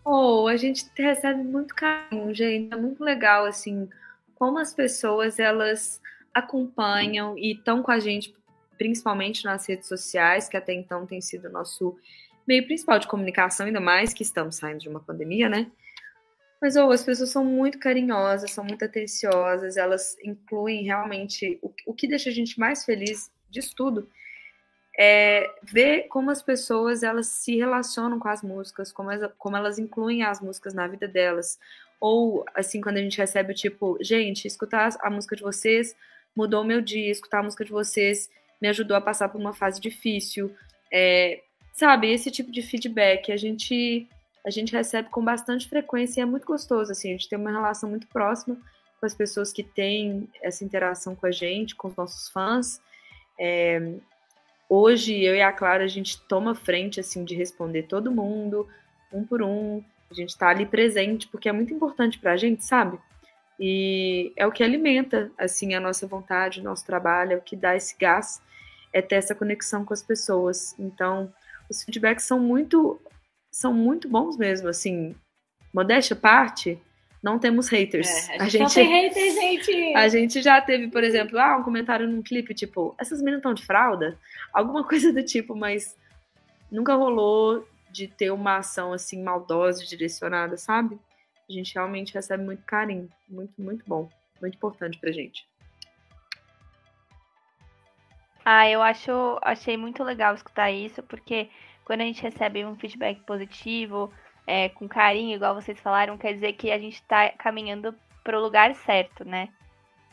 Oh, 0.03 0.47
a 0.47 0.57
gente 0.57 0.85
recebe 0.97 1.43
muito 1.43 1.75
carinho, 1.75 2.33
gente. 2.33 2.73
É 2.73 2.77
muito 2.77 3.03
legal, 3.03 3.45
assim, 3.45 3.87
como 4.35 4.59
as 4.59 4.73
pessoas, 4.73 5.39
elas 5.39 6.01
acompanham 6.33 7.37
e 7.37 7.53
estão 7.53 7.83
com 7.83 7.91
a 7.91 7.99
gente, 7.99 8.33
principalmente 8.77 9.45
nas 9.45 9.67
redes 9.67 9.87
sociais, 9.87 10.49
que 10.49 10.57
até 10.57 10.73
então 10.73 11.05
tem 11.05 11.21
sido 11.21 11.49
nosso 11.49 11.97
meio 12.51 12.65
principal 12.65 12.99
de 12.99 13.07
comunicação, 13.07 13.65
ainda 13.65 13.79
mais 13.79 14.13
que 14.13 14.23
estamos 14.23 14.57
saindo 14.57 14.79
de 14.79 14.89
uma 14.89 14.99
pandemia, 14.99 15.47
né? 15.47 15.71
Mas 16.61 16.75
oh, 16.75 16.91
as 16.91 17.01
pessoas 17.01 17.31
são 17.31 17.45
muito 17.45 17.79
carinhosas, 17.79 18.51
são 18.51 18.65
muito 18.65 18.83
atenciosas, 18.83 19.77
elas 19.77 20.17
incluem 20.21 20.83
realmente 20.83 21.57
o, 21.61 21.71
o 21.87 21.93
que 21.93 22.09
deixa 22.09 22.29
a 22.29 22.33
gente 22.33 22.59
mais 22.59 22.83
feliz 22.83 23.31
disso 23.49 23.73
tudo 23.73 24.09
é 24.99 25.49
ver 25.63 26.09
como 26.09 26.29
as 26.29 26.41
pessoas 26.41 27.03
elas 27.03 27.27
se 27.27 27.55
relacionam 27.55 28.19
com 28.19 28.27
as 28.27 28.43
músicas, 28.43 28.91
como, 28.91 29.09
as, 29.09 29.21
como 29.37 29.55
elas 29.55 29.79
incluem 29.79 30.21
as 30.21 30.41
músicas 30.41 30.73
na 30.73 30.85
vida 30.87 31.07
delas. 31.07 31.57
Ou 32.01 32.43
assim, 32.53 32.81
quando 32.81 32.97
a 32.97 33.01
gente 33.01 33.17
recebe 33.17 33.53
tipo, 33.53 33.97
gente, 34.01 34.45
escutar 34.45 34.89
a 34.99 35.09
música 35.09 35.37
de 35.37 35.41
vocês 35.41 35.95
mudou 36.35 36.65
meu 36.65 36.81
dia, 36.81 37.11
escutar 37.11 37.39
a 37.39 37.43
música 37.43 37.63
de 37.63 37.71
vocês 37.71 38.29
me 38.61 38.67
ajudou 38.67 38.95
a 38.95 39.01
passar 39.01 39.29
por 39.29 39.39
uma 39.39 39.53
fase 39.53 39.79
difícil. 39.79 40.53
É, 40.91 41.41
sabe, 41.73 42.11
esse 42.11 42.29
tipo 42.31 42.51
de 42.51 42.61
feedback 42.61 43.31
a 43.31 43.37
gente 43.37 44.07
a 44.45 44.49
gente 44.49 44.73
recebe 44.73 45.09
com 45.09 45.23
bastante 45.23 45.69
frequência 45.69 46.19
e 46.19 46.23
é 46.23 46.25
muito 46.25 46.47
gostoso, 46.47 46.91
assim, 46.91 47.09
a 47.09 47.11
gente 47.11 47.29
tem 47.29 47.37
uma 47.37 47.51
relação 47.51 47.89
muito 47.89 48.07
próxima 48.07 48.57
com 48.99 49.05
as 49.05 49.13
pessoas 49.13 49.51
que 49.51 49.63
têm 49.63 50.27
essa 50.41 50.63
interação 50.63 51.15
com 51.15 51.25
a 51.25 51.31
gente, 51.31 51.75
com 51.75 51.87
os 51.87 51.95
nossos 51.95 52.29
fãs. 52.29 52.81
É, 53.39 53.95
hoje, 54.69 55.19
eu 55.23 55.35
e 55.35 55.41
a 55.41 55.51
Clara, 55.51 55.83
a 55.83 55.87
gente 55.87 56.19
toma 56.27 56.53
frente, 56.53 56.99
assim, 56.99 57.23
de 57.23 57.35
responder 57.35 57.83
todo 57.83 58.11
mundo, 58.11 58.67
um 59.11 59.25
por 59.25 59.41
um, 59.41 59.83
a 60.09 60.13
gente 60.13 60.29
está 60.29 60.49
ali 60.49 60.65
presente, 60.65 61.27
porque 61.27 61.49
é 61.49 61.51
muito 61.51 61.73
importante 61.73 62.19
para 62.19 62.33
a 62.33 62.37
gente, 62.37 62.63
sabe? 62.63 62.99
E 63.59 64.33
é 64.35 64.45
o 64.45 64.51
que 64.51 64.63
alimenta, 64.63 65.31
assim, 65.37 65.73
a 65.73 65.79
nossa 65.79 66.05
vontade, 66.05 66.59
o 66.59 66.63
nosso 66.63 66.85
trabalho, 66.85 67.33
é 67.33 67.35
o 67.37 67.41
que 67.41 67.55
dá 67.55 67.75
esse 67.75 67.95
gás, 67.97 68.41
é 68.93 69.01
ter 69.01 69.15
essa 69.15 69.33
conexão 69.33 69.85
com 69.85 69.93
as 69.93 70.03
pessoas. 70.03 70.75
Então, 70.77 71.31
os 71.71 71.83
feedbacks 71.83 72.25
são 72.25 72.39
muito 72.39 73.01
são 73.51 73.73
muito 73.73 74.07
bons 74.07 74.37
mesmo, 74.37 74.69
assim, 74.69 75.15
modéstia 75.73 76.15
à 76.15 76.19
parte, 76.19 76.79
não 77.21 77.37
temos 77.37 77.67
haters. 77.67 78.07
É, 78.07 78.11
a, 78.11 78.17
gente 78.17 78.41
a, 78.41 78.47
gente, 78.47 78.59
não 78.59 78.69
tem 78.69 78.87
haters, 78.87 79.33
gente! 79.35 79.93
A 79.95 80.07
gente 80.07 80.41
já 80.41 80.61
teve, 80.61 80.87
por 80.87 81.03
exemplo, 81.03 81.37
ah, 81.37 81.57
um 81.57 81.63
comentário 81.63 82.07
num 82.07 82.21
clipe, 82.21 82.53
tipo, 82.53 82.95
essas 82.97 83.19
meninas 83.19 83.39
estão 83.39 83.53
de 83.53 83.65
fralda? 83.65 84.17
Alguma 84.53 84.83
coisa 84.87 85.11
do 85.11 85.21
tipo, 85.21 85.55
mas 85.55 85.97
nunca 86.71 86.95
rolou 86.95 87.67
de 87.91 88.07
ter 88.07 88.31
uma 88.31 88.57
ação, 88.57 88.93
assim, 88.93 89.21
maldosa, 89.21 89.85
direcionada, 89.85 90.55
sabe? 90.55 90.97
A 91.49 91.51
gente 91.51 91.73
realmente 91.73 92.13
recebe 92.13 92.43
muito 92.43 92.63
carinho. 92.63 93.09
Muito, 93.27 93.61
muito 93.61 93.83
bom. 93.85 94.09
Muito 94.39 94.55
importante 94.55 94.97
pra 94.97 95.11
gente. 95.11 95.45
Ah, 98.43 98.67
eu 98.69 98.81
acho, 98.81 99.11
achei 99.41 99.77
muito 99.77 100.03
legal 100.03 100.33
escutar 100.33 100.71
isso, 100.71 101.03
porque 101.03 101.49
quando 101.85 102.01
a 102.01 102.05
gente 102.05 102.21
recebe 102.21 102.65
um 102.65 102.75
feedback 102.75 103.21
positivo, 103.21 104.11
é, 104.47 104.69
com 104.69 104.87
carinho, 104.87 105.35
igual 105.35 105.53
vocês 105.53 105.79
falaram, 105.79 106.17
quer 106.17 106.33
dizer 106.33 106.53
que 106.53 106.71
a 106.71 106.79
gente 106.79 106.95
está 106.95 107.29
caminhando 107.31 107.93
para 108.23 108.37
o 108.37 108.41
lugar 108.41 108.73
certo, 108.75 109.23
né? 109.23 109.49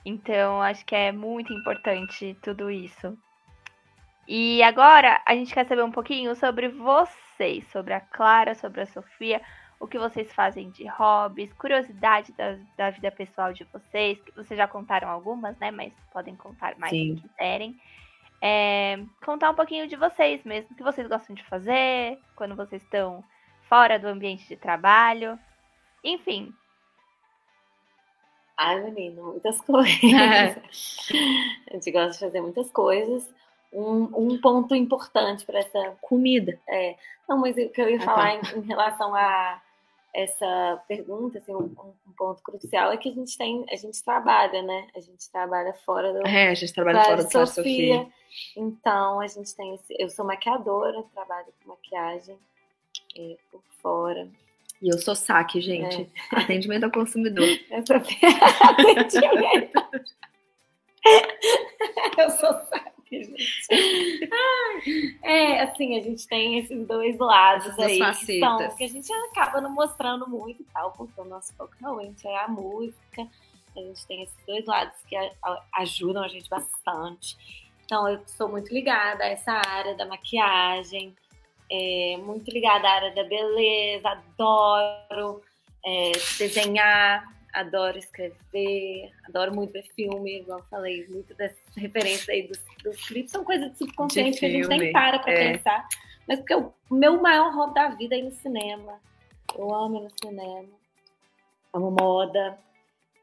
Então, 0.05 0.63
acho 0.63 0.85
que 0.85 0.95
é 0.95 1.13
muito 1.13 1.53
importante 1.53 2.37
tudo 2.43 2.71
isso. 2.71 3.17
E 4.27 4.63
agora 4.63 5.21
a 5.25 5.35
gente 5.35 5.53
quer 5.53 5.67
saber 5.67 5.83
um 5.83 5.91
pouquinho 5.91 6.35
sobre 6.37 6.69
vocês, 6.69 7.67
sobre 7.69 7.95
a 7.95 8.01
Clara, 8.01 8.55
sobre 8.55 8.83
a 8.83 8.87
Sofia, 8.87 9.41
o 9.81 9.87
que 9.87 9.99
vocês 9.99 10.31
fazem 10.33 10.71
de 10.71 10.87
hobbies, 10.87 11.53
curiosidade 11.55 12.33
da, 12.33 12.59
da 12.77 12.91
vida 12.91 13.11
pessoal 13.11 13.53
de 13.53 13.65
vocês. 13.65 14.19
Vocês 14.37 14.59
já 14.59 14.69
contaram 14.69 15.09
algumas, 15.09 15.57
né? 15.59 15.71
Mas 15.71 15.93
podem 16.13 16.37
contar 16.37 16.77
mais 16.79 16.91
Sim. 16.91 17.17
se 17.17 17.23
quiserem 17.23 17.79
é, 18.41 18.99
contar 19.25 19.51
um 19.51 19.55
pouquinho 19.55 19.87
de 19.89 19.97
vocês 19.97 20.43
mesmo, 20.45 20.71
o 20.73 20.75
que 20.75 20.83
vocês 20.83 21.09
gostam 21.09 21.35
de 21.35 21.45
fazer, 21.45 22.19
quando 22.37 22.55
vocês 22.55 22.83
estão 22.83 23.25
fora 23.69 23.99
do 23.99 24.07
ambiente 24.07 24.47
de 24.49 24.57
trabalho, 24.57 25.39
enfim. 26.03 26.53
Ai, 28.57 28.81
menino, 28.81 29.33
muitas 29.33 29.61
coisas. 29.63 29.93
a 31.71 31.75
gente 31.75 31.91
gosta 31.91 32.13
de 32.13 32.19
fazer 32.19 32.41
muitas 32.41 32.71
coisas. 32.71 33.33
Um, 33.73 34.05
um 34.15 34.41
ponto 34.41 34.75
importante 34.75 35.45
para 35.45 35.59
essa 35.59 35.97
comida. 36.01 36.59
É, 36.67 36.97
não, 37.29 37.39
mas 37.39 37.57
o 37.57 37.69
que 37.69 37.81
eu 37.81 37.91
ia 37.91 37.99
ah, 37.99 38.01
falar 38.01 38.41
tá. 38.41 38.51
em, 38.57 38.61
em 38.61 38.63
relação 38.63 39.15
a 39.15 39.61
essa 40.15 40.83
pergunta, 40.89 41.39
assim, 41.39 41.55
um, 41.55 41.65
um, 42.07 42.13
ponto 42.17 42.43
crucial 42.43 42.91
é 42.93 42.97
que 42.97 43.09
a 43.09 43.13
gente 43.13 43.37
tem, 43.37 43.65
a 43.71 43.77
gente 43.77 44.03
trabalha, 44.03 44.63
né? 44.63 44.89
A 44.97 45.01
gente 45.01 45.31
trabalha 45.31 45.73
fora 45.85 46.13
do. 46.13 46.27
É, 46.27 46.49
a 46.49 46.55
gente 46.55 46.73
trabalha 46.73 47.05
fora 47.05 47.25
do 47.25 47.31
Sofia. 47.31 47.47
Sofia. 47.47 48.09
Então 48.57 49.21
a 49.21 49.27
gente 49.27 49.55
tem 49.55 49.75
esse, 49.75 49.95
eu 49.99 50.09
sou 50.09 50.25
maquiadora, 50.25 51.03
trabalho 51.15 51.47
com 51.63 51.71
maquiagem 51.71 52.37
é, 53.17 53.37
por 53.51 53.63
fora. 53.81 54.29
E 54.81 54.89
eu 54.89 54.99
sou 54.99 55.15
saque, 55.15 55.61
gente. 55.61 56.11
É. 56.33 56.41
Atendimento 56.41 56.85
ao 56.85 56.91
consumidor. 56.91 57.47
É 57.71 57.79
atendimento. 57.79 59.73
eu 62.19 62.31
sou 62.31 62.53
saque. 62.67 62.98
É, 65.23 65.63
assim, 65.63 65.99
a 65.99 66.03
gente 66.03 66.27
tem 66.29 66.59
esses 66.59 66.87
dois 66.87 67.19
lados 67.19 67.67
Essas 67.67 67.79
aí, 67.79 67.99
que, 68.15 68.39
são, 68.39 68.77
que 68.77 68.85
a 68.85 68.89
gente 68.89 69.13
acaba 69.13 69.61
não 69.61 69.71
mostrando 69.71 70.29
muito 70.29 70.63
e 70.63 70.67
tal, 70.67 70.93
porque 70.93 71.21
o 71.21 71.25
nosso 71.25 71.55
foco 71.55 71.73
realmente 71.81 72.27
é 72.27 72.45
a 72.45 72.49
música. 72.49 73.27
A 73.77 73.81
gente 73.81 74.07
tem 74.07 74.23
esses 74.23 74.47
dois 74.47 74.65
lados 74.67 74.97
que 75.09 75.17
ajudam 75.75 76.23
a 76.23 76.29
gente 76.29 76.49
bastante. 76.49 77.37
Então, 77.85 78.09
eu 78.09 78.21
sou 78.27 78.49
muito 78.49 78.73
ligada 78.73 79.25
a 79.25 79.29
essa 79.29 79.53
área 79.53 79.95
da 79.95 80.07
maquiagem, 80.07 81.15
é, 81.71 82.17
muito 82.19 82.51
ligada 82.51 82.89
à 82.89 82.93
área 82.93 83.15
da 83.15 83.25
beleza, 83.25 84.09
adoro 84.09 85.43
é, 85.85 86.13
desenhar, 86.39 87.38
adoro 87.53 87.99
escrever, 87.99 89.11
adoro 89.25 89.55
muito 89.55 89.73
ver 89.73 89.85
filme, 89.95 90.41
igual 90.41 90.59
eu 90.59 90.65
falei, 90.67 91.07
muito 91.09 91.35
dessas 91.35 91.59
referências 91.77 92.29
aí 92.29 92.47
dos, 92.47 92.61
dos 92.83 93.07
clipes 93.07 93.33
são 93.33 93.45
coisas 93.45 93.73
de 93.73 93.79
subconsciente 93.79 94.39
que 94.39 94.47
a 94.47 94.51
gente 94.51 94.69
nem 94.69 94.93
para 94.93 95.19
pra 95.19 95.33
é. 95.33 95.53
pensar. 95.53 95.87
Mas 96.27 96.39
porque 96.39 96.55
o 96.55 96.73
meu 96.91 97.21
maior 97.21 97.55
hobby 97.55 97.75
da 97.75 97.89
vida 97.89 98.15
é 98.15 98.19
ir 98.19 98.25
no 98.25 98.31
cinema. 98.31 99.01
Eu 99.57 99.75
amo 99.75 99.97
ir 99.97 100.03
no 100.03 100.11
cinema. 100.23 100.69
Amo 101.73 101.91
moda. 101.91 102.59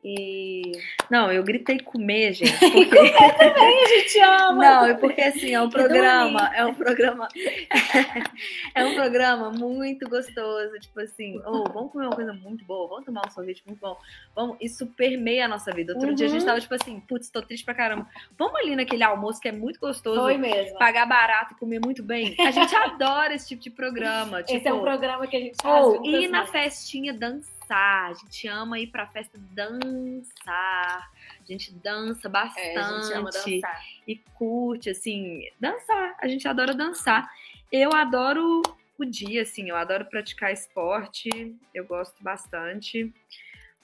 E. 0.07 0.71
Não, 1.09 1.31
eu 1.31 1.41
gritei 1.43 1.79
comer, 1.79 2.33
gente. 2.33 2.51
Porque... 2.71 2.99
A 2.99 3.87
gente 3.87 4.19
ama! 4.19 4.53
Não, 4.53 4.85
é 4.85 4.93
porque 4.93 5.21
assim, 5.21 5.51
é 5.55 5.59
um 5.61 5.69
programa, 5.69 6.51
é 6.55 6.63
um 6.63 6.75
programa, 6.75 7.27
é 8.75 8.85
um 8.85 8.93
programa 8.93 9.49
muito 9.51 10.07
gostoso, 10.07 10.77
tipo 10.79 10.99
assim, 10.99 11.41
oh, 11.45 11.63
vamos 11.71 11.91
comer 11.91 12.05
uma 12.05 12.15
coisa 12.15 12.33
muito 12.33 12.63
boa, 12.65 12.87
vamos 12.87 13.05
tomar 13.05 13.21
um 13.27 13.31
sorvete 13.31 13.63
muito 13.65 13.79
bom, 13.79 13.97
vamos, 14.35 14.57
isso 14.61 14.85
permeia 14.95 15.45
a 15.45 15.47
nossa 15.47 15.71
vida. 15.71 15.93
Outro 15.93 16.13
dia 16.13 16.27
a 16.27 16.29
gente 16.29 16.41
Uhum. 16.41 16.45
tava 16.47 16.61
tipo 16.61 16.75
assim, 16.75 16.99
putz, 16.99 17.29
tô 17.29 17.41
triste 17.41 17.65
pra 17.65 17.73
caramba, 17.73 18.07
vamos 18.37 18.59
ali 18.59 18.75
naquele 18.75 19.03
almoço 19.03 19.39
que 19.41 19.47
é 19.47 19.51
muito 19.51 19.79
gostoso, 19.79 20.21
Foi 20.21 20.37
mesmo. 20.37 20.77
pagar 20.77 21.07
barato 21.07 21.53
e 21.53 21.57
comer 21.57 21.79
muito 21.83 22.03
bem. 22.03 22.35
A 22.39 22.51
gente 22.51 22.75
adora 22.75 23.33
esse 23.33 23.47
tipo 23.47 23.63
de 23.63 23.69
programa, 23.71 24.43
tipo, 24.43 24.57
Esse 24.59 24.67
é 24.67 24.73
um 24.73 24.81
programa 24.81 25.25
que 25.25 25.35
a 25.35 25.39
gente 25.39 25.55
faz. 25.61 25.83
ou 25.85 26.05
ir 26.05 26.27
na 26.27 26.45
festinha 26.45 27.11
dançar. 27.13 27.54
A 27.73 28.13
gente 28.13 28.47
ama 28.47 28.79
ir 28.79 28.87
pra 28.87 29.07
festa 29.07 29.37
dançar. 29.51 31.11
A 31.39 31.45
gente 31.45 31.73
dança 31.73 32.29
bastante 32.29 32.67
É, 32.67 32.77
a 32.77 33.01
gente 33.01 33.13
ama 33.13 33.29
dançar. 33.31 33.85
e 34.07 34.15
curte, 34.35 34.89
assim, 34.89 35.47
dançar. 35.59 36.15
A 36.19 36.27
gente 36.27 36.47
adora 36.47 36.73
dançar. 36.73 37.29
Eu 37.71 37.93
adoro 37.93 38.61
o 38.97 39.05
dia, 39.05 39.41
assim, 39.41 39.69
eu 39.69 39.75
adoro 39.75 40.05
praticar 40.05 40.51
esporte, 40.51 41.55
eu 41.73 41.85
gosto 41.85 42.23
bastante. 42.23 43.13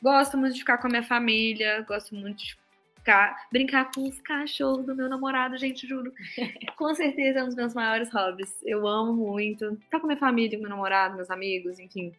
Gosto 0.02 0.38
muito 0.38 0.54
de 0.54 0.60
ficar 0.60 0.78
com 0.78 0.88
a 0.88 0.90
minha 0.90 1.04
família, 1.04 1.82
gosto 1.88 2.16
muito 2.16 2.38
de 2.44 2.58
ficar, 2.96 3.48
brincar 3.52 3.92
com 3.92 4.08
os 4.08 4.20
cachorros 4.22 4.86
do 4.86 4.96
meu 4.96 5.10
namorado, 5.10 5.58
gente, 5.58 5.88
juro. 5.88 6.14
com 6.78 6.94
certeza 6.96 7.40
é 7.40 7.44
um 7.44 7.48
dos 7.48 7.56
meus 7.56 7.74
maiores 7.74 8.12
hobbies. 8.12 8.56
Eu 8.64 8.88
amo 8.88 9.14
muito. 9.14 9.76
Ficar 9.82 10.00
com 10.00 10.06
a 10.06 10.10
minha 10.10 10.20
família, 10.20 10.58
com 10.58 10.62
meu 10.64 10.70
namorado, 10.70 11.16
meus 11.16 11.30
amigos, 11.30 11.80
enfim. 11.80 12.14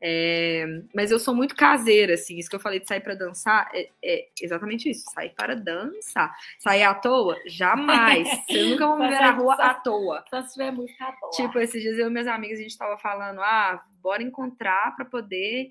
É, 0.00 0.64
mas 0.94 1.10
eu 1.10 1.18
sou 1.18 1.34
muito 1.34 1.56
caseira, 1.56 2.14
assim. 2.14 2.38
Isso 2.38 2.48
que 2.48 2.54
eu 2.56 2.60
falei 2.60 2.78
de 2.80 2.86
sair 2.86 3.00
pra 3.00 3.14
dançar 3.14 3.68
é, 3.74 3.88
é 4.02 4.28
exatamente 4.40 4.88
isso. 4.88 5.04
Sair 5.12 5.30
para 5.30 5.56
dançar. 5.56 6.32
Sair 6.58 6.84
à 6.84 6.94
toa? 6.94 7.36
Jamais. 7.46 8.28
Vocês 8.46 8.68
nunca 8.70 8.86
vão 8.86 8.98
me 8.98 9.08
ver 9.08 9.20
na 9.20 9.30
rua 9.32 9.54
à 9.54 9.74
toa. 9.74 10.24
Só 10.30 10.42
se 10.42 10.52
tiver 10.52 10.70
música 10.70 11.04
boa. 11.20 11.32
Tipo, 11.32 11.58
esses 11.58 11.82
dias 11.82 11.98
eu 11.98 12.06
e 12.06 12.10
meus 12.10 12.26
amigos, 12.26 12.58
a 12.58 12.62
gente 12.62 12.78
tava 12.78 12.96
falando, 12.98 13.40
ah, 13.40 13.82
bora 14.00 14.22
encontrar 14.22 14.94
pra 14.94 15.04
poder 15.04 15.70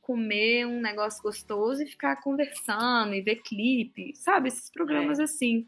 comer 0.00 0.66
um 0.66 0.80
negócio 0.80 1.22
gostoso 1.22 1.82
e 1.82 1.86
ficar 1.86 2.16
conversando 2.16 3.14
e 3.14 3.20
ver 3.20 3.36
clipe, 3.36 4.14
sabe? 4.16 4.48
Esses 4.48 4.70
programas 4.70 5.18
assim. 5.20 5.66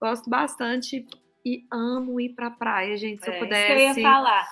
Gosto 0.00 0.30
bastante 0.30 1.06
e 1.44 1.64
amo 1.70 2.20
ir 2.20 2.30
pra 2.30 2.50
praia, 2.50 2.96
gente. 2.96 3.22
Se 3.24 3.30
É, 3.30 3.38
eu 3.38 3.44
isso 3.44 3.48
que 3.48 3.54
eu 3.54 3.78
ia 3.78 3.88
pudesse 3.88 4.02
falar. 4.02 4.48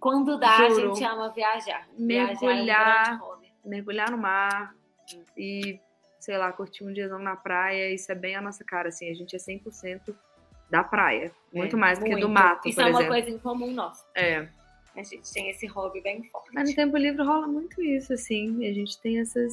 Quando 0.00 0.38
dá, 0.38 0.68
Juro. 0.68 0.92
a 0.92 0.94
gente 0.94 1.04
ama 1.04 1.28
viajar. 1.30 1.86
Mergulhar. 1.98 3.18
Viajar 3.18 3.20
é 3.64 3.68
mergulhar 3.68 4.10
no 4.10 4.16
mar 4.18 4.74
e, 5.36 5.78
sei 6.18 6.38
lá, 6.38 6.50
curtir 6.52 6.84
um 6.84 6.92
diazão 6.92 7.18
na 7.18 7.36
praia, 7.36 7.92
isso 7.92 8.10
é 8.10 8.14
bem 8.14 8.34
a 8.36 8.40
nossa 8.40 8.64
cara, 8.64 8.88
assim. 8.88 9.10
A 9.10 9.14
gente 9.14 9.36
é 9.36 9.38
100% 9.38 10.14
da 10.70 10.82
praia. 10.82 11.30
Muito 11.52 11.76
É, 11.76 11.78
mais 11.78 11.98
do 11.98 12.04
que 12.04 12.16
do 12.16 12.28
mato, 12.28 12.66
Isso 12.68 12.80
é 12.80 12.84
uma 12.84 12.90
exemplo. 12.90 13.08
coisa 13.08 13.30
em 13.30 13.38
comum 13.38 13.72
nossa. 13.72 14.06
É. 14.14 14.48
A 14.96 15.02
gente 15.02 15.32
tem 15.32 15.50
esse 15.50 15.66
hobby 15.66 16.00
bem 16.00 16.22
forte. 16.24 16.50
Mas 16.52 16.70
no 16.70 16.74
tempo 16.76 16.96
livre 16.96 17.22
rola 17.22 17.46
muito 17.46 17.80
isso, 17.82 18.12
assim. 18.12 18.66
A 18.66 18.72
gente 18.72 18.98
tem 19.00 19.20
essas, 19.20 19.52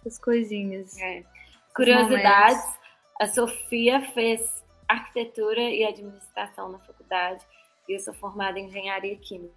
essas 0.00 0.18
coisinhas. 0.18 0.96
É. 0.98 1.22
Curiosidades, 1.74 2.56
momentos. 2.64 2.80
a 3.20 3.26
Sofia 3.28 4.00
fez 4.12 4.64
arquitetura 4.88 5.60
e 5.60 5.84
administração 5.84 6.70
na 6.70 6.78
faculdade 6.80 7.44
eu 7.94 8.00
sou 8.00 8.14
formada 8.14 8.58
em 8.58 8.66
engenharia 8.66 9.16
química. 9.16 9.56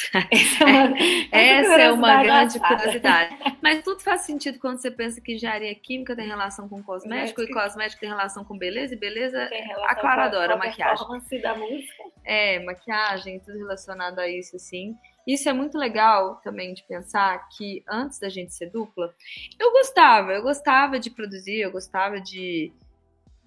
Essa 0.30 0.64
é 0.64 0.66
uma, 0.86 0.98
Essa 1.30 1.80
é 1.82 1.92
uma 1.92 2.08
curiosidade 2.22 2.24
grande 2.24 2.56
engraçada. 2.56 2.76
curiosidade. 2.76 3.58
Mas 3.62 3.82
tudo 3.84 4.00
faz 4.00 4.22
sentido 4.22 4.58
quando 4.58 4.80
você 4.80 4.90
pensa 4.90 5.20
que 5.20 5.34
engenharia 5.34 5.74
química 5.74 6.16
tem 6.16 6.26
relação 6.26 6.68
com 6.68 6.82
cosmético 6.82 7.40
e 7.42 7.44
Médico. 7.44 7.60
cosmético 7.60 8.00
tem 8.00 8.08
relação 8.08 8.42
com 8.42 8.56
beleza 8.56 8.94
e 8.94 8.96
beleza 8.96 9.46
Tem 9.48 9.62
relação 9.62 9.90
A 9.90 9.94
Clara 9.94 10.22
com 10.22 10.28
adora 10.28 10.56
com 10.56 10.62
a 10.62 10.66
maquiagem. 10.66 11.42
da 11.42 11.54
música. 11.54 12.04
É, 12.24 12.58
maquiagem, 12.60 13.40
tudo 13.40 13.58
relacionado 13.58 14.18
a 14.20 14.28
isso, 14.28 14.56
assim. 14.56 14.94
Isso 15.26 15.48
é 15.50 15.52
muito 15.52 15.76
legal 15.76 16.36
também 16.36 16.72
de 16.72 16.82
pensar 16.84 17.46
que 17.50 17.84
antes 17.86 18.18
da 18.18 18.30
gente 18.30 18.54
ser 18.54 18.70
dupla, 18.70 19.14
eu 19.58 19.70
gostava, 19.72 20.32
eu 20.32 20.42
gostava 20.42 20.98
de 20.98 21.10
produzir, 21.10 21.60
eu 21.60 21.70
gostava 21.70 22.18
de 22.20 22.72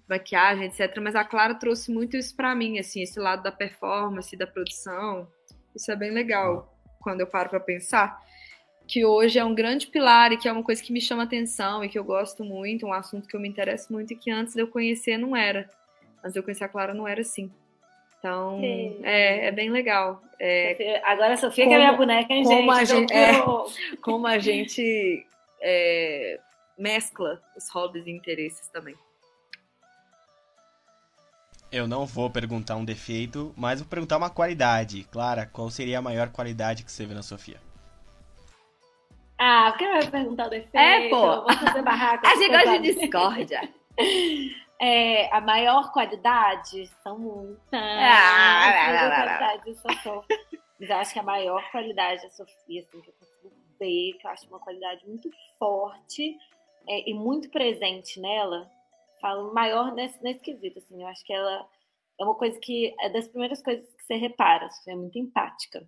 maquiagem, 0.08 0.66
etc. 0.66 0.98
Mas 1.00 1.14
a 1.16 1.24
Clara 1.24 1.54
trouxe 1.54 1.90
muito 1.92 2.16
isso 2.16 2.34
pra 2.36 2.54
mim, 2.54 2.78
assim, 2.78 3.02
esse 3.02 3.18
lado 3.18 3.42
da 3.42 3.52
performance, 3.52 4.36
da 4.36 4.46
produção. 4.46 5.26
Isso 5.74 5.90
é 5.90 5.96
bem 5.96 6.10
legal 6.10 6.72
quando 7.00 7.20
eu 7.20 7.26
paro 7.26 7.50
pra 7.50 7.60
pensar. 7.60 8.22
Que 8.86 9.04
hoje 9.04 9.38
é 9.38 9.44
um 9.44 9.54
grande 9.54 9.86
pilar 9.86 10.30
e 10.32 10.36
que 10.36 10.46
é 10.46 10.52
uma 10.52 10.62
coisa 10.62 10.82
que 10.82 10.92
me 10.92 11.00
chama 11.00 11.22
atenção 11.22 11.82
e 11.82 11.88
que 11.88 11.98
eu 11.98 12.04
gosto 12.04 12.44
muito, 12.44 12.86
um 12.86 12.92
assunto 12.92 13.26
que 13.26 13.34
eu 13.34 13.40
me 13.40 13.48
interesso 13.48 13.90
muito 13.92 14.12
e 14.12 14.16
que 14.16 14.30
antes 14.30 14.54
de 14.54 14.60
eu 14.60 14.68
conhecer 14.68 15.16
não 15.16 15.34
era. 15.34 15.70
Antes 16.18 16.34
de 16.34 16.38
eu 16.38 16.42
conhecer 16.42 16.64
a 16.64 16.68
Clara 16.68 16.92
não 16.92 17.08
era 17.08 17.22
assim. 17.22 17.50
Então, 18.18 18.58
Sim. 18.60 19.00
é, 19.02 19.46
é 19.46 19.52
bem 19.52 19.70
legal. 19.70 20.22
É, 20.38 21.00
Agora 21.04 21.34
a 21.34 21.36
Sofia 21.36 21.66
que 21.66 21.72
é 21.72 21.76
minha 21.76 21.88
Como- 21.92 21.98
boneca, 21.98 22.32
hein, 22.32 22.42
como 22.44 22.56
gente? 22.56 22.70
a 22.70 22.82
Então, 22.82 22.96
gente- 23.00 23.12
é. 23.14 23.38
eu- 23.38 23.66
como 24.02 24.26
a 24.26 24.38
gente 24.38 25.26
é, 25.62 26.38
mescla 26.78 27.40
os 27.56 27.68
hobbies 27.70 28.06
e 28.06 28.10
interesses 28.10 28.68
também. 28.68 28.94
Eu 31.74 31.88
não 31.88 32.06
vou 32.06 32.30
perguntar 32.30 32.76
um 32.76 32.84
defeito, 32.84 33.52
mas 33.56 33.80
vou 33.80 33.88
perguntar 33.88 34.16
uma 34.16 34.30
qualidade. 34.30 35.02
Clara, 35.10 35.44
qual 35.44 35.68
seria 35.68 35.98
a 35.98 36.02
maior 36.02 36.28
qualidade 36.30 36.84
que 36.84 36.92
você 36.92 37.04
vê 37.04 37.12
na 37.14 37.22
Sofia? 37.22 37.60
Ah, 39.36 39.72
porque 39.72 39.84
vai 39.84 40.08
perguntar 40.08 40.46
o 40.46 40.50
defeito? 40.50 40.76
É, 40.76 41.08
pô. 41.08 41.42
Vamos 41.42 41.56
fazer 41.56 41.82
barraco. 41.82 42.24
A 42.30 42.36
gente 42.36 42.48
gosta 42.48 42.78
de 42.78 42.94
discórdia. 42.94 43.68
É, 44.80 45.32
a 45.32 45.40
maior 45.40 45.92
qualidade 45.92 46.90
são 47.00 47.16
muitas. 47.16 47.58
Ah, 47.72 48.90
lá, 48.92 49.24
lá, 49.24 49.62
Sofia. 49.72 50.38
Mas 50.80 50.90
eu 50.90 50.96
acho 50.96 51.12
que 51.12 51.18
a 51.20 51.22
maior 51.22 51.70
qualidade 51.70 52.22
da 52.22 52.30
Sofia, 52.30 52.80
assim, 52.80 53.00
que 53.00 53.08
eu 53.08 53.14
consigo 53.14 53.52
ver, 53.78 54.18
que 54.18 54.26
eu 54.26 54.30
acho 54.30 54.48
uma 54.48 54.58
qualidade 54.58 55.06
muito 55.06 55.30
forte 55.60 56.36
é, 56.88 57.08
e 57.08 57.14
muito 57.14 57.48
presente 57.50 58.20
nela, 58.20 58.68
falo 59.24 59.54
maior 59.54 59.94
nesse, 59.94 60.22
nesse 60.22 60.40
quesito, 60.40 60.78
assim, 60.78 61.00
eu 61.00 61.08
acho 61.08 61.24
que 61.24 61.32
ela 61.32 61.66
é 62.20 62.24
uma 62.24 62.34
coisa 62.34 62.60
que 62.60 62.94
é 63.00 63.08
das 63.08 63.26
primeiras 63.26 63.62
coisas 63.62 63.88
que 63.94 64.04
você 64.04 64.16
repara, 64.16 64.66
assim, 64.66 64.90
é 64.90 64.94
muito 64.94 65.18
empática. 65.18 65.82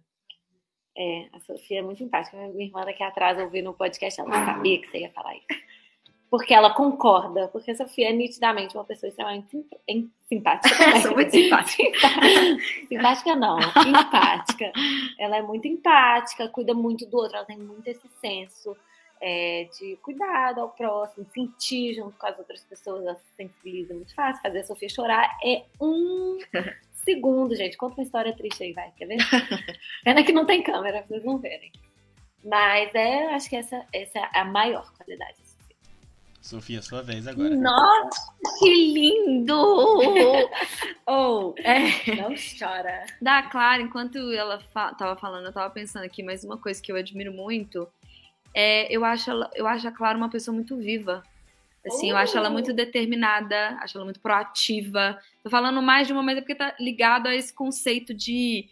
É, 0.97 1.29
a 1.35 1.41
Sofia 1.41 1.81
é 1.81 1.83
muito 1.83 2.03
empática. 2.03 2.35
Minha 2.35 2.69
irmã 2.69 2.83
daqui 2.83 3.03
atrás 3.03 3.39
ouvindo 3.39 3.69
o 3.69 3.75
podcast, 3.75 4.19
ela 4.19 4.31
não 4.31 4.47
sabia 4.47 4.81
que 4.81 4.89
você 4.89 5.01
ia 5.01 5.11
falar 5.11 5.37
isso. 5.37 5.47
Porque 6.31 6.55
ela 6.55 6.73
concorda, 6.73 7.49
porque 7.49 7.71
a 7.71 7.77
Sofia 7.77 8.09
é 8.09 8.13
nitidamente 8.15 8.75
uma 8.75 8.85
pessoa 8.85 9.09
extremamente 9.11 9.51
sim- 9.51 9.69
em- 9.87 10.11
simpática. 10.27 10.75
Sou 11.03 11.13
muito 11.13 11.31
simpática. 11.31 12.09
simpática 12.89 13.37
não, 13.37 13.59
empática. 13.61 14.73
Ela 15.19 15.37
é 15.37 15.43
muito 15.43 15.69
empática, 15.69 16.49
cuida 16.49 16.73
muito 16.73 17.05
do 17.07 17.19
outro, 17.19 17.37
ela 17.37 17.45
tem 17.47 17.59
muito 17.59 17.87
esse 17.87 18.09
senso 18.19 18.75
é, 19.21 19.69
de 19.79 19.97
cuidado 20.03 20.61
ao 20.61 20.69
próximo, 20.71 21.27
sentir 21.33 21.95
junto 21.95 22.17
com 22.19 22.27
as 22.27 22.39
outras 22.39 22.63
pessoas, 22.65 23.05
ela 23.05 23.17
se 23.17 23.25
sensibiliza 23.37 23.95
muito 23.95 24.15
fácil. 24.15 24.43
Fazer 24.43 24.61
a 24.61 24.65
Sofia 24.65 24.89
chorar 24.89 25.37
é 25.45 25.65
um 25.81 26.39
segundo, 26.93 27.55
gente. 27.55 27.77
Conta 27.77 27.95
uma 27.97 28.05
história 28.05 28.37
triste 28.37 28.63
aí, 28.65 28.73
vai, 28.73 28.91
quer 28.97 29.07
ver? 29.07 29.19
Pena 30.05 30.23
que 30.23 30.33
não 30.33 30.45
tem 30.47 30.63
câmera, 30.63 30.99
pra 30.99 31.09
vocês 31.09 31.25
não 31.25 31.39
verem. 31.39 31.73
Mas 32.45 32.95
é, 32.95 33.35
acho 33.35 33.49
que 33.51 33.57
essa, 33.57 33.85
essa 33.93 34.19
é 34.19 34.39
a 34.39 34.45
maior 34.45 34.93
qualidade. 34.97 35.35
da 35.39 35.47
Sofia. 35.47 35.77
Sofia, 36.41 36.83
sua 36.83 37.03
vez 37.03 37.27
agora. 37.27 37.57
Nossa, 37.57 38.33
que 38.61 38.93
lindo! 38.93 39.57
Ou, 41.07 41.55
é, 41.59 42.15
Não 42.17 42.35
chora. 42.59 43.05
da 43.21 43.43
Clara, 43.45 43.83
enquanto 43.83 44.19
ela 44.33 44.61
fa 44.61 44.95
tava 44.95 45.17
falando, 45.17 45.47
eu 45.47 45.53
tava 45.53 45.73
pensando 45.73 46.05
aqui, 46.05 46.23
mas 46.23 46.45
uma 46.45 46.57
coisa 46.57 46.81
que 46.81 46.93
eu 46.93 46.97
admiro 46.97 47.33
muito 47.33 47.89
é 48.59 48.91
eu 48.91 49.05
acho, 49.05 49.31
ela, 49.31 49.51
eu 49.55 49.67
acho 49.67 49.87
a 49.87 49.93
Clara 49.93 50.17
uma 50.17 50.31
pessoa 50.31 50.55
muito 50.55 50.75
viva. 50.79 51.23
Assim, 51.87 52.11
eu 52.11 52.17
acho 52.17 52.37
ela 52.37 52.49
muito 52.49 52.73
determinada, 52.73 53.77
acho 53.81 53.97
ela 53.97 54.05
muito 54.05 54.19
proativa. 54.19 55.21
Tô 55.45 55.51
falando 55.51 55.81
mais 55.83 56.07
de 56.07 56.13
uma 56.15 56.23
maneira 56.23 56.41
porque 56.41 56.55
tá 56.55 56.75
ligado 56.81 57.29
a 57.29 57.35
esse 57.35 57.53
conceito 57.53 58.15
de 58.15 58.67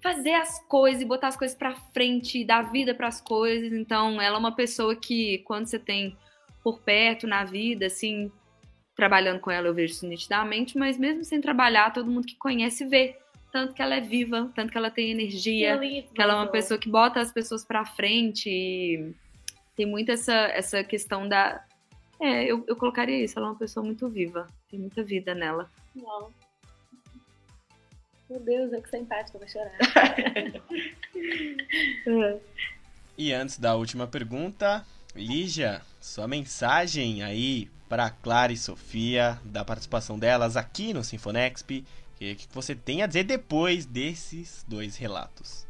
fazer 0.00 0.34
as 0.34 0.58
coisas 0.66 1.02
e 1.02 1.04
botar 1.04 1.28
as 1.28 1.36
coisas 1.36 1.56
pra 1.56 1.74
frente, 1.74 2.44
dar 2.44 2.70
vida 2.70 2.94
pras 2.94 3.20
coisas. 3.20 3.72
Então, 3.72 4.20
ela 4.20 4.36
é 4.36 4.38
uma 4.38 4.54
pessoa 4.54 4.94
que 4.94 5.38
quando 5.38 5.66
você 5.66 5.78
tem 5.78 6.16
por 6.62 6.78
perto 6.80 7.26
na 7.26 7.44
vida, 7.44 7.86
assim, 7.86 8.30
trabalhando 8.94 9.40
com 9.40 9.50
ela 9.50 9.66
eu 9.66 9.74
vejo 9.74 9.94
isso 9.94 10.06
nitidamente, 10.06 10.78
mas 10.78 10.96
mesmo 10.96 11.24
sem 11.24 11.40
trabalhar, 11.40 11.92
todo 11.92 12.10
mundo 12.10 12.26
que 12.26 12.36
conhece 12.36 12.84
vê 12.84 13.18
tanto 13.52 13.74
que 13.74 13.82
ela 13.82 13.94
é 13.94 14.00
viva, 14.00 14.50
tanto 14.56 14.72
que 14.72 14.78
ela 14.78 14.90
tem 14.90 15.10
energia, 15.10 15.78
que 15.78 16.20
ela 16.20 16.32
é 16.32 16.36
uma 16.36 16.46
pessoa 16.46 16.80
que 16.80 16.88
bota 16.88 17.20
as 17.20 17.30
pessoas 17.30 17.64
pra 17.64 17.84
frente 17.84 18.48
e 18.48 19.14
tem 19.76 19.84
muito 19.84 20.10
essa, 20.10 20.32
essa 20.32 20.82
questão 20.82 21.28
da. 21.28 21.62
É, 22.18 22.44
eu, 22.44 22.64
eu 22.66 22.74
colocaria 22.74 23.22
isso, 23.22 23.38
ela 23.38 23.48
é 23.48 23.50
uma 23.50 23.58
pessoa 23.58 23.84
muito 23.84 24.08
viva. 24.08 24.46
Tem 24.70 24.80
muita 24.80 25.04
vida 25.04 25.34
nela. 25.34 25.70
Não. 25.94 26.32
Meu 28.30 28.40
Deus, 28.40 28.72
eu 28.72 28.80
que 28.80 28.88
sou 28.88 28.98
empática, 28.98 29.38
vou 29.38 29.46
chorar. 29.46 29.76
E 33.18 33.30
antes 33.30 33.58
da 33.58 33.74
última 33.74 34.06
pergunta, 34.06 34.86
Lígia, 35.14 35.82
sua 36.00 36.26
mensagem 36.26 37.22
aí 37.22 37.68
para 37.86 38.08
Clara 38.08 38.52
e 38.52 38.56
Sofia, 38.56 39.38
da 39.44 39.62
participação 39.62 40.18
delas 40.18 40.56
aqui 40.56 40.94
no 40.94 41.04
Sinfonexp, 41.04 41.84
o 42.30 42.36
que, 42.36 42.46
que 42.46 42.54
você 42.54 42.74
tem 42.74 43.02
a 43.02 43.06
dizer 43.06 43.24
depois 43.24 43.84
desses 43.84 44.64
dois 44.68 44.96
relatos? 44.96 45.66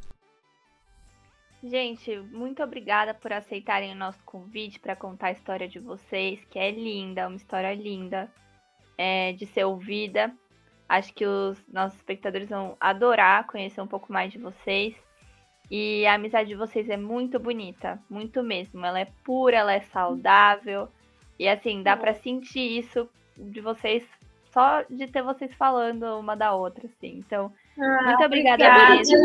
Gente, 1.64 2.18
muito 2.32 2.62
obrigada 2.62 3.14
por 3.14 3.32
aceitarem 3.32 3.92
o 3.92 3.96
nosso 3.96 4.18
convite 4.24 4.80
para 4.80 4.96
contar 4.96 5.28
a 5.28 5.32
história 5.32 5.68
de 5.68 5.78
vocês, 5.78 6.44
que 6.50 6.58
é 6.58 6.72
linda, 6.72 7.28
uma 7.28 7.36
história 7.36 7.72
linda 7.72 8.28
é, 8.98 9.32
de 9.32 9.46
ser 9.46 9.64
ouvida. 9.64 10.34
Acho 10.88 11.14
que 11.14 11.24
os 11.24 11.64
nossos 11.68 11.96
espectadores 11.98 12.48
vão 12.48 12.76
adorar 12.80 13.46
conhecer 13.46 13.80
um 13.80 13.86
pouco 13.86 14.12
mais 14.12 14.32
de 14.32 14.38
vocês. 14.38 14.94
E 15.70 16.04
a 16.04 16.14
amizade 16.14 16.48
de 16.48 16.56
vocês 16.56 16.90
é 16.90 16.96
muito 16.96 17.38
bonita, 17.38 17.98
muito 18.10 18.42
mesmo. 18.42 18.84
Ela 18.84 19.00
é 19.00 19.06
pura, 19.24 19.56
ela 19.56 19.72
é 19.72 19.80
saudável. 19.80 20.88
E 21.38 21.48
assim, 21.48 21.82
dá 21.82 21.96
para 21.96 22.12
sentir 22.12 22.78
isso 22.78 23.08
de 23.38 23.60
vocês 23.60 24.04
só 24.52 24.84
de 24.88 25.06
ter 25.06 25.22
vocês 25.22 25.52
falando 25.54 26.18
uma 26.18 26.36
da 26.36 26.54
outra, 26.54 26.86
assim. 26.86 27.22
Então, 27.26 27.52
ah, 27.78 28.02
muito 28.04 28.24
obrigada, 28.24 28.64
Beleza. 28.64 29.16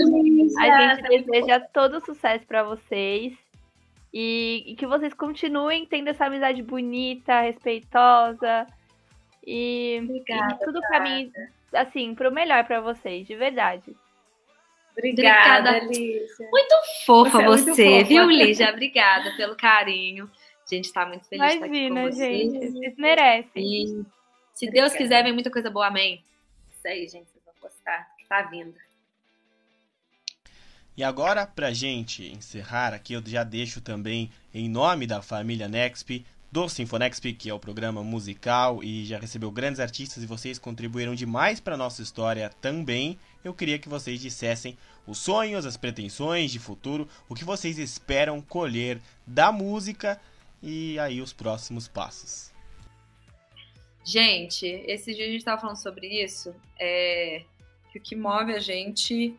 A 0.60 0.94
gente 0.94 1.24
deseja 1.24 1.60
todo 1.60 2.04
sucesso 2.06 2.46
para 2.46 2.64
vocês. 2.64 3.34
E, 4.14 4.64
e, 4.66 4.76
que 4.76 4.88
vocês 4.88 5.14
continuem 5.14 5.86
tendo 5.86 6.08
essa 6.08 6.26
amizade 6.26 6.64
bonita, 6.64 7.42
respeitosa. 7.42 8.66
E, 9.46 10.00
obrigada, 10.04 10.58
e 10.62 10.66
tudo 10.66 10.80
para 10.82 11.02
mim, 11.02 11.32
assim, 11.74 12.16
pro 12.16 12.32
melhor 12.32 12.64
para 12.66 12.80
vocês, 12.80 13.28
de 13.28 13.36
verdade. 13.36 13.96
Obrigada, 14.98 15.70
obrigada. 15.70 15.94
Lígia. 15.94 16.50
Muito 16.50 16.76
fofa 17.06 17.44
você, 17.44 17.76
você 17.76 17.90
muito 17.90 18.08
viu, 18.08 18.30
Lígia? 18.30 18.72
Obrigada 18.72 19.36
pelo 19.36 19.56
carinho. 19.56 20.30
A 20.70 20.76
gente 20.76 20.92
tá 20.92 21.06
muito 21.06 21.26
feliz 21.26 21.54
Imagina, 21.54 21.68
de 21.68 21.78
estar 21.78 21.86
aqui 21.86 22.10
com 22.10 22.12
vocês. 22.12 22.52
gente. 22.52 22.72
Vocês 22.72 22.98
merecem. 22.98 23.64
E, 23.64 24.06
se. 24.58 24.70
Deus 24.70 24.94
quiser, 24.94 25.24
vem 25.24 25.34
muita 25.34 25.52
coisa 25.52 25.70
boa. 25.70 25.88
Amém. 25.88 26.24
Isso 26.72 26.88
aí, 26.88 27.08
gente. 27.08 27.30
Vocês 27.32 27.44
vão 27.46 27.54
gostar. 27.62 28.08
Tá 28.28 28.42
vindo. 28.44 28.76
E 30.98 31.04
agora, 31.04 31.46
pra 31.46 31.72
gente 31.72 32.26
encerrar 32.26 32.94
aqui, 32.94 33.14
eu 33.14 33.22
já 33.24 33.44
deixo 33.44 33.80
também, 33.80 34.32
em 34.52 34.68
nome 34.68 35.06
da 35.06 35.22
família 35.22 35.68
Nexp, 35.68 36.26
do 36.52 36.68
Sinfonexp, 36.68 37.34
que 37.34 37.50
é 37.50 37.54
o 37.54 37.60
programa 37.60 38.04
musical 38.04 38.84
e 38.84 39.06
já 39.06 39.20
recebeu 39.20 39.52
grandes 39.52 39.80
artistas 39.80 40.24
e 40.24 40.26
vocês 40.26 40.58
contribuíram 40.58 41.14
demais 41.14 41.60
para 41.60 41.78
nossa 41.78 42.02
história 42.02 42.50
também. 42.62 43.20
Eu 43.44 43.54
queria 43.54 43.78
que 43.78 43.88
vocês 43.88 44.20
dissessem 44.20 44.76
os 45.06 45.20
sonhos, 45.20 45.68
as 45.68 45.78
pretensões 45.78 46.52
de 46.52 46.58
futuro, 46.58 47.08
o 47.30 47.36
que 47.36 47.46
vocês 47.46 47.78
esperam 47.78 48.42
colher 48.42 49.00
da 49.26 49.52
música 49.52 50.20
e 50.64 50.98
aí 50.98 51.22
os 51.22 51.32
próximos 51.32 51.88
passos. 51.88 52.57
Gente, 54.08 54.66
esse 54.88 55.14
dia 55.14 55.26
a 55.26 55.28
gente 55.28 55.40
estava 55.40 55.60
falando 55.60 55.76
sobre 55.76 56.08
isso, 56.08 56.56
é, 56.80 57.44
que 57.92 58.00
o 58.00 58.02
que 58.02 58.16
move 58.16 58.54
a 58.54 58.60
gente 58.60 59.36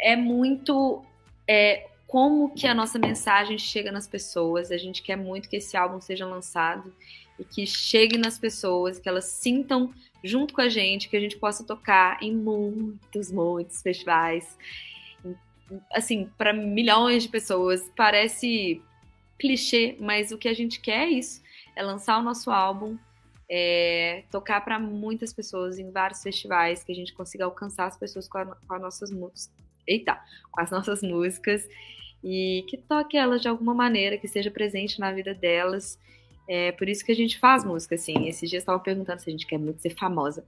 é 0.00 0.14
muito 0.14 1.04
é, 1.44 1.88
como 2.06 2.54
que 2.54 2.68
a 2.68 2.74
nossa 2.74 3.00
mensagem 3.00 3.58
chega 3.58 3.90
nas 3.90 4.06
pessoas. 4.06 4.70
A 4.70 4.76
gente 4.76 5.02
quer 5.02 5.16
muito 5.16 5.48
que 5.48 5.56
esse 5.56 5.76
álbum 5.76 6.00
seja 6.00 6.24
lançado 6.24 6.94
e 7.36 7.42
que 7.42 7.66
chegue 7.66 8.16
nas 8.16 8.38
pessoas, 8.38 9.00
que 9.00 9.08
elas 9.08 9.24
sintam 9.24 9.92
junto 10.22 10.54
com 10.54 10.60
a 10.60 10.68
gente, 10.68 11.08
que 11.08 11.16
a 11.16 11.20
gente 11.20 11.36
possa 11.36 11.64
tocar 11.64 12.22
em 12.22 12.32
muitos, 12.32 13.32
muitos 13.32 13.82
festivais. 13.82 14.56
Assim, 15.92 16.30
para 16.38 16.52
milhões 16.52 17.24
de 17.24 17.28
pessoas. 17.28 17.90
Parece 17.96 18.80
clichê, 19.36 19.96
mas 19.98 20.30
o 20.30 20.38
que 20.38 20.46
a 20.46 20.54
gente 20.54 20.80
quer 20.80 21.08
é 21.08 21.10
isso: 21.10 21.42
é 21.74 21.82
lançar 21.82 22.20
o 22.20 22.22
nosso 22.22 22.48
álbum 22.48 22.96
é, 23.48 24.24
tocar 24.30 24.60
para 24.62 24.78
muitas 24.78 25.32
pessoas 25.32 25.78
em 25.78 25.90
vários 25.90 26.22
festivais, 26.22 26.82
que 26.82 26.92
a 26.92 26.94
gente 26.94 27.12
consiga 27.12 27.44
alcançar 27.44 27.86
as 27.86 27.96
pessoas 27.96 28.28
com, 28.28 28.38
a, 28.38 28.46
com 28.46 28.74
as 28.74 28.80
nossas 28.80 29.10
músicas. 29.10 29.50
Eita, 29.86 30.20
com 30.50 30.60
as 30.60 30.70
nossas 30.72 31.02
músicas 31.02 31.68
e 32.22 32.64
que 32.68 32.76
toque 32.76 33.16
elas 33.16 33.42
de 33.42 33.48
alguma 33.48 33.74
maneira, 33.74 34.16
que 34.16 34.28
seja 34.28 34.50
presente 34.50 35.00
na 35.00 35.12
vida 35.12 35.34
delas. 35.34 35.98
É 36.48 36.72
por 36.72 36.88
isso 36.88 37.04
que 37.04 37.12
a 37.12 37.16
gente 37.16 37.38
faz 37.38 37.64
música, 37.64 37.94
assim. 37.94 38.28
Esses 38.28 38.48
dias 38.48 38.62
estavam 38.62 38.80
perguntando 38.80 39.20
se 39.20 39.28
a 39.28 39.32
gente 39.32 39.46
quer 39.46 39.58
muito 39.58 39.80
ser 39.80 39.90
famosa. 39.90 40.44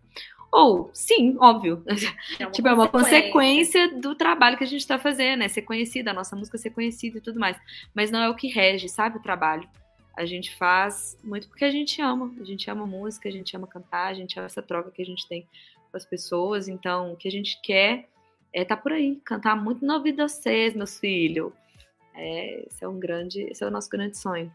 Ou, 0.52 0.88
sim, 0.92 1.36
óbvio. 1.40 1.82
É 2.38 2.46
tipo, 2.46 2.68
é 2.68 2.72
uma 2.72 2.88
consequência 2.88 3.92
do 4.00 4.14
trabalho 4.14 4.56
que 4.56 4.64
a 4.64 4.66
gente 4.66 4.80
está 4.80 4.98
fazendo, 4.98 5.40
né? 5.40 5.48
Ser 5.48 5.62
conhecida, 5.62 6.10
a 6.10 6.14
nossa 6.14 6.36
música 6.36 6.58
ser 6.58 6.70
conhecida 6.70 7.18
e 7.18 7.20
tudo 7.20 7.40
mais. 7.40 7.56
Mas 7.92 8.10
não 8.10 8.20
é 8.20 8.28
o 8.28 8.34
que 8.34 8.48
rege, 8.48 8.88
sabe, 8.88 9.18
o 9.18 9.22
trabalho 9.22 9.68
a 10.16 10.24
gente 10.24 10.54
faz 10.56 11.18
muito 11.22 11.48
porque 11.48 11.64
a 11.64 11.70
gente 11.70 12.00
ama. 12.00 12.32
A 12.40 12.44
gente 12.44 12.70
ama 12.70 12.86
música, 12.86 13.28
a 13.28 13.32
gente 13.32 13.56
ama 13.56 13.66
cantar, 13.66 14.06
a 14.06 14.14
gente 14.14 14.38
ama 14.38 14.46
essa 14.46 14.62
troca 14.62 14.90
que 14.90 15.02
a 15.02 15.06
gente 15.06 15.26
tem 15.28 15.46
com 15.90 15.96
as 15.96 16.04
pessoas. 16.04 16.68
Então, 16.68 17.12
o 17.12 17.16
que 17.16 17.28
a 17.28 17.30
gente 17.30 17.60
quer 17.62 18.08
é 18.52 18.64
tá 18.64 18.76
por 18.76 18.92
aí, 18.92 19.20
cantar 19.24 19.56
muito 19.56 19.84
na 19.84 19.98
vida 19.98 20.28
vocês, 20.28 20.74
meus 20.74 20.98
filhos. 20.98 21.52
É, 22.14 22.66
esse 22.66 22.84
é 22.84 22.88
um 22.88 22.98
grande, 22.98 23.42
esse 23.42 23.64
é 23.64 23.66
o 23.66 23.70
nosso 23.70 23.90
grande 23.90 24.16
sonho. 24.16 24.54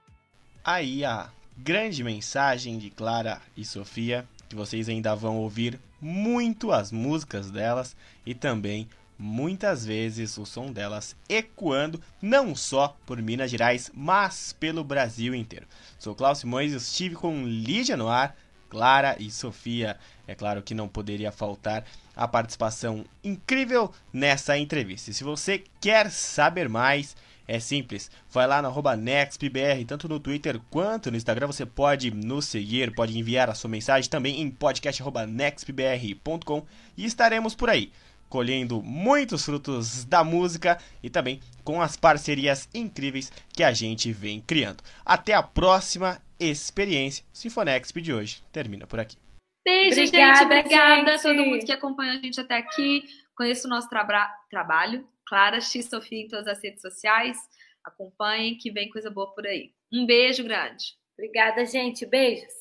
Aí 0.63 1.03
a 1.03 1.29
grande 1.57 2.03
mensagem 2.03 2.77
de 2.77 2.89
Clara 2.89 3.41
e 3.57 3.65
Sofia, 3.65 4.25
que 4.47 4.55
vocês 4.55 4.87
ainda 4.87 5.13
vão 5.13 5.37
ouvir 5.37 5.77
muito 5.99 6.71
as 6.71 6.91
músicas 6.91 7.51
delas 7.51 7.95
e 8.25 8.33
também 8.33 8.87
muitas 9.19 9.85
vezes 9.85 10.35
o 10.37 10.45
som 10.45 10.71
delas 10.71 11.13
ecoando 11.27 11.99
não 12.21 12.55
só 12.55 12.95
por 13.05 13.21
Minas 13.21 13.51
Gerais, 13.51 13.91
mas 13.93 14.55
pelo 14.57 14.81
Brasil 14.81 15.35
inteiro. 15.35 15.67
Sou 15.99 16.15
Klaus 16.15 16.37
Simões 16.39 16.71
e 16.71 16.77
estive 16.77 17.15
com 17.15 17.45
Lídia 17.45 17.97
Noir, 17.97 18.33
Clara 18.69 19.17
e 19.19 19.29
Sofia. 19.29 19.97
É 20.25 20.33
claro 20.33 20.63
que 20.63 20.73
não 20.73 20.87
poderia 20.87 21.33
faltar 21.33 21.83
a 22.15 22.25
participação 22.27 23.05
incrível 23.23 23.93
nessa 24.13 24.57
entrevista. 24.57 25.11
E 25.11 25.13
se 25.13 25.23
você 25.23 25.63
quer 25.81 26.11
saber 26.11 26.69
mais, 26.69 27.15
é 27.47 27.59
simples, 27.59 28.11
vai 28.31 28.45
lá 28.45 28.61
no 28.61 28.71
NextBR, 28.95 29.83
tanto 29.85 30.07
no 30.07 30.19
Twitter 30.19 30.61
quanto 30.69 31.09
no 31.09 31.17
Instagram, 31.17 31.47
você 31.47 31.65
pode 31.65 32.11
nos 32.11 32.45
seguir, 32.45 32.93
pode 32.93 33.17
enviar 33.17 33.49
a 33.49 33.55
sua 33.55 33.69
mensagem 33.69 34.07
também 34.09 34.39
em 34.39 34.51
podcast.nextbr.com 34.51 36.63
e 36.95 37.05
estaremos 37.05 37.55
por 37.55 37.69
aí 37.69 37.91
colhendo 38.29 38.81
muitos 38.81 39.43
frutos 39.43 40.05
da 40.05 40.23
música 40.23 40.77
e 41.01 41.09
também 41.09 41.39
com 41.63 41.81
as 41.81 41.97
parcerias 41.97 42.69
incríveis 42.73 43.31
que 43.53 43.63
a 43.63 43.71
gente 43.73 44.13
vem 44.13 44.41
criando. 44.41 44.83
Até 45.05 45.33
a 45.33 45.43
próxima 45.43 46.21
experiência. 46.39 47.25
Sinfonexp 47.33 47.99
de 48.01 48.13
hoje 48.13 48.43
termina 48.51 48.87
por 48.87 48.99
aqui. 48.99 49.17
Beijo, 49.65 50.01
obrigada, 50.01 50.55
gente. 50.55 50.65
Obrigada 50.65 51.15
a 51.15 51.19
todo 51.19 51.45
mundo 51.45 51.65
que 51.65 51.71
acompanha 51.71 52.13
a 52.13 52.17
gente 52.17 52.39
até 52.39 52.57
aqui. 52.57 53.03
Conheça 53.35 53.67
o 53.67 53.69
nosso 53.69 53.89
tra 53.89 54.05
trabalho. 54.49 55.07
Clara 55.27 55.61
X 55.61 55.87
Sofia 55.89 56.23
em 56.23 56.27
todas 56.27 56.47
as 56.47 56.63
redes 56.63 56.81
sociais. 56.81 57.37
Acompanhem 57.83 58.57
que 58.57 58.71
vem 58.71 58.89
coisa 58.89 59.09
boa 59.09 59.33
por 59.33 59.45
aí. 59.45 59.71
Um 59.93 60.05
beijo 60.05 60.43
grande. 60.43 60.97
Obrigada, 61.17 61.65
gente. 61.65 62.05
Beijos. 62.05 62.58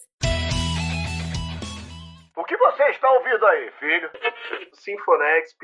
O 2.38 2.44
que 2.44 2.56
você 2.56 2.84
está 2.90 3.10
ouvindo 3.10 3.44
aí, 3.44 3.68
filho? 3.80 4.08
Sinfonexp. 4.72 5.58